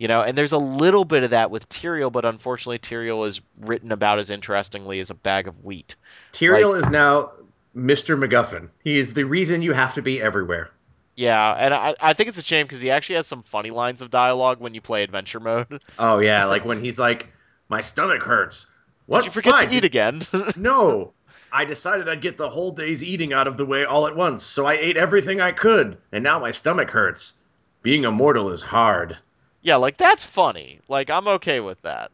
You 0.00 0.08
know, 0.08 0.22
and 0.22 0.36
there's 0.36 0.52
a 0.52 0.58
little 0.58 1.04
bit 1.04 1.24
of 1.24 1.30
that 1.30 1.50
with 1.50 1.68
Tyrael, 1.68 2.10
but 2.10 2.24
unfortunately, 2.24 2.78
Tyrael 2.78 3.26
is 3.28 3.42
written 3.60 3.92
about 3.92 4.18
as 4.18 4.30
interestingly 4.30 4.98
as 4.98 5.10
a 5.10 5.14
bag 5.14 5.46
of 5.46 5.62
wheat. 5.62 5.94
Tyrael 6.32 6.72
like, 6.72 6.84
is 6.84 6.88
now 6.88 7.32
Mr. 7.76 8.18
MacGuffin. 8.18 8.70
He 8.82 8.96
is 8.96 9.12
the 9.12 9.24
reason 9.24 9.60
you 9.60 9.74
have 9.74 9.92
to 9.92 10.00
be 10.00 10.18
everywhere. 10.22 10.70
Yeah, 11.16 11.52
and 11.52 11.74
I, 11.74 11.94
I 12.00 12.14
think 12.14 12.30
it's 12.30 12.38
a 12.38 12.42
shame 12.42 12.64
because 12.64 12.80
he 12.80 12.90
actually 12.90 13.16
has 13.16 13.26
some 13.26 13.42
funny 13.42 13.70
lines 13.70 14.00
of 14.00 14.10
dialogue 14.10 14.58
when 14.58 14.72
you 14.72 14.80
play 14.80 15.02
adventure 15.02 15.38
mode. 15.38 15.84
Oh 15.98 16.18
yeah, 16.18 16.44
like 16.46 16.64
when 16.64 16.82
he's 16.82 16.98
like, 16.98 17.28
"My 17.68 17.82
stomach 17.82 18.22
hurts." 18.22 18.66
What? 19.04 19.18
Did 19.18 19.26
you 19.26 19.32
forget 19.32 19.52
Fine. 19.52 19.68
to 19.68 19.74
eat 19.74 19.84
again? 19.84 20.26
no, 20.56 21.12
I 21.52 21.66
decided 21.66 22.08
I'd 22.08 22.22
get 22.22 22.38
the 22.38 22.48
whole 22.48 22.70
day's 22.70 23.04
eating 23.04 23.34
out 23.34 23.46
of 23.46 23.58
the 23.58 23.66
way 23.66 23.84
all 23.84 24.06
at 24.06 24.16
once, 24.16 24.42
so 24.42 24.64
I 24.64 24.76
ate 24.76 24.96
everything 24.96 25.42
I 25.42 25.52
could, 25.52 25.98
and 26.10 26.24
now 26.24 26.38
my 26.38 26.52
stomach 26.52 26.88
hurts. 26.88 27.34
Being 27.82 28.06
a 28.06 28.10
mortal 28.10 28.50
is 28.50 28.62
hard. 28.62 29.18
Yeah, 29.62 29.76
like 29.76 29.96
that's 29.96 30.24
funny. 30.24 30.80
Like 30.88 31.10
I'm 31.10 31.28
okay 31.28 31.60
with 31.60 31.80
that. 31.82 32.10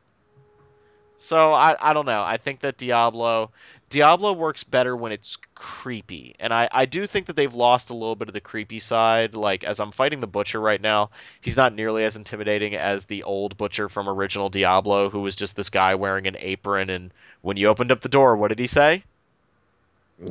So 1.16 1.52
I 1.52 1.76
I 1.80 1.92
don't 1.92 2.06
know. 2.06 2.22
I 2.22 2.36
think 2.36 2.60
that 2.60 2.76
Diablo 2.76 3.50
Diablo 3.88 4.32
works 4.32 4.64
better 4.64 4.96
when 4.96 5.12
it's 5.12 5.38
creepy. 5.54 6.34
And 6.40 6.52
I, 6.52 6.68
I 6.72 6.86
do 6.86 7.06
think 7.06 7.26
that 7.26 7.36
they've 7.36 7.54
lost 7.54 7.90
a 7.90 7.94
little 7.94 8.16
bit 8.16 8.28
of 8.28 8.34
the 8.34 8.40
creepy 8.40 8.80
side. 8.80 9.34
Like, 9.34 9.62
as 9.62 9.78
I'm 9.78 9.92
fighting 9.92 10.20
the 10.20 10.26
Butcher 10.26 10.60
right 10.60 10.80
now, 10.80 11.10
he's 11.40 11.56
not 11.56 11.74
nearly 11.74 12.04
as 12.04 12.16
intimidating 12.16 12.74
as 12.74 13.04
the 13.04 13.22
old 13.22 13.56
Butcher 13.56 13.88
from 13.88 14.08
original 14.08 14.48
Diablo, 14.48 15.08
who 15.08 15.20
was 15.20 15.36
just 15.36 15.54
this 15.54 15.70
guy 15.70 15.94
wearing 15.94 16.26
an 16.26 16.36
apron. 16.40 16.90
And 16.90 17.12
when 17.42 17.56
you 17.56 17.68
opened 17.68 17.92
up 17.92 18.00
the 18.00 18.08
door, 18.08 18.36
what 18.36 18.48
did 18.48 18.58
he 18.58 18.66
say? 18.66 19.04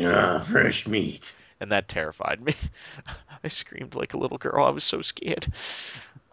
Ah, 0.01 0.39
fresh 0.39 0.85
meat. 0.85 1.33
And 1.61 1.71
that 1.71 1.87
terrified 1.87 2.41
me. 2.41 2.53
I 3.43 3.47
screamed 3.47 3.95
like 3.95 4.13
a 4.13 4.17
little 4.17 4.37
girl. 4.37 4.65
I 4.65 4.71
was 4.71 4.83
so 4.83 5.01
scared. 5.01 5.47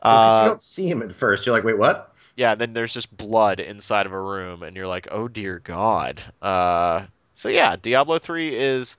Well, 0.05 0.15
uh, 0.15 0.43
you 0.43 0.49
don't 0.49 0.61
see 0.61 0.89
him 0.89 1.03
at 1.03 1.15
first. 1.15 1.47
You're 1.47 1.55
like, 1.55 1.65
wait, 1.65 1.79
what? 1.79 2.15
Yeah, 2.37 2.55
then 2.55 2.73
there's 2.73 2.93
just 2.93 3.17
blood 3.17 3.61
inside 3.61 4.07
of 4.07 4.13
a 4.13 4.21
room, 4.21 4.63
and 4.63 4.77
you're 4.77 4.87
like, 4.87 5.09
oh 5.11 5.29
dear 5.29 5.61
God. 5.61 6.21
Uh, 6.41 7.07
so 7.33 7.49
yeah, 7.49 7.77
Diablo 7.81 8.19
3 8.19 8.55
is 8.55 8.97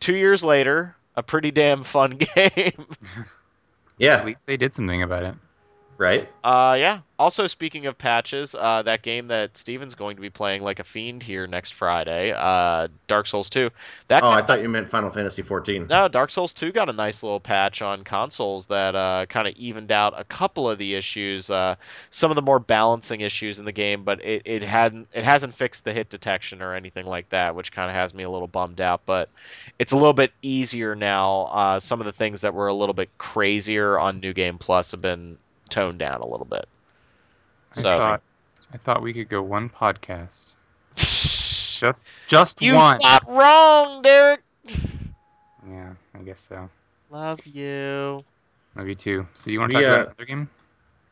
two 0.00 0.16
years 0.16 0.44
later, 0.44 0.96
a 1.16 1.22
pretty 1.22 1.50
damn 1.50 1.82
fun 1.82 2.10
game. 2.34 2.86
yeah. 3.98 4.16
At 4.16 4.26
least 4.26 4.46
they 4.46 4.56
did 4.56 4.74
something 4.74 5.02
about 5.02 5.24
it 5.24 5.34
right? 6.00 6.28
Uh, 6.42 6.76
yeah. 6.78 7.00
Also, 7.18 7.46
speaking 7.46 7.84
of 7.84 7.98
patches, 7.98 8.54
uh, 8.58 8.82
that 8.82 9.02
game 9.02 9.26
that 9.26 9.54
Steven's 9.54 9.94
going 9.94 10.16
to 10.16 10.22
be 10.22 10.30
playing 10.30 10.62
like 10.62 10.78
a 10.78 10.84
fiend 10.84 11.22
here 11.22 11.46
next 11.46 11.74
Friday, 11.74 12.32
uh, 12.34 12.88
Dark 13.06 13.26
Souls 13.26 13.50
2. 13.50 13.68
That 14.08 14.22
oh, 14.22 14.30
I 14.30 14.40
thought 14.40 14.62
you 14.62 14.70
meant 14.70 14.88
Final 14.88 15.10
Fantasy 15.10 15.42
14. 15.42 15.88
No, 15.88 16.08
Dark 16.08 16.30
Souls 16.30 16.54
2 16.54 16.72
got 16.72 16.88
a 16.88 16.94
nice 16.94 17.22
little 17.22 17.38
patch 17.38 17.82
on 17.82 18.04
consoles 18.04 18.64
that 18.66 18.94
uh, 18.94 19.26
kind 19.28 19.46
of 19.46 19.54
evened 19.56 19.92
out 19.92 20.18
a 20.18 20.24
couple 20.24 20.70
of 20.70 20.78
the 20.78 20.94
issues, 20.94 21.50
uh, 21.50 21.74
some 22.08 22.30
of 22.30 22.36
the 22.36 22.42
more 22.42 22.58
balancing 22.58 23.20
issues 23.20 23.58
in 23.58 23.66
the 23.66 23.72
game, 23.72 24.02
but 24.02 24.24
it, 24.24 24.40
it 24.46 24.62
hadn't 24.62 25.08
it 25.12 25.24
hasn't 25.24 25.54
fixed 25.54 25.84
the 25.84 25.92
hit 25.92 26.08
detection 26.08 26.62
or 26.62 26.72
anything 26.72 27.04
like 27.04 27.28
that, 27.28 27.54
which 27.54 27.70
kind 27.70 27.90
of 27.90 27.94
has 27.94 28.14
me 28.14 28.22
a 28.22 28.30
little 28.30 28.48
bummed 28.48 28.80
out. 28.80 29.02
But 29.04 29.28
it's 29.78 29.92
a 29.92 29.96
little 29.96 30.14
bit 30.14 30.32
easier 30.40 30.96
now. 30.96 31.42
Uh, 31.52 31.78
some 31.80 32.00
of 32.00 32.06
the 32.06 32.12
things 32.12 32.40
that 32.40 32.54
were 32.54 32.68
a 32.68 32.74
little 32.74 32.94
bit 32.94 33.10
crazier 33.18 33.98
on 33.98 34.20
New 34.20 34.32
Game 34.32 34.56
Plus 34.56 34.92
have 34.92 35.02
been 35.02 35.36
toned 35.70 35.98
down 35.98 36.20
a 36.20 36.26
little 36.26 36.46
bit. 36.46 36.66
I 37.76 37.82
So 37.82 37.90
thought 37.96 38.22
I 38.72 38.78
thought 38.78 39.02
we 39.02 39.12
could 39.14 39.28
go 39.28 39.42
one 39.42 39.68
podcast. 39.70 40.56
Just 40.96 42.04
just 42.26 42.60
you 42.60 42.80
one. 42.80 43.00
thought 43.00 43.22
wrong, 43.28 44.02
Derek. 44.02 44.42
Yeah, 45.68 45.94
I 46.14 46.18
guess 46.22 46.40
so. 46.40 46.70
Love 47.10 47.46
you. 47.46 48.24
Love 48.76 48.88
you 48.88 48.94
too. 48.94 49.26
So 49.34 49.50
you 49.50 49.60
want 49.60 49.72
to 49.72 49.76
We, 49.76 49.84
talk 49.84 49.86
uh, 49.86 50.04
about 50.04 50.06
another 50.06 50.24
game? 50.26 50.48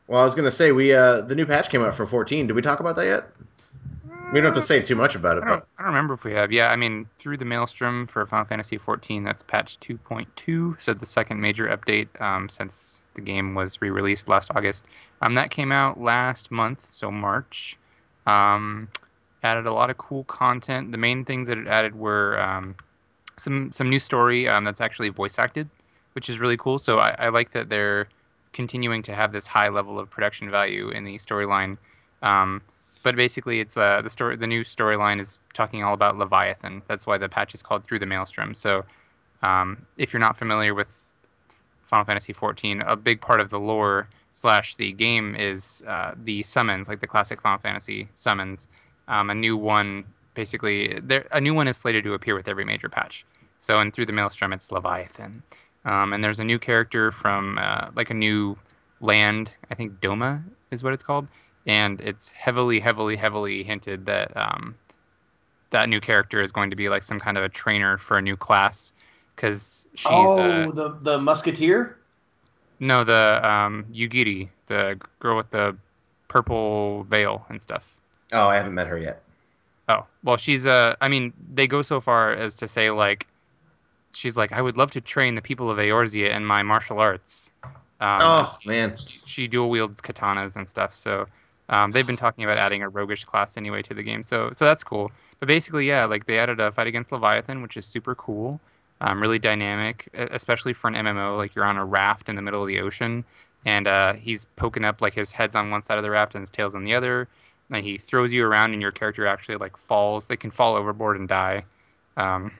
Well, 0.07 0.21
I 0.21 0.25
was 0.25 0.35
gonna 0.35 0.51
say 0.51 0.71
we 0.71 0.93
uh 0.93 1.21
the 1.21 1.35
new 1.35 1.45
patch 1.45 1.69
came 1.69 1.81
out 1.81 1.93
for 1.93 2.05
14. 2.05 2.47
Did 2.47 2.53
we 2.55 2.61
talk 2.61 2.79
about 2.79 2.95
that 2.95 3.05
yet? 3.05 3.29
We 4.31 4.41
don't 4.41 4.53
have 4.53 4.53
to 4.53 4.61
say 4.61 4.79
too 4.79 4.95
much 4.95 5.15
about 5.15 5.37
it, 5.37 5.43
I 5.43 5.47
don't, 5.47 5.59
but 5.59 5.67
I 5.79 5.81
don't 5.81 5.91
remember 5.91 6.13
if 6.13 6.23
we 6.23 6.33
have. 6.33 6.51
Yeah, 6.51 6.67
I 6.67 6.75
mean, 6.75 7.07
through 7.17 7.37
the 7.37 7.45
Maelstrom 7.45 8.05
for 8.05 8.23
Final 8.27 8.45
Fantasy 8.45 8.77
XIV, 8.77 9.23
that's 9.25 9.41
patch 9.41 9.79
2.2, 9.79 10.79
so 10.79 10.93
the 10.93 11.05
second 11.05 11.41
major 11.41 11.67
update 11.67 12.09
um, 12.21 12.47
since 12.47 13.03
the 13.15 13.21
game 13.21 13.55
was 13.55 13.81
re-released 13.81 14.29
last 14.29 14.51
August. 14.53 14.85
Um, 15.23 15.33
that 15.33 15.49
came 15.49 15.71
out 15.71 15.99
last 15.99 16.51
month, 16.51 16.85
so 16.91 17.09
March. 17.09 17.75
Um, 18.27 18.87
added 19.41 19.65
a 19.65 19.73
lot 19.73 19.89
of 19.89 19.97
cool 19.97 20.23
content. 20.25 20.91
The 20.91 20.99
main 20.99 21.25
things 21.25 21.47
that 21.47 21.57
it 21.57 21.67
added 21.67 21.95
were 21.95 22.39
um, 22.39 22.75
some 23.37 23.71
some 23.71 23.89
new 23.89 23.99
story 23.99 24.47
um, 24.47 24.63
that's 24.63 24.81
actually 24.81 25.09
voice 25.09 25.39
acted, 25.39 25.67
which 26.13 26.29
is 26.29 26.39
really 26.39 26.57
cool. 26.57 26.77
So 26.77 26.99
I, 26.99 27.15
I 27.17 27.29
like 27.29 27.51
that 27.51 27.69
they're 27.69 28.07
continuing 28.53 29.01
to 29.03 29.15
have 29.15 29.31
this 29.31 29.47
high 29.47 29.69
level 29.69 29.99
of 29.99 30.09
production 30.09 30.51
value 30.51 30.89
in 30.89 31.03
the 31.03 31.15
storyline. 31.15 31.77
Um, 32.21 32.61
but 33.03 33.15
basically, 33.15 33.59
it's 33.59 33.77
uh, 33.77 34.01
the 34.01 34.09
story. 34.09 34.35
The 34.35 34.47
new 34.47 34.63
storyline 34.63 35.19
is 35.19 35.39
talking 35.53 35.83
all 35.83 35.93
about 35.93 36.17
Leviathan. 36.17 36.81
That's 36.87 37.07
why 37.07 37.17
the 37.17 37.29
patch 37.29 37.53
is 37.53 37.63
called 37.63 37.83
Through 37.83 37.99
the 37.99 38.05
Maelstrom. 38.05 38.53
So, 38.53 38.83
um, 39.41 39.85
if 39.97 40.11
you're 40.11 40.19
not 40.19 40.37
familiar 40.37 40.73
with 40.73 41.13
Final 41.83 42.05
Fantasy 42.05 42.33
XIV, 42.33 42.83
a 42.85 42.95
big 42.95 43.21
part 43.21 43.39
of 43.39 43.49
the 43.49 43.59
lore 43.59 44.07
slash 44.33 44.75
the 44.75 44.91
game 44.91 45.35
is 45.35 45.83
uh, 45.87 46.13
the 46.23 46.43
summons, 46.43 46.87
like 46.87 46.99
the 46.99 47.07
classic 47.07 47.41
Final 47.41 47.59
Fantasy 47.59 48.07
summons. 48.13 48.67
Um, 49.07 49.29
a 49.29 49.35
new 49.35 49.57
one, 49.57 50.03
basically, 50.33 50.99
there 51.01 51.25
a 51.31 51.41
new 51.41 51.53
one 51.53 51.67
is 51.67 51.77
slated 51.77 52.03
to 52.03 52.13
appear 52.13 52.35
with 52.35 52.47
every 52.47 52.65
major 52.65 52.89
patch. 52.89 53.25
So, 53.59 53.79
in 53.79 53.91
Through 53.91 54.07
the 54.07 54.13
Maelstrom, 54.13 54.51
it's 54.51 54.71
Leviathan, 54.71 55.41
um, 55.85 56.11
and 56.11 56.23
there's 56.23 56.39
a 56.39 56.45
new 56.45 56.59
character 56.59 57.11
from 57.11 57.57
uh, 57.59 57.89
like 57.95 58.09
a 58.09 58.13
new 58.13 58.57
land. 58.99 59.53
I 59.71 59.75
think 59.75 60.01
Doma 60.01 60.43
is 60.71 60.83
what 60.83 60.91
it's 60.93 61.03
called 61.03 61.27
and 61.69 62.01
it's 62.01 62.31
heavily, 62.31 62.79
heavily, 62.79 63.15
heavily 63.15 63.61
hinted 63.63 64.07
that 64.07 64.35
um, 64.35 64.73
that 65.69 65.87
new 65.87 66.01
character 66.01 66.41
is 66.41 66.51
going 66.51 66.71
to 66.71 66.75
be 66.75 66.89
like 66.89 67.03
some 67.03 67.19
kind 67.19 67.37
of 67.37 67.43
a 67.43 67.49
trainer 67.49 67.99
for 67.99 68.17
a 68.17 68.21
new 68.23 68.35
class 68.35 68.91
because 69.35 69.87
she's 69.93 70.11
uh, 70.11 70.71
the 70.73 70.97
the 71.03 71.19
musketeer. 71.19 71.99
no 72.79 73.03
the 73.03 73.39
um, 73.49 73.85
Yugiri, 73.93 74.49
the 74.65 74.99
girl 75.19 75.37
with 75.37 75.51
the 75.51 75.77
purple 76.27 77.03
veil 77.03 77.45
and 77.49 77.61
stuff. 77.61 77.95
Oh, 78.33 78.47
I 78.47 78.55
haven't 78.55 78.73
met 78.73 78.87
her 78.87 78.97
yet. 78.97 79.21
Oh 79.89 80.07
well, 80.23 80.37
she's 80.37 80.65
uh, 80.65 80.95
I 81.01 81.07
mean, 81.07 81.31
they 81.53 81.67
go 81.67 81.83
so 81.83 82.01
far 82.01 82.33
as 82.33 82.55
to 82.57 82.67
say 82.67 82.89
like, 82.89 83.27
she's 84.11 84.35
like, 84.35 84.53
I 84.53 84.61
would 84.63 84.75
love 84.75 84.89
to 84.91 85.01
train 85.01 85.35
the 85.35 85.41
people 85.43 85.69
of 85.69 85.77
Eorzea 85.77 86.35
in 86.35 86.43
my 86.45 86.63
martial 86.63 86.99
arts. 86.99 87.51
Um, 88.01 88.21
oh 88.21 88.57
man, 88.65 88.97
she, 88.97 89.19
she 89.25 89.47
dual 89.47 89.69
wields 89.69 90.01
katanas 90.01 90.55
and 90.55 90.67
stuff. 90.67 90.95
So 90.95 91.27
um, 91.69 91.91
they've 91.91 92.07
been 92.07 92.17
talking 92.17 92.43
about 92.43 92.57
adding 92.57 92.81
a 92.81 92.89
roguish 92.89 93.23
class 93.25 93.55
anyway 93.55 93.81
to 93.83 93.93
the 93.93 94.03
game. 94.03 94.23
So 94.23 94.51
so 94.53 94.65
that's 94.65 94.83
cool. 94.83 95.11
But 95.39 95.47
basically, 95.47 95.87
yeah, 95.87 96.05
like 96.05 96.25
they 96.25 96.39
added 96.39 96.59
a 96.59 96.71
fight 96.71 96.87
against 96.87 97.11
Leviathan, 97.11 97.61
which 97.61 97.77
is 97.77 97.85
super 97.85 98.15
cool. 98.15 98.59
Um, 99.01 99.21
really 99.21 99.39
dynamic, 99.39 100.09
especially 100.13 100.73
for 100.73 100.89
an 100.89 100.95
MMO. 100.95 101.37
Like 101.37 101.55
you're 101.55 101.65
on 101.65 101.77
a 101.77 101.85
raft 101.85 102.27
in 102.27 102.35
the 102.35 102.41
middle 102.41 102.61
of 102.61 102.67
the 102.67 102.79
ocean, 102.81 103.23
and 103.65 103.87
uh, 103.87 104.13
he's 104.13 104.45
poking 104.55 104.83
up 104.83 105.01
like 105.01 105.13
his 105.13 105.31
head's 105.31 105.55
on 105.55 105.69
one 105.69 105.81
side 105.81 105.97
of 105.97 106.03
the 106.03 106.09
raft 106.11 106.35
and 106.35 106.41
his 106.41 106.49
tail's 106.49 106.75
on 106.75 106.83
the 106.83 106.93
other. 106.93 107.27
And 107.71 107.85
he 107.85 107.99
throws 107.99 108.33
you 108.33 108.45
around, 108.45 108.73
and 108.73 108.81
your 108.81 108.91
character 108.91 109.27
actually 109.27 109.57
like 109.57 109.77
falls. 109.77 110.27
They 110.27 110.37
can 110.37 110.51
fall 110.51 110.75
overboard 110.75 111.17
and 111.17 111.29
die. 111.29 111.63
Um, 112.17 112.51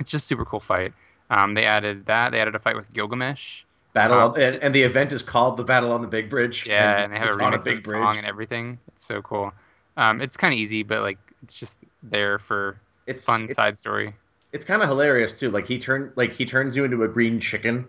it's 0.00 0.10
just 0.10 0.26
super 0.26 0.46
cool 0.46 0.60
fight. 0.60 0.94
Um, 1.30 1.52
they 1.52 1.64
added 1.64 2.06
that. 2.06 2.32
They 2.32 2.40
added 2.40 2.54
a 2.54 2.58
fight 2.58 2.76
with 2.76 2.92
Gilgamesh. 2.92 3.64
Battle 3.92 4.18
Um, 4.18 4.32
on, 4.32 4.40
and, 4.40 4.56
and 4.62 4.74
the 4.74 4.82
event 4.82 5.12
is 5.12 5.22
called 5.22 5.56
the 5.56 5.64
Battle 5.64 5.92
on 5.92 6.00
the 6.02 6.08
Big 6.08 6.28
Bridge. 6.30 6.66
Yeah, 6.66 7.02
and, 7.02 7.12
they 7.12 7.18
have 7.18 7.28
a 7.28 7.32
remix 7.32 7.52
a 7.52 7.54
of 7.56 7.64
big 7.64 7.82
the 7.82 7.88
bridge. 7.90 8.02
song 8.02 8.16
and 8.18 8.26
everything. 8.26 8.78
It's 8.88 9.04
so 9.04 9.22
cool. 9.22 9.52
Um, 9.96 10.20
it's 10.20 10.36
kind 10.36 10.52
of 10.52 10.58
easy, 10.58 10.82
but 10.82 11.02
like 11.02 11.18
it's 11.42 11.54
just 11.58 11.78
there 12.02 12.38
for 12.38 12.80
It's 13.06 13.24
fun 13.24 13.44
It's, 13.44 13.54
side 13.54 13.76
story. 13.78 14.14
it's 14.52 14.64
kind 14.64 14.82
of 14.82 14.88
hilarious 14.88 15.32
too. 15.32 15.50
Like 15.50 15.66
he 15.66 15.78
turn 15.78 16.12
like 16.16 16.32
he 16.32 16.44
turns 16.44 16.76
you 16.76 16.84
into 16.84 17.02
a 17.02 17.08
green 17.08 17.38
chicken. 17.40 17.86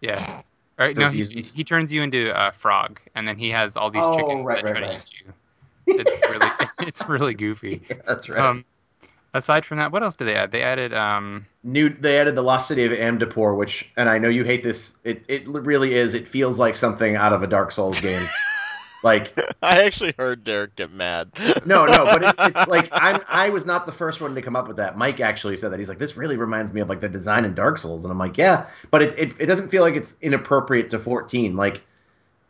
Yeah. 0.00 0.42
All 0.78 0.86
right, 0.86 0.96
no, 0.96 1.10
he, 1.10 1.22
he 1.22 1.62
turns 1.62 1.92
you 1.92 2.02
into 2.02 2.32
a 2.34 2.50
frog, 2.50 2.98
and 3.14 3.28
then 3.28 3.38
he 3.38 3.50
has 3.50 3.76
all 3.76 3.90
these 3.90 4.02
Oh, 4.04 4.16
chickens 4.16 4.46
right, 4.46 4.64
that 4.64 4.70
right, 4.72 4.76
try 4.76 4.88
right. 4.88 5.00
to 5.00 5.14
eat 5.14 5.22
you. 5.24 5.32
It's 6.00 6.20
really 6.30 6.50
it's 6.88 7.08
really 7.08 7.34
goofy. 7.34 7.82
Yeah, 7.90 7.96
that's 8.06 8.28
right. 8.28 8.38
Um, 8.40 8.64
aside 9.34 9.64
from 9.64 9.78
that, 9.78 9.92
what 9.92 10.02
else 10.02 10.16
did 10.16 10.24
they 10.24 10.34
add? 10.34 10.50
They 10.50 10.62
added 10.62 10.92
um, 10.92 11.46
New 11.62 11.88
they 11.88 12.18
added 12.18 12.34
the 12.34 12.42
lost 12.42 12.68
city 12.68 12.84
of 12.84 12.92
Amdapor, 12.92 13.56
which 13.56 13.90
and 13.96 14.08
I 14.08 14.18
know 14.18 14.28
you 14.28 14.44
hate 14.44 14.62
this. 14.62 14.96
It 15.04 15.24
it 15.28 15.46
really 15.46 15.94
is. 15.94 16.14
It 16.14 16.28
feels 16.28 16.58
like 16.58 16.76
something 16.76 17.16
out 17.16 17.32
of 17.32 17.42
a 17.42 17.46
Dark 17.46 17.72
Souls 17.72 18.00
game. 18.00 18.26
like 19.02 19.38
I 19.62 19.84
actually 19.84 20.14
heard 20.18 20.44
Derek 20.44 20.76
get 20.76 20.90
mad. 20.92 21.30
no, 21.66 21.86
no, 21.86 22.04
but 22.04 22.22
it, 22.22 22.34
it's 22.38 22.68
like 22.68 22.88
I'm 22.92 23.20
I 23.28 23.48
was 23.50 23.66
not 23.66 23.86
the 23.86 23.92
first 23.92 24.20
one 24.20 24.34
to 24.34 24.42
come 24.42 24.56
up 24.56 24.68
with 24.68 24.76
that. 24.76 24.96
Mike 24.96 25.20
actually 25.20 25.56
said 25.56 25.72
that. 25.72 25.78
He's 25.78 25.88
like, 25.88 25.98
this 25.98 26.16
really 26.16 26.36
reminds 26.36 26.72
me 26.72 26.80
of 26.80 26.88
like 26.88 27.00
the 27.00 27.08
design 27.08 27.44
in 27.44 27.54
Dark 27.54 27.78
Souls, 27.78 28.04
and 28.04 28.12
I'm 28.12 28.18
like, 28.18 28.36
yeah, 28.36 28.68
but 28.90 29.02
it 29.02 29.18
it, 29.18 29.40
it 29.40 29.46
doesn't 29.46 29.68
feel 29.68 29.82
like 29.82 29.94
it's 29.94 30.16
inappropriate 30.20 30.90
to 30.90 30.98
14. 30.98 31.56
Like 31.56 31.82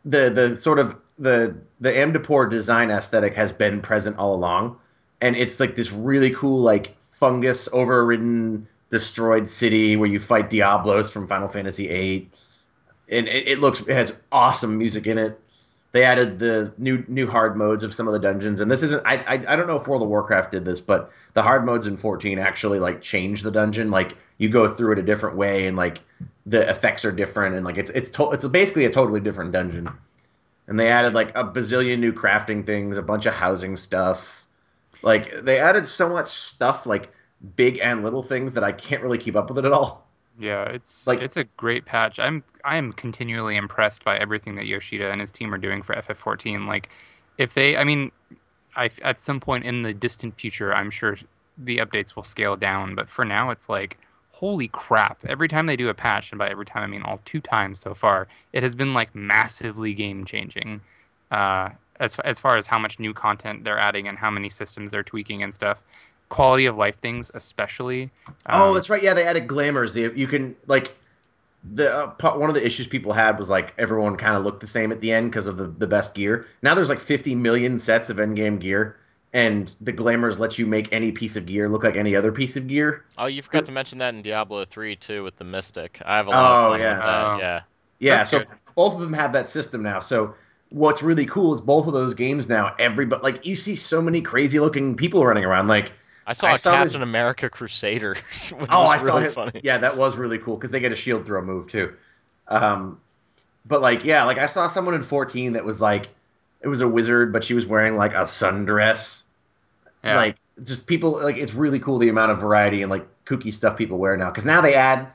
the 0.05 0.29
the 0.29 0.55
sort 0.55 0.79
of 0.79 0.95
the 1.17 1.55
the 1.79 1.91
Amdapor 1.91 2.49
design 2.49 2.91
aesthetic 2.91 3.35
has 3.35 3.51
been 3.51 3.81
present 3.81 4.17
all 4.17 4.33
along, 4.35 4.77
and 5.23 5.37
it's 5.37 5.57
like 5.57 5.75
this 5.77 5.91
really 5.91 6.31
cool 6.31 6.59
like 6.59 6.95
fungus 7.11 7.69
overridden 7.71 8.67
destroyed 8.89 9.47
city 9.47 9.95
where 9.95 10.09
you 10.09 10.19
fight 10.19 10.49
Diablos 10.49 11.09
from 11.11 11.27
Final 11.29 11.47
Fantasy 11.47 11.87
VIII, 11.87 12.29
and 13.07 13.29
it, 13.29 13.47
it 13.47 13.59
looks 13.59 13.79
it 13.79 13.93
has 13.93 14.21
awesome 14.33 14.77
music 14.77 15.07
in 15.07 15.17
it. 15.17 15.39
They 15.93 16.03
added 16.03 16.39
the 16.39 16.73
new 16.77 17.05
new 17.07 17.25
hard 17.25 17.55
modes 17.55 17.83
of 17.83 17.93
some 17.93 18.05
of 18.05 18.13
the 18.13 18.19
dungeons, 18.19 18.59
and 18.59 18.69
this 18.69 18.83
isn't. 18.83 19.05
I, 19.05 19.15
I 19.15 19.33
I 19.33 19.55
don't 19.55 19.67
know 19.67 19.77
if 19.77 19.87
World 19.87 20.01
of 20.01 20.09
Warcraft 20.09 20.51
did 20.51 20.65
this, 20.65 20.81
but 20.81 21.11
the 21.35 21.41
hard 21.41 21.65
modes 21.65 21.87
in 21.87 21.95
14 21.95 22.37
actually 22.37 22.79
like 22.79 23.01
change 23.01 23.43
the 23.43 23.51
dungeon. 23.51 23.91
Like 23.91 24.17
you 24.37 24.49
go 24.49 24.67
through 24.67 24.91
it 24.93 24.99
a 24.99 25.03
different 25.03 25.37
way, 25.37 25.67
and 25.67 25.77
like 25.77 26.01
the 26.45 26.69
effects 26.69 27.05
are 27.05 27.13
different, 27.13 27.55
and 27.55 27.63
like 27.63 27.77
it's 27.77 27.91
it's 27.91 28.09
to, 28.09 28.31
it's 28.31 28.45
basically 28.49 28.83
a 28.83 28.89
totally 28.89 29.21
different 29.21 29.53
dungeon. 29.53 29.89
And 30.67 30.77
they 30.77 30.89
added 30.89 31.13
like 31.13 31.29
a 31.29 31.45
bazillion 31.45 31.99
new 31.99 32.11
crafting 32.11 32.65
things, 32.65 32.97
a 32.97 33.01
bunch 33.01 33.25
of 33.25 33.33
housing 33.33 33.77
stuff. 33.77 34.42
Like 35.03 35.41
they 35.41 35.59
added 35.59 35.85
so 35.85 36.09
much 36.09 36.27
stuff, 36.27 36.85
like 36.85 37.11
big 37.55 37.77
and 37.79 38.03
little 38.03 38.23
things 38.23 38.53
that 38.53 38.63
I 38.63 38.71
can't 38.71 39.03
really 39.03 39.17
keep 39.17 39.35
up 39.35 39.49
with 39.49 39.59
it 39.59 39.65
at 39.65 39.73
all. 39.73 40.07
yeah, 40.39 40.63
it's 40.63 41.05
Like- 41.05 41.21
it's 41.21 41.37
a 41.37 41.43
great 41.57 41.85
patch. 41.85 42.19
I'm 42.19 42.43
I 42.65 42.77
am 42.77 42.93
continually 42.93 43.57
impressed 43.57 44.03
by 44.05 44.17
everything 44.17 44.55
that 44.55 44.65
Yoshida 44.65 45.11
and 45.11 45.19
his 45.21 45.31
team 45.31 45.53
are 45.53 45.57
doing 45.57 45.81
for 45.83 45.93
FF14. 45.95 46.65
Like, 46.65 46.89
if 47.37 47.53
they, 47.53 47.75
I 47.75 47.83
mean, 47.83 48.11
I 48.75 48.89
at 49.03 49.19
some 49.19 49.39
point 49.39 49.65
in 49.65 49.83
the 49.83 49.93
distant 49.93 50.39
future, 50.39 50.73
I'm 50.73 50.89
sure 50.89 51.17
the 51.57 51.77
updates 51.77 52.15
will 52.15 52.23
scale 52.23 52.55
down. 52.55 52.95
But 52.95 53.09
for 53.09 53.25
now, 53.25 53.51
it's 53.51 53.67
like 53.69 53.97
holy 54.31 54.67
crap! 54.69 55.23
Every 55.25 55.47
time 55.47 55.67
they 55.67 55.75
do 55.75 55.89
a 55.89 55.93
patch, 55.93 56.31
and 56.31 56.39
by 56.39 56.49
every 56.49 56.65
time 56.65 56.83
I 56.83 56.87
mean 56.87 57.03
all 57.03 57.19
two 57.25 57.39
times 57.41 57.79
so 57.79 57.93
far, 57.93 58.27
it 58.53 58.63
has 58.63 58.73
been 58.75 58.93
like 58.93 59.13
massively 59.13 59.93
game 59.93 60.25
changing. 60.25 60.81
Uh, 61.31 61.69
as 61.99 62.19
as 62.19 62.39
far 62.39 62.57
as 62.57 62.67
how 62.67 62.79
much 62.79 62.99
new 62.99 63.13
content 63.13 63.63
they're 63.63 63.79
adding 63.79 64.07
and 64.07 64.17
how 64.17 64.29
many 64.31 64.49
systems 64.49 64.91
they're 64.91 65.03
tweaking 65.03 65.43
and 65.43 65.53
stuff, 65.53 65.81
quality 66.29 66.65
of 66.65 66.77
life 66.77 66.97
things 66.99 67.31
especially. 67.33 68.09
Oh, 68.47 68.69
Um, 68.69 68.73
that's 68.75 68.89
right. 68.89 69.01
Yeah, 69.03 69.13
they 69.13 69.25
added 69.25 69.47
glamours. 69.47 69.93
They, 69.93 70.11
you 70.13 70.27
can 70.27 70.55
like 70.67 70.95
the 71.73 71.93
uh, 71.95 72.37
one 72.37 72.49
of 72.49 72.55
the 72.55 72.65
issues 72.65 72.87
people 72.87 73.13
had 73.13 73.37
was 73.39 73.49
like 73.49 73.73
everyone 73.77 74.17
kind 74.17 74.35
of 74.35 74.43
looked 74.43 74.59
the 74.59 74.67
same 74.67 74.91
at 74.91 74.99
the 75.01 75.11
end 75.11 75.31
because 75.31 75.47
of 75.47 75.57
the, 75.57 75.67
the 75.67 75.87
best 75.87 76.13
gear. 76.13 76.45
Now 76.61 76.75
there's 76.75 76.89
like 76.89 76.99
50 76.99 77.35
million 77.35 77.79
sets 77.79 78.09
of 78.09 78.17
endgame 78.17 78.59
gear, 78.59 78.97
and 79.31 79.73
the 79.79 79.93
glamours 79.93 80.39
let 80.39 80.59
you 80.59 80.65
make 80.65 80.91
any 80.91 81.11
piece 81.13 81.37
of 81.37 81.45
gear 81.45 81.69
look 81.69 81.83
like 81.83 81.95
any 81.95 82.15
other 82.17 82.31
piece 82.33 82.57
of 82.57 82.67
gear. 82.67 83.05
oh, 83.17 83.27
you 83.27 83.41
forgot 83.41 83.65
to 83.67 83.71
mention 83.71 83.97
that 83.99 84.13
in 84.13 84.21
Diablo 84.21 84.65
3 84.65 84.95
too 84.97 85.23
with 85.23 85.37
the 85.37 85.45
Mystic. 85.45 86.01
I 86.05 86.17
have 86.17 86.27
a 86.27 86.31
lot 86.31 86.51
Oh, 86.51 86.65
of 86.65 86.71
fun 86.73 86.79
yeah. 86.81 86.89
with 86.97 87.05
that. 87.05 87.23
Oh. 87.25 87.37
Yeah. 87.39 87.61
Yeah, 87.99 88.17
That's 88.17 88.29
so 88.31 88.39
good. 88.39 88.47
both 88.75 88.95
of 88.95 88.99
them 88.99 89.13
have 89.13 89.31
that 89.31 89.47
system 89.47 89.81
now. 89.83 89.99
So 90.01 90.35
what's 90.73 91.03
really 91.03 91.25
cool 91.25 91.53
is 91.53 91.61
both 91.61 91.85
of 91.85 91.93
those 91.93 92.15
games 92.15 92.49
now. 92.49 92.75
Everybody 92.79 93.21
like 93.21 93.45
you 93.45 93.55
see 93.55 93.75
so 93.75 94.01
many 94.01 94.21
crazy 94.21 94.59
looking 94.59 94.95
people 94.95 95.23
running 95.23 95.45
around. 95.45 95.67
Like 95.67 95.93
I 96.25 96.33
saw 96.33 96.47
I 96.47 96.53
a 96.53 96.57
saw 96.57 96.71
this- 96.71 96.91
Captain 96.91 97.03
America 97.03 97.49
Crusader, 97.49 98.15
which 98.15 98.53
oh, 98.71 98.81
was 98.81 98.89
I 98.89 98.97
saw 98.97 99.13
really 99.15 99.27
him. 99.27 99.31
funny. 99.31 99.61
Yeah, 99.63 99.77
that 99.77 99.95
was 99.95 100.17
really 100.17 100.39
cool 100.39 100.57
because 100.57 100.71
they 100.71 100.79
get 100.79 100.91
a 100.91 100.95
shield 100.95 101.25
throw 101.25 101.41
move 101.41 101.67
too. 101.67 101.93
Um, 102.47 102.99
but 103.65 103.81
like, 103.81 104.03
yeah, 104.03 104.23
like 104.23 104.39
I 104.39 104.47
saw 104.47 104.67
someone 104.67 104.95
in 104.95 105.03
14 105.03 105.53
that 105.53 105.63
was 105.63 105.79
like, 105.79 106.09
it 106.61 106.67
was 106.67 106.81
a 106.81 106.87
wizard, 106.87 107.31
but 107.31 107.43
she 107.43 107.53
was 107.53 107.65
wearing 107.65 107.95
like 107.95 108.13
a 108.13 108.23
sundress. 108.23 109.23
Yeah. 110.03 110.17
Like, 110.17 110.35
just 110.63 110.87
people 110.87 111.11
like 111.23 111.37
it's 111.37 111.53
really 111.53 111.79
cool 111.79 111.97
the 111.97 112.09
amount 112.09 112.31
of 112.31 112.39
variety 112.41 112.81
and 112.81 112.91
like 112.91 113.05
kooky 113.25 113.53
stuff 113.53 113.77
people 113.77 113.99
wear 113.99 114.17
now. 114.17 114.29
Because 114.29 114.45
now 114.45 114.59
they 114.59 114.73
add, 114.73 115.07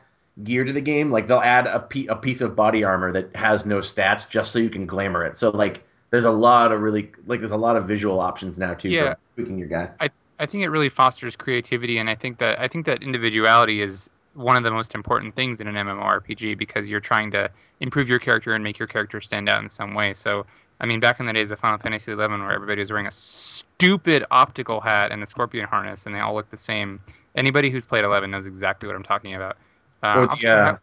gear 0.45 0.65
to 0.65 0.73
the 0.73 0.81
game. 0.81 1.11
Like 1.11 1.27
they'll 1.27 1.39
add 1.41 1.67
a, 1.67 1.81
pe- 1.81 2.07
a 2.07 2.17
piece 2.17 2.41
of 2.41 2.55
body 2.55 2.85
armor 2.85 3.13
that 3.13 3.35
has 3.37 3.67
no 3.67 3.79
stats 3.79 4.29
just 4.29 4.53
so 4.53 4.59
you 4.59 4.71
can 4.71 4.87
glamour 4.87 5.25
it. 5.25 5.37
So 5.37 5.51
like 5.51 5.85
there's 6.11 6.25
a 6.25 6.31
lot 6.33 6.73
of 6.73 6.81
really 6.81 7.11
like 7.27 7.41
there's 7.41 7.53
a 7.53 7.57
lot 7.57 7.77
of 7.77 7.87
visual 7.87 8.21
options 8.21 8.59
now 8.59 8.75
too 8.75 8.89
Yeah. 8.89 9.15
for 9.15 9.19
tweaking 9.37 9.59
your 9.59 9.69
guy. 9.69 9.91
I 10.01 10.11
I 10.41 10.47
think 10.47 10.63
it 10.63 10.69
really 10.69 10.89
fosters 10.89 11.35
creativity, 11.35 11.99
and 11.99 12.09
I 12.09 12.15
think 12.15 12.39
that 12.39 12.59
I 12.61 12.69
think 12.69 12.87
that 12.87 13.03
individuality 13.03 13.83
is 13.83 14.09
one 14.35 14.57
of 14.57 14.63
the 14.63 14.71
most 14.71 14.95
important 14.95 15.35
things 15.35 15.61
in 15.61 15.67
an 15.67 15.75
MMORPG 15.75 16.57
because 16.57 16.87
you're 16.87 17.01
trying 17.01 17.29
to 17.33 17.51
improve 17.81 18.09
your 18.09 18.21
character 18.21 18.55
and 18.55 18.63
make 18.63 18.79
your 18.79 18.87
character 18.87 19.21
stand 19.21 19.49
out 19.49 19.61
in 19.61 19.69
some 19.69 19.95
way. 19.95 20.15
So, 20.15 20.47
I 20.81 20.87
mean, 20.87 21.01
back 21.01 21.19
in 21.19 21.27
the 21.27 21.33
days 21.33 21.51
of 21.51 21.59
Final 21.59 21.77
Fantasy 21.79 22.13
XI, 22.13 22.17
where 22.17 22.53
everybody 22.53 22.79
was 22.79 22.91
wearing 22.93 23.09
a 23.09 23.11
stupid 23.11 24.25
optical 24.31 24.81
hat 24.81 25.11
and 25.11 25.21
a 25.25 25.27
scorpion 25.27 25.67
harness, 25.67 26.07
and 26.07 26.15
they 26.15 26.21
all 26.21 26.35
looked 26.35 26.53
the 26.53 26.57
same. 26.57 27.01
Anybody 27.35 27.69
who's 27.69 27.85
played 27.85 28.05
11 28.05 28.31
knows 28.31 28.47
exactly 28.47 28.87
what 28.87 28.95
I'm 28.95 29.03
talking 29.03 29.35
about. 29.35 29.57
Uh, 30.03 30.19
Or 30.19 30.27
the, 30.27 30.49
uh, 30.49 30.65
hat 30.73 30.81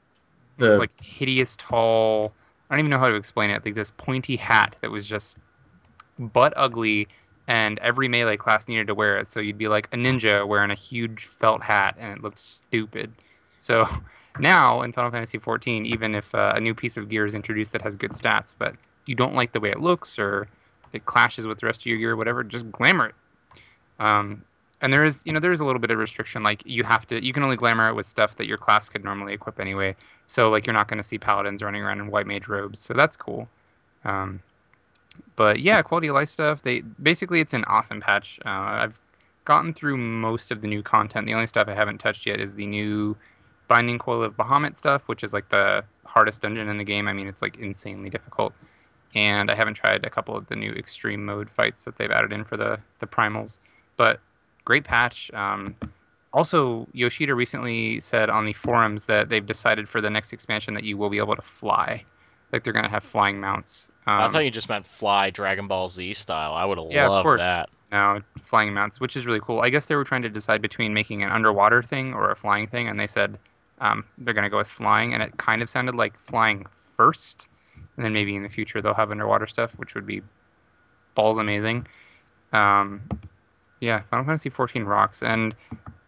was 0.57 0.79
like 0.79 1.01
hideous, 1.01 1.55
tall. 1.57 2.33
I 2.69 2.75
don't 2.75 2.79
even 2.79 2.89
know 2.89 2.99
how 2.99 3.09
to 3.09 3.15
explain 3.15 3.49
it. 3.49 3.63
Like 3.65 3.75
this 3.75 3.91
pointy 3.97 4.35
hat 4.35 4.75
that 4.81 4.91
was 4.91 5.05
just 5.05 5.37
butt 6.17 6.53
ugly 6.55 7.07
and 7.47 7.77
every 7.79 8.07
melee 8.07 8.37
class 8.37 8.67
needed 8.67 8.87
to 8.87 8.95
wear 8.95 9.17
it. 9.17 9.27
So 9.27 9.39
you'd 9.39 9.57
be 9.57 9.67
like 9.67 9.87
a 9.93 9.97
ninja 9.97 10.47
wearing 10.47 10.71
a 10.71 10.75
huge 10.75 11.25
felt 11.25 11.61
hat, 11.61 11.95
and 11.99 12.17
it 12.17 12.23
looked 12.23 12.39
stupid. 12.39 13.11
So 13.59 13.87
now 14.39 14.81
in 14.81 14.91
Final 14.91 15.11
Fantasy 15.11 15.37
XIV, 15.37 15.85
even 15.85 16.15
if 16.15 16.33
uh, 16.33 16.53
a 16.55 16.59
new 16.59 16.73
piece 16.73 16.97
of 16.97 17.09
gear 17.09 17.25
is 17.25 17.35
introduced 17.35 17.71
that 17.73 17.81
has 17.81 17.95
good 17.95 18.11
stats, 18.11 18.55
but 18.57 18.75
you 19.05 19.15
don't 19.15 19.35
like 19.35 19.51
the 19.51 19.59
way 19.59 19.69
it 19.69 19.79
looks 19.79 20.17
or 20.17 20.47
it 20.93 21.05
clashes 21.05 21.45
with 21.45 21.59
the 21.59 21.67
rest 21.67 21.81
of 21.81 21.85
your 21.85 21.97
gear, 21.97 22.11
or 22.11 22.15
whatever, 22.15 22.43
just 22.43 22.71
glamour 22.71 23.07
it. 23.07 23.15
Um, 23.99 24.43
and 24.81 24.91
there 24.91 25.03
is, 25.03 25.23
you 25.26 25.34
know, 25.34 25.39
there 25.39 25.52
is 25.52 25.61
a 25.61 25.65
little 25.65 25.80
bit 25.80 25.91
of 25.91 25.97
restriction. 25.97 26.43
Like 26.43 26.61
you 26.65 26.84
have 26.84 27.07
to, 27.07 27.23
you 27.23 27.34
can 27.34 27.43
only 27.43 27.56
glamour 27.56 27.89
it 27.89 27.93
with 27.93 28.06
stuff 28.06 28.35
that 28.38 28.47
your 28.47 28.57
class 28.57 28.89
could 28.89 29.03
normally 29.03 29.34
equip 29.34 29.60
anyway. 29.60 29.95
So 30.27 30.49
like 30.49 30.68
you're 30.68 30.73
not 30.73 30.88
going 30.88 30.97
to 30.97 31.03
see 31.03 31.18
paladins 31.18 31.64
running 31.64 31.81
around 31.81 31.99
in 31.99 32.07
white 32.07 32.27
mage 32.27 32.47
robes. 32.47 32.80
So 32.80 32.93
that's 32.93 33.15
cool. 33.15 33.47
Um, 34.03 34.41
but 35.35 35.60
yeah, 35.60 35.81
quality 35.81 36.07
of 36.07 36.15
life 36.15 36.30
stuff. 36.30 36.61
They 36.61 36.81
basically 37.02 37.39
it's 37.39 37.53
an 37.53 37.64
awesome 37.65 38.02
patch. 38.02 38.39
Uh, 38.45 38.49
I've 38.49 38.99
gotten 39.45 39.73
through 39.73 39.97
most 39.97 40.52
of 40.52 40.61
the 40.61 40.68
new 40.68 40.84
content. 40.84 41.26
The 41.26 41.34
only 41.34 41.47
stuff 41.47 41.68
I 41.68 41.73
haven't 41.73 41.99
touched 41.99 42.26
yet 42.26 42.39
is 42.39 42.56
the 42.56 42.68
new 42.68 43.15
Binding 43.68 43.97
Coil 43.97 44.23
of 44.23 44.35
Bahamut 44.35 44.77
stuff, 44.77 45.03
which 45.07 45.23
is 45.23 45.34
like 45.34 45.49
the 45.49 45.84
hardest 46.06 46.41
dungeon 46.41 46.68
in 46.68 46.77
the 46.77 46.84
game. 46.84 47.07
I 47.07 47.14
mean, 47.14 47.27
it's 47.27 47.41
like 47.41 47.57
insanely 47.57 48.10
difficult. 48.10 48.53
And 49.15 49.49
I 49.49 49.56
haven't 49.56 49.76
tried 49.76 50.06
a 50.06 50.10
couple 50.10 50.35
of 50.35 50.47
the 50.47 50.56
new 50.56 50.72
extreme 50.73 51.26
mode 51.26 51.49
fights 51.49 51.85
that 51.85 51.97
they've 51.97 52.11
added 52.11 52.34
in 52.34 52.43
for 52.43 52.57
the 52.57 52.80
the 52.99 53.07
primals. 53.07 53.57
But 53.97 54.19
great 54.65 54.83
patch. 54.83 55.31
Um, 55.33 55.75
also, 56.33 56.85
Yoshida 56.91 57.33
recently 57.33 57.99
said 58.01 58.29
on 58.29 58.45
the 58.45 58.53
forums 58.53 59.05
that 59.05 59.29
they've 59.29 59.45
decided 59.45 59.87
for 59.87 60.01
the 60.01 60.09
next 60.09 60.33
expansion 60.33 60.73
that 60.73 60.83
you 60.83 60.97
will 60.97 61.09
be 61.09 61.17
able 61.17 61.35
to 61.35 61.41
fly. 61.41 62.03
Like 62.51 62.63
they're 62.63 62.73
gonna 62.73 62.89
have 62.89 63.03
flying 63.03 63.39
mounts. 63.39 63.89
Um, 64.07 64.21
I 64.21 64.27
thought 64.27 64.43
you 64.45 64.51
just 64.51 64.69
meant 64.69 64.85
fly 64.85 65.29
Dragon 65.29 65.67
Ball 65.67 65.87
Z 65.89 66.13
style. 66.13 66.53
I 66.53 66.65
would 66.65 66.77
have 66.77 66.91
Yeah, 66.91 67.05
of 67.05 67.11
loved 67.11 67.23
course. 67.23 67.39
that. 67.41 67.69
now 67.91 68.19
flying 68.43 68.73
mounts, 68.73 68.99
which 68.99 69.15
is 69.15 69.25
really 69.25 69.39
cool. 69.41 69.61
I 69.61 69.69
guess 69.69 69.85
they 69.87 69.95
were 69.95 70.03
trying 70.03 70.21
to 70.23 70.29
decide 70.29 70.61
between 70.61 70.93
making 70.93 71.23
an 71.23 71.31
underwater 71.31 71.81
thing 71.81 72.13
or 72.13 72.31
a 72.31 72.35
flying 72.35 72.67
thing, 72.67 72.87
and 72.87 72.99
they 72.99 73.07
said 73.07 73.39
um, 73.79 74.03
they're 74.19 74.33
going 74.33 74.43
to 74.43 74.49
go 74.49 74.57
with 74.57 74.67
flying, 74.67 75.13
and 75.13 75.23
it 75.23 75.35
kind 75.37 75.61
of 75.61 75.69
sounded 75.69 75.95
like 75.95 76.17
flying 76.19 76.65
first, 76.97 77.47
and 77.95 78.05
then 78.05 78.13
maybe 78.13 78.35
in 78.35 78.43
the 78.43 78.49
future 78.49 78.81
they'll 78.81 78.93
have 78.93 79.11
underwater 79.11 79.47
stuff, 79.47 79.71
which 79.73 79.95
would 79.95 80.05
be 80.05 80.21
balls 81.13 81.37
amazing. 81.37 81.87
Um, 82.53 83.01
yeah, 83.86 84.02
Final 84.10 84.26
Fantasy 84.26 84.49
XIV 84.49 84.86
rocks, 84.86 85.22
and 85.24 85.56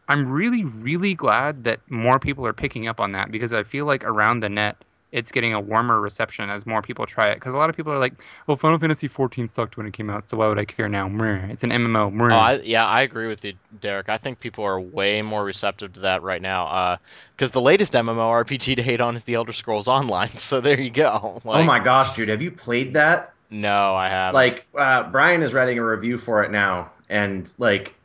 I'm 0.10 0.30
really, 0.32 0.64
really 0.66 1.14
glad 1.14 1.64
that 1.66 1.80
more 1.90 2.20
people 2.20 2.46
are 2.46 2.54
picking 2.54 2.88
up 2.88 3.00
on 3.00 3.12
that 3.14 3.32
because 3.32 3.54
I 3.54 3.64
feel 3.64 3.86
like 3.86 4.04
around 4.04 4.40
the 4.42 4.50
net 4.50 4.78
it's 5.14 5.32
getting 5.32 5.54
a 5.54 5.60
warmer 5.60 6.02
reception 6.02 6.50
as 6.50 6.66
more 6.66 6.82
people 6.82 7.06
try 7.06 7.30
it. 7.30 7.36
Because 7.36 7.54
a 7.54 7.58
lot 7.58 7.70
of 7.70 7.78
people 7.78 7.94
are 7.94 7.98
like, 7.98 8.14
"Well, 8.46 8.58
Final 8.58 8.78
Fantasy 8.78 9.08
XIV 9.08 9.50
sucked 9.50 9.78
when 9.78 9.86
it 9.88 9.94
came 9.94 10.10
out, 10.10 10.28
so 10.28 10.36
why 10.38 10.48
would 10.48 10.60
I 10.60 10.66
care 10.66 10.90
now?" 10.90 11.08
Meh, 11.08 11.48
It's 11.50 11.64
an 11.64 11.72
MMO. 11.72 12.12
Meh. 12.12 12.26
Oh, 12.26 12.38
I, 12.38 12.54
yeah, 12.62 12.86
I 12.86 13.04
agree 13.04 13.28
with 13.28 13.46
you, 13.46 13.54
Derek. 13.80 14.10
I 14.10 14.18
think 14.18 14.42
people 14.42 14.66
are 14.66 14.80
way 14.80 15.22
more 15.22 15.46
receptive 15.46 15.94
to 15.94 16.02
that 16.02 16.24
right 16.24 16.42
now. 16.42 16.98
Because 17.36 17.52
the 17.52 17.62
latest 17.62 17.94
MMORPG 17.94 18.76
to 18.76 18.84
hate 18.84 19.00
on 19.00 19.16
is 19.16 19.24
The 19.24 19.36
Elder 19.36 19.54
Scrolls 19.54 19.88
Online. 19.88 20.28
So 20.48 20.62
there 20.62 20.80
you 20.80 20.90
go. 20.90 21.42
Like, 21.46 21.64
oh 21.64 21.64
my 21.64 21.80
gosh, 21.80 22.16
dude, 22.16 22.30
have 22.30 22.42
you 22.42 22.52
played 22.52 22.94
that? 22.94 23.34
No, 23.50 23.96
I 23.96 24.10
haven't. 24.10 24.36
like 24.36 24.68
uh, 24.78 25.04
Brian 25.04 25.42
is 25.42 25.54
writing 25.54 25.80
a 25.80 25.86
review 25.86 26.18
for 26.18 26.44
it 26.44 26.52
now, 26.52 26.92
and 27.10 27.52
like 27.58 27.96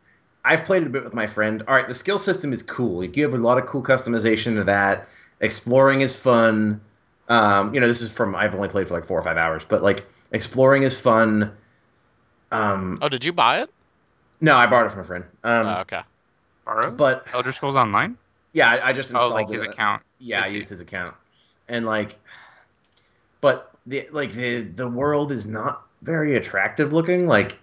I've 0.44 0.64
played 0.64 0.82
it 0.82 0.86
a 0.86 0.90
bit 0.90 1.04
with 1.04 1.14
my 1.14 1.26
friend. 1.26 1.62
All 1.68 1.74
right, 1.74 1.86
the 1.86 1.94
skill 1.94 2.18
system 2.18 2.52
is 2.52 2.62
cool. 2.62 3.02
You 3.02 3.08
give 3.08 3.34
a 3.34 3.38
lot 3.38 3.58
of 3.58 3.66
cool 3.66 3.82
customization 3.82 4.56
to 4.56 4.64
that. 4.64 5.08
Exploring 5.40 6.00
is 6.00 6.16
fun. 6.16 6.80
Um, 7.28 7.72
you 7.74 7.80
know, 7.80 7.86
this 7.88 8.02
is 8.02 8.10
from 8.12 8.34
I've 8.34 8.54
only 8.54 8.68
played 8.68 8.88
for 8.88 8.94
like 8.94 9.04
four 9.04 9.18
or 9.18 9.22
five 9.22 9.36
hours, 9.36 9.64
but 9.64 9.82
like 9.82 10.04
exploring 10.32 10.82
is 10.82 10.98
fun. 10.98 11.52
Um, 12.50 12.98
oh, 13.00 13.08
did 13.08 13.24
you 13.24 13.32
buy 13.32 13.62
it? 13.62 13.70
no, 14.40 14.56
I 14.56 14.66
borrowed 14.66 14.86
it 14.86 14.90
from 14.90 15.00
a 15.00 15.04
friend. 15.04 15.24
Um, 15.44 15.66
oh, 15.66 15.80
okay. 15.80 16.00
Borrow? 16.64 16.90
but 16.90 17.26
Elder 17.32 17.52
Scrolls 17.52 17.76
Online? 17.76 18.16
yeah, 18.52 18.70
I, 18.70 18.88
I 18.88 18.92
just 18.92 19.10
Oh, 19.10 19.14
installed 19.14 19.32
like 19.32 19.48
his 19.48 19.62
it. 19.62 19.70
account. 19.70 20.02
Yeah, 20.18 20.40
I 20.42 20.44
I 20.44 20.48
used 20.48 20.68
his 20.68 20.80
account, 20.80 21.14
and 21.68 21.86
like, 21.86 22.18
but 23.40 23.70
the 23.86 24.08
like 24.12 24.32
the 24.32 24.62
the 24.62 24.88
world 24.88 25.32
is 25.32 25.46
not 25.46 25.86
very 26.02 26.36
attractive 26.36 26.92
looking. 26.92 27.26
Like, 27.26 27.58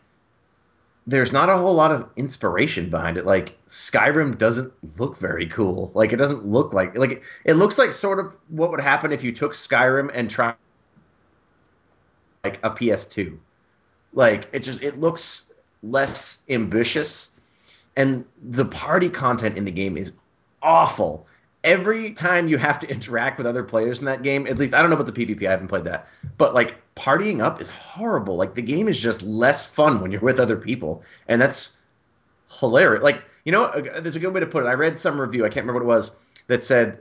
there's 1.09 1.31
not 1.31 1.49
a 1.49 1.57
whole 1.57 1.73
lot 1.73 1.91
of 1.91 2.07
inspiration 2.15 2.89
behind 2.89 3.17
it. 3.17 3.25
Like, 3.25 3.57
Skyrim 3.67 4.37
doesn't 4.37 4.71
look 4.99 5.17
very 5.17 5.47
cool. 5.47 5.91
Like, 5.95 6.13
it 6.13 6.17
doesn't 6.17 6.45
look 6.45 6.71
like 6.71 6.97
like 6.97 7.23
it 7.45 7.53
looks 7.53 7.77
like 7.77 7.93
sort 7.93 8.19
of 8.19 8.35
what 8.49 8.69
would 8.71 8.79
happen 8.79 9.11
if 9.11 9.23
you 9.23 9.31
took 9.31 9.53
Skyrim 9.53 10.11
and 10.13 10.29
tried 10.29 10.55
like 12.43 12.59
a 12.63 12.69
PS2. 12.69 13.37
Like, 14.13 14.49
it 14.53 14.59
just 14.59 14.83
it 14.83 14.99
looks 14.99 15.51
less 15.81 16.39
ambitious, 16.47 17.31
and 17.97 18.25
the 18.41 18.65
party 18.65 19.09
content 19.09 19.57
in 19.57 19.65
the 19.65 19.71
game 19.71 19.97
is 19.97 20.13
awful 20.61 21.25
every 21.63 22.13
time 22.13 22.47
you 22.47 22.57
have 22.57 22.79
to 22.79 22.89
interact 22.89 23.37
with 23.37 23.47
other 23.47 23.63
players 23.63 23.99
in 23.99 24.05
that 24.05 24.23
game, 24.23 24.47
at 24.47 24.57
least 24.57 24.73
I 24.73 24.81
don't 24.81 24.89
know 24.89 24.95
about 24.97 25.13
the 25.13 25.25
PvP, 25.25 25.45
I 25.45 25.51
haven't 25.51 25.67
played 25.67 25.83
that, 25.85 26.07
but 26.37 26.53
like 26.53 26.75
partying 26.95 27.41
up 27.41 27.61
is 27.61 27.69
horrible. 27.69 28.35
Like 28.35 28.55
the 28.55 28.61
game 28.61 28.87
is 28.87 28.99
just 28.99 29.21
less 29.21 29.65
fun 29.65 30.01
when 30.01 30.11
you're 30.11 30.21
with 30.21 30.39
other 30.39 30.57
people, 30.57 31.03
and 31.27 31.41
that's 31.41 31.77
hilarious. 32.59 33.03
Like 33.03 33.23
you 33.45 33.51
know, 33.51 33.65
uh, 33.65 33.99
there's 33.99 34.15
a 34.15 34.19
good 34.19 34.33
way 34.33 34.39
to 34.39 34.47
put 34.47 34.65
it. 34.65 34.67
I 34.67 34.73
read 34.73 34.97
some 34.97 35.19
review, 35.19 35.45
I 35.45 35.49
can't 35.49 35.65
remember 35.65 35.85
what 35.85 35.93
it 35.93 35.97
was, 35.97 36.15
that 36.47 36.63
said 36.63 36.99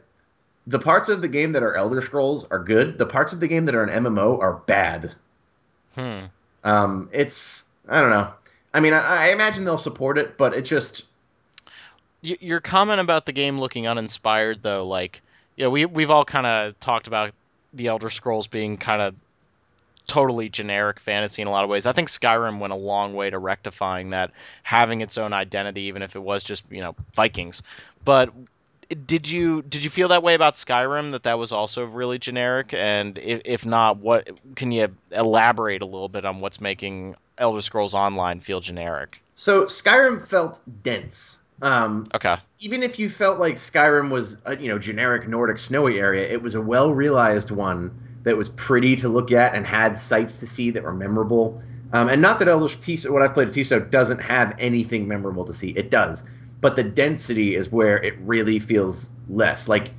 the 0.67 0.79
parts 0.79 1.09
of 1.09 1.23
the 1.23 1.29
game 1.29 1.53
that 1.53 1.63
are 1.63 1.75
Elder 1.75 2.01
Scrolls 2.03 2.45
are 2.51 2.59
good. 2.59 2.99
The 2.99 3.07
parts 3.07 3.33
of 3.33 3.41
the 3.41 3.49
game 3.49 3.65
that 3.67 3.75
are 3.75 3.83
an 3.83 4.05
MMO 4.05 4.39
are 4.39 4.55
bad. 4.67 5.15
Hmm. 5.95 6.27
Um, 6.65 7.09
it's 7.13 7.65
I 7.89 8.01
don't 8.01 8.11
know. 8.11 8.33
I 8.75 8.81
mean, 8.81 8.93
I, 8.93 9.29
I 9.29 9.29
imagine 9.31 9.65
they'll 9.65 9.79
support 9.79 10.19
it, 10.19 10.37
but 10.37 10.55
it 10.55 10.63
just 10.63 11.05
your 12.21 12.61
comment 12.61 13.01
about 13.01 13.27
the 13.27 13.33
game 13.33 13.59
looking 13.59 13.87
uninspired, 13.87 14.63
though, 14.63 14.85
like, 14.85 15.23
you 15.57 15.65
know, 15.65 15.71
we 15.71 15.87
we've 15.87 16.11
all 16.11 16.25
kind 16.25 16.47
of 16.47 16.79
talked 16.81 17.07
about 17.07 17.33
the 17.73 17.87
Elder 17.87 18.11
Scrolls 18.11 18.47
being 18.47 18.77
kind 18.77 19.01
of 19.01 19.15
totally 20.09 20.49
generic 20.49 20.99
fantasy 21.01 21.43
in 21.43 21.49
a 21.49 21.53
lot 21.53 21.65
of 21.65 21.71
ways. 21.71 21.87
I 21.87 21.93
think 21.93 22.09
Skyrim 22.09 22.59
went 22.59 22.73
a 22.73 22.77
long 22.77 23.15
way 23.15 23.31
to 23.31 23.39
rectifying 23.39 24.11
that, 24.11 24.33
having 24.65 25.03
its 25.03 25.19
own 25.19 25.33
identity, 25.33 25.83
even 25.83 26.03
if 26.03 26.17
it 26.17 26.23
was 26.23 26.45
just 26.45 26.65
you 26.71 26.81
know 26.81 26.97
Vikings. 27.15 27.63
But 28.05 28.33
did 29.07 29.29
you 29.29 29.63
did 29.63 29.85
you 29.85 29.91
feel 29.91 30.09
that 30.09 30.23
way 30.23 30.35
about 30.35 30.55
Skyrim 30.55 31.13
that 31.13 31.25
that 31.25 31.39
was 31.39 31.53
also 31.53 31.85
really 31.85 32.19
generic? 32.19 32.75
And 32.75 33.19
if, 33.19 33.43
if 33.45 33.67
not, 33.67 33.99
what 33.99 34.29
can 34.57 34.73
you 34.73 34.89
elaborate 35.13 35.83
a 35.83 35.87
little 35.87 36.09
bit 36.09 36.25
on 36.25 36.41
what's 36.41 36.61
making 36.61 37.17
Elder 37.39 37.63
Scrolls 37.63 37.95
Online 37.95 38.41
feel 38.41 38.61
generic? 38.61 39.23
so 39.35 39.65
Skyrim 39.65 40.23
felt 40.23 40.61
dense. 40.83 41.39
Um, 41.63 42.13
Okay. 42.15 42.37
even 42.61 42.83
if 42.83 42.99
you 42.99 43.09
felt 43.09 43.39
like 43.39 43.55
Skyrim 43.55 44.11
was 44.11 44.37
a 44.45 44.57
you 44.57 44.69
know 44.69 44.79
generic 44.79 45.29
Nordic 45.29 45.59
snowy 45.59 45.99
area, 46.01 46.29
it 46.29 46.43
was 46.43 46.55
a 46.55 46.61
well 46.61 46.93
realized 46.93 47.51
one 47.51 47.91
that 48.29 48.37
was 48.37 48.51
pretty 48.51 48.95
to 48.97 49.09
look 49.09 49.33
at 49.33 49.55
and 49.55 49.67
had 49.67 49.99
sights 49.99 50.39
to 50.39 50.47
see 50.47 50.71
that 50.71 50.83
were 50.83 50.95
memorable. 50.95 51.61
Um, 51.93 52.09
and 52.09 52.21
not 52.21 52.39
that 52.39 52.49
Elder 52.49 52.69
TESO, 52.75 53.11
what 53.13 53.23
I've 53.23 53.33
played 53.33 53.49
of 53.49 53.55
TESO 53.55 53.81
doesn't 53.81 54.21
have 54.21 54.55
anything 54.59 55.09
memorable 55.09 55.45
to 55.47 55.55
see. 55.55 55.71
It 55.71 55.91
does, 55.91 56.23
but 56.61 56.77
the 56.77 56.85
density 56.85 57.55
is 57.55 57.73
where 57.73 57.97
it 58.03 58.15
really 58.21 58.59
feels 58.59 59.11
less. 59.29 59.69
Like 59.69 59.93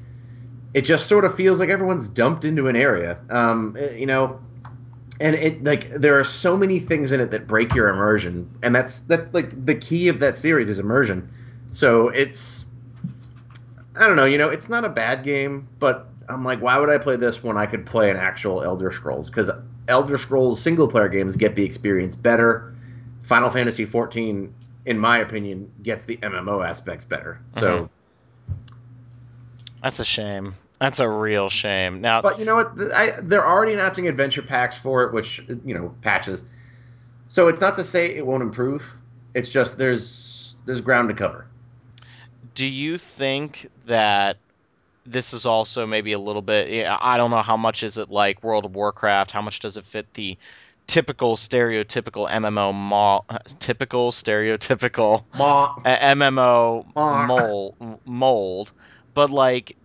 it 0.74 0.82
just 0.82 1.08
sort 1.08 1.26
of 1.26 1.34
feels 1.34 1.60
like 1.60 1.70
everyone's 1.70 2.08
dumped 2.08 2.46
into 2.46 2.68
an 2.68 2.76
area. 2.76 3.18
Um, 3.30 3.76
eh, 3.80 3.96
you 3.96 4.06
know, 4.06 4.40
and 5.20 5.36
it 5.36 5.64
like 5.64 5.90
there 5.90 6.20
are 6.20 6.24
so 6.24 6.56
many 6.56 6.80
things 6.80 7.12
in 7.12 7.20
it 7.20 7.32
that 7.32 7.48
break 7.48 7.74
your 7.74 7.90
immersion, 7.90 8.50
and 8.62 8.76
that's 8.76 9.02
that's 9.02 9.28
like 9.34 9.66
the 9.66 9.76
key 9.76 10.08
of 10.08 10.20
that 10.20 10.38
series 10.38 10.70
is 10.70 10.78
immersion. 10.78 11.30
So 11.72 12.10
it's 12.10 12.66
I 14.00 14.08
don't 14.08 14.16
know, 14.16 14.26
you 14.26 14.38
know, 14.38 14.50
it's 14.50 14.70
not 14.70 14.86
a 14.86 14.90
bad 14.90 15.24
game, 15.24 15.68
but 15.80 16.08
I'm 16.30 16.44
like, 16.44 16.62
why 16.62 16.78
would 16.78 16.90
I 16.90 16.98
play 16.98 17.16
this 17.16 17.44
when 17.44 17.58
I 17.58 17.66
could 17.66 17.86
play 17.86 18.10
an 18.10 18.18
actual 18.18 18.64
Elder 18.64 18.92
Scrolls? 18.92 19.30
Because 19.30 19.50
Elder 19.88 20.18
Scrolls 20.18 20.62
single 20.62 20.88
player 20.88 21.10
games 21.10 21.36
get 21.36 21.56
the 21.56 21.64
experience 21.64 22.16
better. 22.16 22.74
Final 23.24 23.50
Fantasy 23.50 23.86
14, 23.86 24.54
in 24.86 25.00
my 25.00 25.18
opinion, 25.18 25.72
gets 25.84 26.06
the 26.06 26.18
MMO 26.18 26.68
aspects 26.68 27.04
better. 27.06 27.42
So 27.52 27.62
mm-hmm. 27.62 28.54
That's 29.82 30.00
a 30.00 30.06
shame. 30.06 30.54
That's 30.80 31.00
a 31.00 31.10
real 31.10 31.50
shame. 31.50 32.02
Now, 32.02 32.22
But 32.22 32.40
you 32.40 32.46
know 32.46 32.56
what? 32.56 32.72
I, 32.94 33.14
they're 33.22 33.48
already 33.48 33.74
announcing 33.74 34.08
adventure 34.08 34.42
packs 34.42 34.78
for 34.78 35.04
it, 35.04 35.14
which 35.14 35.44
you 35.66 35.74
know 35.74 35.94
patches. 36.02 36.44
So 37.28 37.48
it's 37.48 37.62
not 37.62 37.76
to 37.76 37.84
say 37.84 38.16
it 38.16 38.26
won't 38.26 38.44
improve. 38.44 38.94
It's 39.34 39.50
just 39.50 39.78
there's 39.78 40.58
there's 40.66 40.82
ground 40.82 41.10
to 41.10 41.16
cover. 41.16 41.48
do 42.56 42.66
you 42.66 42.98
think 42.98 43.70
that 43.86 44.38
this 45.12 45.34
is 45.34 45.46
also 45.46 45.86
maybe 45.86 46.14
a 46.14 46.20
little 46.20 46.42
bit 46.42 46.86
I 46.88 47.18
don't 47.18 47.32
know 47.32 47.42
how 47.42 47.58
much 47.58 47.84
is 47.84 47.98
it 47.98 48.10
like 48.10 48.44
World 48.44 48.66
of 48.66 48.76
Warcraft, 48.76 49.32
how 49.32 49.42
much 49.42 49.60
does 49.60 49.78
it 49.78 49.86
fit 49.86 50.14
the 50.14 50.38
typical 50.88 51.36
stereotypical 51.36 52.30
MMO 52.30 52.74
mo- 52.74 53.26
typical 53.60 54.12
stereotypical 54.12 55.24
Ma, 55.38 55.76
MMO 55.86 56.86
mold 57.28 58.00
mold, 58.06 58.72
but 59.14 59.30
like 59.30 59.76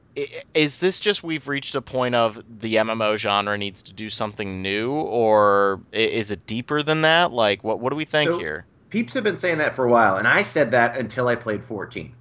is 0.55 0.79
this 0.79 1.01
just 1.01 1.25
we've 1.25 1.49
reached 1.49 1.75
a 1.75 1.83
point 1.83 2.15
of 2.15 2.43
the 2.61 2.77
MMO 2.77 3.17
genre 3.17 3.59
needs 3.59 3.83
to 3.83 3.93
do 3.93 4.09
something 4.09 4.63
new 4.63 4.93
or 4.93 5.81
is 5.93 6.31
it 6.31 6.47
deeper 6.47 6.83
than 6.83 7.03
that? 7.03 7.33
Like 7.33 7.65
what 7.65 7.81
what 7.81 7.91
do 7.91 7.97
we 7.97 8.05
think 8.05 8.31
So- 8.31 8.39
here? 8.39 8.65
peeps 8.91 9.13
have 9.15 9.25
been 9.25 9.37
saying 9.37 9.59
that 9.59 9.75
for 9.75 9.85
a 9.85 9.91
while, 9.91 10.17
and 10.19 10.29
I 10.29 10.43
said 10.43 10.71
that 10.71 10.97
until 10.97 11.27
I 11.27 11.35
played 11.35 11.65
14. 11.65 12.15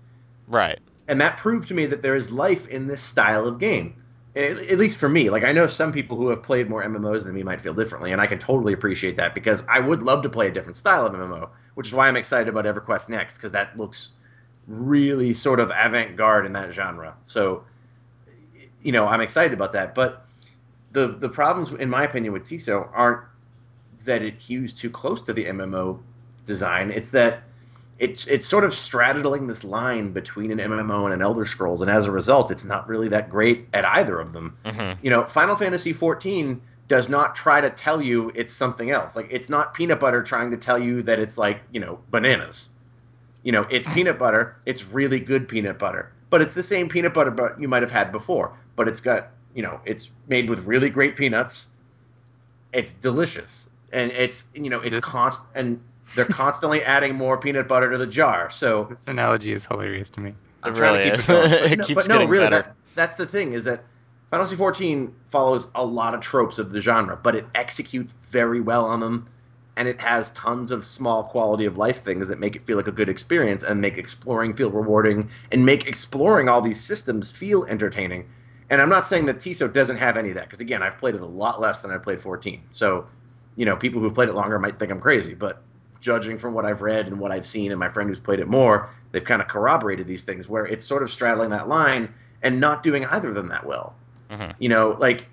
Right. 0.47 0.79
And 1.07 1.19
that 1.21 1.37
proved 1.37 1.67
to 1.67 1.73
me 1.73 1.85
that 1.87 2.01
there 2.01 2.15
is 2.15 2.31
life 2.31 2.67
in 2.67 2.87
this 2.87 3.01
style 3.01 3.45
of 3.45 3.59
game. 3.59 3.95
At, 4.35 4.79
least 4.79 4.97
for 4.97 5.07
me. 5.09 5.29
Like 5.29 5.43
i 5.43 5.51
know 5.51 5.67
some 5.67 5.91
people 5.91 6.17
who 6.17 6.29
have 6.29 6.41
played 6.41 6.67
more 6.69 6.83
mmos 6.83 7.23
than 7.23 7.35
me 7.35 7.43
might 7.43 7.61
feel 7.61 7.73
differently 7.73 8.11
and 8.11 8.19
i 8.19 8.25
can 8.25 8.39
totally 8.39 8.73
appreciate 8.73 9.15
that 9.17 9.35
because 9.35 9.61
i 9.67 9.79
would 9.79 10.01
love 10.01 10.23
to 10.23 10.29
play 10.29 10.47
a 10.47 10.51
different 10.51 10.75
style 10.75 11.05
of 11.05 11.13
mmo 11.13 11.49
which 11.75 11.85
is 11.85 11.93
why 11.93 12.07
i'm 12.07 12.15
excited 12.15 12.47
about 12.47 12.65
everquest 12.65 13.09
next 13.09 13.37
because 13.37 13.51
that 13.51 13.77
looks 13.77 14.13
really 14.67 15.33
sort 15.33 15.59
of 15.59 15.71
avant-garde 15.75 16.45
in 16.45 16.53
that 16.53 16.73
genre. 16.73 17.15
So 17.21 17.63
you 18.81 18.91
know 18.91 19.07
i'm 19.07 19.21
excited 19.21 19.53
about 19.53 19.73
that. 19.73 19.95
But 19.95 20.25
the 20.91 21.07
the 21.07 21.29
problems 21.29 21.71
in 21.71 21.89
my 21.89 22.03
opinion 22.03 22.33
with 22.33 22.45
TESO 22.45 22.89
aren't 22.93 23.21
that 24.05 24.21
it 24.21 24.39
hews 24.39 24.73
too 24.73 24.89
close 24.89 25.21
to 25.23 25.33
the 25.33 25.45
mmo 25.45 25.99
design. 26.45 26.91
It's 26.91 27.09
that 27.09 27.43
it's 28.03 28.27
it's 28.27 28.45
sort 28.45 28.63
of 28.65 28.73
straddling 28.73 29.47
this 29.47 29.63
line 29.63 30.11
between 30.11 30.51
an 30.51 30.59
MMO 30.59 31.05
and 31.05 31.13
an 31.13 31.21
Elder 31.21 31.45
Scrolls, 31.45 31.81
and 31.81 31.89
as 31.89 32.05
a 32.05 32.11
result, 32.11 32.51
it's 32.51 32.65
not 32.65 32.87
really 32.87 33.07
that 33.09 33.29
great 33.29 33.67
at 33.73 33.85
either 33.85 34.19
of 34.19 34.33
them. 34.33 34.55
hmm 34.65 34.91
You 35.01 35.09
know, 35.09 35.23
Final 35.23 35.55
Fantasy 35.55 35.93
XIV 35.93 36.59
does 36.89 37.07
not 37.07 37.33
try 37.33 37.61
to 37.61 37.69
tell 37.69 38.01
you 38.01 38.29
it's 38.35 38.51
something 38.53 38.91
else. 38.91 39.15
Like 39.15 39.27
it's 39.31 39.49
not 39.49 39.73
peanut 39.73 39.99
butter 40.01 40.21
trying 40.21 40.51
to 40.51 40.57
tell 40.57 40.77
you 40.77 41.01
that 41.03 41.17
it's 41.19 41.37
like 41.37 41.61
you 41.71 41.79
know 41.79 41.97
bananas. 42.11 42.69
You 43.43 43.53
know, 43.53 43.65
it's 43.69 43.91
peanut 43.95 44.19
butter. 44.19 44.57
It's 44.65 44.83
really 44.85 45.19
good 45.21 45.47
peanut 45.47 45.79
butter, 45.79 46.11
but 46.29 46.41
it's 46.41 46.53
the 46.53 46.63
same 46.63 46.89
peanut 46.89 47.13
butter 47.13 47.31
but 47.31 47.59
you 47.59 47.67
might 47.69 47.83
have 47.83 47.91
had 47.91 48.11
before. 48.11 48.51
But 48.75 48.87
it's 48.89 48.99
got 48.99 49.29
you 49.55 49.63
know, 49.63 49.79
it's 49.85 50.11
made 50.27 50.49
with 50.49 50.59
really 50.65 50.89
great 50.89 51.15
peanuts. 51.15 51.67
It's 52.73 52.91
delicious, 52.91 53.69
and 53.93 54.11
it's 54.11 54.45
you 54.53 54.69
know, 54.69 54.81
it's 54.81 54.95
This- 54.97 55.05
const 55.05 55.41
and 55.55 55.79
they're 56.15 56.25
constantly 56.25 56.83
adding 56.83 57.15
more 57.15 57.37
peanut 57.37 57.67
butter 57.67 57.91
to 57.91 57.97
the 57.97 58.07
jar. 58.07 58.49
So 58.49 58.85
This 58.89 59.07
analogy 59.07 59.51
is 59.51 59.65
hilarious 59.65 60.09
to 60.11 60.21
me. 60.21 60.33
I'm 60.63 60.73
It 60.73 60.75
trying 60.75 60.99
really 60.99 61.11
to 61.11 61.17
keep 61.17 61.19
is. 61.19 61.25
it 61.25 61.27
going. 61.27 61.49
But 61.61 61.71
It 61.71 61.77
no, 61.79 61.83
keeps 61.83 62.07
but 62.07 62.07
no 62.07 62.25
really, 62.25 62.45
better. 62.49 62.61
that, 62.61 62.75
that's 62.95 63.15
the 63.15 63.25
thing 63.25 63.53
is 63.53 63.63
that 63.65 63.83
Final 64.31 64.45
Fantasy 64.45 64.55
14 64.57 65.13
follows 65.27 65.69
a 65.75 65.85
lot 65.85 66.13
of 66.13 66.21
tropes 66.21 66.57
of 66.57 66.71
the 66.71 66.81
genre, 66.81 67.15
but 67.21 67.35
it 67.35 67.45
executes 67.55 68.13
very 68.29 68.61
well 68.61 68.85
on 68.85 68.99
them, 68.99 69.27
and 69.75 69.87
it 69.87 70.01
has 70.01 70.31
tons 70.31 70.71
of 70.71 70.83
small 70.85 71.23
quality 71.23 71.65
of 71.65 71.77
life 71.77 72.01
things 72.01 72.27
that 72.27 72.39
make 72.39 72.55
it 72.55 72.65
feel 72.65 72.77
like 72.77 72.87
a 72.87 72.91
good 72.91 73.09
experience 73.09 73.63
and 73.63 73.79
make 73.81 73.97
exploring 73.97 74.53
feel 74.55 74.69
rewarding 74.71 75.29
and 75.51 75.65
make 75.65 75.87
exploring 75.87 76.47
all 76.49 76.61
these 76.61 76.81
systems 76.81 77.31
feel 77.31 77.65
entertaining. 77.65 78.27
And 78.69 78.81
I'm 78.81 78.89
not 78.89 79.05
saying 79.05 79.25
that 79.27 79.39
TESO 79.39 79.67
doesn't 79.67 79.97
have 79.97 80.17
any 80.17 80.29
of 80.29 80.35
that, 80.35 80.45
because 80.45 80.61
again, 80.61 80.81
I've 80.81 80.97
played 80.97 81.15
it 81.15 81.21
a 81.21 81.25
lot 81.25 81.59
less 81.61 81.81
than 81.81 81.91
I 81.91 81.97
played 81.97 82.21
14. 82.21 82.61
So, 82.71 83.05
you 83.55 83.65
know, 83.65 83.75
people 83.75 84.01
who've 84.01 84.13
played 84.15 84.29
it 84.29 84.35
longer 84.35 84.57
might 84.57 84.79
think 84.79 84.91
I'm 84.91 84.99
crazy, 85.01 85.33
but 85.35 85.61
judging 86.03 86.37
from 86.37 86.53
what 86.53 86.65
I've 86.65 86.81
read 86.81 87.07
and 87.07 87.17
what 87.19 87.31
I've 87.31 87.45
seen, 87.45 87.71
and 87.71 87.79
my 87.79 87.89
friend 87.89 88.09
who's 88.09 88.19
played 88.19 88.39
it 88.39 88.47
more, 88.47 88.89
they've 89.11 89.23
kind 89.23 89.41
of 89.41 89.47
corroborated 89.47 90.05
these 90.05 90.23
things 90.23 90.47
where 90.49 90.65
it's 90.65 90.85
sort 90.85 91.01
of 91.01 91.09
straddling 91.09 91.49
that 91.51 91.67
line 91.67 92.13
and 92.43 92.59
not 92.59 92.83
doing 92.83 93.05
either 93.05 93.29
of 93.29 93.35
them 93.35 93.47
that 93.47 93.65
well. 93.65 93.95
Mhm. 94.29 94.53
You 94.59 94.69
know, 94.69 94.97
like 94.99 95.27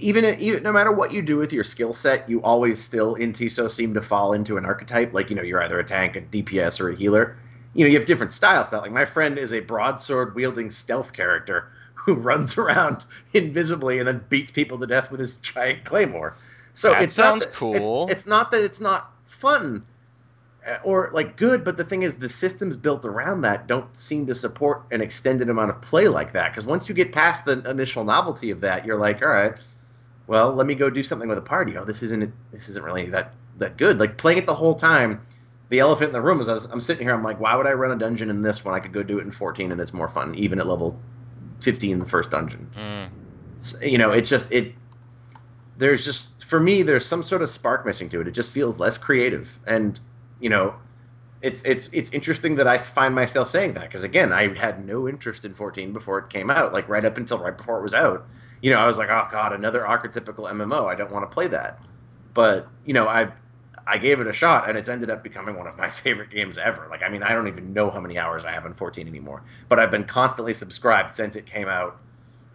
even 0.00 0.24
even 0.38 0.62
no 0.62 0.72
matter 0.72 0.92
what 0.92 1.12
you 1.12 1.22
do 1.22 1.36
with 1.36 1.52
your 1.52 1.64
skill 1.64 1.92
set, 1.92 2.28
you 2.28 2.42
always 2.42 2.82
still 2.82 3.14
in 3.14 3.32
TESO 3.32 3.68
seem 3.68 3.94
to 3.94 4.02
fall 4.02 4.32
into 4.32 4.56
an 4.56 4.64
archetype. 4.64 5.14
Like 5.14 5.30
you 5.30 5.36
know, 5.36 5.42
you're 5.42 5.62
either 5.62 5.78
a 5.78 5.84
tank, 5.84 6.16
a 6.16 6.20
DPS, 6.20 6.80
or 6.80 6.90
a 6.90 6.96
healer. 6.96 7.36
You 7.74 7.84
know, 7.84 7.90
you 7.90 7.98
have 7.98 8.06
different 8.06 8.32
styles. 8.32 8.70
That 8.70 8.82
like 8.82 8.92
my 8.92 9.04
friend 9.04 9.38
is 9.38 9.52
a 9.54 9.60
broadsword 9.60 10.34
wielding 10.34 10.70
stealth 10.70 11.12
character 11.12 11.68
who 11.94 12.14
runs 12.30 12.58
around 12.58 13.04
invisibly 13.32 13.98
and 14.00 14.08
then 14.08 14.24
beats 14.28 14.50
people 14.50 14.78
to 14.78 14.86
death 14.86 15.10
with 15.10 15.20
his 15.20 15.36
giant 15.36 15.84
claymore. 15.84 16.34
So 16.74 16.90
That 16.90 17.02
it's 17.02 17.14
sounds 17.14 17.44
that, 17.44 17.54
cool. 17.54 18.04
It's, 18.04 18.12
it's 18.12 18.26
not 18.26 18.50
that 18.52 18.64
it's 18.64 18.80
not 18.80 19.11
fun 19.32 19.84
uh, 20.68 20.76
or 20.84 21.10
like 21.12 21.36
good, 21.36 21.64
but 21.64 21.76
the 21.76 21.84
thing 21.84 22.02
is, 22.02 22.16
the 22.16 22.28
systems 22.28 22.76
built 22.76 23.04
around 23.04 23.40
that 23.42 23.66
don't 23.66 23.94
seem 23.96 24.26
to 24.26 24.34
support 24.34 24.82
an 24.90 25.00
extended 25.00 25.48
amount 25.48 25.70
of 25.70 25.80
play 25.82 26.08
like 26.08 26.32
that. 26.32 26.52
Because 26.52 26.66
once 26.66 26.88
you 26.88 26.94
get 26.94 27.12
past 27.12 27.44
the 27.44 27.68
initial 27.68 28.04
novelty 28.04 28.50
of 28.50 28.60
that, 28.60 28.86
you're 28.86 28.98
like, 28.98 29.22
all 29.22 29.28
right, 29.28 29.54
well, 30.26 30.52
let 30.52 30.66
me 30.66 30.74
go 30.74 30.88
do 30.88 31.02
something 31.02 31.28
with 31.28 31.38
a 31.38 31.42
party. 31.42 31.76
Oh, 31.76 31.84
this 31.84 32.02
isn't 32.02 32.32
this 32.52 32.68
isn't 32.68 32.84
really 32.84 33.06
that 33.10 33.32
that 33.58 33.76
good. 33.76 33.98
Like 33.98 34.18
playing 34.18 34.38
it 34.38 34.46
the 34.46 34.54
whole 34.54 34.74
time. 34.74 35.20
The 35.70 35.78
elephant 35.78 36.08
in 36.08 36.12
the 36.12 36.20
room 36.20 36.38
is 36.40 36.48
I'm 36.48 36.82
sitting 36.82 37.06
here. 37.06 37.14
I'm 37.14 37.22
like, 37.24 37.40
why 37.40 37.56
would 37.56 37.66
I 37.66 37.72
run 37.72 37.92
a 37.92 37.96
dungeon 37.96 38.28
in 38.28 38.42
this 38.42 38.62
when 38.64 38.74
I 38.74 38.78
could 38.80 38.92
go 38.92 39.02
do 39.02 39.18
it 39.18 39.22
in 39.22 39.30
14 39.30 39.72
and 39.72 39.80
it's 39.80 39.94
more 39.94 40.08
fun, 40.08 40.34
even 40.34 40.60
at 40.60 40.66
level 40.66 40.98
15, 41.62 41.98
the 41.98 42.04
first 42.04 42.30
dungeon. 42.30 42.68
Mm. 42.76 43.08
S- 43.60 43.76
You 43.82 43.96
know, 43.96 44.10
it's 44.10 44.28
just 44.28 44.52
it. 44.52 44.74
There's 45.78 46.04
just 46.04 46.31
for 46.52 46.60
me, 46.60 46.82
there's 46.82 47.06
some 47.06 47.22
sort 47.22 47.40
of 47.40 47.48
spark 47.48 47.86
missing 47.86 48.10
to 48.10 48.20
it. 48.20 48.28
It 48.28 48.32
just 48.32 48.52
feels 48.52 48.78
less 48.78 48.98
creative, 48.98 49.58
and 49.66 49.98
you 50.38 50.50
know, 50.50 50.74
it's 51.40 51.62
it's 51.62 51.88
it's 51.94 52.10
interesting 52.10 52.56
that 52.56 52.66
I 52.66 52.76
find 52.76 53.14
myself 53.14 53.48
saying 53.48 53.72
that 53.72 53.84
because 53.84 54.04
again, 54.04 54.34
I 54.34 54.54
had 54.58 54.84
no 54.86 55.08
interest 55.08 55.46
in 55.46 55.54
14 55.54 55.94
before 55.94 56.18
it 56.18 56.28
came 56.28 56.50
out. 56.50 56.74
Like 56.74 56.90
right 56.90 57.06
up 57.06 57.16
until 57.16 57.38
right 57.38 57.56
before 57.56 57.78
it 57.78 57.82
was 57.82 57.94
out, 57.94 58.28
you 58.60 58.68
know, 58.68 58.76
I 58.76 58.86
was 58.86 58.98
like, 58.98 59.08
oh 59.08 59.26
god, 59.30 59.54
another 59.54 59.80
archetypical 59.80 60.44
MMO. 60.50 60.92
I 60.92 60.94
don't 60.94 61.10
want 61.10 61.22
to 61.22 61.34
play 61.34 61.48
that. 61.48 61.80
But 62.34 62.68
you 62.84 62.92
know, 62.92 63.08
I 63.08 63.32
I 63.86 63.96
gave 63.96 64.20
it 64.20 64.26
a 64.26 64.32
shot, 64.34 64.68
and 64.68 64.76
it's 64.76 64.90
ended 64.90 65.08
up 65.08 65.22
becoming 65.22 65.56
one 65.56 65.66
of 65.66 65.78
my 65.78 65.88
favorite 66.02 66.28
games 66.28 66.58
ever. 66.58 66.86
Like, 66.90 67.02
I 67.02 67.08
mean, 67.08 67.22
I 67.22 67.30
don't 67.30 67.48
even 67.48 67.72
know 67.72 67.88
how 67.88 68.00
many 68.00 68.18
hours 68.18 68.44
I 68.44 68.52
have 68.52 68.66
in 68.66 68.74
14 68.74 69.08
anymore, 69.08 69.42
but 69.70 69.78
I've 69.78 69.90
been 69.90 70.04
constantly 70.04 70.52
subscribed 70.52 71.12
since 71.12 71.34
it 71.34 71.46
came 71.46 71.68
out, 71.68 71.98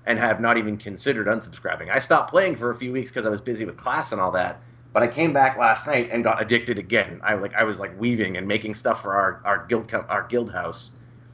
and 0.08 0.18
have 0.18 0.40
not 0.40 0.58
even 0.58 0.78
considered 0.78 1.28
unsubscribing. 1.28 1.92
I 1.94 2.00
stopped 2.00 2.32
playing 2.32 2.56
for 2.56 2.70
a 2.72 2.76
few 2.76 2.92
weeks 2.94 3.12
because 3.12 3.26
I 3.26 3.30
was 3.30 3.42
busy 3.42 3.66
with 3.66 3.78
class 3.78 4.12
and 4.14 4.20
all 4.22 4.32
that. 4.32 4.62
But 4.94 5.04
I 5.04 5.08
came 5.08 5.34
back 5.34 5.58
last 5.58 5.86
night 5.86 6.10
and 6.12 6.24
got 6.24 6.42
addicted 6.42 6.80
again. 6.80 7.20
I 7.24 7.36
like 7.36 7.54
I 7.54 7.64
was 7.66 7.80
like 7.80 8.00
weaving 8.00 8.38
and 8.38 8.48
making 8.48 8.74
stuff 8.74 9.04
for 9.04 9.14
our 9.16 9.42
our 9.46 9.66
guild 9.68 9.90
co- 9.90 10.06
our 10.10 10.24
guild 10.24 10.52
house. 10.52 10.92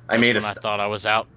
I 0.10 0.16
Just 0.16 0.22
made 0.22 0.36
a 0.36 0.40
when 0.42 0.50
I 0.50 0.54
thought 0.54 0.80
I 0.82 0.88
was 0.88 1.06
out. 1.06 1.28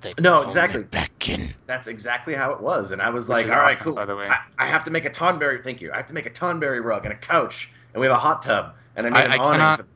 They 0.00 0.12
No, 0.18 0.42
exactly. 0.42 0.84
Back 0.84 1.28
in. 1.28 1.50
that's 1.66 1.88
exactly 1.88 2.34
how 2.34 2.52
it 2.52 2.60
was, 2.62 2.92
and 2.92 3.02
I 3.02 3.10
was 3.10 3.24
Which 3.28 3.34
like, 3.34 3.46
is 3.46 3.52
all 3.52 3.58
right, 3.58 3.72
awesome, 3.74 3.84
cool. 3.84 3.94
by 3.94 4.04
the 4.06 4.16
way. 4.16 4.28
I, 4.28 4.38
I 4.58 4.66
have 4.66 4.84
to 4.84 4.90
make 4.90 5.04
a 5.04 5.10
Tonberry. 5.10 5.62
Thank 5.62 5.80
you. 5.80 5.92
I 5.92 5.96
have 5.96 6.06
to 6.06 6.14
make 6.14 6.26
a 6.26 6.30
Tonberry 6.30 6.82
rug 6.82 7.04
and 7.04 7.12
a 7.12 7.16
couch, 7.16 7.70
and 7.92 8.00
we 8.00 8.06
have 8.06 8.14
a 8.16 8.18
hot 8.18 8.40
tub, 8.42 8.74
and 8.96 9.06
I 9.06 9.10
made 9.10 9.18
I- 9.18 9.22
an 9.24 9.32
I 9.32 9.36
awning. 9.36 9.52
cannot- 9.60 9.78
for- 9.80 9.86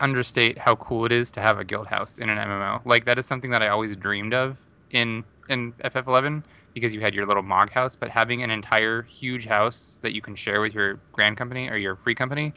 understate 0.00 0.56
how 0.58 0.76
cool 0.76 1.04
it 1.06 1.10
is 1.12 1.32
to 1.32 1.40
have 1.40 1.58
a 1.58 1.64
guild 1.64 1.86
house 1.88 2.18
in 2.18 2.28
an 2.28 2.38
MMO. 2.38 2.80
Like 2.84 3.04
that 3.06 3.18
is 3.18 3.26
something 3.26 3.50
that 3.50 3.62
I 3.62 3.68
always 3.68 3.96
dreamed 3.96 4.32
of 4.34 4.56
in 4.90 5.24
in 5.48 5.72
FF11 5.84 6.44
because 6.74 6.94
you 6.94 7.00
had 7.00 7.14
your 7.14 7.26
little 7.26 7.42
Mog 7.42 7.70
house, 7.70 7.96
but 7.96 8.08
having 8.08 8.42
an 8.42 8.50
entire 8.50 9.02
huge 9.02 9.46
house 9.46 9.98
that 10.02 10.14
you 10.14 10.22
can 10.22 10.34
share 10.34 10.60
with 10.60 10.74
your 10.74 11.00
grand 11.12 11.36
company 11.36 11.68
or 11.68 11.76
your 11.76 11.96
free 11.96 12.14
company, 12.14 12.52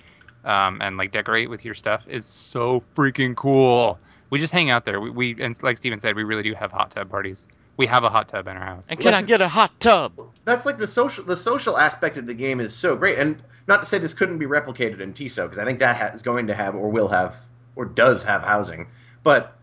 um, 0.46 0.82
and 0.82 0.98
like 0.98 1.12
decorate 1.12 1.50
with 1.50 1.64
your 1.64 1.74
stuff 1.74 2.04
is 2.08 2.26
so 2.26 2.84
freaking 2.96 3.36
cool. 3.36 4.00
We 4.30 4.40
just 4.40 4.54
hang 4.54 4.70
out 4.70 4.86
there. 4.86 5.00
We, 5.00 5.10
we 5.10 5.44
and 5.44 5.62
like 5.64 5.78
Steven 5.78 6.00
said, 6.00 6.16
we 6.16 6.24
really 6.24 6.44
do 6.44 6.54
have 6.54 6.72
hot 6.72 6.92
tub 6.92 7.10
parties. 7.10 7.48
We 7.78 7.86
have 7.88 8.04
a 8.04 8.10
hot 8.10 8.28
tub 8.28 8.48
in 8.48 8.58
our 8.58 8.66
house. 8.66 8.86
And 8.90 9.00
can 9.00 9.14
I 9.14 9.22
get 9.22 9.42
a 9.42 9.48
hot 9.48 9.80
tub? 9.80 10.14
that's 10.46 10.66
like 10.66 10.78
the 10.78 10.88
social 10.88 11.24
the 11.24 11.38
social 11.38 11.78
aspect 11.78 12.18
of 12.18 12.26
the 12.26 12.34
game 12.34 12.60
is 12.60 12.76
so 12.76 12.96
great 12.96 13.18
and 13.20 13.42
not 13.68 13.80
to 13.80 13.86
say 13.86 13.98
this 13.98 14.14
couldn't 14.14 14.38
be 14.38 14.46
replicated 14.46 15.00
in 15.00 15.14
TESO 15.14 15.44
because 15.44 15.60
I 15.60 15.66
think 15.66 15.80
that 15.80 15.98
ha- 15.98 16.12
is 16.14 16.22
going 16.22 16.48
to 16.48 16.56
have 16.56 16.76
or 16.76 16.90
will 16.90 17.08
have 17.08 17.38
or 17.76 17.86
does 17.86 18.24
have 18.24 18.42
housing 18.42 18.88
but 19.24 19.58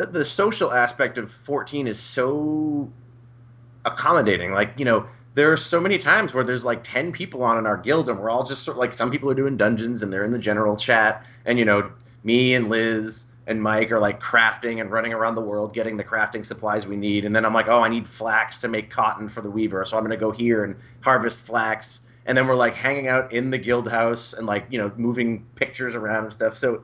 the, 0.00 0.06
the 0.06 0.24
social 0.24 0.72
aspect 0.72 1.18
of 1.18 1.30
14 1.30 1.86
is 1.86 2.00
so 2.00 2.88
accommodating 3.84 4.52
like 4.52 4.72
you 4.78 4.84
know 4.84 5.06
there 5.34 5.52
are 5.52 5.56
so 5.56 5.80
many 5.80 5.98
times 5.98 6.34
where 6.34 6.42
there's 6.42 6.64
like 6.64 6.82
10 6.82 7.12
people 7.12 7.42
on 7.42 7.58
in 7.58 7.66
our 7.66 7.76
guild 7.76 8.08
and 8.08 8.18
we're 8.18 8.30
all 8.30 8.42
just 8.42 8.62
sort 8.62 8.76
of 8.76 8.78
like 8.78 8.94
some 8.94 9.10
people 9.10 9.30
are 9.30 9.34
doing 9.34 9.56
dungeons 9.56 10.02
and 10.02 10.12
they're 10.12 10.24
in 10.24 10.32
the 10.32 10.38
general 10.38 10.76
chat 10.76 11.24
and 11.44 11.58
you 11.58 11.64
know 11.64 11.90
me 12.24 12.54
and 12.54 12.68
Liz 12.68 13.26
and 13.46 13.62
Mike 13.62 13.90
are 13.90 13.98
like 13.98 14.20
crafting 14.22 14.80
and 14.80 14.90
running 14.90 15.12
around 15.12 15.34
the 15.34 15.40
world 15.40 15.74
getting 15.74 15.96
the 15.96 16.04
crafting 16.04 16.44
supplies 16.44 16.86
we 16.86 16.96
need. 16.96 17.24
And 17.24 17.34
then 17.34 17.44
I'm 17.44 17.54
like, 17.54 17.66
oh, 17.68 17.80
I 17.80 17.88
need 17.88 18.06
flax 18.06 18.60
to 18.60 18.68
make 18.68 18.90
cotton 18.90 19.28
for 19.28 19.40
the 19.40 19.50
weaver. 19.50 19.84
So 19.84 19.96
I'm 19.96 20.04
going 20.04 20.16
to 20.16 20.22
go 20.22 20.30
here 20.30 20.62
and 20.62 20.76
harvest 21.00 21.40
flax. 21.40 22.02
And 22.26 22.36
then 22.36 22.46
we're 22.46 22.54
like 22.54 22.74
hanging 22.74 23.08
out 23.08 23.32
in 23.32 23.50
the 23.50 23.58
guild 23.58 23.90
house 23.90 24.34
and 24.34 24.46
like, 24.46 24.66
you 24.70 24.78
know, 24.78 24.92
moving 24.96 25.46
pictures 25.56 25.94
around 25.94 26.24
and 26.24 26.32
stuff. 26.32 26.56
So 26.56 26.82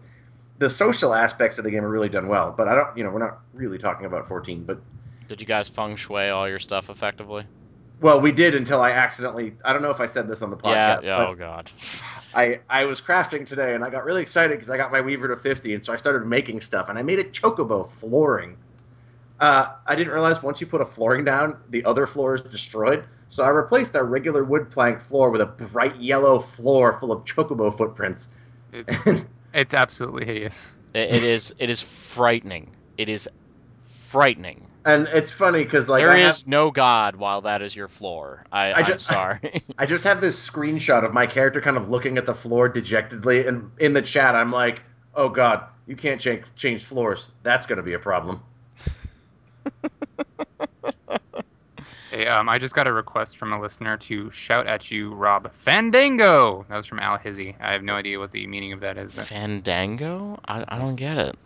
the 0.59 0.71
social 0.71 1.15
aspects 1.15 1.59
of 1.59 1.65
the 1.65 1.71
game 1.71 1.85
are 1.85 1.91
really 1.91 2.09
done 2.09 2.29
well. 2.29 2.55
But 2.57 2.69
I 2.69 2.75
don't, 2.75 2.97
you 2.97 3.05
know, 3.05 3.11
we're 3.11 3.19
not 3.19 3.41
really 3.53 3.79
talking 3.79 4.07
about 4.07 4.27
14. 4.27 4.65
But 4.65 4.81
Did 5.29 5.41
you 5.41 5.47
guys 5.47 5.69
feng 5.69 5.97
shui 5.97 6.29
all 6.29 6.49
your 6.49 6.59
stuff 6.59 6.91
effectively? 6.91 7.45
Well, 8.01 8.21
we 8.21 8.31
did 8.33 8.55
until 8.55 8.81
I 8.81 8.91
accidentally. 8.91 9.55
I 9.65 9.73
don't 9.73 9.83
know 9.83 9.91
if 9.91 10.01
I 10.01 10.07
said 10.07 10.29
this 10.29 10.43
on 10.43 10.51
the 10.51 10.57
podcast, 10.57 11.05
yeah 11.05 11.17
but 11.17 11.29
oh 11.29 11.35
god. 11.35 11.71
I 12.35 12.61
I 12.69 12.85
was 12.85 13.01
crafting 13.01 13.47
today 13.47 13.75
and 13.75 13.83
I 13.83 13.89
got 13.89 14.05
really 14.05 14.21
excited 14.21 14.53
because 14.53 14.69
I 14.69 14.77
got 14.77 14.93
my 14.93 15.01
Weaver 15.01 15.29
to 15.29 15.37
50, 15.37 15.75
and 15.75 15.83
so 15.83 15.93
I 15.93 15.97
started 15.97 16.27
making 16.27 16.61
stuff, 16.61 16.91
and 16.91 16.99
I 16.99 17.03
made 17.03 17.19
a 17.19 17.25
chocobo 17.25 17.89
flooring. 17.89 18.59
Uh, 19.41 19.75
I 19.87 19.95
didn't 19.95 20.13
realize 20.13 20.43
once 20.43 20.61
you 20.61 20.67
put 20.67 20.81
a 20.81 20.85
flooring 20.85 21.25
down, 21.25 21.59
the 21.71 21.85
other 21.85 22.07
floor 22.07 22.35
is 22.35 22.43
destroyed. 22.43 23.05
So 23.29 23.45
I 23.45 23.49
replaced 23.49 23.97
our 23.97 24.05
regular 24.05 24.45
wood 24.45 24.71
plank 24.71 25.01
floor 25.01 25.31
with 25.31 25.41
a 25.41 25.47
bright 25.47 25.97
yellow 25.97 26.39
floor 26.39 26.99
full 26.99 27.13
of 27.13 27.25
chocobo 27.25 27.77
footprints. 27.77 28.29
It's, 28.73 29.07
it's 29.57 29.75
absolutely 29.75 30.25
hideous. 30.27 30.75
It, 30.95 31.15
it 31.15 31.23
is. 31.25 31.55
It 31.59 31.71
is 31.71 31.81
frightening. 31.83 32.71
It 32.97 33.09
is 33.09 33.29
frightening. 33.83 34.69
And 34.85 35.09
it's 35.13 35.33
funny 35.33 35.65
because 35.65 35.89
like 35.89 36.01
there 36.03 36.11
I 36.11 36.19
is 36.19 36.43
have, 36.43 36.49
no 36.49 36.71
god 36.71 37.17
while 37.17 37.41
that 37.43 37.61
is 37.61 37.75
your 37.75 37.89
floor. 37.89 38.45
I, 38.53 38.67
I 38.73 38.79
I'm 38.79 38.85
just- 38.85 39.07
sorry. 39.11 39.41
I 39.79 39.87
just 39.87 40.05
have 40.05 40.21
this 40.21 40.49
screenshot 40.49 41.05
of 41.05 41.13
my 41.13 41.27
character 41.27 41.61
kind 41.61 41.77
of 41.77 41.91
looking 41.91 42.19
at 42.19 42.27
the 42.27 42.35
floor 42.35 42.69
dejectedly, 42.69 43.47
and 43.47 43.73
in 43.79 43.93
the 43.95 44.03
chat 44.03 44.35
I'm 44.37 44.53
like, 44.53 44.83
"Oh 45.15 45.29
God, 45.29 45.65
you 45.87 45.97
can't 45.97 46.21
change 46.21 46.45
change 46.55 46.85
floors. 46.85 47.31
That's 47.43 47.67
going 47.67 47.79
to 47.79 47.83
be 47.83 47.95
a 47.95 47.99
problem." 47.99 48.41
Hey, 52.17 52.27
um, 52.29 52.49
I 52.49 52.57
just 52.57 52.75
got 52.75 52.87
a 52.87 52.93
request 52.95 53.37
from 53.37 53.53
a 53.53 53.61
listener 53.61 53.99
to 53.99 54.31
shout 54.31 54.67
at 54.67 54.91
you, 54.91 55.13
Rob 55.13 55.53
Fandango. 55.53 56.65
That 56.67 56.77
was 56.79 56.87
from 56.87 56.99
Al 56.99 57.19
Hizzy. 57.19 57.55
I 57.61 57.73
have 57.73 57.83
no 57.83 57.93
idea 57.95 58.19
what 58.19 58.33
the 58.33 58.47
meaning 58.47 58.73
of 58.73 58.81
that 58.81 58.97
is, 58.97 59.13
but 59.13 59.29
Fandango? 59.29 60.39
I, 60.47 60.65
I 60.67 60.79
don't 60.79 60.97
get 60.97 61.19
it. 61.19 61.37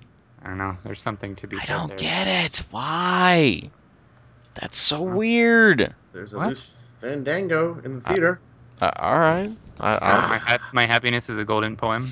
I 0.41 0.47
don't 0.47 0.59
know. 0.59 0.75
There's 0.85 1.01
something 1.01 1.35
to 1.37 1.49
be 1.49 1.59
I 1.61 1.67
said 1.67 1.77
don't 1.77 1.89
there. 1.89 1.99
get 1.99 2.29
it. 2.29 2.63
Why? 2.71 3.63
That's 4.55 4.77
so 4.79 5.03
Huh? 5.03 5.17
weird. 5.17 5.95
There's 6.13 6.35
a 6.35 6.39
What? 6.39 6.49
loose 6.49 6.75
fandango 7.01 7.81
in 7.85 7.97
the 7.97 8.01
Uh, 8.07 8.13
theater. 8.13 8.41
Uh, 8.81 8.91
all 8.97 9.19
right. 9.19 9.51
I, 9.81 9.95
I, 9.95 10.21
My, 10.29 10.39
hap- 10.47 10.73
my 10.73 10.87
happiness 10.87 11.29
is 11.31 11.39
a 11.39 11.45
golden 11.45 11.77
poem. 11.77 12.07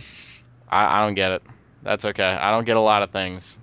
I, 0.69 0.99
I 0.99 1.05
don't 1.05 1.15
get 1.15 1.33
it. 1.33 1.43
That's 1.83 2.05
okay. 2.07 2.25
I 2.25 2.51
don't 2.51 2.65
get 2.65 2.77
a 2.77 2.81
lot 2.81 3.03
of 3.03 3.11
things. 3.11 3.59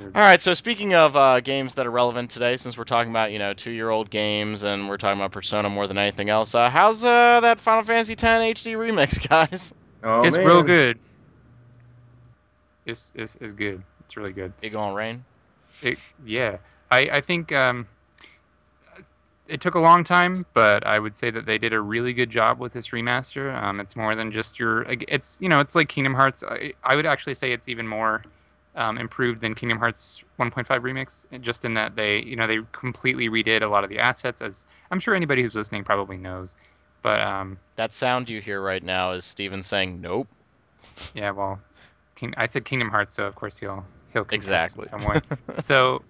All 0.00 0.10
right. 0.14 0.40
So 0.40 0.54
speaking 0.54 0.94
of 0.94 1.14
uh, 1.14 1.40
games 1.40 1.74
that 1.74 1.86
are 1.86 1.90
relevant 1.90 2.30
today, 2.30 2.56
since 2.56 2.78
we're 2.78 2.84
talking 2.84 3.10
about 3.10 3.32
you 3.32 3.38
know 3.38 3.52
two-year-old 3.52 4.08
games 4.08 4.62
and 4.62 4.88
we're 4.88 4.96
talking 4.96 5.20
about 5.20 5.32
Persona 5.32 5.68
more 5.68 5.86
than 5.86 5.98
anything 5.98 6.30
else, 6.30 6.54
uh, 6.54 6.70
how's 6.70 7.04
uh, 7.04 7.40
that 7.40 7.60
Final 7.60 7.84
Fantasy 7.84 8.14
X 8.14 8.22
HD 8.22 8.76
remix, 8.76 9.28
guys? 9.28 9.74
Oh 10.02 10.22
it's 10.22 10.36
man. 10.36 10.46
real 10.46 10.62
good. 10.62 10.98
It's, 12.86 13.12
it's, 13.14 13.36
it's 13.40 13.52
good. 13.52 13.82
It's 14.04 14.16
really 14.16 14.32
good. 14.32 14.52
It 14.62 14.70
going 14.70 14.94
rain? 14.94 15.24
It, 15.82 15.98
yeah, 16.24 16.56
I, 16.90 17.00
I 17.12 17.20
think 17.20 17.52
um, 17.52 17.86
it 19.46 19.60
took 19.60 19.74
a 19.74 19.80
long 19.80 20.02
time, 20.02 20.46
but 20.54 20.86
I 20.86 20.98
would 20.98 21.14
say 21.14 21.30
that 21.30 21.44
they 21.44 21.58
did 21.58 21.74
a 21.74 21.80
really 21.80 22.14
good 22.14 22.30
job 22.30 22.58
with 22.58 22.72
this 22.72 22.88
remaster. 22.88 23.54
Um, 23.54 23.80
it's 23.80 23.96
more 23.96 24.16
than 24.16 24.32
just 24.32 24.58
your. 24.58 24.82
It's 24.88 25.38
you 25.40 25.48
know, 25.48 25.60
it's 25.60 25.74
like 25.74 25.88
Kingdom 25.88 26.14
Hearts. 26.14 26.42
I, 26.42 26.72
I 26.82 26.96
would 26.96 27.06
actually 27.06 27.34
say 27.34 27.52
it's 27.52 27.68
even 27.68 27.86
more 27.86 28.22
um, 28.80 28.96
improved 28.96 29.42
than 29.42 29.54
Kingdom 29.54 29.78
Hearts 29.78 30.24
1.5 30.38 30.66
remix, 30.66 31.26
just 31.42 31.64
in 31.66 31.74
that 31.74 31.94
they 31.96 32.20
you 32.22 32.34
know 32.34 32.46
they 32.46 32.58
completely 32.72 33.28
redid 33.28 33.62
a 33.62 33.66
lot 33.66 33.84
of 33.84 33.90
the 33.90 33.98
assets, 33.98 34.40
as 34.40 34.64
I'm 34.90 34.98
sure 34.98 35.14
anybody 35.14 35.42
who's 35.42 35.54
listening 35.54 35.84
probably 35.84 36.16
knows. 36.16 36.56
But 37.02 37.20
um, 37.20 37.58
That 37.76 37.92
sound 37.92 38.28
you 38.30 38.40
hear 38.40 38.60
right 38.60 38.82
now 38.82 39.12
is 39.12 39.24
Steven 39.24 39.62
saying 39.62 40.00
nope. 40.00 40.28
yeah, 41.14 41.30
well, 41.30 41.60
King, 42.16 42.32
I 42.38 42.46
said 42.46 42.64
Kingdom 42.64 42.88
Hearts, 42.88 43.14
so 43.14 43.26
of 43.26 43.34
course 43.34 43.58
he'll 43.58 43.84
he'll 44.14 44.26
Exactly. 44.30 44.82
in 44.82 44.88
some 44.88 45.08
way. 45.08 45.20
so 45.60 46.02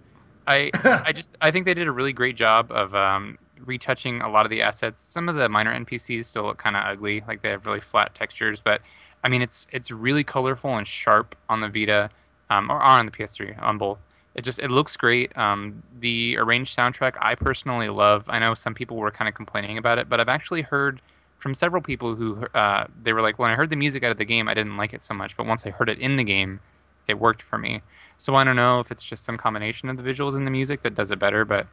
I 0.47 0.71
I 0.83 1.11
just 1.11 1.37
I 1.41 1.51
think 1.51 1.65
they 1.65 1.73
did 1.73 1.87
a 1.87 1.91
really 1.91 2.13
great 2.13 2.37
job 2.37 2.71
of 2.71 2.95
um, 2.95 3.37
retouching 3.65 4.21
a 4.21 4.29
lot 4.29 4.45
of 4.45 4.49
the 4.49 4.61
assets. 4.61 5.01
Some 5.01 5.27
of 5.27 5.35
the 5.35 5.49
minor 5.49 5.77
NPCs 5.77 6.23
still 6.23 6.43
look 6.43 6.57
kind 6.57 6.77
of 6.77 6.83
ugly, 6.85 7.21
like 7.27 7.41
they 7.41 7.49
have 7.49 7.65
really 7.65 7.81
flat 7.81 8.15
textures. 8.15 8.61
But 8.61 8.79
I 9.25 9.29
mean, 9.29 9.41
it's 9.41 9.67
it's 9.73 9.91
really 9.91 10.23
colorful 10.23 10.77
and 10.77 10.87
sharp 10.87 11.35
on 11.49 11.59
the 11.59 11.67
Vita, 11.67 12.09
um, 12.51 12.69
or 12.69 12.75
are 12.75 12.99
on 12.99 13.05
the 13.05 13.11
PS3 13.11 13.57
on 13.59 13.77
both. 13.77 13.97
It 14.35 14.43
just 14.43 14.59
it 14.59 14.69
looks 14.69 14.95
great. 14.95 15.35
Um, 15.37 15.81
the 15.99 16.37
arranged 16.37 16.77
soundtrack 16.77 17.13
I 17.19 17.35
personally 17.35 17.89
love. 17.89 18.23
I 18.27 18.39
know 18.39 18.53
some 18.53 18.73
people 18.73 18.97
were 18.97 19.11
kind 19.11 19.27
of 19.27 19.35
complaining 19.35 19.77
about 19.77 19.97
it, 19.97 20.07
but 20.07 20.19
I've 20.19 20.29
actually 20.29 20.61
heard 20.61 21.01
from 21.39 21.55
several 21.55 21.81
people 21.81 22.15
who 22.15 22.45
uh, 22.53 22.85
they 23.01 23.13
were 23.13 23.21
like, 23.21 23.39
when 23.39 23.49
I 23.49 23.55
heard 23.55 23.69
the 23.69 23.75
music 23.75 24.03
out 24.03 24.11
of 24.11 24.17
the 24.17 24.25
game, 24.25 24.47
I 24.47 24.53
didn't 24.53 24.77
like 24.77 24.93
it 24.93 25.01
so 25.01 25.13
much, 25.13 25.35
but 25.35 25.47
once 25.47 25.65
I 25.65 25.71
heard 25.71 25.89
it 25.89 25.97
in 25.97 26.15
the 26.15 26.23
game, 26.23 26.59
it 27.07 27.19
worked 27.19 27.41
for 27.41 27.57
me. 27.57 27.81
So 28.17 28.35
I 28.35 28.43
don't 28.43 28.55
know 28.55 28.79
if 28.79 28.91
it's 28.91 29.03
just 29.03 29.23
some 29.23 29.37
combination 29.37 29.89
of 29.89 29.97
the 29.97 30.03
visuals 30.03 30.35
and 30.35 30.45
the 30.45 30.51
music 30.51 30.83
that 30.83 30.93
does 30.93 31.09
it 31.09 31.19
better, 31.19 31.43
but 31.43 31.67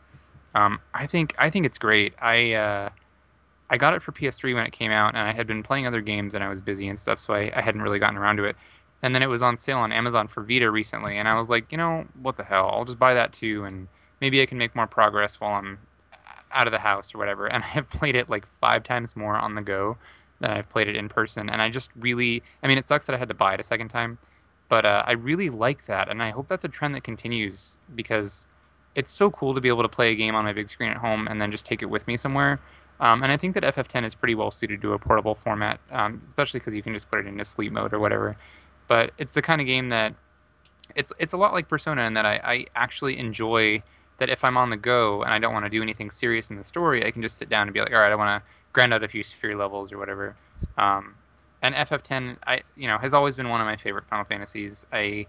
um, 0.55 0.81
I 0.95 1.07
think 1.07 1.35
I 1.39 1.51
think 1.51 1.67
it's 1.67 1.79
great. 1.79 2.15
I 2.21 2.55
uh, 2.55 2.89
I 3.71 3.77
got 3.77 3.95
it 3.95 4.03
for 4.03 4.13
PS3 4.13 4.55
when 4.55 4.65
it 4.65 4.73
came 4.73 4.91
out, 4.91 5.15
and 5.15 5.19
I 5.19 5.33
had 5.33 5.47
been 5.47 5.63
playing 5.63 5.87
other 5.87 6.01
games 6.01 6.35
and 6.35 6.43
I 6.43 6.49
was 6.49 6.61
busy 6.61 6.89
and 6.89 6.99
stuff, 6.99 7.21
so 7.21 7.35
I, 7.35 7.53
I 7.55 7.61
hadn't 7.61 7.83
really 7.83 7.99
gotten 7.99 8.17
around 8.17 8.39
to 8.39 8.45
it. 8.45 8.57
And 9.03 9.15
then 9.15 9.23
it 9.23 9.29
was 9.29 9.43
on 9.43 9.57
sale 9.57 9.79
on 9.79 9.93
Amazon 9.93 10.27
for 10.27 10.43
Vita 10.43 10.71
recently, 10.71 11.19
and 11.19 11.29
I 11.29 11.39
was 11.39 11.49
like, 11.49 11.71
you 11.71 11.79
know, 11.79 12.05
what 12.21 12.37
the 12.37 12.45
hell? 12.45 12.71
I'll 12.73 12.85
just 12.85 12.99
buy 12.99 13.15
that 13.15 13.33
too, 13.33 13.65
and 13.65 13.87
maybe 14.21 14.43
I 14.43 14.47
can 14.47 14.59
make 14.59 14.75
more 14.75 14.89
progress 14.89 15.41
while 15.41 15.55
I'm 15.55 15.79
out 16.51 16.67
of 16.67 16.73
the 16.73 16.79
house 16.79 17.15
or 17.15 17.19
whatever. 17.19 17.47
And 17.53 17.63
I 17.63 17.67
have 17.67 17.89
played 17.91 18.17
it 18.17 18.29
like 18.29 18.47
five 18.61 18.83
times 18.83 19.17
more 19.17 19.37
on 19.37 19.55
the 19.55 19.63
go 19.63 19.97
than 20.41 20.51
I've 20.51 20.69
played 20.69 20.89
it 20.89 20.97
in 20.97 21.09
person, 21.09 21.49
and 21.49 21.63
I 21.63 21.71
just 21.71 21.91
really, 21.97 22.43
I 22.63 22.69
mean, 22.69 22.79
it 22.79 22.87
sucks 22.87 23.07
that 23.07 23.15
I 23.15 23.19
had 23.19 23.29
to 23.29 23.35
buy 23.35 23.55
it 23.55 23.61
a 23.61 23.65
second 23.65 23.89
time, 23.89 24.19
but 24.69 24.85
uh, 24.85 25.05
I 25.07 25.13
really 25.13 25.51
like 25.51 25.87
that, 25.87 26.09
and 26.09 26.23
I 26.23 26.31
hope 26.31 26.49
that's 26.49 26.65
a 26.65 26.69
trend 26.69 26.95
that 26.95 27.05
continues 27.05 27.79
because 27.95 28.47
it's 28.95 29.13
so 29.13 29.31
cool 29.31 29.55
to 29.55 29.61
be 29.61 29.69
able 29.69 29.83
to 29.83 29.89
play 29.89 30.11
a 30.11 30.17
game 30.17 30.35
on 30.35 30.45
my 30.45 30.53
big 30.53 30.69
screen 30.69 30.91
at 30.91 30.97
home 30.97 31.29
and 31.29 31.41
then 31.41 31.53
just 31.53 31.65
take 31.65 31.83
it 31.83 31.87
with 31.87 32.07
me 32.09 32.17
somewhere. 32.17 32.59
Um, 33.01 33.23
and 33.23 33.31
I 33.31 33.37
think 33.37 33.55
that 33.55 33.63
FF10 33.63 34.05
is 34.05 34.15
pretty 34.15 34.35
well 34.35 34.51
suited 34.51 34.83
to 34.83 34.93
a 34.93 34.99
portable 34.99 35.37
format, 35.37 35.79
um, 35.93 36.21
especially 36.27 36.59
because 36.59 36.75
you 36.75 36.83
can 36.83 36.93
just 36.93 37.09
put 37.09 37.21
it 37.21 37.27
into 37.27 37.45
sleep 37.45 37.73
mode 37.73 37.93
or 37.93 38.01
whatever. 38.01 38.37
But 38.89 39.13
it's 39.19 39.35
the 39.35 39.43
kind 39.43 39.61
of 39.61 39.67
game 39.67 39.91
that 39.91 40.15
it's 40.97 41.13
it's 41.19 41.33
a 41.33 41.37
lot 41.37 41.53
like 41.53 41.69
Persona 41.69 42.03
in 42.03 42.15
that 42.15 42.27
I, 42.27 42.41
I 42.43 42.67
actually 42.75 43.19
enjoy 43.19 43.83
that 44.19 44.29
if 44.29 44.43
I'm 44.43 44.57
on 44.57 44.71
the 44.71 44.77
go 44.77 45.23
and 45.23 45.33
I 45.33 45.39
don't 45.39 45.53
want 45.53 45.65
to 45.65 45.71
do 45.71 45.81
anything 45.83 46.11
serious 46.11 46.51
in 46.51 46.57
the 46.57 46.65
story, 46.65 47.07
I 47.07 47.11
can 47.11 47.23
just 47.23 47.37
sit 47.37 47.49
down 47.49 47.69
and 47.69 47.75
be 47.75 47.81
like, 47.81 47.93
all 47.93 48.01
right, 48.01 48.11
I 48.11 48.17
want 48.17 48.43
to 48.43 48.51
grind 48.73 48.93
out 48.93 49.05
a 49.05 49.09
few 49.09 49.23
sphere 49.23 49.57
levels 49.57 49.93
or 49.93 49.99
whatever. 49.99 50.35
Um, 50.77 51.15
and 51.63 51.75
FF10, 51.75 52.39
I 52.47 52.63
you 52.77 52.89
know, 52.89 52.99
has 52.99 53.15
always 53.15 53.37
been 53.37 53.49
one 53.49 53.61
of 53.61 53.67
my 53.67 53.77
favorite 53.77 54.07
Final 54.09 54.25
Fantasies. 54.25 54.87
I 54.93 55.27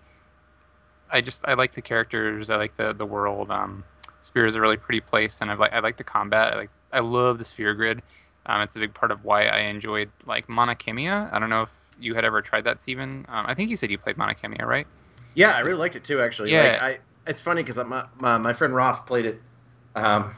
I 1.12 1.22
just 1.22 1.48
I 1.48 1.54
like 1.56 1.74
the 1.74 1.82
characters. 1.82 2.50
I 2.50 2.56
like 2.56 2.76
the 2.76 2.94
the 2.94 3.06
world. 3.06 3.52
Um, 3.52 3.84
Spira 4.22 4.48
is 4.48 4.56
a 4.56 4.62
really 4.62 4.78
pretty 4.78 5.02
place, 5.02 5.42
and 5.42 5.52
I 5.52 5.56
like 5.56 5.74
I 5.74 5.80
like 5.80 5.98
the 5.98 6.04
combat. 6.04 6.54
I 6.54 6.58
like 6.58 6.70
I 6.92 7.00
love 7.00 7.38
the 7.38 7.46
sphere 7.46 7.74
grid. 7.74 8.02
Um, 8.46 8.62
it's 8.62 8.76
a 8.76 8.80
big 8.80 8.94
part 8.94 9.12
of 9.12 9.24
why 9.26 9.46
I 9.46 9.60
enjoyed 9.62 10.10
like 10.26 10.50
Mana 10.50 10.76
Khemia. 10.76 11.32
I 11.32 11.40
don't 11.40 11.50
know 11.50 11.64
if 11.64 11.70
you 12.00 12.16
had 12.16 12.26
ever 12.26 12.42
tried 12.42 12.64
that, 12.66 12.82
Steven. 12.82 13.26
Um, 13.30 13.46
I 13.48 13.54
think 13.54 13.70
you 13.70 13.76
said 13.76 13.92
you 13.92 13.98
played 13.98 14.18
Mana 14.18 14.34
Khemia, 14.36 14.66
right? 14.66 14.88
Yeah, 15.36 15.52
I 15.52 15.60
really 15.60 15.72
It's- 15.74 15.80
liked 15.80 15.96
it 15.96 16.04
too. 16.04 16.22
Actually, 16.22 16.52
Yeah. 16.52 16.64
like 16.64 16.82
I, 16.82 16.98
it's 17.28 17.42
funny 17.42 17.62
because 17.64 17.78
my, 17.78 18.06
my 18.20 18.38
my 18.38 18.54
friend 18.54 18.74
Ross 18.74 19.00
played 19.00 19.26
it 19.26 19.42
um, 19.96 20.34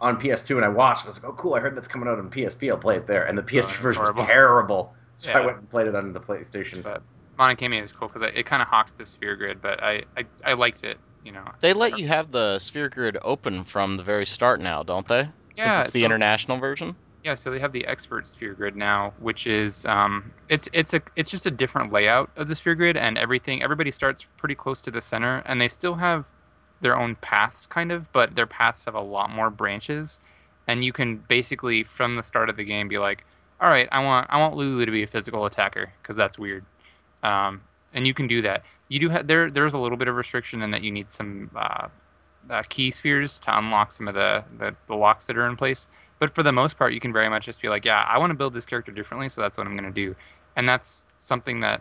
on 0.00 0.18
PS2, 0.20 0.56
and 0.56 0.64
I 0.64 0.68
watched. 0.68 1.04
I 1.04 1.06
was 1.06 1.22
like, 1.22 1.30
oh, 1.30 1.34
cool! 1.34 1.54
I 1.54 1.60
heard 1.60 1.76
that's 1.76 1.88
coming 1.88 2.08
out 2.08 2.18
on 2.18 2.30
PSP. 2.30 2.70
I'll 2.70 2.76
play 2.78 2.96
it 2.96 3.06
there. 3.06 3.24
And 3.24 3.36
the 3.38 3.42
PSP 3.42 3.62
that's 3.62 3.76
version 3.76 4.02
horrible. 4.02 4.22
was 4.22 4.28
terrible, 4.28 4.94
so 5.16 5.32
I 5.32 5.44
went 5.44 5.58
and 5.58 5.70
played 5.70 5.86
it 5.86 5.94
on 5.94 6.12
the 6.12 6.20
PlayStation. 6.20 6.82
But 6.82 7.02
Mana 7.38 7.56
Khemia 7.56 7.82
is 7.82 7.92
cool 7.92 8.08
because 8.08 8.22
it 8.22 8.44
kind 8.46 8.60
of 8.62 8.68
hawked 8.68 8.96
the 8.98 9.06
sphere 9.06 9.36
grid, 9.36 9.60
but 9.62 9.82
I, 9.82 10.02
I 10.16 10.24
I 10.44 10.52
liked 10.54 10.84
it. 10.84 10.98
You 11.24 11.32
know. 11.32 11.44
They 11.60 11.72
let 11.74 11.98
you 11.98 12.08
have 12.08 12.30
the 12.30 12.58
sphere 12.58 12.88
grid 12.88 13.18
open 13.22 13.64
from 13.64 13.96
the 13.98 14.02
very 14.02 14.24
start 14.26 14.60
now, 14.60 14.82
don't 14.82 15.06
they? 15.06 15.28
Yeah, 15.54 15.74
Since 15.74 15.78
it's 15.86 15.90
the 15.94 16.00
so- 16.00 16.04
international 16.06 16.58
version. 16.58 16.96
Yeah, 17.22 17.34
so 17.34 17.50
they 17.50 17.58
have 17.58 17.72
the 17.72 17.86
expert 17.86 18.26
sphere 18.26 18.54
grid 18.54 18.76
now, 18.76 19.12
which 19.18 19.46
is 19.46 19.84
um, 19.84 20.32
it's 20.48 20.68
it's 20.72 20.94
a 20.94 21.02
it's 21.16 21.30
just 21.30 21.44
a 21.44 21.50
different 21.50 21.92
layout 21.92 22.30
of 22.36 22.48
the 22.48 22.54
sphere 22.54 22.74
grid, 22.74 22.96
and 22.96 23.18
everything. 23.18 23.62
Everybody 23.62 23.90
starts 23.90 24.26
pretty 24.38 24.54
close 24.54 24.80
to 24.82 24.90
the 24.90 25.02
center, 25.02 25.42
and 25.44 25.60
they 25.60 25.68
still 25.68 25.94
have 25.94 26.30
their 26.80 26.96
own 26.98 27.16
paths, 27.16 27.66
kind 27.66 27.92
of, 27.92 28.10
but 28.12 28.34
their 28.34 28.46
paths 28.46 28.86
have 28.86 28.94
a 28.94 29.00
lot 29.00 29.28
more 29.30 29.50
branches, 29.50 30.18
and 30.66 30.82
you 30.82 30.94
can 30.94 31.18
basically 31.28 31.82
from 31.82 32.14
the 32.14 32.22
start 32.22 32.48
of 32.48 32.56
the 32.56 32.64
game 32.64 32.88
be 32.88 32.98
like, 32.98 33.26
all 33.60 33.68
right, 33.68 33.88
I 33.92 34.02
want 34.02 34.26
I 34.30 34.38
want 34.38 34.56
Lulu 34.56 34.86
to 34.86 34.92
be 34.92 35.02
a 35.02 35.06
physical 35.06 35.44
attacker 35.44 35.92
because 36.00 36.16
that's 36.16 36.38
weird, 36.38 36.64
um, 37.22 37.60
and 37.92 38.06
you 38.06 38.14
can 38.14 38.28
do 38.28 38.40
that. 38.42 38.64
You 38.88 38.98
do 38.98 39.10
have 39.10 39.26
there 39.26 39.50
there's 39.50 39.74
a 39.74 39.78
little 39.78 39.98
bit 39.98 40.08
of 40.08 40.16
restriction 40.16 40.62
in 40.62 40.70
that 40.70 40.80
you 40.82 40.90
need 40.90 41.10
some 41.10 41.50
uh, 41.54 41.88
uh, 42.48 42.62
key 42.70 42.90
spheres 42.90 43.38
to 43.40 43.58
unlock 43.58 43.92
some 43.92 44.08
of 44.08 44.14
the, 44.14 44.42
the 44.56 44.74
the 44.86 44.94
locks 44.96 45.26
that 45.26 45.36
are 45.36 45.46
in 45.46 45.56
place 45.56 45.86
but 46.20 46.32
for 46.34 46.44
the 46.44 46.52
most 46.52 46.78
part 46.78 46.92
you 46.92 47.00
can 47.00 47.12
very 47.12 47.28
much 47.28 47.46
just 47.46 47.60
be 47.60 47.68
like 47.68 47.84
yeah 47.84 48.06
i 48.08 48.16
want 48.18 48.30
to 48.30 48.34
build 48.34 48.54
this 48.54 48.66
character 48.66 48.92
differently 48.92 49.28
so 49.28 49.40
that's 49.40 49.58
what 49.58 49.66
i'm 49.66 49.76
going 49.76 49.92
to 49.92 50.06
do. 50.06 50.14
And 50.56 50.68
that's 50.68 51.04
something 51.18 51.60
that 51.60 51.80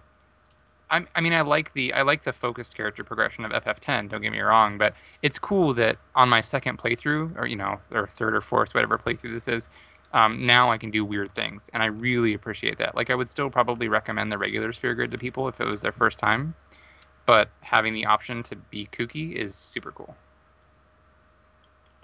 I, 0.89 1.05
I 1.15 1.21
mean 1.21 1.33
i 1.33 1.41
like 1.41 1.73
the 1.73 1.93
i 1.93 2.01
like 2.01 2.23
the 2.23 2.33
focused 2.33 2.75
character 2.75 3.03
progression 3.03 3.45
of 3.45 3.51
ff10 3.51 4.09
don't 4.09 4.21
get 4.21 4.31
me 4.31 4.39
wrong 4.39 4.77
but 4.77 4.93
it's 5.21 5.37
cool 5.37 5.73
that 5.75 5.97
on 6.15 6.29
my 6.29 6.41
second 6.41 6.77
playthrough 6.77 7.37
or 7.37 7.45
you 7.45 7.55
know 7.55 7.79
or 7.91 8.07
third 8.07 8.35
or 8.35 8.41
fourth 8.41 8.73
whatever 8.73 8.97
playthrough 8.97 9.33
this 9.33 9.47
is 9.47 9.69
um, 10.13 10.45
now 10.45 10.71
i 10.71 10.77
can 10.77 10.89
do 10.89 11.05
weird 11.05 11.31
things 11.35 11.69
and 11.73 11.83
i 11.83 11.87
really 11.87 12.33
appreciate 12.33 12.77
that. 12.79 12.95
Like 12.95 13.09
i 13.11 13.15
would 13.15 13.29
still 13.29 13.49
probably 13.49 13.87
recommend 13.87 14.31
the 14.31 14.37
regular 14.37 14.71
sphere 14.71 14.95
grid 14.95 15.11
to 15.11 15.17
people 15.17 15.47
if 15.47 15.59
it 15.61 15.65
was 15.65 15.81
their 15.81 15.91
first 15.91 16.17
time 16.17 16.55
but 17.29 17.49
having 17.61 17.93
the 17.93 18.05
option 18.07 18.41
to 18.41 18.55
be 18.55 18.87
kooky 18.91 19.33
is 19.33 19.53
super 19.53 19.91
cool. 19.91 20.15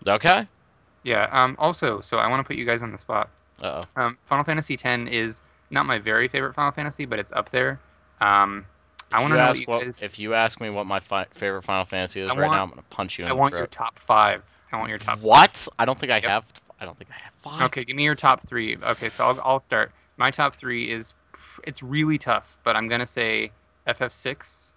Okay. 0.07 0.47
Yeah. 1.05 1.29
Um. 1.31 1.55
Also, 1.59 2.01
so 2.01 2.17
I 2.17 2.27
want 2.27 2.41
to 2.41 2.43
put 2.47 2.57
you 2.57 2.65
guys 2.65 2.83
on 2.83 2.91
the 2.91 2.97
spot. 2.97 3.29
Uh 3.61 3.81
oh. 3.97 4.01
Um. 4.01 4.17
Final 4.25 4.43
Fantasy 4.43 4.73
X 4.83 5.09
is 5.09 5.41
not 5.69 5.85
my 5.85 5.97
very 5.99 6.27
favorite 6.27 6.53
Final 6.55 6.71
Fantasy, 6.73 7.05
but 7.05 7.19
it's 7.19 7.31
up 7.31 7.49
there. 7.51 7.79
Um. 8.19 8.65
I 9.11 9.21
wanna 9.21 9.35
you 9.35 9.39
know 9.39 9.43
what 9.45 9.49
ask 9.51 9.59
you 9.61 9.65
what 9.67 9.83
guys- 9.83 10.03
if 10.03 10.19
you 10.19 10.33
ask 10.33 10.59
me 10.59 10.69
what 10.71 10.85
my 10.87 10.99
fi- 10.99 11.27
favorite 11.31 11.61
Final 11.61 11.85
Fantasy 11.85 12.19
is 12.21 12.31
I 12.31 12.33
right 12.35 12.47
want- 12.47 12.57
now, 12.57 12.63
I'm 12.63 12.69
gonna 12.71 12.81
punch 12.89 13.17
you 13.17 13.23
in. 13.23 13.27
I 13.27 13.29
the 13.29 13.35
want 13.37 13.53
your 13.53 13.67
top 13.67 13.97
five. 13.99 14.41
I 14.73 14.77
want 14.77 14.89
your 14.89 14.97
top. 14.97 15.19
What? 15.21 15.67
I 15.79 15.85
don't 15.85 15.97
think 15.97 16.11
I 16.11 16.15
Yep. 16.17 16.23
have. 16.25 16.45
I 16.81 16.85
don't 16.85 16.97
think 16.97 17.11
I 17.11 17.13
have 17.13 17.33
five. 17.37 17.61
Okay, 17.67 17.85
give 17.85 17.95
me 17.95 18.03
your 18.03 18.15
top 18.15 18.45
three. 18.47 18.75
Okay, 18.75 19.07
so 19.09 19.23
I'll, 19.25 19.39
I'll 19.45 19.59
start. 19.61 19.91
My 20.17 20.31
top 20.31 20.55
three 20.55 20.91
is 20.91 21.13
it's 21.63 21.81
really 21.83 22.17
tough, 22.17 22.57
but 22.63 22.75
I'm 22.75 22.87
gonna 22.89 23.05
say 23.07 23.51
FF6, 23.87 24.73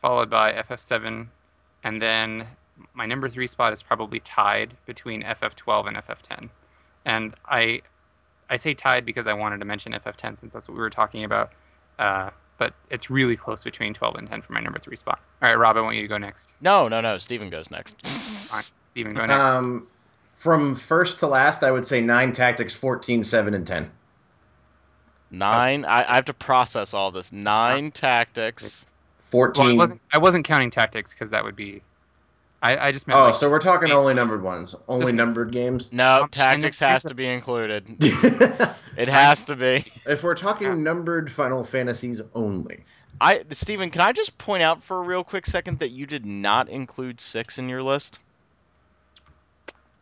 followed 0.00 0.28
by 0.28 0.52
FF7, 0.52 1.28
and 1.84 2.02
then 2.02 2.46
my 2.94 3.06
number 3.06 3.28
three 3.28 3.46
spot 3.46 3.72
is 3.72 3.82
probably 3.82 4.20
tied 4.20 4.76
between 4.86 5.22
FF12 5.22 5.88
and 5.88 5.96
FF10. 5.96 6.48
And 7.04 7.34
I 7.46 7.82
I 8.48 8.56
say 8.56 8.74
tied 8.74 9.06
because 9.06 9.26
I 9.26 9.32
wanted 9.32 9.58
to 9.60 9.64
mention 9.64 9.92
FF10 9.92 10.38
since 10.38 10.52
that's 10.52 10.68
what 10.68 10.74
we 10.74 10.80
were 10.80 10.90
talking 10.90 11.24
about. 11.24 11.52
Uh, 11.98 12.30
but 12.58 12.74
it's 12.90 13.10
really 13.10 13.36
close 13.36 13.64
between 13.64 13.94
12 13.94 14.16
and 14.16 14.28
10 14.28 14.42
for 14.42 14.52
my 14.52 14.60
number 14.60 14.78
three 14.78 14.96
spot. 14.96 15.20
All 15.40 15.48
right, 15.48 15.56
Rob, 15.56 15.76
I 15.76 15.80
want 15.80 15.96
you 15.96 16.02
to 16.02 16.08
go 16.08 16.18
next. 16.18 16.52
No, 16.60 16.88
no, 16.88 17.00
no. 17.00 17.16
Steven 17.18 17.48
goes 17.48 17.70
next. 17.70 18.06
Steven, 18.06 19.14
go 19.14 19.24
next. 19.24 19.32
Um, 19.32 19.86
from 20.34 20.74
first 20.74 21.20
to 21.20 21.26
last, 21.26 21.62
I 21.64 21.70
would 21.70 21.86
say 21.86 22.00
nine 22.00 22.32
tactics, 22.32 22.74
14, 22.74 23.24
7, 23.24 23.54
and 23.54 23.66
10. 23.66 23.90
Nine. 25.30 25.84
I, 25.84 26.12
I 26.12 26.14
have 26.16 26.26
to 26.26 26.34
process 26.34 26.92
all 26.92 27.10
this. 27.12 27.32
Nine 27.32 27.92
tactics. 27.92 28.94
14. 29.30 29.62
well, 29.62 29.72
I 29.72 29.76
wasn't 29.76 30.00
I 30.12 30.18
wasn't 30.18 30.44
counting 30.44 30.70
tactics 30.70 31.12
because 31.14 31.30
that 31.30 31.44
would 31.44 31.56
be. 31.56 31.82
I, 32.62 32.76
I 32.88 32.92
just 32.92 33.06
meant 33.06 33.18
oh, 33.18 33.24
like 33.24 33.34
so 33.34 33.48
we're 33.48 33.58
talking 33.58 33.88
Hey, 33.88 33.94
only 33.94 34.12
numbered 34.14 34.42
ones, 34.42 34.74
only 34.86 35.06
just- 35.06 35.14
numbered 35.14 35.50
games. 35.52 35.92
No, 35.92 36.24
Um, 36.24 36.28
tactics 36.28 36.78
has 36.80 37.04
to 37.04 37.14
be 37.14 37.26
included. 37.26 37.86
It 38.96 39.08
has 39.08 39.44
to 39.44 39.56
be. 39.56 39.84
If 40.04 40.22
we're 40.24 40.34
talking 40.34 40.66
Yeah. 40.66 40.74
numbered 40.74 41.30
Final 41.32 41.64
Fantasies 41.64 42.20
only, 42.34 42.84
I, 43.18 43.44
Stephen, 43.50 43.88
can 43.90 44.02
I 44.02 44.12
just 44.12 44.36
point 44.36 44.62
out 44.62 44.82
for 44.82 44.98
a 44.98 45.02
real 45.02 45.24
quick 45.24 45.46
second 45.46 45.78
that 45.78 45.88
you 45.90 46.04
did 46.06 46.26
not 46.26 46.68
include 46.68 47.18
six 47.20 47.58
in 47.58 47.68
your 47.70 47.82
list? 47.82 48.18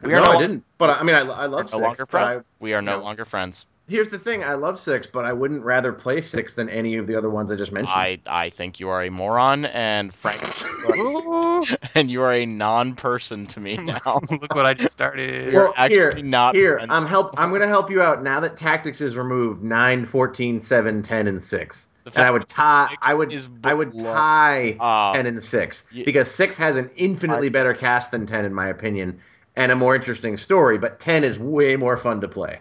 We 0.01 0.11
no, 0.11 0.19
are 0.19 0.25
no, 0.25 0.33
I 0.33 0.39
didn't. 0.41 0.65
But 0.79 0.91
I 0.99 1.03
mean, 1.05 1.15
I, 1.15 1.21
I 1.21 1.25
we 1.25 1.31
are 1.31 1.49
love 1.49 1.65
no 1.67 1.71
six. 1.79 1.83
longer 1.83 2.07
but 2.07 2.19
I- 2.19 2.25
friends. 2.31 2.49
We 2.59 2.75
are 2.75 2.83
no 2.83 2.97
no. 2.99 3.05
longer 3.05 3.25
friends. 3.25 3.67
Here's 3.89 4.11
the 4.11 4.19
thing: 4.19 4.45
I 4.45 4.55
love 4.55 4.79
six, 4.79 5.07
but 5.07 5.25
I 5.25 5.33
wouldn't 5.33 5.65
rather 5.65 5.93
play 5.93 6.21
six 6.21 6.55
than 6.55 6.69
any 6.69 6.97
of 6.97 7.07
the 7.07 7.17
other 7.17 7.31
ones 7.31 7.51
I 7.51 7.57
just 7.57 7.73
mentioned. 7.73 7.95
I, 7.97 8.19
I 8.27 8.51
think 8.51 8.79
you 8.81 8.89
are 8.89 9.03
a 9.03 9.11
moron, 9.11 9.65
and 9.65 10.13
Frank, 10.15 10.41
and 11.95 12.11
you 12.11 12.23
are 12.23 12.33
a 12.33 12.47
non-person 12.47 13.47
to 13.47 13.61
me 13.61 13.77
now. 13.79 14.21
look 14.31 14.55
what 14.55 14.67
I 14.67 14.75
just 14.75 14.93
started. 14.93 15.49
We 15.49 15.57
are 15.57 15.65
Well, 15.65 15.75
actually 15.77 15.97
here- 15.97 16.23
not 16.25 16.55
Here, 16.55 16.77
friends. 16.77 16.91
I'm 16.93 17.07
help. 17.07 17.35
I'm 17.39 17.51
going 17.51 17.63
to 17.63 17.69
help 17.69 17.91
you 17.91 18.03
out 18.03 18.23
now 18.23 18.41
that 18.41 18.57
tactics 18.57 19.01
is 19.01 19.17
removed. 19.17 19.63
9, 19.63 20.05
14, 20.07 20.61
7, 20.61 21.03
10, 21.03 21.27
and 21.27 21.43
six. 21.43 21.89
And 22.15 22.25
I 22.25 22.31
would 22.31 22.49
tie. 22.49 22.95
I 23.03 23.15
would. 23.15 23.33
is 23.35 23.51
I 23.65 23.75
would 23.75 23.99
tie 23.99 24.79
Oh. 24.81 25.13
ten 25.13 25.27
and 25.27 25.43
six 25.43 25.85
Ye- 25.93 26.05
because 26.05 26.31
six 26.31 26.57
has 26.57 26.79
an 26.79 26.91
infinitely 26.97 27.49
I- 27.49 27.51
better 27.51 27.75
cast 27.75 28.13
than 28.13 28.25
ten, 28.25 28.47
in 28.47 28.55
my 28.55 28.67
opinion, 28.69 29.21
and 29.57 29.71
a 29.71 29.77
more 29.77 29.95
interesting 29.95 30.39
story. 30.39 30.79
But 30.79 31.01
ten 31.01 31.23
is 31.23 31.39
way 31.39 31.77
more 31.77 31.99
fun 31.99 32.23
to 32.23 32.29
play. 32.29 32.61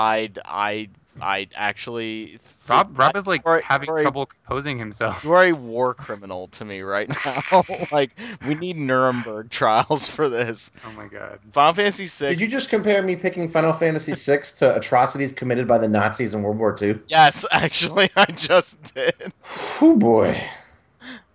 I, 0.00 0.30
I, 0.44 0.88
I 1.20 1.48
actually. 1.54 2.38
Rob, 2.68 2.96
Rob 2.98 3.16
is 3.16 3.26
like 3.26 3.42
are- 3.44 3.60
having 3.60 3.88
you 3.88 3.94
are 3.94 3.98
a- 3.98 4.02
trouble 4.02 4.26
composing 4.26 4.78
himself. 4.78 5.22
You 5.24 5.32
are 5.32 5.44
a 5.46 5.52
war 5.52 5.92
criminal 5.92 6.46
to 6.48 6.64
me 6.64 6.82
right 6.82 7.08
now. 7.52 7.64
like 7.92 8.12
we 8.46 8.54
need 8.54 8.76
Nuremberg 8.78 9.50
trials 9.50 10.08
for 10.08 10.28
this. 10.28 10.70
Oh 10.86 10.92
my 10.92 11.06
god. 11.08 11.40
Final 11.52 11.74
Fantasy 11.74 12.06
VI. 12.06 12.30
Did 12.30 12.40
you 12.40 12.48
just 12.48 12.68
compare 12.70 13.02
me 13.02 13.16
picking 13.16 13.48
Final 13.48 13.72
Fantasy 13.72 14.12
VI 14.14 14.42
to 14.58 14.76
atrocities 14.76 15.32
committed 15.32 15.66
by 15.68 15.78
the 15.78 15.88
Nazis 15.88 16.32
in 16.32 16.42
World 16.42 16.58
War 16.58 16.76
II? 16.80 16.94
Yes, 17.08 17.44
actually, 17.52 18.08
I 18.16 18.26
just 18.26 18.94
did. 18.94 19.32
Oh 19.82 19.96
boy! 19.96 20.40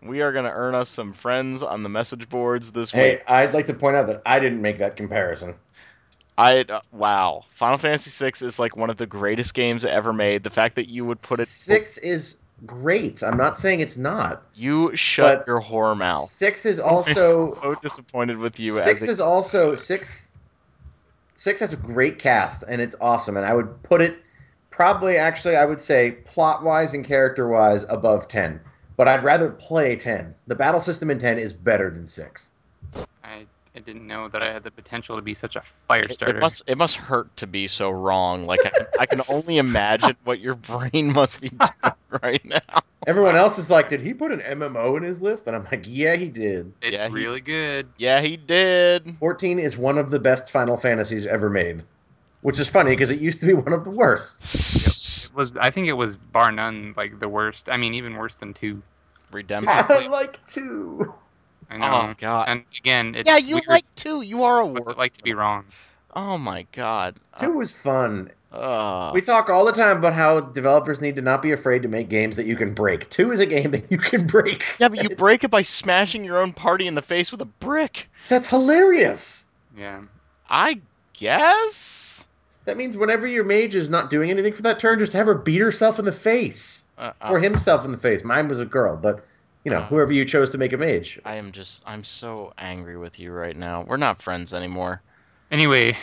We 0.02 0.22
are 0.22 0.32
gonna 0.32 0.54
earn 0.54 0.74
us 0.76 0.90
some 0.90 1.14
friends 1.14 1.64
on 1.64 1.84
the 1.84 1.90
message 1.90 2.30
boards 2.30 2.72
this 2.72 2.92
Hey, 2.92 3.16
week. 3.16 3.24
I'd 3.28 3.54
like 3.54 3.66
to 3.68 3.74
point 3.74 3.96
out 3.98 4.08
that 4.08 4.22
I 4.26 4.40
didn't 4.40 4.62
make 4.62 4.78
that 4.78 4.96
comparison. 4.96 5.56
I 6.38 6.62
uh, 6.62 6.82
wow, 6.92 7.46
Final 7.52 7.78
Fantasy 7.78 8.26
VI 8.26 8.46
is 8.46 8.60
like 8.60 8.76
one 8.76 8.90
of 8.90 8.98
the 8.98 9.06
greatest 9.08 9.54
games 9.54 9.86
ever 9.86 10.12
made. 10.12 10.44
The 10.44 10.50
fact 10.50 10.76
that 10.76 10.90
you 10.90 11.06
would 11.06 11.22
put 11.22 11.40
it, 11.40 11.48
Six 11.48 11.98
is 12.00 12.38
great. 12.66 13.24
I'm 13.24 13.38
not 13.38 13.58
saying 13.58 13.80
it's 13.80 13.98
not. 13.98 14.44
you 14.54 14.96
shut 14.96 15.46
your 15.48 15.62
whore 15.62 15.98
mouth. 15.98 16.30
Six 16.30 16.66
is 16.66 16.80
also 16.80 17.44
I'm 17.44 17.62
so 17.62 17.76
disappointed 17.82 18.38
with 18.38 18.60
you. 18.60 18.74
six 18.80 19.04
as 19.04 19.08
a- 19.08 19.12
is 19.12 19.20
also 19.22 19.76
six. 19.76 20.32
Six 21.36 21.60
has 21.60 21.74
a 21.74 21.78
great 21.78 22.18
cast 22.20 22.64
and 22.68 22.82
it's 22.82 22.96
awesome, 23.00 23.38
and 23.38 23.46
I 23.46 23.54
would 23.54 23.84
put 23.84 24.02
it 24.02 24.18
probably 24.72 25.16
actually 25.18 25.56
I 25.56 25.66
would 25.66 25.80
say 25.80 26.12
plot 26.12 26.64
wise 26.64 26.94
and 26.94 27.06
character 27.06 27.48
wise 27.48 27.86
above 27.88 28.28
ten. 28.28 28.60
But 28.98 29.08
I'd 29.08 29.24
rather 29.24 29.50
play 29.52 29.96
ten. 29.96 30.36
The 30.48 30.56
battle 30.56 30.82
system 30.82 31.10
in 31.12 31.20
ten 31.20 31.38
is 31.38 31.54
better 31.54 31.90
than 31.90 32.08
six. 32.08 32.52
I, 33.76 33.80
I 33.80 33.82
didn't 33.82 34.08
know 34.08 34.28
that 34.30 34.42
I 34.42 34.52
had 34.54 34.64
the 34.64 34.72
potential 34.72 35.16
to 35.18 35.22
be 35.22 35.34
such 35.34 35.56
a 35.56 35.62
fire 35.88 36.04
It, 36.06 36.14
starter. 36.14 36.38
it 36.38 36.42
must 36.42 36.70
it 36.70 36.78
must 36.78 36.96
hurt 36.96 37.36
to 37.38 37.48
be 37.48 37.68
so 37.68 37.90
wrong. 37.92 38.46
Like 38.46 38.66
I 38.66 38.70
can, 38.70 38.88
I 39.00 39.06
can 39.06 39.22
only 39.30 39.58
imagine 39.58 40.16
what 40.24 40.40
your 40.40 40.56
brain 40.56 41.14
must 41.14 41.40
be 41.42 41.50
doing 41.50 41.94
right 42.24 42.44
now. 42.46 42.60
Everyone 43.08 43.36
else 43.36 43.60
is 43.60 43.70
like, 43.70 43.90
did 43.90 44.02
he 44.02 44.14
put 44.16 44.32
an 44.32 44.40
MMO 44.40 44.98
in 44.98 45.04
his 45.04 45.22
list? 45.22 45.46
And 45.48 45.56
I'm 45.56 45.64
like, 45.66 45.86
yeah, 45.88 46.16
he 46.16 46.28
did. 46.30 46.74
It's 46.82 46.98
Yeah, 47.00 47.08
he- 47.08 47.14
really 47.14 47.42
good. 47.42 47.88
Yeah, 47.98 48.20
he 48.22 48.36
did. 48.36 49.16
14 49.20 49.60
is 49.60 49.78
one 49.78 49.98
of 50.00 50.10
the 50.10 50.20
best 50.20 50.52
Final 50.52 50.76
Fantasies 50.76 51.28
ever 51.28 51.50
made. 51.50 51.84
Which 52.42 52.60
is 52.60 52.70
funny 52.70 52.92
because 52.92 53.10
it 53.12 53.20
used 53.20 53.40
to 53.42 53.46
be 53.48 53.54
one 53.56 53.74
of 53.74 53.84
the 53.84 53.90
worst. 53.92 55.26
It 55.26 55.36
was 55.36 55.56
I 55.58 55.70
think 55.72 55.88
it 55.88 55.94
was 55.94 56.16
bar 56.18 56.52
none 56.52 56.94
like 56.96 57.20
the 57.20 57.28
worst. 57.30 57.70
I 57.70 57.78
mean 57.78 57.94
even 57.96 58.16
worse 58.16 58.36
than 58.38 58.54
two. 58.54 58.82
Redemption. 59.32 59.70
I 59.72 60.08
like 60.08 60.46
two. 60.48 61.14
I 61.70 61.78
know. 61.78 61.92
Oh 61.94 62.14
god. 62.18 62.46
And 62.48 62.66
again, 62.78 63.16
it's 63.16 63.28
yeah, 63.28 63.38
you 63.38 63.56
weird. 63.56 63.68
like 63.68 63.86
two. 63.96 64.22
You 64.22 64.44
are 64.44 64.60
a 64.62 64.66
what's 64.66 64.86
war. 64.88 64.94
it 64.94 64.98
like 64.98 65.14
to 65.14 65.24
be 65.24 65.34
wrong. 65.34 65.66
Oh 66.16 66.38
my 66.38 66.66
god. 66.72 67.16
Two 67.40 67.52
was 67.52 67.72
fun. 67.72 68.32
Uh, 68.54 69.12
We 69.14 69.20
talk 69.22 69.50
all 69.50 69.66
the 69.66 69.74
time 69.74 69.98
about 69.98 70.14
how 70.14 70.40
developers 70.40 71.02
need 71.02 71.18
to 71.18 71.22
not 71.22 71.42
be 71.42 71.52
afraid 71.52 71.82
to 71.84 71.90
make 71.90 72.08
games 72.08 72.38
that 72.38 72.46
you 72.46 72.56
can 72.56 72.74
break. 72.74 73.10
Two 73.10 73.32
is 73.34 73.42
a 73.42 73.46
game 73.46 73.72
that 73.72 73.92
you 73.92 73.98
can 73.98 74.26
break. 74.26 74.64
yeah, 74.80 74.88
but 74.88 75.04
you 75.04 75.10
break 75.16 75.44
it 75.44 75.52
by 75.52 75.62
smashing 75.62 76.24
your 76.24 76.38
own 76.38 76.54
party 76.54 76.88
in 76.88 76.96
the 76.96 77.02
face 77.02 77.32
with 77.34 77.42
a 77.42 77.46
brick. 77.46 78.10
That's 78.30 78.48
hilarious. 78.48 79.44
Yeah. 79.78 80.04
I 80.50 80.80
guess. 81.14 82.30
That 82.66 82.78
means 82.78 82.98
whenever 82.98 83.28
your 83.28 83.44
mage 83.44 83.76
is 83.76 83.90
not 83.90 84.10
doing 84.10 84.30
anything 84.32 84.54
for 84.54 84.62
that 84.64 84.80
turn, 84.80 85.00
just 85.00 85.14
have 85.14 85.28
her 85.28 85.36
beat 85.36 85.60
herself 85.60 86.00
in 86.00 86.06
the 86.06 86.12
face. 86.12 86.84
Uh, 86.98 87.12
Or 87.30 87.40
uh, 87.40 87.42
himself 87.42 87.84
in 87.84 87.92
the 87.92 87.98
face. 87.98 88.24
Mine 88.24 88.48
was 88.48 88.60
a 88.60 88.66
girl, 88.66 88.96
but 88.96 89.26
you 89.66 89.72
know, 89.72 89.82
whoever 89.82 90.14
you 90.14 90.24
chose 90.24 90.52
to 90.52 90.58
make 90.58 90.72
a 90.74 90.78
mage. 90.78 91.20
I 91.26 91.36
am 91.36 91.52
just. 91.52 91.84
I'm 91.86 92.04
so 92.04 92.54
angry 92.58 92.98
with 92.98 93.20
you 93.20 93.32
right 93.34 93.58
now. 93.58 93.84
We're 93.86 93.98
not 93.98 94.22
friends 94.22 94.54
anymore. 94.54 95.02
Anyway, 95.52 95.98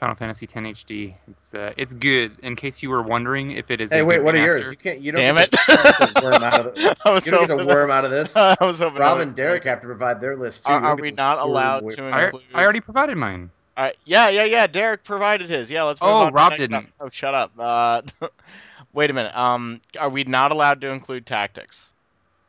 Final 0.00 0.14
Fantasy 0.16 0.46
X 0.46 0.54
HD. 0.54 1.14
It's 1.28 1.54
uh, 1.54 1.74
it's 1.76 1.92
good. 1.94 2.32
In 2.42 2.56
case 2.56 2.82
you 2.82 2.88
were 2.90 3.02
wondering 3.02 3.50
if 3.52 3.70
it 3.70 3.80
is. 3.82 3.92
Hey, 3.92 4.00
a 4.00 4.04
wait, 4.04 4.16
good 4.16 4.24
what 4.24 4.34
are 4.34 4.38
yours? 4.44 4.66
You 4.66 4.76
can't. 4.76 5.00
You 5.00 5.12
don't 5.12 5.20
Damn 5.20 5.36
get 5.36 5.50
it! 5.52 6.16
to 6.16 6.20
worm 6.24 6.42
out 6.42 6.66
of 6.66 6.74
the, 6.74 6.96
I 7.04 7.10
was 7.12 7.26
you 7.26 7.32
don't 7.32 7.46
get 7.46 7.58
to 7.58 7.64
worm 7.66 7.90
out 7.90 8.04
of 8.06 8.10
this. 8.10 8.34
I 8.36 8.56
was 8.60 8.78
hoping. 8.78 8.98
Rob 9.00 9.18
that 9.18 9.26
and 9.26 9.36
Derek 9.36 9.64
have 9.64 9.80
to 9.82 9.86
provide 9.86 10.20
their 10.20 10.36
list 10.36 10.64
too. 10.64 10.72
Are, 10.72 10.82
are 10.82 10.96
we 10.96 11.10
not 11.10 11.38
allowed 11.38 11.90
to 11.90 11.96
from- 11.96 12.14
I, 12.14 12.24
include? 12.24 12.42
I 12.54 12.64
already 12.64 12.80
provided 12.80 13.16
mine. 13.16 13.50
All 13.76 13.84
right, 13.84 13.96
yeah, 14.04 14.28
yeah, 14.30 14.44
yeah. 14.44 14.66
Derek 14.66 15.04
provided 15.04 15.48
his. 15.50 15.70
Yeah, 15.70 15.82
let's. 15.84 16.00
Move 16.00 16.10
Oh, 16.10 16.14
on 16.14 16.32
Rob 16.32 16.56
didn't. 16.56 16.72
one. 16.74 16.88
Oh, 17.00 17.08
shut 17.08 17.34
up. 17.34 17.52
Uh, 17.58 18.02
wait 18.94 19.10
a 19.10 19.12
minute. 19.14 19.36
Um, 19.36 19.80
are 20.00 20.08
we 20.10 20.24
not 20.24 20.50
allowed 20.52 20.80
to 20.80 20.88
include 20.90 21.26
tactics? 21.26 21.90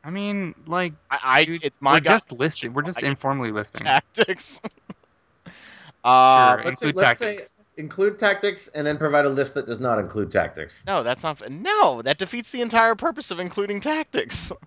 I 0.03 0.09
mean, 0.09 0.53
like, 0.67 0.93
I, 1.09 1.19
I 1.23 1.45
dude, 1.45 1.63
it's 1.63 1.81
my 1.81 1.93
we're 1.93 1.99
just 2.01 2.31
listing. 2.31 2.73
We're 2.73 2.81
just 2.83 3.01
I 3.01 3.07
informally 3.07 3.51
listing. 3.51 3.85
tactics. 3.85 4.61
uh, 6.03 6.57
Sure. 6.57 6.63
Let's 6.65 6.79
say, 6.81 6.87
Include 6.87 6.95
let's 6.95 7.19
tactics. 7.19 7.43
say 7.57 7.63
include 7.77 8.19
tactics 8.19 8.67
and 8.67 8.85
then 8.85 8.97
provide 8.97 9.25
a 9.25 9.29
list 9.29 9.53
that 9.55 9.65
does 9.65 9.79
not 9.79 9.99
include 9.99 10.31
tactics. 10.31 10.81
no, 10.85 11.03
that's 11.03 11.23
not. 11.23 11.49
No, 11.49 12.01
that 12.01 12.17
defeats 12.17 12.51
the 12.51 12.61
entire 12.61 12.95
purpose 12.95 13.31
of 13.31 13.39
including 13.39 13.79
tactics. 13.79 14.51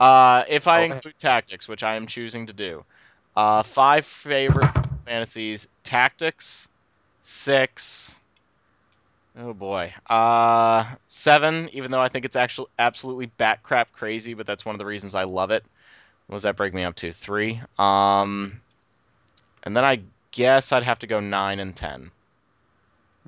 Uh, 0.00 0.44
if 0.48 0.68
I 0.68 0.76
Go 0.76 0.82
ahead. 0.84 0.96
include 0.96 1.18
tactics, 1.18 1.68
which 1.68 1.82
I 1.82 1.96
am 1.96 2.06
choosing 2.06 2.46
to 2.46 2.52
do, 2.52 2.84
uh, 3.34 3.64
five 3.64 4.06
favorite 4.06 4.70
fantasies: 5.04 5.68
tactics, 5.82 6.68
six. 7.20 8.16
Oh 9.40 9.54
boy, 9.54 9.94
uh, 10.10 10.84
seven. 11.06 11.68
Even 11.72 11.92
though 11.92 12.00
I 12.00 12.08
think 12.08 12.24
it's 12.24 12.36
actually 12.36 12.68
absolutely 12.78 13.26
bat 13.26 13.62
crap 13.62 13.92
crazy, 13.92 14.34
but 14.34 14.46
that's 14.46 14.64
one 14.64 14.74
of 14.74 14.80
the 14.80 14.86
reasons 14.86 15.14
I 15.14 15.24
love 15.24 15.52
it. 15.52 15.64
What 16.26 16.36
does 16.36 16.42
that 16.42 16.56
break 16.56 16.74
me 16.74 16.82
up 16.82 16.96
to? 16.96 17.12
Three. 17.12 17.60
Um, 17.78 18.60
and 19.62 19.76
then 19.76 19.84
I 19.84 20.00
guess 20.32 20.72
I'd 20.72 20.82
have 20.82 20.98
to 21.00 21.06
go 21.06 21.20
nine 21.20 21.60
and 21.60 21.74
ten. 21.74 22.10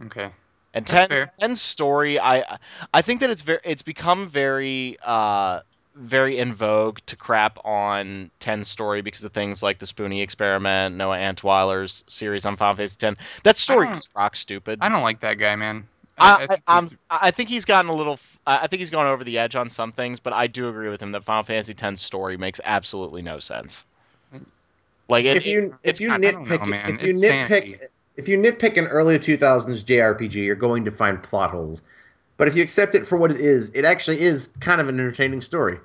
Okay. 0.06 0.30
And 0.72 0.84
That's 0.84 0.92
10, 0.92 1.08
fair. 1.08 1.30
10 1.38 1.56
story, 1.56 2.18
I 2.18 2.58
I 2.92 3.02
think 3.02 3.20
that 3.20 3.30
it's 3.30 3.42
very 3.42 3.60
it's 3.64 3.82
become 3.82 4.28
very 4.28 4.96
uh 5.02 5.60
very 5.94 6.38
in 6.38 6.52
vogue 6.52 6.98
to 7.06 7.16
crap 7.16 7.58
on 7.64 8.30
10 8.38 8.64
story 8.64 9.02
because 9.02 9.24
of 9.24 9.32
things 9.32 9.62
like 9.62 9.78
the 9.78 9.86
Spoony 9.86 10.22
experiment, 10.22 10.96
Noah 10.96 11.18
Antwiler's 11.18 12.04
series 12.06 12.46
on 12.46 12.56
Final 12.56 12.76
Fantasy 12.76 12.96
10. 12.98 13.16
That 13.42 13.56
story 13.56 13.88
is 13.90 14.08
rock 14.14 14.36
stupid. 14.36 14.78
I 14.80 14.88
don't 14.88 15.02
like 15.02 15.20
that 15.20 15.34
guy, 15.34 15.56
man. 15.56 15.86
I, 16.20 16.34
I, 16.42 16.46
think 16.46 16.62
I'm, 16.66 16.88
I 17.10 17.30
think 17.30 17.48
he's 17.48 17.64
gotten 17.64 17.90
a 17.90 17.94
little. 17.94 18.14
f- 18.14 18.40
I 18.46 18.66
think 18.66 18.80
he's 18.80 18.90
gone 18.90 19.06
over 19.06 19.24
the 19.24 19.38
edge 19.38 19.56
on 19.56 19.70
some 19.70 19.92
things, 19.92 20.20
but 20.20 20.32
I 20.32 20.46
do 20.46 20.68
agree 20.68 20.88
with 20.88 21.00
him 21.02 21.12
that 21.12 21.24
Final 21.24 21.44
Fantasy 21.44 21.74
X 21.80 22.00
story 22.02 22.36
makes 22.36 22.60
absolutely 22.64 23.22
no 23.22 23.38
sense. 23.38 23.86
Like 25.08 25.24
it, 25.24 25.36
if 25.38 25.46
you 25.46 25.76
it's 25.82 26.00
if 26.00 26.04
you 26.04 26.10
kind- 26.10 26.22
know, 26.22 26.30
nitpick 26.32 26.88
if 26.88 27.02
you 27.02 27.08
It's 27.10 27.18
nitpick 27.18 27.48
fantasy. 27.50 27.78
if 28.16 28.28
you 28.28 28.38
nitpick 28.38 28.76
an 28.76 28.86
early 28.86 29.18
2000s 29.18 29.84
JRPG, 29.84 30.34
you're 30.34 30.54
going 30.54 30.84
to 30.84 30.90
find 30.90 31.22
plot 31.22 31.50
holes. 31.50 31.82
But 32.36 32.48
if 32.48 32.56
you 32.56 32.62
accept 32.62 32.94
it 32.94 33.06
for 33.06 33.18
what 33.18 33.30
it 33.30 33.40
is, 33.40 33.70
it 33.74 33.84
actually 33.84 34.20
is 34.20 34.48
kind 34.60 34.80
of 34.80 34.88
an 34.88 34.98
entertaining 34.98 35.40
story. 35.42 35.78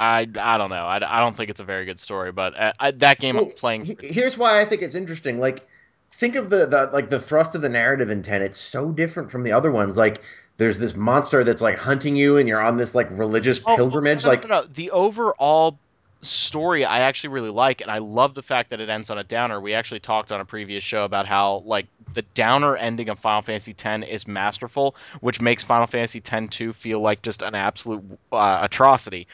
I, 0.00 0.20
I 0.38 0.58
don't 0.58 0.70
know. 0.70 0.76
I, 0.86 0.96
I 0.96 1.20
don't 1.20 1.34
think 1.34 1.50
it's 1.50 1.58
a 1.58 1.64
very 1.64 1.84
good 1.84 1.98
story, 1.98 2.30
but 2.30 2.56
uh, 2.56 2.72
I, 2.78 2.90
that 2.92 3.18
game 3.18 3.36
I'm 3.36 3.50
playing. 3.50 3.84
he- 3.84 3.96
here's 4.00 4.38
why 4.38 4.60
I 4.60 4.64
think 4.64 4.82
it's 4.82 4.94
interesting. 4.94 5.40
Like, 5.40 5.67
think 6.10 6.34
of 6.34 6.50
the, 6.50 6.66
the 6.66 6.90
like 6.92 7.08
the 7.08 7.20
thrust 7.20 7.54
of 7.54 7.62
the 7.62 7.68
narrative 7.68 8.10
in 8.10 8.22
ten. 8.22 8.42
It's 8.42 8.58
so 8.58 8.90
different 8.90 9.30
from 9.30 9.42
the 9.42 9.52
other 9.52 9.70
ones. 9.70 9.96
Like, 9.96 10.22
there's 10.56 10.78
this 10.78 10.94
monster 10.94 11.44
that's 11.44 11.62
like 11.62 11.78
hunting 11.78 12.16
you, 12.16 12.36
and 12.36 12.48
you're 12.48 12.60
on 12.60 12.76
this 12.76 12.94
like 12.94 13.08
religious 13.10 13.60
Oh, 13.66 13.76
pilgrimage. 13.76 14.24
no, 14.24 14.30
no, 14.30 14.34
like, 14.34 14.48
no, 14.48 14.60
no. 14.60 14.66
the 14.66 14.90
overall 14.90 15.78
story 16.20 16.84
I 16.84 17.00
actually 17.00 17.30
really 17.30 17.50
like, 17.50 17.80
and 17.80 17.90
I 17.90 17.98
love 17.98 18.34
the 18.34 18.42
fact 18.42 18.70
that 18.70 18.80
it 18.80 18.88
ends 18.88 19.08
on 19.10 19.18
a 19.18 19.24
downer. 19.24 19.60
We 19.60 19.74
actually 19.74 20.00
talked 20.00 20.32
on 20.32 20.40
a 20.40 20.44
previous 20.44 20.82
show 20.82 21.04
about 21.04 21.26
how 21.26 21.62
like 21.64 21.86
the 22.14 22.22
downer 22.34 22.76
ending 22.76 23.08
of 23.08 23.18
Final 23.20 23.42
Fantasy 23.42 23.74
X 23.78 24.04
is 24.08 24.26
masterful, 24.26 24.96
which 25.20 25.40
makes 25.40 25.62
Final 25.62 25.86
Fantasy 25.86 26.20
X 26.28 26.56
2 26.56 26.72
feel 26.72 27.00
like 27.00 27.22
just 27.22 27.42
an 27.42 27.54
absolute 27.54 28.02
uh, 28.32 28.58
atrocity. 28.62 29.28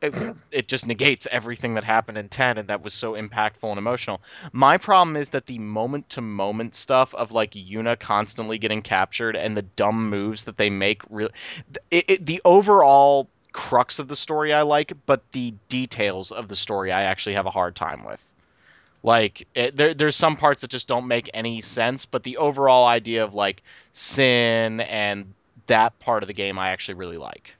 It, 0.00 0.14
it 0.52 0.68
just 0.68 0.86
negates 0.86 1.26
everything 1.30 1.74
that 1.74 1.82
happened 1.82 2.18
in 2.18 2.28
10 2.28 2.58
and 2.58 2.68
that 2.68 2.84
was 2.84 2.94
so 2.94 3.14
impactful 3.14 3.68
and 3.68 3.78
emotional. 3.78 4.20
My 4.52 4.78
problem 4.78 5.16
is 5.16 5.30
that 5.30 5.46
the 5.46 5.58
moment 5.58 6.08
to 6.10 6.20
moment 6.20 6.76
stuff 6.76 7.14
of 7.14 7.32
like 7.32 7.52
Yuna 7.52 7.98
constantly 7.98 8.58
getting 8.58 8.80
captured 8.80 9.34
and 9.34 9.56
the 9.56 9.62
dumb 9.62 10.08
moves 10.08 10.44
that 10.44 10.56
they 10.56 10.70
make 10.70 11.02
really 11.10 11.32
it, 11.90 12.04
it, 12.08 12.26
the 12.26 12.40
overall 12.44 13.28
crux 13.52 13.98
of 13.98 14.06
the 14.06 14.14
story 14.14 14.52
I 14.52 14.62
like, 14.62 14.92
but 15.06 15.20
the 15.32 15.52
details 15.68 16.30
of 16.30 16.46
the 16.46 16.54
story 16.54 16.92
I 16.92 17.02
actually 17.02 17.34
have 17.34 17.46
a 17.46 17.50
hard 17.50 17.74
time 17.74 18.04
with. 18.04 18.24
Like 19.02 19.48
it, 19.54 19.76
there, 19.76 19.94
there's 19.94 20.16
some 20.16 20.36
parts 20.36 20.60
that 20.60 20.70
just 20.70 20.86
don't 20.86 21.08
make 21.08 21.28
any 21.34 21.60
sense, 21.60 22.06
but 22.06 22.22
the 22.22 22.36
overall 22.36 22.86
idea 22.86 23.24
of 23.24 23.34
like 23.34 23.64
sin 23.92 24.80
and 24.80 25.34
that 25.66 25.98
part 25.98 26.22
of 26.22 26.28
the 26.28 26.34
game 26.34 26.56
I 26.56 26.70
actually 26.70 26.94
really 26.94 27.18
like. 27.18 27.56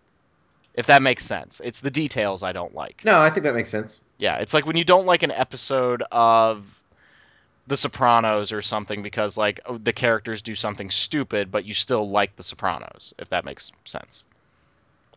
If 0.79 0.87
that 0.87 1.03
makes 1.03 1.25
sense, 1.25 1.61
it's 1.65 1.81
the 1.81 1.91
details 1.91 2.45
I 2.45 2.53
don't 2.53 2.73
like. 2.73 3.05
no, 3.05 3.19
I 3.19 3.31
think 3.31 3.43
that 3.43 3.55
makes 3.57 3.69
sense. 3.69 3.99
Yeah, 4.17 4.37
it's 4.37 4.55
like 4.55 4.65
when 4.65 4.77
you 4.77 4.85
don't 4.85 5.07
like 5.07 5.25
an 5.25 5.33
episode 5.33 6.05
of 6.13 6.81
The 7.67 7.77
Sopranos 7.77 8.53
or 8.53 8.63
something 8.63 9.03
because 9.03 9.37
like 9.37 9.59
oh, 9.67 9.77
the 9.77 9.93
characters 9.93 10.41
do 10.41 10.55
something 10.55 10.89
stupid, 10.91 11.51
but 11.51 11.65
you 11.65 11.75
still 11.75 12.09
like 12.09 12.37
The 12.37 12.45
Sopranos. 12.45 13.13
If 13.19 13.31
that 13.31 13.45
makes 13.45 13.73
sense. 13.87 14.23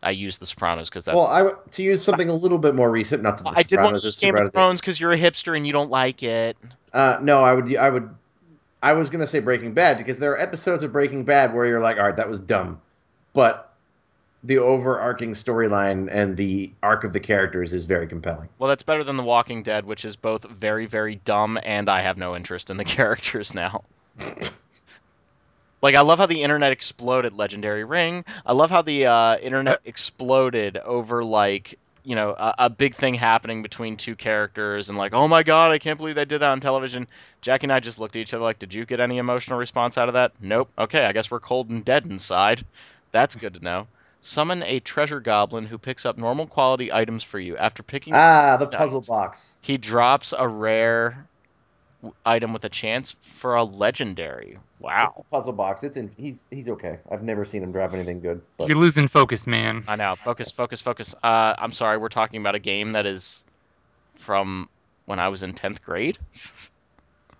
I 0.02 0.10
use 0.10 0.38
The 0.38 0.46
Sopranos 0.46 0.88
because 0.88 1.04
that's 1.04 1.14
well, 1.14 1.28
I 1.28 1.52
to 1.70 1.82
use 1.84 2.02
something 2.02 2.28
a 2.28 2.34
little 2.34 2.58
bit 2.58 2.74
more 2.74 2.90
recent. 2.90 3.22
Not 3.22 3.38
that 3.38 3.44
the 3.44 3.50
I 3.50 3.62
did 3.62 3.78
want 3.78 4.04
Game 4.18 4.34
of. 4.34 4.52
Thrones 4.52 4.80
because 4.80 4.98
you're 4.98 5.12
a 5.12 5.16
hipster 5.16 5.56
and 5.56 5.64
you 5.64 5.72
don't 5.72 5.92
like 5.92 6.24
it. 6.24 6.56
Uh, 6.92 7.18
no, 7.22 7.40
I 7.44 7.52
would. 7.52 7.76
I 7.76 7.88
would. 7.88 8.10
I 8.82 8.94
was 8.94 9.10
gonna 9.10 9.28
say 9.28 9.38
Breaking 9.38 9.74
Bad 9.74 9.98
because 9.98 10.18
there 10.18 10.32
are 10.32 10.40
episodes 10.40 10.82
of 10.82 10.92
Breaking 10.92 11.24
Bad 11.24 11.54
where 11.54 11.66
you're 11.66 11.78
like, 11.78 11.98
all 11.98 12.06
right, 12.06 12.16
that 12.16 12.28
was 12.28 12.40
dumb, 12.40 12.80
but 13.32 13.71
the 14.44 14.58
overarching 14.58 15.32
storyline 15.32 16.08
and 16.10 16.36
the 16.36 16.72
arc 16.82 17.04
of 17.04 17.12
the 17.12 17.20
characters 17.20 17.72
is 17.74 17.84
very 17.84 18.08
compelling. 18.08 18.48
Well, 18.58 18.68
that's 18.68 18.82
better 18.82 19.04
than 19.04 19.16
The 19.16 19.22
Walking 19.22 19.62
Dead, 19.62 19.84
which 19.84 20.04
is 20.04 20.16
both 20.16 20.44
very, 20.44 20.86
very 20.86 21.16
dumb 21.16 21.58
and 21.62 21.88
I 21.88 22.00
have 22.00 22.18
no 22.18 22.34
interest 22.34 22.70
in 22.70 22.76
the 22.76 22.84
characters 22.84 23.54
now. 23.54 23.84
like, 25.80 25.94
I 25.94 26.00
love 26.02 26.18
how 26.18 26.26
the 26.26 26.42
internet 26.42 26.72
exploded 26.72 27.32
Legendary 27.34 27.84
Ring. 27.84 28.24
I 28.44 28.52
love 28.52 28.70
how 28.70 28.82
the 28.82 29.06
uh, 29.06 29.38
internet 29.38 29.80
exploded 29.84 30.76
over, 30.76 31.24
like, 31.24 31.78
you 32.02 32.16
know, 32.16 32.30
a, 32.30 32.54
a 32.58 32.70
big 32.70 32.96
thing 32.96 33.14
happening 33.14 33.62
between 33.62 33.96
two 33.96 34.16
characters 34.16 34.88
and, 34.88 34.98
like, 34.98 35.14
oh 35.14 35.28
my 35.28 35.44
god, 35.44 35.70
I 35.70 35.78
can't 35.78 35.98
believe 35.98 36.16
they 36.16 36.24
did 36.24 36.40
that 36.40 36.50
on 36.50 36.58
television. 36.58 37.06
Jackie 37.42 37.66
and 37.66 37.72
I 37.72 37.78
just 37.78 38.00
looked 38.00 38.16
at 38.16 38.20
each 38.20 38.34
other 38.34 38.42
like, 38.42 38.58
did 38.58 38.74
you 38.74 38.84
get 38.84 38.98
any 38.98 39.18
emotional 39.18 39.56
response 39.56 39.96
out 39.98 40.08
of 40.08 40.14
that? 40.14 40.32
Nope. 40.40 40.68
Okay, 40.76 41.04
I 41.04 41.12
guess 41.12 41.30
we're 41.30 41.38
cold 41.38 41.70
and 41.70 41.84
dead 41.84 42.06
inside. 42.06 42.64
That's 43.12 43.36
good 43.36 43.54
to 43.54 43.62
know. 43.62 43.86
Summon 44.24 44.62
a 44.62 44.78
treasure 44.80 45.18
goblin 45.20 45.66
who 45.66 45.76
picks 45.78 46.06
up 46.06 46.16
normal 46.16 46.46
quality 46.46 46.92
items 46.92 47.22
for 47.24 47.38
you. 47.40 47.56
After 47.56 47.82
picking 47.82 48.14
Ah, 48.14 48.56
the 48.56 48.68
puzzle 48.68 49.00
Nice. 49.00 49.08
box. 49.08 49.58
he 49.62 49.76
drops 49.78 50.32
a 50.36 50.46
rare 50.46 51.26
w- 52.02 52.14
item 52.24 52.52
with 52.52 52.64
a 52.64 52.68
chance 52.68 53.16
for 53.20 53.56
a 53.56 53.64
legendary. 53.64 54.52
It's 54.70 54.80
Wow. 54.80 55.12
the 55.16 55.24
puzzle 55.24 55.52
box. 55.52 55.82
It's 55.82 55.96
in. 55.96 56.10
He's 56.16 56.46
he's 56.52 56.68
okay. 56.68 56.98
I've 57.10 57.22
never 57.24 57.44
seen 57.44 57.62
him 57.64 57.72
drop 57.72 57.94
anything 57.94 58.20
good. 58.20 58.40
But 58.56 58.68
You're 58.68 58.78
losing 58.78 59.08
focus, 59.08 59.46
man. 59.46 59.82
I 59.88 59.96
know. 59.96 60.14
Focus, 60.16 60.52
focus, 60.52 60.80
focus. 60.80 61.14
Uh, 61.22 61.54
I'm 61.58 61.72
sorry. 61.72 61.98
We're 61.98 62.08
talking 62.08 62.40
about 62.40 62.54
a 62.54 62.60
game 62.60 62.92
that 62.92 63.06
is 63.06 63.44
from 64.14 64.68
when 65.06 65.18
I 65.18 65.28
was 65.28 65.42
in 65.42 65.52
10th 65.52 65.82
grade. 65.82 66.16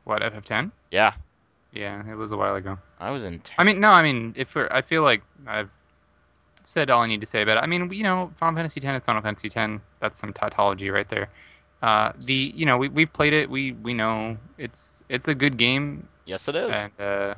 What 0.04 0.20
FF10? 0.22 0.72
Yeah, 0.90 1.12
Yeah, 1.72 2.02
it 2.10 2.16
was 2.16 2.32
a 2.32 2.36
while 2.36 2.56
ago. 2.56 2.76
I 2.98 3.12
was 3.12 3.22
in 3.22 3.38
10th. 3.38 3.54
I 3.56 3.62
mean, 3.62 3.78
no, 3.78 3.90
I 3.92 4.02
mean, 4.02 4.34
if 4.36 4.52
we're, 4.56 4.66
I 4.68 4.82
feel 4.82 5.02
like 5.02 5.22
I've 5.46 5.70
said 6.64 6.90
all 6.90 7.02
I 7.02 7.06
need 7.06 7.20
to 7.20 7.26
say 7.26 7.42
about 7.42 7.56
it. 7.58 7.60
I 7.60 7.66
mean, 7.66 7.92
you 7.92 8.02
know, 8.02 8.30
Final 8.36 8.56
Fantasy 8.56 8.80
X 8.82 9.00
is 9.00 9.04
Final 9.04 9.22
Fantasy 9.22 9.50
X. 9.54 9.82
That's 10.00 10.18
some 10.18 10.32
tautology 10.32 10.90
right 10.90 11.08
there. 11.08 11.28
Uh, 11.82 12.12
the 12.26 12.52
you 12.54 12.64
know 12.64 12.78
we 12.78 12.88
we've 12.88 13.12
played 13.12 13.32
it. 13.32 13.50
We 13.50 13.72
we 13.72 13.92
know 13.94 14.36
it's 14.58 15.02
it's 15.08 15.28
a 15.28 15.34
good 15.34 15.56
game, 15.56 16.06
yes, 16.26 16.46
it 16.48 16.54
is. 16.54 16.76
and 16.76 16.92
uh, 17.00 17.34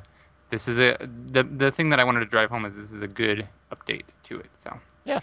this 0.49 0.67
is 0.67 0.79
a 0.79 0.97
the 1.31 1.43
the 1.43 1.71
thing 1.71 1.89
that 1.89 1.99
I 1.99 2.03
wanted 2.03 2.19
to 2.19 2.27
drive 2.27 2.49
home 2.51 2.65
is 2.65 2.75
this 2.75 2.91
is 2.91 3.01
a 3.01 3.07
good 3.07 3.47
update 3.71 4.05
to 4.23 4.39
it. 4.39 4.49
So 4.53 4.77
Yeah. 5.03 5.19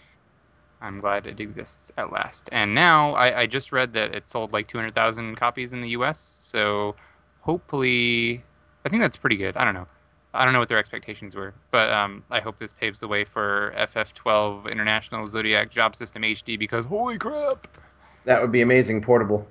I'm 0.81 0.99
glad 0.99 1.29
it 1.29 1.39
exists 1.39 1.93
at 1.97 2.11
last. 2.13 2.49
And 2.51 2.75
now 2.75 3.13
I, 3.15 3.43
I 3.43 3.47
just 3.47 3.71
read 3.71 3.93
that 3.93 4.17
it 4.17 4.27
sold 4.27 4.53
like 4.53 4.67
200,000 4.67 5.37
copies 5.37 5.73
in 5.73 5.81
the 5.81 5.91
U.S. 5.91 6.39
So 6.41 6.97
hopefully, 7.41 8.43
I 8.85 8.89
think 8.89 9.01
that's 9.01 9.17
pretty 9.17 9.37
good. 9.37 9.57
I 9.57 9.65
don't 9.65 9.75
know. 9.75 9.87
I 10.35 10.45
don't 10.45 10.53
know 10.55 10.59
what 10.61 10.69
their 10.69 10.79
expectations 10.79 11.35
were, 11.35 11.55
but 11.71 11.91
um, 11.91 12.25
I 12.31 12.41
hope 12.41 12.59
this 12.59 12.73
paves 12.73 13.01
the 13.01 13.09
way 13.09 13.25
for 13.25 13.73
FF12 13.77 14.67
International 14.69 15.27
Zodiac 15.27 15.71
Job 15.71 15.95
System 15.97 16.25
HD 16.25 16.57
because 16.59 16.87
holy 16.87 17.19
crap, 17.19 17.67
that 18.25 18.41
would 18.41 18.53
be 18.53 18.63
amazing. 18.63 19.03
Portable. 19.03 19.47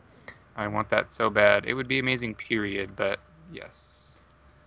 I 0.56 0.68
want 0.68 0.88
that 0.90 1.10
so 1.10 1.30
bad. 1.30 1.66
It 1.66 1.74
would 1.74 1.88
be 1.90 2.00
amazing, 2.00 2.36
period. 2.36 2.96
But 2.96 3.20
yes, 3.52 4.24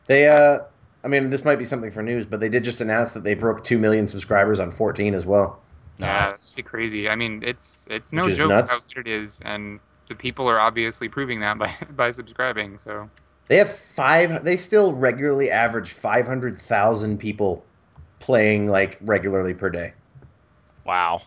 They. 0.06 0.26
uh 0.28 0.60
I 1.02 1.08
mean, 1.08 1.28
this 1.28 1.44
might 1.44 1.56
be 1.56 1.66
something 1.66 1.90
for 1.90 2.02
news, 2.02 2.24
but 2.24 2.40
they 2.40 2.48
did 2.48 2.64
just 2.64 2.80
announce 2.80 3.12
that 3.12 3.24
they 3.24 3.34
broke 3.34 3.62
two 3.62 3.78
million 3.78 4.08
subscribers 4.08 4.58
on 4.58 4.70
14 4.70 5.14
as 5.14 5.26
well. 5.26 5.62
yeah, 5.98 6.28
Nice. 6.28 6.54
it's 6.56 6.68
crazy. 6.68 7.08
I 7.08 7.16
mean, 7.16 7.42
it's 7.44 7.86
it's 7.90 8.12
no 8.12 8.28
joke 8.30 8.48
nuts. 8.48 8.70
how 8.70 8.80
good 8.94 9.06
it 9.06 9.10
is, 9.10 9.40
and 9.42 9.80
the 10.08 10.14
people 10.16 10.48
are 10.48 10.58
obviously 10.60 11.08
proving 11.08 11.40
that 11.40 11.58
by 11.58 11.74
by 11.90 12.10
subscribing. 12.10 12.78
So 12.78 13.10
They 13.48 13.56
have 13.58 13.70
five. 13.70 14.44
They 14.44 14.56
still 14.56 14.94
regularly 14.94 15.50
average 15.50 15.92
500,000 15.92 17.18
people 17.18 17.64
playing 18.20 18.68
like 18.68 18.98
regularly 19.02 19.54
per 19.54 19.70
day. 19.70 19.92
Wow. 20.84 21.22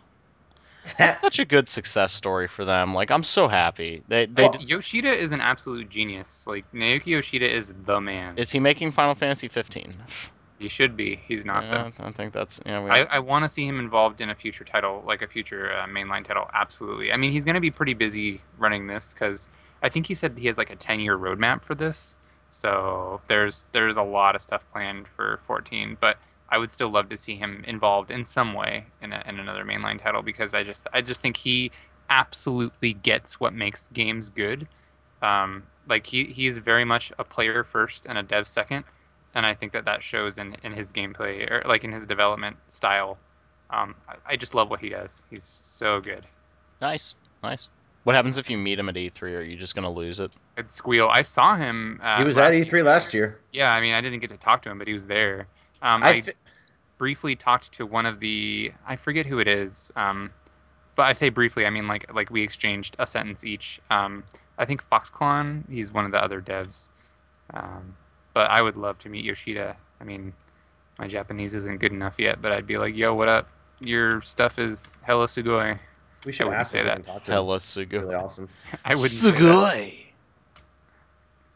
That's 0.84 0.94
That's 0.98 1.20
such 1.20 1.40
a 1.40 1.46
good 1.46 1.68
success 1.68 2.14
story 2.14 2.48
for 2.48 2.66
them. 2.66 2.94
Like, 2.94 3.12
I'm 3.12 3.24
so 3.24 3.48
happy. 3.48 4.04
They, 4.08 4.26
they 4.26 4.44
Well, 4.44 4.54
just, 4.54 4.70
Yoshida 4.70 5.12
is 5.12 5.32
an 5.32 5.42
absolute 5.42 5.90
genius. 5.90 6.46
Like 6.48 6.66
Naoki 6.72 7.08
Yoshida 7.08 7.54
is 7.54 7.74
the 7.86 8.00
man. 8.00 8.38
is 8.38 8.52
he 8.52 8.60
making 8.60 8.92
Final 8.92 9.14
Fantasy 9.16 9.48
15? 9.48 9.94
he 10.60 10.68
should 10.70 10.98
be. 10.98 11.20
He's 11.28 11.46
not 11.46 11.64
Yeah, 11.64 11.92
though. 11.96 12.06
I 12.06 12.12
think 12.12 12.34
that's, 12.34 12.60
yeah, 12.66 12.84
we, 12.84 12.90
I, 12.90 13.04
I 13.04 13.20
want 13.20 13.44
to 13.44 13.50
see 13.50 13.68
him 13.68 13.80
involved 13.80 14.22
in 14.22 14.30
a 14.30 14.36
future 14.36 14.64
title, 14.64 15.04
like 15.06 15.22
a 15.22 15.28
future 15.28 15.72
uh, 15.72 15.86
mainline 15.88 16.24
title. 16.24 16.50
Absolutely. 16.54 17.12
I 17.12 17.18
mean, 17.18 17.32
he's 17.32 17.46
going 17.46 17.56
to 17.56 17.62
be 17.62 17.72
pretty 17.72 17.94
busy 17.94 18.42
running 18.58 18.88
this 18.88 19.14
because 19.14 19.48
I 19.82 19.90
think 19.90 20.08
he 20.08 20.14
said 20.14 20.38
he 20.38 20.48
has 20.48 20.58
like 20.58 20.70
a 20.70 20.76
10 20.76 21.00
year 21.00 21.18
roadmap 21.18 21.64
for 21.64 21.76
this. 21.76 22.16
So 22.50 23.22
there's 23.28 23.66
there's 23.72 23.98
a 23.98 24.04
lot 24.04 24.36
of 24.36 24.42
stuff 24.42 24.64
planned 24.72 25.08
for 25.08 25.40
14, 25.48 25.98
but 26.00 26.18
I 26.50 26.58
would 26.58 26.72
still 26.72 26.90
love 26.90 27.10
to 27.10 27.18
see 27.18 27.36
him 27.36 27.64
involved 27.68 28.10
in 28.10 28.24
some 28.24 28.54
way 28.54 28.86
in, 29.02 29.12
a, 29.12 29.22
in 29.28 29.40
another 29.40 29.66
mainline 29.66 30.00
title 30.00 30.22
because 30.22 30.54
I 30.54 30.64
just 30.64 30.88
I 30.94 31.02
just 31.02 31.22
think 31.22 31.36
he 31.36 31.72
absolutely 32.10 32.94
gets 32.94 33.40
what 33.40 33.54
makes 33.54 33.88
games 33.94 34.30
good. 34.30 34.68
Um, 35.22 35.64
like 35.90 36.06
he 36.06 36.26
he's 36.26 36.58
very 36.58 36.86
much 36.86 37.12
a 37.20 37.24
player 37.24 37.64
first 37.64 38.06
and 38.06 38.18
a 38.18 38.24
dev 38.24 38.48
second, 38.48 38.86
and 39.34 39.46
I 39.46 39.54
think 39.54 39.74
that 39.74 39.86
that 39.86 40.02
shows 40.02 40.38
in, 40.38 40.56
in 40.64 40.72
his 40.72 40.94
gameplay 40.94 41.50
or 41.52 41.64
like 41.68 41.84
in 41.84 41.92
his 41.92 42.06
development 42.06 42.58
style. 42.68 43.18
Um, 43.70 43.96
I, 44.08 44.16
I 44.34 44.36
just 44.38 44.56
love 44.56 44.70
what 44.70 44.80
he 44.80 44.90
does. 44.90 45.22
He's 45.30 45.44
so 45.44 46.00
good. 46.00 46.26
nice, 46.80 47.16
nice. 47.44 47.68
What 48.08 48.16
happens 48.16 48.38
if 48.38 48.50
you 48.50 48.58
meet 48.58 48.80
him 48.80 48.88
at 48.88 48.96
E3? 48.96 49.22
Are 49.38 49.42
you 49.42 49.58
just 49.58 49.76
going 49.76 49.84
to 49.84 49.90
lose 49.90 50.22
it? 50.22 50.32
It's 50.56 50.74
Squeal. 50.74 51.10
I 51.12 51.24
saw 51.24 51.58
him. 51.58 52.00
Uh, 52.02 52.20
he 52.20 52.24
was 52.24 52.38
at 52.38 52.54
E3 52.54 52.82
last 52.86 53.14
year. 53.14 53.42
Yeah, 53.52 53.74
I 53.74 53.82
mean, 53.82 53.94
I 53.96 54.00
didn't 54.00 54.20
get 54.20 54.30
to 54.30 54.38
talk 54.38 54.62
to 54.62 54.72
him, 54.72 54.78
but 54.78 54.88
he 54.88 54.94
was 54.94 55.06
there. 55.06 55.46
Um, 55.82 56.02
I 56.02 56.10
I 56.10 56.24
briefly 56.98 57.36
talked 57.36 57.74
to 57.74 57.86
one 57.86 58.06
of 58.06 58.22
the 58.22 58.72
I 58.88 58.96
forget 58.96 59.26
who 59.26 59.40
it 59.40 59.48
is. 59.50 59.92
Um, 59.98 60.32
but 60.96 61.10
I 61.10 61.12
say 61.12 61.28
briefly, 61.28 61.66
I 61.66 61.70
mean 61.70 61.90
like 61.90 62.10
like 62.14 62.30
we 62.30 62.42
exchanged 62.42 62.96
a 62.98 63.06
sentence 63.06 63.44
each. 63.44 63.82
Um, 63.92 64.24
I 64.58 64.64
think 64.64 64.90
Foxclon, 64.90 65.70
he's 65.70 65.92
one 65.92 66.06
of 66.06 66.14
the 66.14 66.24
other 66.24 66.42
devs. 66.42 66.88
Um, 67.54 67.94
but 68.34 68.50
I 68.50 68.62
would 68.62 68.78
love 68.78 68.98
to 69.00 69.10
meet 69.10 69.26
Yoshida. 69.26 69.76
I 70.00 70.04
mean, 70.06 70.32
my 70.98 71.10
Japanese 71.10 71.54
isn't 71.56 71.82
good 71.82 71.92
enough 71.92 72.16
yet, 72.18 72.42
but 72.42 72.54
I'd 72.54 72.68
be 72.68 72.78
like, 72.78 72.96
"Yo, 72.96 73.14
what 73.14 73.28
up? 73.28 73.50
Your 73.82 74.22
stuff 74.22 74.60
is 74.60 74.96
hella 75.04 75.26
sugoi." 75.26 75.78
We 76.28 76.34
should 76.34 76.48
ask 76.50 76.74
say 76.74 76.80
if 76.80 76.86
that. 76.86 76.96
can 76.98 77.04
talk 77.06 77.24
to 77.24 77.32
him. 77.32 77.36
Hella 77.36 77.58
Sugu. 77.58 78.02
Really 78.02 78.16
awesome. 78.16 78.50
I 78.86 78.90
wouldn't 78.90 79.10
say 79.10 79.32
that 79.32 79.40
Sugoi. 79.40 80.04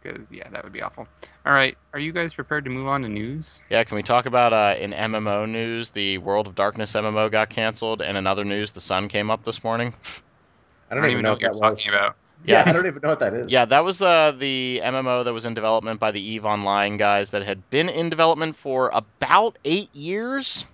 because 0.02 0.26
yeah, 0.32 0.50
that 0.50 0.64
would 0.64 0.74
be 0.74 0.82
awful. 0.82 1.08
All 1.46 1.54
right, 1.54 1.78
are 1.94 2.00
you 2.00 2.12
guys 2.12 2.34
prepared 2.34 2.64
to 2.66 2.70
move 2.72 2.88
on 2.88 3.02
to 3.04 3.10
news? 3.10 3.60
Yeah, 3.70 3.84
can 3.84 3.96
we 3.96 4.04
talk 4.04 4.26
about 4.26 4.54
uh, 4.54 4.76
in 4.80 4.92
MMO 4.92 5.50
news? 5.50 5.90
The 5.92 6.18
World 6.20 6.48
of 6.48 6.56
Darkness 6.56 6.94
MMO 6.94 7.30
got 7.32 7.50
canceled, 7.50 8.02
and 8.02 8.18
in 8.18 8.26
other 8.28 8.46
news, 8.46 8.72
the 8.72 8.82
sun 8.82 9.10
came 9.10 9.30
up 9.30 9.44
this 9.44 9.64
morning. 9.64 9.94
I 10.90 10.96
don't, 10.96 11.10
even 11.10 11.22
know, 11.24 11.32
what 11.34 11.42
you're 11.42 11.52
what 11.52 11.62
that 11.62 11.70
was. 11.72 11.80
talking 11.84 11.94
about. 11.94 12.16
Yeah, 12.44 12.64
Yeah. 12.64 12.70
I 12.70 12.74
don't 12.74 12.86
even 12.88 13.02
know 13.02 13.10
what 13.10 13.20
that 13.22 13.34
is. 13.34 13.52
Yeah, 13.52 13.66
that 13.66 13.84
was 13.84 14.02
uh, 14.02 14.32
the 14.38 14.82
MMO 14.84 15.24
that 15.26 15.32
was 15.34 15.46
in 15.46 15.54
development 15.54 16.00
by 16.00 16.12
the 16.12 16.20
Eve 16.22 16.46
Online 16.46 16.98
guys 16.98 17.30
that 17.30 17.44
had 17.44 17.70
been 17.70 17.88
in 17.88 18.10
development 18.10 18.56
for 18.56 18.90
about 18.94 19.58
eight 19.64 19.96
years 19.96 20.66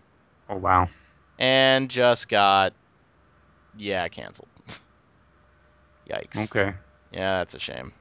Oh 0.50 0.56
wow. 0.56 0.88
and 1.38 1.90
just 1.90 2.30
got, 2.30 2.74
yeah, 3.78 4.08
canceled. 4.08 4.50
Yikes. 6.10 6.46
Okay. 6.46 6.74
Yeah, 7.12 7.40
that's 7.40 7.54
a 7.54 7.60
shame. 7.60 7.92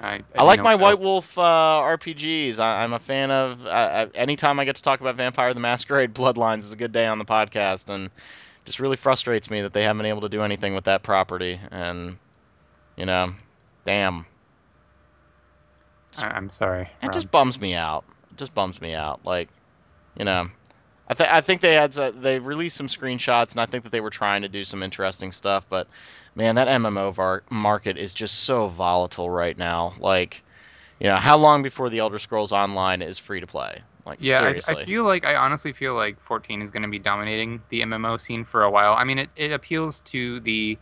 I, 0.00 0.14
I, 0.14 0.22
I, 0.36 0.42
like 0.42 0.62
my 0.62 0.74
White. 0.74 0.98
Wolf 0.98 1.38
uh, 1.38 1.42
RPGs. 1.42 2.58
I, 2.58 2.82
I'm 2.82 2.92
a 2.92 2.98
fan 2.98 3.30
of. 3.30 3.66
I, 3.66 4.08
anytime 4.14 4.58
I 4.58 4.64
get 4.64 4.76
to 4.76 4.82
talk 4.82 5.00
about 5.00 5.16
Vampire 5.16 5.54
the 5.54 5.60
Masquerade 5.60 6.14
Bloodlines 6.14 6.60
is 6.60 6.72
a 6.72 6.76
good 6.76 6.92
day 6.92 7.06
on 7.06 7.18
the 7.18 7.24
podcast, 7.24 7.88
and 7.88 8.10
just 8.64 8.80
really 8.80 8.96
frustrates 8.96 9.50
me 9.50 9.62
that 9.62 9.72
they 9.72 9.82
haven't 9.82 9.98
been 9.98 10.06
able 10.06 10.22
to 10.22 10.28
do 10.28 10.42
anything 10.42 10.74
with 10.74 10.84
that 10.84 11.02
property. 11.02 11.60
And 11.70 12.16
you 12.96 13.06
know, 13.06 13.32
damn, 13.84 14.26
I, 16.18 16.26
I'm 16.28 16.50
sorry. 16.50 16.82
it 16.82 17.06
Rob. 17.06 17.12
just 17.12 17.30
bums 17.30 17.60
me 17.60 17.74
out. 17.74 18.04
It 18.32 18.38
just 18.38 18.54
bums 18.54 18.80
me 18.80 18.94
out. 18.94 19.20
Like, 19.24 19.48
you 20.18 20.24
know, 20.24 20.48
I 21.12 21.14
think 21.14 21.30
I 21.30 21.40
think 21.42 21.60
they 21.60 21.74
had 21.74 21.92
they 21.92 22.38
released 22.38 22.76
some 22.76 22.86
screenshots, 22.86 23.52
and 23.52 23.60
I 23.60 23.66
think 23.66 23.84
that 23.84 23.90
they 23.92 24.00
were 24.00 24.10
trying 24.10 24.42
to 24.42 24.48
do 24.48 24.64
some 24.64 24.82
interesting 24.82 25.30
stuff. 25.30 25.66
But 25.68 25.86
man, 26.34 26.54
that 26.54 26.68
MMO 26.68 27.12
var- 27.12 27.42
market 27.50 27.98
is 27.98 28.14
just 28.14 28.40
so 28.40 28.68
volatile 28.68 29.28
right 29.28 29.56
now. 29.56 29.94
Like, 29.98 30.42
you 30.98 31.08
know, 31.08 31.16
how 31.16 31.36
long 31.36 31.62
before 31.62 31.90
the 31.90 31.98
Elder 31.98 32.18
Scrolls 32.18 32.52
Online 32.52 33.02
is 33.02 33.18
free 33.18 33.40
to 33.40 33.46
play? 33.46 33.82
Like, 34.06 34.18
Yeah, 34.22 34.40
I. 34.40 34.72
I 34.72 34.84
feel 34.84 35.04
like 35.04 35.26
I 35.26 35.36
honestly 35.36 35.74
feel 35.74 35.94
like 35.94 36.18
14 36.20 36.62
is 36.62 36.70
going 36.70 36.82
to 36.82 36.88
be 36.88 36.98
dominating 36.98 37.60
the 37.68 37.82
MMO 37.82 38.16
scene 38.18 38.44
for 38.44 38.62
a 38.62 38.70
while. 38.70 38.94
I 38.94 39.04
mean, 39.04 39.18
it, 39.18 39.28
it 39.36 39.52
appeals 39.52 40.00
to 40.00 40.40
the 40.40 40.78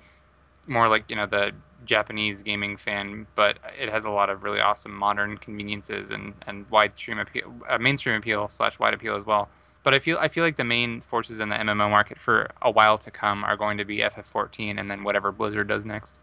more 0.69 0.89
like 0.89 1.11
you 1.11 1.17
know 1.17 1.27
the 1.27 1.53
Japanese 1.85 2.45
gaming 2.45 2.77
fan, 2.77 3.27
but 3.35 3.59
it 3.77 3.89
has 3.89 4.05
a 4.05 4.11
lot 4.11 4.31
of 4.31 4.45
really 4.45 4.61
awesome 4.61 4.95
modern 4.95 5.39
conveniences 5.39 6.13
and 6.13 6.35
and 6.47 6.71
wide 6.71 6.93
stream 6.97 7.19
appeal, 7.19 7.53
uh, 7.69 7.79
mainstream 7.79 8.15
appeal 8.15 8.49
slash 8.49 8.79
wide 8.79 8.95
appeal 8.95 9.17
as 9.17 9.25
well. 9.27 9.49
But 9.83 9.95
I 9.95 9.99
feel 9.99 10.19
I 10.19 10.29
feel 10.29 10.45
like 10.45 10.57
the 10.57 10.65
main 10.65 11.01
forces 11.01 11.41
in 11.41 11.49
the 11.49 11.57
MMO 11.57 11.89
market 11.89 12.19
for 12.19 12.49
a 12.63 12.71
while 12.71 12.99
to 12.99 13.11
come 13.11 13.45
are 13.45 13.57
going 13.57 13.79
to 13.79 13.85
be 13.85 13.99
FF14 13.99 14.79
and 14.79 14.91
then 14.91 15.05
whatever 15.05 15.33
Blizzard 15.33 15.69
does 15.69 15.87
next. 15.87 16.19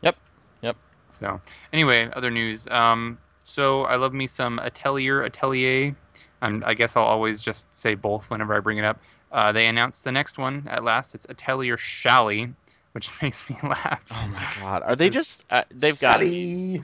Yep, 0.00 0.16
yep. 0.62 0.76
So 1.10 1.40
anyway, 1.72 2.08
other 2.14 2.30
news. 2.30 2.66
Um, 2.68 3.18
so 3.44 3.82
I 3.82 3.96
love 3.96 4.14
me 4.14 4.26
some 4.26 4.58
Atelier 4.60 5.22
Atelier. 5.24 5.94
Um, 6.40 6.62
I 6.66 6.74
guess 6.74 6.96
I'll 6.96 7.04
always 7.04 7.42
just 7.42 7.72
say 7.72 7.94
both 7.94 8.30
whenever 8.30 8.54
I 8.54 8.60
bring 8.60 8.78
it 8.78 8.84
up. 8.84 9.00
Uh, 9.30 9.52
they 9.52 9.66
announced 9.66 10.04
the 10.04 10.12
next 10.12 10.38
one 10.38 10.66
at 10.68 10.84
last. 10.84 11.14
It's 11.14 11.26
Atelier 11.28 11.76
Shallie, 11.76 12.52
which 12.92 13.10
makes 13.22 13.48
me 13.50 13.56
laugh. 13.62 14.02
Oh 14.10 14.28
my 14.28 14.46
god, 14.58 14.82
are 14.82 14.96
they 14.96 15.10
just? 15.10 15.44
Uh, 15.50 15.64
they've 15.70 16.00
got. 16.00 16.20
Shitty. 16.20 16.82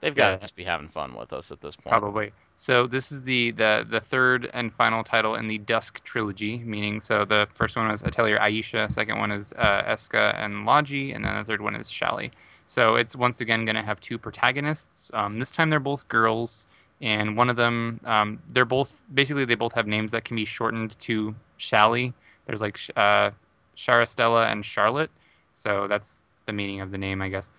They've 0.00 0.14
got 0.14 0.32
to 0.32 0.38
just 0.38 0.54
be 0.54 0.64
having 0.64 0.88
fun 0.88 1.14
with 1.14 1.32
us 1.32 1.50
at 1.50 1.62
this 1.62 1.76
point. 1.76 1.92
Probably. 1.92 2.32
So 2.56 2.86
this 2.86 3.10
is 3.10 3.22
the, 3.22 3.50
the 3.50 3.86
the 3.88 4.00
third 4.00 4.48
and 4.54 4.72
final 4.72 5.02
title 5.02 5.34
in 5.34 5.48
the 5.48 5.58
Dusk 5.58 6.02
trilogy, 6.04 6.58
meaning 6.58 7.00
so 7.00 7.24
the 7.24 7.48
first 7.52 7.76
one 7.76 7.88
was 7.88 8.02
Atelier 8.02 8.38
Ayesha, 8.38 8.88
second 8.90 9.18
one 9.18 9.32
is 9.32 9.52
uh, 9.54 9.82
Escha 9.82 10.34
and 10.38 10.64
Logy, 10.64 11.12
and 11.12 11.24
then 11.24 11.36
the 11.36 11.44
third 11.44 11.60
one 11.60 11.74
is 11.74 11.90
Shallie. 11.90 12.30
So 12.66 12.94
it's 12.94 13.16
once 13.16 13.40
again 13.40 13.64
going 13.64 13.76
to 13.76 13.82
have 13.82 14.00
two 14.00 14.18
protagonists. 14.18 15.10
Um, 15.14 15.38
this 15.38 15.50
time 15.50 15.68
they're 15.68 15.80
both 15.80 16.06
girls, 16.08 16.66
and 17.02 17.36
one 17.36 17.50
of 17.50 17.56
them 17.56 18.00
um, 18.04 18.38
they're 18.48 18.64
both 18.64 19.02
basically 19.12 19.44
they 19.44 19.56
both 19.56 19.72
have 19.72 19.86
names 19.86 20.12
that 20.12 20.24
can 20.24 20.36
be 20.36 20.44
shortened 20.44 20.98
to 21.00 21.34
Shallie. 21.58 22.14
There's 22.46 22.60
like 22.60 22.78
uh, 22.96 23.32
Charastella 23.76 24.50
and 24.50 24.64
Charlotte, 24.64 25.10
so 25.52 25.88
that's 25.88 26.22
the 26.46 26.52
meaning 26.52 26.80
of 26.80 26.92
the 26.92 26.98
name, 26.98 27.20
I 27.20 27.28
guess. 27.28 27.50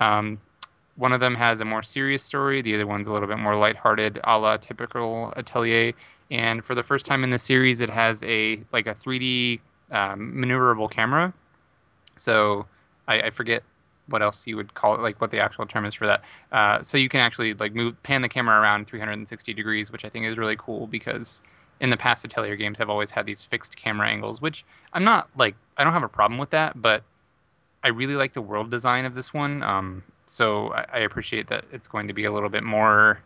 Um, 0.00 0.38
one 0.96 1.12
of 1.12 1.20
them 1.20 1.34
has 1.34 1.60
a 1.60 1.64
more 1.64 1.82
serious 1.82 2.22
story. 2.22 2.62
The 2.62 2.74
other 2.74 2.86
one's 2.86 3.08
a 3.08 3.12
little 3.12 3.28
bit 3.28 3.38
more 3.38 3.56
lighthearted, 3.56 4.20
a 4.24 4.38
la 4.38 4.56
typical 4.56 5.32
Atelier. 5.36 5.92
And 6.30 6.64
for 6.64 6.74
the 6.74 6.82
first 6.82 7.06
time 7.06 7.24
in 7.24 7.30
the 7.30 7.38
series, 7.38 7.80
it 7.80 7.90
has 7.90 8.22
a 8.22 8.62
like 8.72 8.86
a 8.86 8.94
3D 8.94 9.60
um, 9.90 10.34
maneuverable 10.34 10.90
camera. 10.90 11.32
So 12.16 12.66
I, 13.08 13.22
I 13.22 13.30
forget 13.30 13.62
what 14.08 14.22
else 14.22 14.46
you 14.46 14.56
would 14.56 14.74
call 14.74 14.94
it, 14.94 15.00
like 15.00 15.20
what 15.20 15.30
the 15.30 15.40
actual 15.40 15.66
term 15.66 15.84
is 15.84 15.94
for 15.94 16.06
that. 16.06 16.24
Uh, 16.50 16.82
so 16.82 16.98
you 16.98 17.08
can 17.08 17.20
actually 17.20 17.54
like 17.54 17.74
move 17.74 18.00
pan 18.02 18.22
the 18.22 18.28
camera 18.28 18.60
around 18.60 18.86
360 18.86 19.54
degrees, 19.54 19.90
which 19.90 20.04
I 20.04 20.08
think 20.08 20.26
is 20.26 20.38
really 20.38 20.56
cool 20.58 20.86
because 20.86 21.42
in 21.80 21.90
the 21.90 21.96
past 21.96 22.24
Atelier 22.24 22.56
games 22.56 22.78
have 22.78 22.90
always 22.90 23.10
had 23.10 23.26
these 23.26 23.44
fixed 23.44 23.76
camera 23.76 24.08
angles, 24.08 24.40
which 24.40 24.64
I'm 24.92 25.04
not 25.04 25.28
like 25.36 25.54
I 25.76 25.84
don't 25.84 25.92
have 25.92 26.02
a 26.02 26.08
problem 26.08 26.38
with 26.38 26.50
that, 26.50 26.80
but 26.80 27.02
I 27.82 27.88
really 27.88 28.14
like 28.14 28.32
the 28.32 28.42
world 28.42 28.70
design 28.70 29.04
of 29.04 29.14
this 29.14 29.34
one. 29.34 29.62
Um, 29.62 30.02
so 30.32 30.72
I, 30.72 30.86
I 30.92 30.98
appreciate 31.00 31.46
that 31.48 31.64
it's 31.72 31.86
going 31.86 32.08
to 32.08 32.14
be 32.14 32.24
a 32.24 32.32
little 32.32 32.48
bit 32.48 32.64
more 32.64 33.20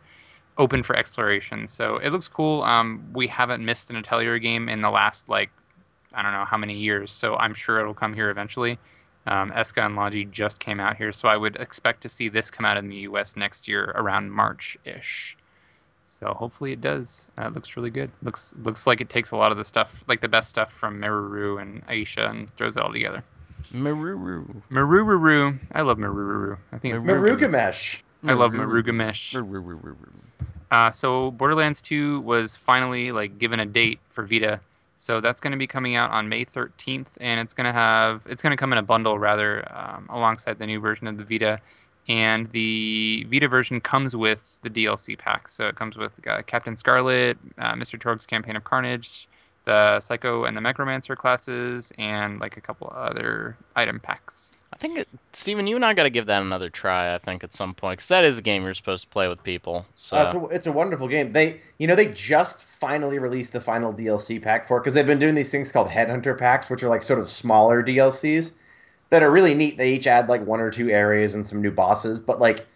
open 0.58 0.82
for 0.82 0.96
exploration. 0.96 1.68
So 1.68 1.98
it 1.98 2.10
looks 2.10 2.28
cool. 2.28 2.62
Um, 2.62 3.08
we 3.12 3.26
haven't 3.26 3.64
missed 3.64 3.90
an 3.90 3.96
Atelier 3.96 4.38
game 4.38 4.68
in 4.68 4.80
the 4.80 4.90
last 4.90 5.28
like 5.28 5.50
I 6.12 6.22
don't 6.22 6.32
know 6.32 6.44
how 6.44 6.56
many 6.56 6.74
years, 6.74 7.12
so 7.12 7.36
I'm 7.36 7.54
sure 7.54 7.78
it'll 7.78 7.94
come 7.94 8.14
here 8.14 8.30
eventually. 8.30 8.78
Um, 9.26 9.50
Escha 9.50 9.84
and 9.84 9.96
Logy 9.96 10.24
just 10.24 10.60
came 10.60 10.80
out 10.80 10.96
here, 10.96 11.12
so 11.12 11.28
I 11.28 11.36
would 11.36 11.56
expect 11.56 12.00
to 12.02 12.08
see 12.08 12.28
this 12.28 12.50
come 12.50 12.64
out 12.64 12.76
in 12.76 12.88
the 12.88 12.96
U.S. 13.08 13.36
next 13.36 13.66
year 13.68 13.92
around 13.96 14.30
March-ish. 14.30 15.36
So 16.04 16.32
hopefully 16.32 16.72
it 16.72 16.80
does. 16.80 17.26
Uh, 17.36 17.48
it 17.48 17.52
looks 17.52 17.76
really 17.76 17.90
good. 17.90 18.10
Looks 18.22 18.54
looks 18.62 18.86
like 18.86 19.00
it 19.00 19.08
takes 19.08 19.32
a 19.32 19.36
lot 19.36 19.50
of 19.50 19.58
the 19.58 19.64
stuff, 19.64 20.04
like 20.08 20.20
the 20.20 20.28
best 20.28 20.48
stuff 20.48 20.72
from 20.72 21.00
Meruru 21.00 21.60
and 21.60 21.82
Ayesha, 21.88 22.28
and 22.28 22.48
throws 22.56 22.76
it 22.76 22.82
all 22.82 22.92
together. 22.92 23.22
Maruru. 23.72 24.62
Maruru. 24.70 25.58
I 25.72 25.82
love 25.82 25.98
Maruru. 25.98 26.58
I 26.72 26.78
think 26.78 26.94
it's 26.94 27.04
Maru- 27.04 27.36
Marugamesh. 27.36 28.02
I 28.24 28.32
love 28.32 28.52
Marugamesh. 28.52 29.34
Uh, 30.70 30.90
so 30.90 31.30
Borderlands 31.32 31.80
2 31.80 32.20
was 32.20 32.56
finally 32.56 33.12
like 33.12 33.38
given 33.38 33.60
a 33.60 33.66
date 33.66 34.00
for 34.10 34.24
Vita. 34.24 34.60
So 34.96 35.20
that's 35.20 35.40
going 35.40 35.52
to 35.52 35.58
be 35.58 35.66
coming 35.66 35.94
out 35.94 36.10
on 36.10 36.28
May 36.28 36.44
13th, 36.44 37.18
and 37.20 37.38
it's 37.38 37.52
going 37.52 37.66
to 37.66 37.72
have 37.72 38.22
it's 38.26 38.42
going 38.42 38.52
to 38.52 38.56
come 38.56 38.72
in 38.72 38.78
a 38.78 38.82
bundle 38.82 39.18
rather 39.18 39.66
um, 39.76 40.06
alongside 40.08 40.58
the 40.58 40.66
new 40.66 40.80
version 40.80 41.06
of 41.06 41.18
the 41.18 41.24
Vita. 41.24 41.60
And 42.08 42.48
the 42.50 43.26
Vita 43.28 43.48
version 43.48 43.80
comes 43.80 44.14
with 44.16 44.58
the 44.62 44.70
DLC 44.70 45.18
pack. 45.18 45.48
So 45.48 45.66
it 45.66 45.74
comes 45.74 45.96
with 45.96 46.12
uh, 46.26 46.42
Captain 46.42 46.76
Scarlett, 46.76 47.36
uh, 47.58 47.74
Mr. 47.74 47.98
Torgue's 47.98 48.26
Campaign 48.26 48.56
of 48.56 48.64
Carnage, 48.64 49.28
the 49.66 50.00
Psycho 50.00 50.44
and 50.44 50.56
the 50.56 50.60
Necromancer 50.62 51.14
classes, 51.14 51.92
and 51.98 52.40
like 52.40 52.56
a 52.56 52.60
couple 52.60 52.90
other 52.94 53.56
item 53.74 54.00
packs. 54.00 54.52
I 54.72 54.78
think, 54.78 54.98
it, 54.98 55.08
Steven, 55.32 55.66
you 55.66 55.76
and 55.76 55.84
I 55.84 55.94
got 55.94 56.02
to 56.02 56.10
give 56.10 56.26
that 56.26 56.42
another 56.42 56.68
try. 56.70 57.14
I 57.14 57.18
think 57.18 57.44
at 57.44 57.54
some 57.54 57.72
point 57.74 57.98
because 57.98 58.08
that 58.08 58.24
is 58.24 58.38
a 58.38 58.42
game 58.42 58.62
you're 58.62 58.74
supposed 58.74 59.04
to 59.04 59.10
play 59.10 59.28
with 59.28 59.42
people. 59.42 59.86
So 59.94 60.16
Uh, 60.16 60.22
it's, 60.24 60.34
a, 60.34 60.44
it's 60.56 60.66
a 60.66 60.72
wonderful 60.72 61.08
game. 61.08 61.32
They, 61.32 61.60
you 61.78 61.86
know, 61.86 61.94
they 61.94 62.06
just 62.06 62.64
finally 62.64 63.18
released 63.18 63.52
the 63.52 63.60
final 63.60 63.92
DLC 63.94 64.42
pack 64.42 64.66
for 64.66 64.76
it 64.76 64.80
because 64.80 64.94
they've 64.94 65.06
been 65.06 65.18
doing 65.18 65.34
these 65.34 65.50
things 65.50 65.72
called 65.72 65.88
Headhunter 65.88 66.38
packs, 66.38 66.68
which 66.68 66.82
are 66.82 66.88
like 66.88 67.02
sort 67.02 67.18
of 67.20 67.28
smaller 67.28 67.82
DLCs 67.82 68.52
that 69.10 69.22
are 69.22 69.30
really 69.30 69.54
neat. 69.54 69.78
They 69.78 69.94
each 69.94 70.06
add 70.06 70.28
like 70.28 70.44
one 70.44 70.60
or 70.60 70.70
two 70.70 70.90
areas 70.90 71.34
and 71.34 71.46
some 71.46 71.62
new 71.62 71.70
bosses, 71.70 72.20
but 72.20 72.38
like 72.40 72.66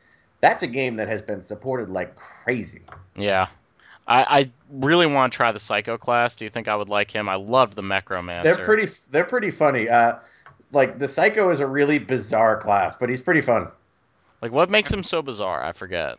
that's 0.41 0.63
a 0.63 0.69
game 0.69 0.97
that 0.97 1.09
has 1.09 1.21
been 1.21 1.43
supported 1.43 1.91
like 1.91 2.17
crazy. 2.17 2.81
yeah, 3.15 3.49
I, 4.11 4.41
I 4.41 4.51
really 4.69 5.07
want 5.07 5.33
to 5.33 5.37
try 5.37 5.53
the 5.53 5.61
Psycho 5.61 5.97
class. 5.97 6.35
Do 6.35 6.45
you 6.45 6.51
think 6.51 6.67
I 6.67 6.75
would 6.75 6.89
like 6.89 7.13
him? 7.13 7.29
I 7.29 7.37
loved 7.37 7.75
the 7.75 7.83
Necromancer. 7.83 8.57
They're 8.57 8.65
pretty, 8.65 8.93
they're 9.13 9.25
pretty 9.25 9.53
funny. 9.53 9.89
Uh, 9.89 10.17
like 10.73 10.99
the 10.99 11.07
Psycho 11.07 11.51
is 11.51 11.61
a 11.61 11.67
really 11.67 12.01
bizarre 12.01 12.57
class, 12.57 12.97
but 12.97 13.09
he's 13.09 13.21
pretty 13.21 13.41
fun. 13.41 13.69
Like, 14.43 14.51
what 14.51 14.69
makes 14.69 14.93
him 14.93 15.05
so 15.05 15.23
bizarre? 15.23 15.63
I 15.63 15.73
forget. 15.73 16.19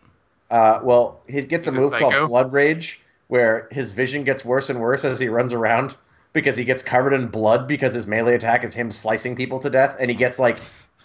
Uh, 0.49 0.80
well, 0.84 1.19
he 1.27 1.43
gets 1.43 1.68
a 1.68 1.72
He's 1.72 1.77
a 1.77 1.81
move 1.81 1.89
psycho? 1.89 2.11
called 2.11 2.30
Blood 2.30 2.53
Rage, 2.53 3.01
where 3.27 3.68
his 3.72 3.91
vision 3.91 4.23
gets 4.23 4.45
worse 4.45 4.69
and 4.69 4.80
worse 4.80 5.03
as 5.03 5.19
he 5.19 5.27
runs 5.27 5.53
around 5.53 5.95
because 6.34 6.55
he 6.55 6.63
gets 6.63 6.84
covered 6.84 7.13
in 7.13 7.27
blood 7.27 7.68
because 7.68 7.93
his 7.93 8.07
melee 8.07 8.35
attack 8.35 8.63
is 8.63 8.73
him 8.73 8.91
slicing 8.91 9.35
people 9.35 9.59
to 9.59 9.69
death, 9.69 9.97
and 9.99 10.09
he 10.09 10.15
gets 10.15 10.39
like 10.39 10.59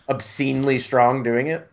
obscenely 0.09 0.79
strong 0.79 1.25
doing 1.25 1.49
it. 1.49 1.69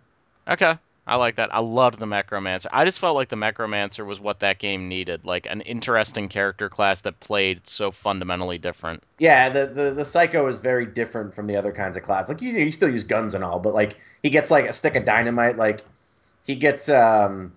Okay, 0.48 0.76
I 1.06 1.16
like 1.18 1.36
that. 1.36 1.54
I 1.54 1.60
loved 1.60 2.00
the 2.00 2.06
Necromancer. 2.06 2.70
I 2.72 2.86
just 2.86 3.00
felt 3.00 3.16
like 3.16 3.28
the 3.30 3.36
Necromancer 3.36 4.06
was 4.06 4.22
what 4.22 4.40
that 4.40 4.58
game 4.60 4.88
needed, 4.88 5.26
like 5.26 5.46
an 5.48 5.62
interesting 5.62 6.30
character 6.30 6.70
class 6.70 7.02
that 7.02 7.20
played 7.20 7.68
so 7.68 7.92
fundamentally 7.92 8.58
different. 8.58 9.04
Yeah, 9.20 9.50
the, 9.50 9.68
the 9.68 9.92
the 9.92 10.06
psycho 10.06 10.48
is 10.48 10.62
very 10.62 10.86
different 10.86 11.36
from 11.36 11.48
the 11.48 11.58
other 11.58 11.74
kinds 11.74 11.98
of 11.98 12.04
class. 12.04 12.30
Like 12.30 12.42
you, 12.42 12.52
you 12.52 12.72
still 12.72 12.90
use 12.90 13.04
guns 13.04 13.34
and 13.34 13.44
all, 13.44 13.60
but 13.60 13.74
like 13.74 13.98
he 14.22 14.30
gets 14.30 14.50
like 14.50 14.66
a 14.66 14.74
stick 14.74 14.96
of 14.96 15.04
dynamite. 15.04 15.58
Like 15.58 15.82
he 16.44 16.56
gets 16.56 16.88
um, 16.88 17.54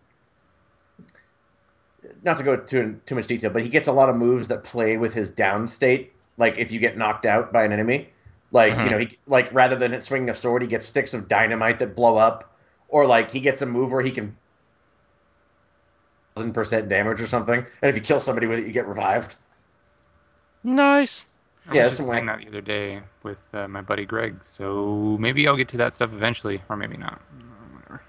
not 2.25 2.37
to 2.37 2.43
go 2.43 2.57
too 2.57 3.01
too 3.07 3.15
much 3.15 3.27
detail, 3.27 3.51
but 3.51 3.63
he 3.63 3.69
gets 3.69 3.87
a 3.87 3.93
lot 3.93 4.09
of 4.09 4.17
moves 4.17 4.49
that 4.49 4.65
play 4.65 4.97
with 4.97 5.15
his 5.15 5.31
down 5.31 5.69
state. 5.69 6.13
Like 6.37 6.59
if 6.59 6.71
you 6.73 6.81
get 6.81 6.97
knocked 6.97 7.27
out 7.27 7.53
by 7.53 7.65
an 7.65 7.73
enemy, 7.73 8.09
like 8.51 8.75
Mhm. 8.75 8.85
you 8.85 8.91
know, 8.91 8.99
he 8.99 9.19
like 9.27 9.53
rather 9.53 9.77
than 9.77 10.01
swinging 10.01 10.31
a 10.31 10.35
sword, 10.35 10.63
he 10.63 10.69
gets 10.69 10.87
sticks 10.87 11.15
of 11.15 11.29
dynamite 11.29 11.79
that 11.79 11.95
blow 11.97 12.17
up, 12.17 12.56
or 12.97 13.07
like 13.07 13.31
he 13.31 13.41
gets 13.41 13.61
a 13.61 13.67
move 13.67 13.93
where 13.93 14.01
he 14.01 14.11
can 14.11 14.35
thousand 16.35 16.55
percent 16.55 16.89
damage 16.89 17.21
or 17.21 17.27
something, 17.27 17.59
and 17.59 17.91
if 17.91 17.95
you 17.95 18.01
kill 18.01 18.19
somebody 18.19 18.47
with 18.47 18.61
it, 18.61 18.67
you 18.67 18.73
get 18.73 18.87
revived. 18.87 19.37
Nice. 20.65 21.27
I 21.69 21.75
Yeah, 21.75 21.83
was 21.83 21.89
just 21.89 21.97
some 21.99 22.07
playing 22.07 22.25
that 22.25 22.39
the 22.39 22.49
other 22.49 22.63
day 22.63 23.03
with 23.23 23.39
uh, 23.53 23.69
my 23.69 23.83
buddy 23.83 24.07
Greg, 24.07 24.43
so 24.43 25.19
maybe 25.21 25.47
I'll 25.47 25.59
get 25.59 25.69
to 25.69 25.77
that 25.77 25.95
stuff 25.95 26.11
eventually, 26.15 26.63
or 26.71 26.77
maybe 26.79 26.97
not. 26.97 27.21
Whatever. 27.75 28.01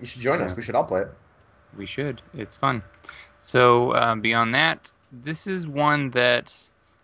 You 0.00 0.06
should 0.06 0.22
join 0.22 0.40
us. 0.40 0.56
We 0.56 0.62
should 0.62 0.74
all 0.74 0.84
play 0.84 1.02
it. 1.02 1.08
We 1.76 1.84
should. 1.84 2.22
It's 2.32 2.56
fun. 2.56 2.82
So 3.36 3.94
um, 3.94 4.22
beyond 4.22 4.54
that, 4.54 4.90
this 5.12 5.46
is 5.46 5.66
one 5.66 6.10
that 6.12 6.56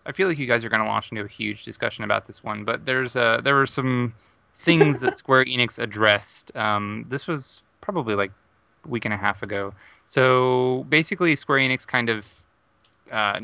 I 0.07 0.13
feel 0.13 0.27
like 0.27 0.39
you 0.39 0.47
guys 0.47 0.65
are 0.65 0.69
going 0.69 0.81
to 0.81 0.87
launch 0.87 1.11
into 1.11 1.23
a 1.23 1.27
huge 1.27 1.63
discussion 1.63 2.03
about 2.03 2.25
this 2.25 2.43
one. 2.43 2.63
But 2.63 2.85
there's 2.85 3.15
uh, 3.15 3.41
there 3.43 3.53
were 3.53 3.67
some 3.67 4.15
things 4.55 4.99
that 5.01 5.17
Square 5.21 5.45
Enix 5.45 5.79
addressed. 5.79 6.55
Um, 6.55 7.05
this 7.09 7.27
was 7.27 7.61
probably 7.81 8.15
like 8.15 8.31
a 8.85 8.87
week 8.87 9.05
and 9.05 9.13
a 9.13 9.17
half 9.17 9.43
ago. 9.43 9.73
So 10.05 10.85
basically, 10.89 11.35
Square 11.35 11.59
Enix 11.59 11.87
kind 11.87 12.09
of 12.09 12.27
uh, 13.11 13.41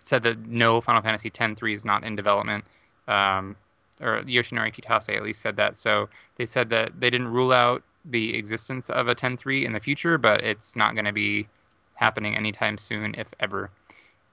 said 0.00 0.22
that 0.22 0.46
no, 0.46 0.80
Final 0.80 1.02
Fantasy 1.02 1.28
X-3 1.28 1.74
is 1.74 1.84
not 1.84 2.04
in 2.04 2.16
development. 2.16 2.64
Um, 3.08 3.56
or 4.00 4.22
Yoshinori 4.22 4.74
Kitase 4.74 5.16
at 5.16 5.22
least 5.22 5.40
said 5.40 5.56
that. 5.56 5.76
So 5.76 6.08
they 6.36 6.46
said 6.46 6.68
that 6.70 7.00
they 7.00 7.10
didn't 7.10 7.28
rule 7.28 7.52
out 7.52 7.82
the 8.04 8.36
existence 8.36 8.90
of 8.90 9.08
a 9.08 9.14
10.3 9.14 9.64
in 9.64 9.72
the 9.72 9.80
future, 9.80 10.18
but 10.18 10.42
it's 10.42 10.76
not 10.76 10.94
going 10.94 11.06
to 11.06 11.12
be 11.12 11.48
happening 11.94 12.36
anytime 12.36 12.78
soon, 12.78 13.14
if 13.16 13.28
ever. 13.40 13.70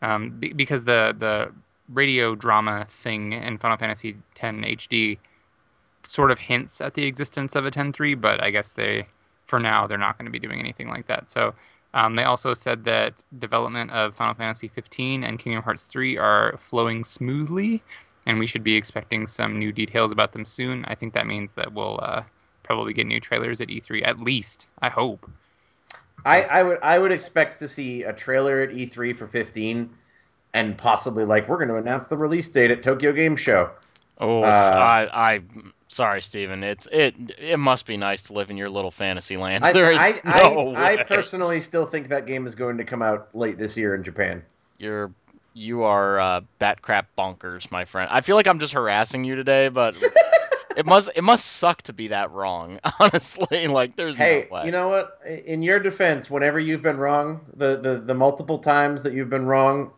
Um, 0.01 0.31
be- 0.31 0.53
because 0.53 0.83
the 0.83 1.15
the 1.17 1.51
radio 1.89 2.35
drama 2.35 2.85
thing 2.89 3.33
in 3.33 3.57
Final 3.57 3.77
Fantasy 3.77 4.15
X 4.39 4.85
HD 4.85 5.17
sort 6.07 6.31
of 6.31 6.39
hints 6.39 6.81
at 6.81 6.93
the 6.93 7.05
existence 7.05 7.55
of 7.55 7.65
a 7.65 7.71
10.3, 7.71 8.19
but 8.19 8.43
I 8.43 8.51
guess 8.51 8.73
they, 8.73 9.07
for 9.45 9.59
now, 9.59 9.87
they're 9.87 9.97
not 9.97 10.17
going 10.17 10.25
to 10.25 10.31
be 10.31 10.39
doing 10.39 10.59
anything 10.59 10.89
like 10.89 11.07
that. 11.07 11.29
So 11.29 11.53
um, 11.93 12.15
they 12.15 12.23
also 12.23 12.53
said 12.53 12.85
that 12.85 13.23
development 13.39 13.91
of 13.91 14.15
Final 14.15 14.33
Fantasy 14.33 14.67
15 14.67 15.23
and 15.23 15.39
Kingdom 15.39 15.63
Hearts 15.63 15.85
3 15.85 16.17
are 16.17 16.57
flowing 16.57 17.03
smoothly, 17.03 17.81
and 18.25 18.39
we 18.39 18.47
should 18.47 18.63
be 18.63 18.75
expecting 18.75 19.27
some 19.27 19.59
new 19.59 19.71
details 19.71 20.11
about 20.11 20.31
them 20.31 20.45
soon. 20.45 20.85
I 20.85 20.95
think 20.95 21.13
that 21.13 21.27
means 21.27 21.55
that 21.55 21.73
we'll 21.73 21.99
uh, 22.01 22.23
probably 22.63 22.93
get 22.93 23.05
new 23.05 23.19
trailers 23.19 23.61
at 23.61 23.67
E3 23.67 24.07
at 24.07 24.19
least. 24.19 24.67
I 24.81 24.89
hope. 24.89 25.29
I, 26.25 26.43
I 26.43 26.63
would 26.63 26.79
I 26.81 26.99
would 26.99 27.11
expect 27.11 27.59
to 27.59 27.67
see 27.67 28.03
a 28.03 28.13
trailer 28.13 28.61
at 28.61 28.69
E3 28.69 29.15
for 29.15 29.27
15, 29.27 29.89
and 30.53 30.77
possibly 30.77 31.25
like 31.25 31.49
we're 31.49 31.57
going 31.57 31.67
to 31.67 31.75
announce 31.75 32.07
the 32.07 32.17
release 32.17 32.47
date 32.47 32.71
at 32.71 32.81
Tokyo 32.81 33.11
Game 33.11 33.35
Show. 33.35 33.69
Oh, 34.19 34.43
Uh, 34.43 34.45
I, 34.45 35.33
I, 35.33 35.41
sorry, 35.93 36.21
Steven. 36.21 36.63
It's 36.63 36.87
it. 36.91 37.15
It 37.37 37.57
must 37.57 37.85
be 37.85 37.97
nice 37.97 38.23
to 38.23 38.33
live 38.33 38.49
in 38.49 38.57
your 38.57 38.69
little 38.69 38.91
fantasy 38.91 39.37
land. 39.37 39.63
I, 39.63 39.73
there 39.73 39.91
is 39.91 40.01
I, 40.01 40.19
no 40.25 40.73
I. 40.75 40.93
I 40.93 41.03
personally 41.03 41.61
still 41.61 41.85
think 41.85 42.09
that 42.09 42.25
game 42.25 42.45
is 42.45 42.55
going 42.55 42.77
to 42.77 42.83
come 42.83 43.01
out 43.01 43.29
late 43.33 43.57
this 43.57 43.77
year 43.77 43.95
in 43.95 44.03
Japan. 44.03 44.43
You're 44.77 45.11
you 45.53 45.83
are 45.83 46.19
uh, 46.19 46.41
bat 46.59 46.81
crap 46.81 47.07
bonkers, 47.17 47.71
my 47.71 47.85
friend. 47.85 48.09
I 48.11 48.21
feel 48.21 48.35
like 48.35 48.47
I'm 48.47 48.59
just 48.59 48.73
harassing 48.73 49.23
you 49.23 49.35
today, 49.35 49.69
but 49.69 49.95
it 50.77 50.85
must 50.85 51.09
it 51.15 51.23
must 51.23 51.45
suck 51.45 51.81
to 51.83 51.93
be 51.93 52.09
that 52.09 52.31
wrong. 52.31 52.79
Honestly, 52.99 53.67
like 53.67 53.95
there's 53.95 54.17
Hey, 54.17 54.47
no 54.49 54.57
way. 54.57 54.65
you 54.65 54.71
know 54.71 54.89
what? 54.89 55.19
In 55.45 55.61
your 55.61 55.79
defense, 55.79 56.29
whenever 56.29 56.59
you've 56.59 56.81
been 56.81 56.97
wrong, 56.97 57.41
the, 57.55 57.79
the, 57.79 58.03
the 58.05 58.13
multiple 58.13 58.59
times 58.59 59.03
that 59.03 59.13
you've 59.13 59.29
been 59.29 59.45
wrong, 59.45 59.91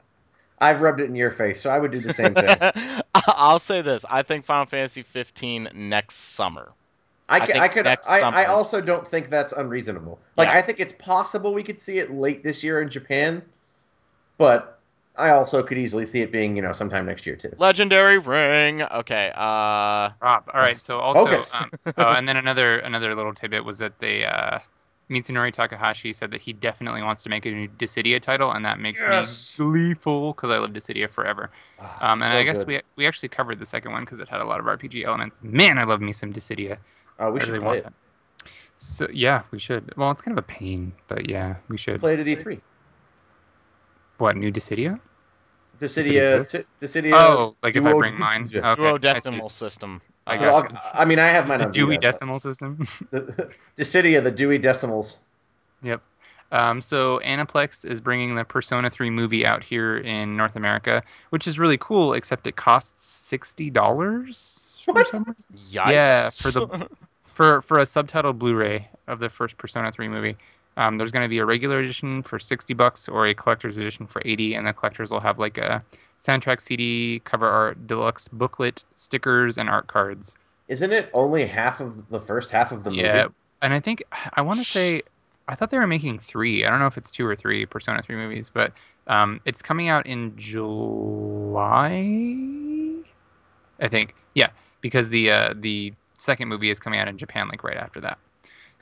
I've 0.66 0.82
rubbed 0.82 1.00
it 1.00 1.06
in 1.06 1.16
your 1.16 1.30
face, 1.30 1.62
so 1.62 1.70
I 1.70 1.78
would 1.78 1.92
do 1.92 2.00
the 2.00 2.14
same 2.14 2.34
thing. 2.34 3.02
I'll 3.28 3.60
say 3.60 3.82
this: 3.82 4.06
I 4.10 4.24
think 4.24 4.46
Final 4.46 4.66
Fantasy 4.66 5.04
15 5.04 5.70
next 5.74 6.16
summer. 6.16 6.72
I, 7.28 7.38
I 7.38 7.46
could, 7.46 7.56
I 7.58 7.68
could, 7.68 7.88
I, 7.88 7.96
summer. 8.02 8.38
I 8.38 8.46
also 8.46 8.82
don't 8.82 9.06
think 9.06 9.30
that's 9.30 9.52
unreasonable. 9.52 10.20
Like, 10.38 10.48
Yeah. 10.48 10.56
I 10.56 10.62
think 10.62 10.80
it's 10.80 10.94
possible 10.94 11.54
we 11.54 11.64
could 11.64 11.80
see 11.80 11.98
it 11.98 12.12
late 12.12 12.44
this 12.44 12.64
year 12.64 12.82
in 12.82 12.90
Japan, 12.90 13.42
but 14.38 14.80
I 15.18 15.30
also 15.32 15.64
could 15.64 15.78
easily 15.78 16.06
see 16.06 16.22
it 16.22 16.32
being, 16.32 16.56
you 16.56 16.62
know, 16.62 16.72
sometime 16.72 17.06
next 17.06 17.26
year 17.26 17.36
too. 17.36 17.52
Legendary 17.58 18.18
ring. 18.18 18.84
Okay. 18.84 19.32
Uh. 19.36 20.10
Rob. 20.22 20.50
All 20.54 20.62
right. 20.62 20.78
So 20.78 21.00
also, 21.00 21.26
Focus. 21.26 21.56
um, 21.56 21.72
oh, 21.98 22.12
and 22.12 22.28
then 22.28 22.38
another 22.38 22.80
another 22.80 23.16
little 23.16 23.34
tidbit 23.34 23.64
was 23.66 23.78
that 23.80 23.98
they 24.00 24.26
uh, 24.26 24.60
Mitsunori 25.10 25.52
Takahashi 25.52 26.14
said 26.14 26.32
that 26.32 26.42
he 26.42 26.54
definitely 26.54 27.02
wants 27.04 27.24
to 27.24 27.30
make 27.30 27.46
a 27.46 27.52
new 27.52 27.68
Dissidia 27.68 28.20
title, 28.20 28.52
and 28.52 28.66
that 28.66 28.80
makes 28.80 29.00
Yes. 29.08 29.60
me 29.60 29.66
gleeful 29.66 30.34
because 30.34 30.50
I 30.50 30.58
love 30.58 30.72
Dissidia 30.72 31.10
forever. 31.10 31.52
Ah, 31.80 32.12
Um, 32.12 32.22
and 32.22 32.32
so 32.32 32.38
I 32.38 32.44
guess 32.44 32.58
good. 32.60 32.68
we 32.68 32.82
we 32.98 33.08
actually 33.08 33.30
covered 33.30 33.60
the 33.60 33.66
second 33.66 33.92
one 33.92 34.04
because 34.04 34.20
it 34.20 34.28
had 34.30 34.42
a 34.42 34.46
lot 34.46 34.60
of 34.60 34.68
RPG 34.68 35.04
elements. 35.06 35.40
Man, 35.44 35.78
I 35.78 35.84
love 35.84 36.02
me 36.02 36.14
some 36.14 36.34
Dissidia. 36.34 36.78
Oh, 37.20 37.32
we 37.32 37.40
I 37.40 37.44
should 37.44 37.52
really 37.54 37.60
play 37.60 37.78
want 37.78 37.80
it. 37.80 37.84
that. 37.84 37.94
So 38.76 39.08
yeah, 39.12 39.44
we 39.52 39.60
should. 39.60 39.94
Well, 39.98 40.12
it's 40.12 40.22
kind 40.22 40.38
of 40.38 40.44
a 40.44 40.48
pain, 40.48 40.94
but 41.08 41.30
yeah, 41.30 41.56
we 41.70 41.78
should. 41.78 42.00
Play 42.00 42.14
it 42.14 42.20
at 42.20 42.28
E3. 42.28 42.60
What 44.18 44.38
new 44.38 44.52
Dissidia? 44.52 45.00
Dissidia, 45.80 46.40
exists? 46.40 46.68
T- 46.80 46.86
Dissidia. 46.86 47.14
Oh, 47.16 47.56
like 47.64 47.76
if 47.76 47.86
I 47.86 47.94
bring 47.94 48.20
mine. 48.20 48.50
Yeah. 48.52 48.72
Okay, 48.72 48.84
I 48.86 48.98
see. 49.14 49.30
Duodecimal 49.30 49.52
system. 49.52 50.02
I 50.28 50.38
got 50.38 50.42
Well. 50.42 50.56
I'll- 50.94 51.06
mean, 51.06 51.20
I 51.20 51.28
have 51.28 51.48
mine 51.48 51.60
the 51.60 51.66
on 51.66 51.72
Dewey 51.72 51.96
Vita, 51.96 52.08
Decimal 52.12 52.40
System. 52.40 52.88
the, 53.12 53.54
Dissidia, 53.78 54.24
the 54.24 54.32
Dewey 54.32 54.58
Decimals. 54.58 55.18
Yep. 55.84 56.02
Um, 56.52 56.82
so 56.82 57.20
Aniplex 57.24 57.84
is 57.86 58.00
bringing 58.02 58.36
the 58.36 58.46
Persona 58.46 58.90
3 58.90 59.10
movie 59.10 59.46
out 59.46 59.64
here 59.64 59.98
in 59.98 60.38
North 60.38 60.56
America, 60.56 61.04
which 61.32 61.48
is 61.48 61.60
really 61.60 61.78
cool. 61.78 62.14
Except 62.14 62.48
it 62.48 62.56
costs 62.56 63.04
sixty 63.04 63.70
dollars 63.70 64.64
for 64.84 64.94
What? 64.94 65.08
some. 65.08 65.26
Yikes. 65.56 65.92
Yeah, 65.92 66.22
for 66.22 66.52
the- 66.52 66.90
for 67.24 67.62
for 67.64 67.80
a 67.80 67.84
subtitled 67.84 68.40
Blu-ray 68.40 68.88
of 69.08 69.20
the 69.20 69.30
first 69.30 69.58
Persona 69.58 69.92
3 69.92 70.08
movie. 70.08 70.38
Um, 70.78 70.98
there's 70.98 71.12
going 71.12 71.24
to 71.24 71.30
be 71.30 71.38
a 71.40 71.46
regular 71.46 71.80
edition 71.80 72.22
for 72.24 72.38
sixty 72.40 72.74
bucks 72.74 73.08
or 73.08 73.28
a 73.28 73.34
collector's 73.34 73.78
edition 73.78 74.08
for 74.08 74.22
eighty, 74.26 74.56
and 74.56 74.68
the 74.68 74.74
collectors 74.74 75.12
will 75.12 75.22
have 75.22 75.40
like 75.40 75.58
a 75.58 75.84
soundtrack 76.20 76.62
CD, 76.62 77.22
cover 77.24 77.48
art, 77.48 77.88
deluxe 77.88 78.28
booklet, 78.28 78.84
stickers, 78.96 79.58
and 79.58 79.70
art 79.70 79.88
cards. 79.88 80.36
Isn't 80.68 80.92
it 80.92 81.10
only 81.14 81.46
half 81.46 81.80
of 81.80 82.10
the 82.10 82.20
first 82.20 82.52
half 82.52 82.72
of 82.72 82.84
the 82.84 82.90
movie? 82.90 83.04
Yeah, 83.04 83.28
and 83.62 83.74
I 83.74 83.80
think 83.80 84.04
I 84.34 84.42
want 84.42 84.60
to 84.60 84.66
say 84.66 85.04
I 85.48 85.56
thought 85.56 85.70
they 85.70 85.78
were 85.78 85.88
making 85.88 86.20
three. 86.20 86.66
I 86.66 86.70
don't 86.70 86.80
know 86.80 86.88
if 86.88 86.98
it's 86.98 87.12
two 87.12 87.26
or 87.26 87.36
three 87.36 87.66
Persona 87.66 88.02
three 88.02 88.16
movies, 88.16 88.50
but 88.54 88.74
um, 89.08 89.40
it's 89.46 89.62
coming 89.62 89.90
out 89.90 90.06
in 90.08 90.36
July. 90.36 91.92
I 93.80 93.88
think, 93.88 94.16
yeah, 94.34 94.50
because 94.82 95.10
the 95.10 95.32
uh, 95.32 95.54
the 95.56 95.94
second 96.18 96.48
movie 96.48 96.70
is 96.70 96.80
coming 96.80 97.00
out 97.00 97.08
in 97.08 97.18
Japan 97.18 97.48
like 97.48 97.64
right 97.64 97.78
after 97.78 98.02
that. 98.02 98.18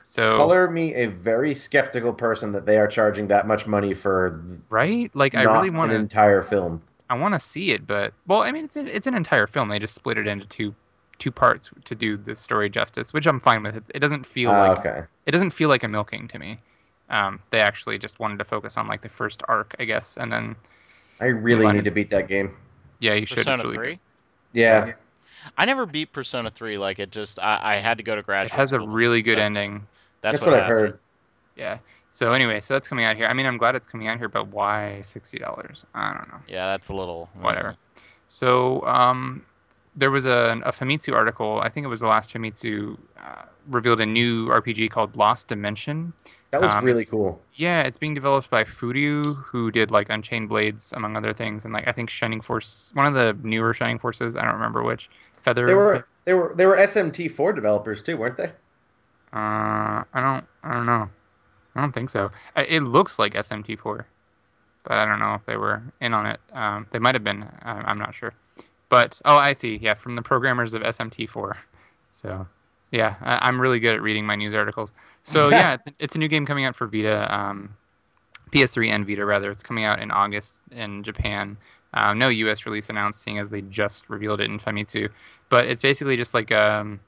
So 0.06 0.36
Color 0.36 0.70
me 0.70 0.94
a 0.94 1.06
very 1.06 1.54
skeptical 1.54 2.12
person 2.12 2.52
that 2.52 2.66
they 2.66 2.76
are 2.76 2.86
charging 2.86 3.26
that 3.28 3.46
much 3.46 3.66
money 3.66 3.94
for 3.94 4.38
right, 4.68 5.10
like 5.16 5.34
I 5.34 5.44
really 5.44 5.70
want 5.70 5.92
an 5.92 6.00
entire 6.00 6.42
film. 6.42 6.82
I 7.08 7.14
want 7.18 7.32
to 7.32 7.40
see 7.40 7.70
it, 7.70 7.86
but 7.86 8.12
well, 8.26 8.42
I 8.42 8.52
mean, 8.52 8.64
it's 8.66 8.76
an, 8.76 8.86
it's 8.86 9.06
an 9.06 9.14
entire 9.14 9.46
film. 9.46 9.68
They 9.70 9.78
just 9.78 9.94
split 9.94 10.18
it 10.18 10.26
into 10.26 10.46
two 10.46 10.74
two 11.18 11.30
parts 11.30 11.70
to 11.86 11.94
do 11.94 12.16
the 12.18 12.36
story 12.36 12.68
justice, 12.68 13.12
which 13.14 13.26
I'm 13.26 13.40
fine 13.40 13.62
with. 13.62 13.76
It, 13.76 13.84
it 13.94 14.00
doesn't 14.00 14.26
feel 14.26 14.50
Ah, 14.50 14.68
like 14.68 14.78
okay. 14.84 15.02
it 15.26 15.30
doesn't 15.30 15.50
feel 15.52 15.70
like 15.70 15.82
a 15.84 15.88
milking 15.88 16.28
to 16.28 16.38
me. 16.38 16.58
Um, 17.08 17.40
they 17.50 17.60
actually 17.60 17.98
just 17.98 18.20
wanted 18.20 18.38
to 18.38 18.44
focus 18.44 18.76
on 18.76 18.86
like 18.86 19.00
the 19.00 19.08
first 19.08 19.42
arc, 19.48 19.74
I 19.78 19.84
guess, 19.86 20.18
and 20.18 20.30
then 20.30 20.54
I 21.20 21.26
really 21.26 21.70
need 21.72 21.84
to 21.84 21.90
beat 21.90 22.10
that 22.10 22.28
game. 22.28 22.54
yeah, 23.00 23.14
you 23.14 23.24
should. 23.24 23.38
Persona 23.38 23.62
really 23.62 23.74
3. 23.76 23.86
good. 23.92 23.98
Yeah. 24.52 24.92
I 25.58 25.64
never 25.66 25.84
beat 25.86 26.10
Persona 26.12 26.50
3. 26.50 26.78
Like 26.78 26.98
it 26.98 27.10
just, 27.10 27.38
I, 27.38 27.60
I 27.62 27.74
had 27.76 27.98
to 27.98 28.04
go 28.04 28.16
to 28.16 28.22
graduate. 28.22 28.52
It 28.52 28.56
graduate. 28.56 28.58
has 28.58 28.72
a 28.72 28.80
really 28.80 29.22
good 29.22 29.36
That's- 29.38 29.50
ending. 29.50 29.86
That's, 30.24 30.38
That's, 30.38 30.50
what, 30.50 30.58
I've 30.58 30.66
heard. 30.66 30.98
Yeah. 31.54 31.78
So 32.10 32.32
anyway, 32.32 32.60
so 32.60 32.72
that's 32.72 32.88
coming 32.88 33.04
out 33.04 33.14
here. 33.14 33.26
I 33.26 33.34
mean, 33.34 33.44
I'm 33.44 33.58
glad 33.58 33.74
it's 33.74 33.86
coming 33.86 34.08
out 34.08 34.16
here, 34.16 34.28
but 34.28 34.48
why 34.48 35.02
sixty 35.02 35.38
dollars? 35.38 35.84
I 35.94 36.14
don't 36.14 36.28
know. 36.28 36.40
Yeah, 36.48 36.66
that's 36.68 36.88
a 36.88 36.94
little 36.94 37.28
Whatever. 37.38 37.76
So 38.26 38.80
um, 38.86 39.44
there 39.94 40.10
was 40.10 40.24
a, 40.24 40.58
a 40.64 40.72
Famitsu 40.72 41.12
article. 41.12 41.60
I 41.60 41.68
think 41.68 41.84
it 41.84 41.88
was 41.88 42.00
the 42.00 42.06
last 42.06 42.32
Famitsu 42.32 42.96
uh, 43.22 43.42
revealed 43.68 44.00
a 44.00 44.06
new 44.06 44.48
RPG 44.48 44.90
called 44.90 45.14
Lost 45.14 45.48
Dimension. 45.48 46.14
That 46.52 46.62
looks 46.62 46.74
Um, 46.74 46.86
really 46.86 47.04
cool. 47.04 47.42
Yeah, 47.52 47.82
it's 47.82 47.98
being 47.98 48.14
developed 48.14 48.48
by 48.48 48.64
Furyu, 48.64 49.36
who 49.44 49.70
did 49.70 49.90
like 49.90 50.08
Unchained 50.08 50.48
Blades, 50.48 50.94
among 50.94 51.18
other 51.18 51.34
things, 51.34 51.66
and 51.66 51.74
like 51.74 51.86
I 51.86 51.92
think 51.92 52.08
Shining 52.08 52.40
Force, 52.40 52.92
one 52.94 53.04
of 53.04 53.12
the 53.12 53.36
newer 53.46 53.74
Shining 53.74 53.98
Forces. 53.98 54.36
I 54.36 54.44
don't 54.44 54.54
remember 54.54 54.82
which. 54.82 55.10
Feather. 55.42 55.66
They 55.66 55.74
were 55.74 56.06
they 56.24 56.32
were 56.32 56.54
they 56.56 56.64
were 56.64 56.76
SMT4 56.76 57.54
developers 57.54 58.00
too, 58.00 58.16
weren't 58.16 58.38
they? 58.38 58.50
Uh, 59.34 60.04
I 60.14 60.20
don't. 60.20 60.44
I 60.62 60.72
don't 60.74 60.86
know. 60.86 61.08
I 61.74 61.80
don't 61.80 61.92
think 61.92 62.08
so. 62.10 62.30
It 62.56 62.82
looks 62.84 63.18
like 63.18 63.34
SMT4, 63.34 64.04
but 64.84 64.92
I 64.92 65.04
don't 65.04 65.18
know 65.18 65.34
if 65.34 65.44
they 65.44 65.56
were 65.56 65.82
in 66.00 66.14
on 66.14 66.26
it. 66.26 66.38
Um, 66.52 66.86
they 66.92 67.00
might 67.00 67.16
have 67.16 67.24
been. 67.24 67.44
I'm 67.62 67.98
not 67.98 68.14
sure. 68.14 68.32
But 68.88 69.20
oh, 69.24 69.36
I 69.36 69.52
see. 69.54 69.76
Yeah, 69.76 69.94
from 69.94 70.14
the 70.14 70.22
programmers 70.22 70.72
of 70.74 70.82
SMT4. 70.82 71.54
So 72.12 72.46
yeah, 72.92 73.16
I- 73.22 73.48
I'm 73.48 73.60
really 73.60 73.80
good 73.80 73.94
at 73.94 74.02
reading 74.02 74.24
my 74.24 74.36
news 74.36 74.54
articles. 74.54 74.92
So 75.24 75.48
yeah, 75.50 75.74
it's, 75.74 75.86
it's 75.98 76.14
a 76.14 76.18
new 76.18 76.28
game 76.28 76.46
coming 76.46 76.64
out 76.64 76.76
for 76.76 76.86
Vita, 76.86 77.26
um, 77.34 77.74
PS3 78.52 78.90
and 78.90 79.04
Vita 79.06 79.24
rather. 79.24 79.50
It's 79.50 79.64
coming 79.64 79.82
out 79.84 79.98
in 80.00 80.12
August 80.12 80.60
in 80.70 81.02
Japan. 81.02 81.56
Uh, 81.94 82.14
no 82.14 82.28
U.S. 82.28 82.66
release 82.66 82.88
announced, 82.88 83.22
seeing 83.22 83.38
as 83.38 83.50
they 83.50 83.62
just 83.62 84.08
revealed 84.08 84.40
it 84.40 84.44
in 84.50 84.60
Famitsu. 84.60 85.08
But 85.48 85.66
it's 85.66 85.82
basically 85.82 86.16
just 86.16 86.34
like 86.34 86.52
um, 86.52 87.00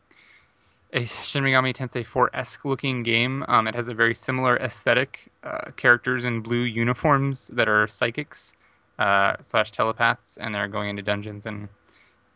a 0.96 1.04
Shin 1.04 1.44
Megami 1.44 1.74
Tensei 1.74 2.04
4-esque 2.04 2.64
looking 2.64 3.02
game. 3.02 3.44
Um, 3.48 3.68
it 3.68 3.74
has 3.74 3.88
a 3.88 3.94
very 3.94 4.14
similar 4.14 4.56
aesthetic. 4.56 5.30
Uh, 5.44 5.70
characters 5.76 6.24
in 6.24 6.40
blue 6.40 6.62
uniforms 6.62 7.48
that 7.48 7.68
are 7.68 7.86
psychics 7.86 8.54
uh, 8.98 9.36
slash 9.42 9.70
telepaths, 9.72 10.38
and 10.38 10.54
they're 10.54 10.68
going 10.68 10.88
into 10.88 11.02
dungeons 11.02 11.44
and 11.44 11.68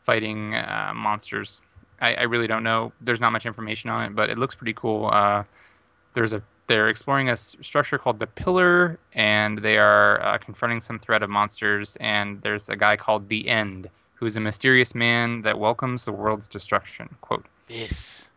fighting 0.04 0.54
uh, 0.54 0.92
monsters. 0.94 1.62
I, 2.02 2.14
I 2.14 2.22
really 2.24 2.46
don't 2.46 2.62
know. 2.62 2.92
There's 3.00 3.18
not 3.18 3.32
much 3.32 3.46
information 3.46 3.88
on 3.88 4.04
it, 4.04 4.14
but 4.14 4.28
it 4.28 4.36
looks 4.36 4.54
pretty 4.54 4.74
cool. 4.74 5.08
Uh, 5.10 5.44
there's 6.12 6.34
a 6.34 6.42
they're 6.66 6.88
exploring 6.88 7.28
a 7.30 7.32
s- 7.32 7.56
structure 7.62 7.98
called 7.98 8.18
the 8.18 8.26
Pillar, 8.28 8.98
and 9.14 9.58
they 9.58 9.76
are 9.78 10.22
uh, 10.22 10.38
confronting 10.38 10.80
some 10.80 10.98
threat 11.00 11.22
of 11.22 11.30
monsters. 11.30 11.96
And 11.98 12.40
there's 12.42 12.68
a 12.68 12.76
guy 12.76 12.96
called 12.96 13.28
the 13.28 13.48
End, 13.48 13.88
who 14.14 14.26
is 14.26 14.36
a 14.36 14.40
mysterious 14.40 14.94
man 14.94 15.42
that 15.42 15.58
welcomes 15.58 16.04
the 16.04 16.12
world's 16.12 16.46
destruction. 16.46 17.08
Quote. 17.22 17.46
This 17.66 18.30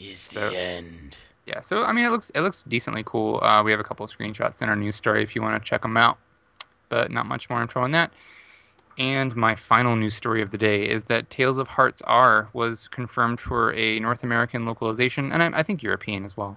is 0.00 0.26
the 0.28 0.50
So- 0.50 0.56
end. 0.56 1.16
Yeah, 1.46 1.60
so 1.60 1.82
I 1.84 1.92
mean, 1.92 2.04
it 2.04 2.10
looks 2.10 2.30
it 2.30 2.40
looks 2.42 2.62
decently 2.64 3.02
cool. 3.04 3.42
Uh, 3.42 3.62
we 3.62 3.70
have 3.72 3.80
a 3.80 3.84
couple 3.84 4.04
of 4.04 4.10
screenshots 4.10 4.62
in 4.62 4.68
our 4.68 4.76
news 4.76 4.94
story 4.96 5.22
if 5.22 5.34
you 5.34 5.42
want 5.42 5.60
to 5.60 5.68
check 5.68 5.82
them 5.82 5.96
out, 5.96 6.16
but 6.88 7.10
not 7.10 7.26
much 7.26 7.50
more 7.50 7.60
info 7.60 7.80
on 7.80 7.90
that. 7.92 8.12
And 8.98 9.34
my 9.34 9.54
final 9.54 9.96
news 9.96 10.14
story 10.14 10.42
of 10.42 10.50
the 10.50 10.58
day 10.58 10.86
is 10.88 11.04
that 11.04 11.30
Tales 11.30 11.58
of 11.58 11.66
Hearts 11.66 12.02
R 12.02 12.48
was 12.52 12.86
confirmed 12.88 13.40
for 13.40 13.72
a 13.72 13.98
North 14.00 14.22
American 14.22 14.66
localization, 14.66 15.32
and 15.32 15.42
I, 15.42 15.60
I 15.60 15.62
think 15.62 15.82
European 15.82 16.24
as 16.24 16.36
well. 16.36 16.56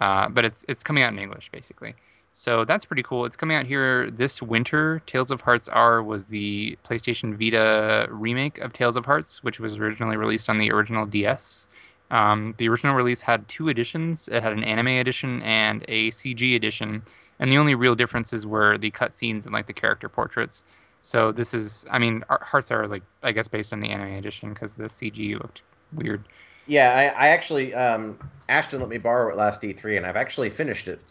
Uh, 0.00 0.28
but 0.28 0.44
it's 0.44 0.64
it's 0.68 0.82
coming 0.84 1.02
out 1.02 1.12
in 1.12 1.18
English 1.18 1.50
basically, 1.50 1.94
so 2.32 2.64
that's 2.64 2.84
pretty 2.84 3.02
cool. 3.02 3.24
It's 3.24 3.36
coming 3.36 3.56
out 3.56 3.66
here 3.66 4.08
this 4.10 4.40
winter. 4.40 5.02
Tales 5.06 5.32
of 5.32 5.40
Hearts 5.40 5.68
R 5.68 6.02
was 6.02 6.26
the 6.26 6.78
PlayStation 6.84 7.34
Vita 7.36 8.06
remake 8.10 8.58
of 8.58 8.72
Tales 8.72 8.94
of 8.94 9.04
Hearts, 9.04 9.42
which 9.42 9.58
was 9.58 9.78
originally 9.78 10.16
released 10.16 10.48
on 10.48 10.58
the 10.58 10.70
original 10.70 11.06
DS. 11.06 11.66
Um, 12.10 12.54
the 12.58 12.68
original 12.68 12.94
release 12.94 13.20
had 13.20 13.46
two 13.48 13.68
editions. 13.68 14.28
It 14.28 14.42
had 14.42 14.52
an 14.52 14.64
anime 14.64 14.88
edition 14.88 15.42
and 15.42 15.84
a 15.88 16.10
CG 16.10 16.54
edition, 16.56 17.02
and 17.38 17.50
the 17.52 17.58
only 17.58 17.74
real 17.74 17.94
differences 17.94 18.46
were 18.46 18.78
the 18.78 18.90
cutscenes 18.90 19.44
and 19.44 19.52
like 19.52 19.66
the 19.66 19.74
character 19.74 20.08
portraits. 20.08 20.64
So 21.00 21.32
this 21.32 21.54
is, 21.54 21.84
I 21.90 21.98
mean, 21.98 22.24
Ar- 22.28 22.42
Hearts 22.44 22.70
are 22.70 22.86
like 22.88 23.04
I 23.22 23.32
guess 23.32 23.48
based 23.48 23.72
on 23.72 23.80
the 23.80 23.90
anime 23.90 24.14
edition 24.14 24.52
because 24.54 24.74
the 24.74 24.88
CG 24.88 25.34
looked 25.34 25.62
weird. 25.92 26.28
Yeah, 26.66 26.90
I, 27.16 27.26
I 27.26 27.28
actually 27.28 27.74
um, 27.74 28.18
Ashton 28.48 28.80
let 28.80 28.88
me 28.90 28.98
borrow 28.98 29.30
it 29.32 29.36
last 29.36 29.64
E3, 29.64 29.96
and 29.96 30.06
I've 30.06 30.16
actually 30.16 30.50
finished 30.50 30.88
it, 30.88 31.02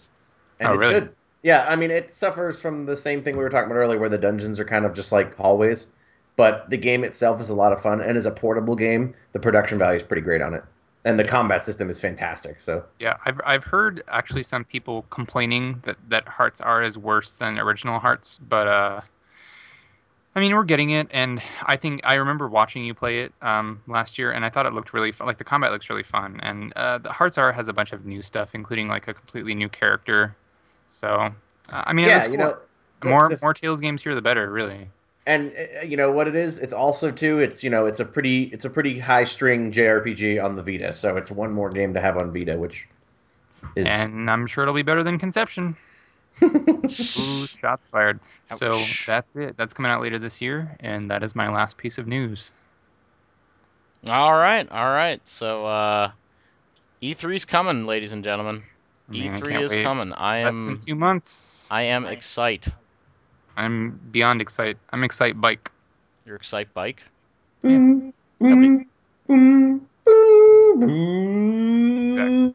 and 0.60 0.72
Oh, 0.72 0.74
it's 0.74 0.84
really? 0.84 0.86
good. 0.86 1.16
Yeah, 1.44 1.66
I 1.68 1.76
mean, 1.76 1.92
it 1.92 2.10
suffers 2.12 2.62
from 2.62 2.86
the 2.86 2.98
same 2.98 3.24
thing 3.24 3.38
we 3.38 3.44
were 3.44 3.50
talking 3.50 3.72
about 3.72 3.78
earlier, 3.80 4.00
where 4.00 4.10
the 4.10 4.18
dungeons 4.18 4.60
are 4.60 4.66
kind 4.66 4.86
of 4.86 4.94
just 4.94 5.12
like 5.12 5.36
hallways, 5.36 5.88
but 6.36 6.70
the 6.70 6.78
game 6.78 7.04
itself 7.04 7.42
is 7.42 7.50
a 7.50 7.56
lot 7.56 7.74
of 7.74 7.82
fun, 7.82 8.02
and 8.02 8.18
as 8.18 8.26
a 8.26 8.32
portable 8.32 8.76
game, 8.76 9.16
the 9.34 9.40
production 9.40 9.78
value 9.80 9.98
is 9.98 10.04
pretty 10.04 10.22
great 10.22 10.42
on 10.42 10.54
it, 10.54 10.64
and 11.08 11.18
the 11.18 11.24
combat 11.24 11.64
system 11.64 11.90
is 11.90 12.02
fantastic. 12.02 12.60
So 12.62 12.84
Yeah, 13.00 13.18
I've 13.26 13.40
I've 13.46 13.64
heard 13.64 14.04
actually 14.10 14.44
some 14.44 14.66
people 14.66 15.06
complaining 15.10 15.80
that 15.84 15.98
that 16.10 16.28
Hearts 16.28 16.60
R 16.62 16.84
is 16.84 16.98
worse 16.98 17.38
than 17.38 17.58
original 17.60 18.00
Hearts, 18.00 18.40
but 18.50 18.68
uh, 18.68 19.02
I 20.36 20.40
mean 20.42 20.54
we're 20.54 20.66
getting 20.66 20.90
it, 20.92 21.08
and 21.12 21.42
I 21.64 21.78
think 21.78 22.02
I 22.04 22.16
remember 22.16 22.48
watching 22.50 22.84
you 22.84 22.94
play 22.94 23.22
it 23.22 23.32
um 23.42 23.82
last 23.88 24.20
year, 24.20 24.32
and 24.34 24.44
I 24.44 24.50
thought 24.50 24.66
it 24.66 24.74
looked 24.74 24.94
really 24.94 25.12
fun. 25.14 25.28
Like 25.28 25.38
the 25.38 25.44
combat 25.46 25.72
looks 25.72 25.90
really 25.90 26.04
fun, 26.04 26.40
and 26.44 26.74
uh, 26.76 26.98
the 26.98 27.12
Hearts 27.12 27.38
R 27.38 27.52
has 27.54 27.68
a 27.70 27.74
bunch 27.74 27.94
of 27.94 28.06
new 28.06 28.22
stuff, 28.22 28.54
including 28.54 28.88
like 28.90 29.08
a 29.08 29.14
completely 29.14 29.56
new 29.56 29.70
character. 29.70 30.36
So 30.90 31.08
uh, 31.08 31.32
I 31.72 31.94
mean, 31.94 32.08
yeah, 32.08 32.26
you 32.26 32.38
cool. 32.38 32.38
know, 32.38 32.58
the- 33.02 33.10
more 33.10 33.30
the- 33.30 33.40
more 33.42 33.54
Tales 33.54 33.80
games 33.80 34.04
here, 34.04 34.14
the 34.14 34.22
better, 34.22 34.52
really. 34.52 34.90
And 35.28 35.54
uh, 35.56 35.86
you 35.86 35.96
know 35.96 36.12
what 36.12 36.28
it 36.28 36.36
is 36.36 36.58
it's 36.58 36.74
also 36.74 37.12
too 37.12 37.40
it's 37.40 37.64
you 37.64 37.70
know 37.70 37.86
it's 37.86 38.00
a 38.00 38.06
pretty 38.06 38.44
it's 38.46 38.66
a 38.66 38.70
pretty 38.70 38.98
high 38.98 39.24
string 39.24 39.72
jrpg 39.72 40.44
on 40.44 40.56
the 40.56 40.64
vita 40.64 40.92
so 40.92 41.18
it's 41.18 41.30
one 41.30 41.52
more 41.52 41.70
game 41.70 41.94
to 41.94 42.02
have 42.02 42.18
on 42.18 42.34
vita 42.34 42.58
which 42.58 42.88
is 43.76 43.88
And 43.88 44.30
I'm 44.30 44.48
sure 44.48 44.64
it'll 44.64 44.74
be 44.74 44.84
better 44.84 45.04
than 45.04 45.20
Conception. 45.20 45.76
Ooh, 46.44 46.88
shots 46.88 47.82
fired. 47.92 48.20
So 48.56 48.72
that's 49.06 49.28
it. 49.36 49.58
That's 49.58 49.74
coming 49.74 49.92
out 49.92 50.02
later 50.02 50.20
this 50.20 50.42
year, 50.42 50.76
and 50.80 51.10
that 51.10 51.24
is 51.24 51.36
my 51.36 51.50
last 51.50 51.78
piece 51.78 51.98
of 51.98 52.08
news. 52.08 52.52
All 54.08 54.34
right, 54.34 54.70
all 54.72 54.92
right. 54.92 55.20
So 55.28 55.66
uh, 55.66 56.12
E3's 57.02 57.46
coming, 57.46 57.86
ladies 57.86 58.14
and 58.14 58.24
gentlemen. 58.24 58.62
Man, 59.10 59.36
I 59.36 59.40
E3 59.40 59.64
is 59.64 59.76
wait. 59.76 59.84
coming. 59.84 60.14
I 60.14 60.44
Less 60.44 60.56
am 60.56 60.68
than 60.68 60.78
two 60.78 60.96
months. 60.96 61.68
I 61.72 61.84
am 61.84 62.04
Nice. 62.04 62.12
Excite. 63.58 63.66
I'm 63.66 64.00
beyond 64.12 64.42
excited. 64.42 64.78
I'm 64.92 65.04
excited 65.04 65.42
bike. 65.42 65.72
Your 66.26 66.36
excite 66.36 66.74
bike. 66.74 67.02
Boom, 67.62 68.14
Nobody- 68.40 68.86
boom, 69.28 69.88
boom, 70.06 70.58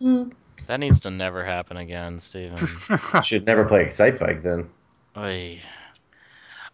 boom. 0.00 0.32
That 0.68 0.80
needs 0.80 1.00
to 1.00 1.10
never 1.10 1.44
happen 1.44 1.76
again, 1.76 2.18
Steven. 2.20 2.66
should 3.22 3.44
never 3.46 3.64
play 3.64 3.82
excite 3.84 4.18
bike 4.18 4.42
then 4.42 4.70
Oy. 5.16 5.60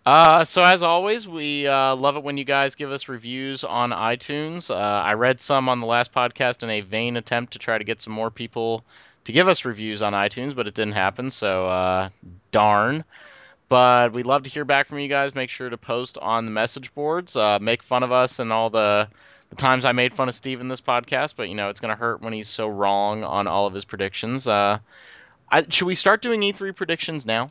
Uh, 0.07 0.45
so 0.45 0.63
as 0.63 0.83
always, 0.83 1.27
we 1.29 1.67
uh, 1.67 1.97
love 1.97 2.17
it 2.17 2.23
when 2.23 2.37
you 2.39 2.45
guys 2.45 2.75
give 2.77 2.91
us 2.93 3.09
reviews 3.09 3.65
on 3.65 3.91
iTunes. 3.91 4.71
Uh, 4.71 4.75
I 4.77 5.15
read 5.15 5.41
some 5.41 5.69
on 5.69 5.81
the 5.81 5.87
last 5.87 6.13
podcast 6.13 6.63
in 6.63 6.71
a 6.71 6.81
vain 6.81 7.17
attempt 7.17 7.55
to 7.55 7.59
try 7.59 7.77
to 7.77 7.85
get 7.85 8.01
some 8.01 8.13
more 8.15 8.31
people 8.31 8.85
to 9.25 9.33
give 9.33 9.49
us 9.49 9.65
reviews 9.67 10.01
on 10.03 10.13
iTunes, 10.15 10.55
but 10.55 10.67
it 10.67 10.75
didn't 10.75 10.95
happen. 10.95 11.31
So 11.31 11.67
uh, 11.67 12.09
darn. 12.53 13.05
But 13.69 14.13
we'd 14.13 14.27
love 14.27 14.45
to 14.45 14.51
hear 14.51 14.65
back 14.65 14.89
from 14.89 14.99
you 14.99 15.09
guys. 15.09 15.35
Make 15.35 15.51
sure 15.51 15.69
to 15.69 15.77
post 15.77 16.17
on 16.19 16.45
the 16.45 16.51
message 16.51 16.95
boards. 16.95 17.37
Uh, 17.37 17.59
make 17.61 17.83
fun 17.83 18.03
of 18.03 18.13
us 18.13 18.39
and 18.39 18.53
all 18.53 18.71
the 18.71 19.09
the 19.51 19.57
times 19.57 19.85
I 19.85 19.93
made 19.93 20.13
fun 20.15 20.29
of 20.29 20.35
Steve 20.35 20.61
in 20.61 20.69
this 20.69 20.81
podcast. 20.81 21.35
But 21.37 21.49
you 21.49 21.55
know 21.55 21.69
it's 21.69 21.81
gonna 21.81 21.97
hurt 21.97 22.23
when 22.23 22.33
he's 22.33 22.49
so 22.49 22.69
wrong 22.69 23.25
on 23.25 23.47
all 23.47 23.67
of 23.67 23.75
his 23.75 23.85
predictions. 23.85 24.49
Uh, 24.49 24.79
I, 25.51 25.67
should 25.69 25.87
we 25.87 25.95
start 25.95 26.23
doing 26.23 26.41
E3 26.41 26.75
predictions 26.75 27.27
now? 27.27 27.51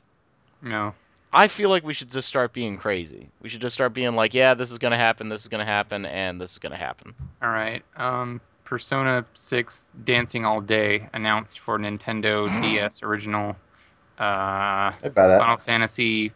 no. 0.62 0.94
I 1.34 1.50
feel 1.50 1.70
like 1.70 1.84
we 1.84 1.94
should 1.94 2.10
just 2.10 2.28
start 2.28 2.54
being 2.54 2.78
crazy. 2.78 3.28
We 3.42 3.50
should 3.50 3.62
just 3.62 3.74
start 3.74 3.94
being 3.94 4.16
like, 4.16 4.34
yeah, 4.34 4.54
this 4.54 4.72
is 4.72 4.78
gonna 4.78 4.98
happen, 4.98 5.28
this 5.28 5.42
is 5.42 5.50
gonna 5.50 5.66
happen, 5.66 6.06
and 6.06 6.40
this 6.40 6.54
is 6.54 6.60
gonna 6.60 6.78
happen. 6.78 7.14
All 7.42 7.50
right. 7.50 7.84
Um, 7.98 8.40
Persona 8.64 9.26
6 9.34 9.90
Dancing 10.04 10.46
All 10.46 10.62
Day 10.62 11.10
announced 11.14 11.60
for 11.60 11.78
Nintendo 11.78 12.46
DS 12.62 13.04
original. 13.04 13.56
Uh, 14.20 14.92
i'd 15.04 15.14
buy 15.14 15.28
that 15.28 15.40
Final 15.40 15.58
Fantasy 15.58 16.32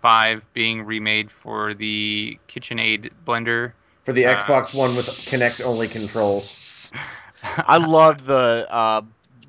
5 0.00 0.44
being 0.54 0.82
remade 0.82 1.30
for 1.30 1.74
the 1.74 2.38
KitchenAid 2.48 3.10
blender. 3.26 3.72
for 4.02 4.12
the 4.12 4.26
Uh, 4.26 4.34
xbox 4.36 4.74
one 4.74 4.94
with 4.96 5.06
Kinect 5.06 5.64
only 5.64 5.88
controls 5.88 6.90
I 7.42 7.76
loved 7.78 8.26
the 8.26 8.66
uh, 8.70 9.02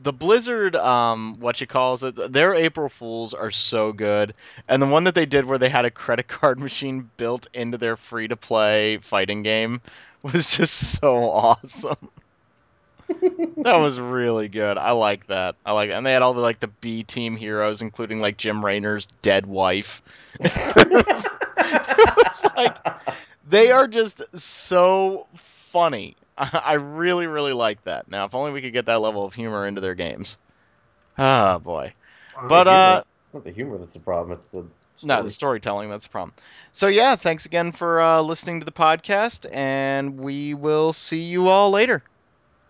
the 0.04 0.14
Blizzard, 0.14 0.76
um, 0.76 1.38
what 1.40 1.60
you 1.60 1.68
calls 1.68 2.04
it. 2.04 2.32
Their 2.32 2.54
April 2.54 2.90
Fools 2.90 3.34
are 3.34 3.52
so 3.52 3.92
good, 3.92 4.34
and 4.68 4.82
the 4.82 4.88
one 4.88 5.06
that 5.06 5.16
they 5.16 5.26
did 5.26 5.46
where 5.46 5.58
they 5.58 5.70
had 5.70 5.86
a 5.86 5.92
credit 5.92 6.28
card 6.28 6.60
machine 6.60 7.10
built 7.18 7.48
into 7.54 7.78
their 7.78 7.96
free 7.98 8.28
to 8.28 8.36
play 8.36 8.98
fighting 8.98 9.44
game 9.44 9.82
was 10.22 10.48
just 10.56 11.00
so 11.00 11.30
awesome. 11.32 12.10
That 13.64 13.78
was 13.78 14.00
really 14.00 14.48
good. 14.48 14.78
I 14.78 14.92
like 14.92 15.28
that. 15.28 15.56
I 15.66 15.74
like, 15.74 15.90
that. 15.90 15.98
and 15.98 16.06
they 16.06 16.14
had 16.14 16.22
all 16.22 16.34
the 16.34 16.42
like 16.42 16.60
the 16.60 16.68
B 16.68 17.04
team 17.04 17.36
heroes, 17.36 17.82
including 17.82 18.20
like 18.20 18.38
Jim 18.38 18.64
Raynor's 18.64 19.08
dead 19.22 19.46
wife. 19.46 20.02
it 20.40 21.08
was, 21.08 22.46
like 22.56 22.78
they 23.48 23.72
are 23.72 23.88
just 23.88 24.24
so 24.38 25.28
funny. 25.36 26.16
I 26.38 26.62
I 26.66 26.74
really, 26.74 27.28
really 27.28 27.54
like 27.54 27.84
that. 27.86 28.10
Now, 28.10 28.26
if 28.26 28.36
only 28.36 28.52
we 28.52 28.62
could 28.62 28.74
get 28.74 28.86
that 28.86 29.02
level 29.02 29.26
of 29.26 29.34
humor 29.34 29.68
into 29.68 29.82
their 29.82 29.96
games. 29.96 30.38
Oh 31.18 31.60
boy. 31.60 31.94
But 32.48 32.68
humor- 32.68 32.70
uh, 32.70 33.04
it's 33.26 33.34
not 33.34 33.44
the 33.44 33.52
humor 33.52 33.78
that's 33.78 33.94
the 33.94 34.00
problem 34.00 34.40
it's 34.40 34.52
the 34.52 34.66
no, 35.02 35.24
the 35.24 35.30
storytelling 35.30 35.90
that's 35.90 36.06
the 36.06 36.12
problem. 36.12 36.34
So 36.72 36.88
yeah, 36.88 37.16
thanks 37.16 37.46
again 37.46 37.72
for 37.72 38.02
uh, 38.02 38.22
listening 38.22 38.60
to 38.60 38.66
the 38.66 38.72
podcast, 38.72 39.48
and 39.52 40.24
we 40.24 40.54
will 40.54 40.94
see 40.94 41.22
you 41.22 41.48
all 41.48 41.72
later. 41.72 42.04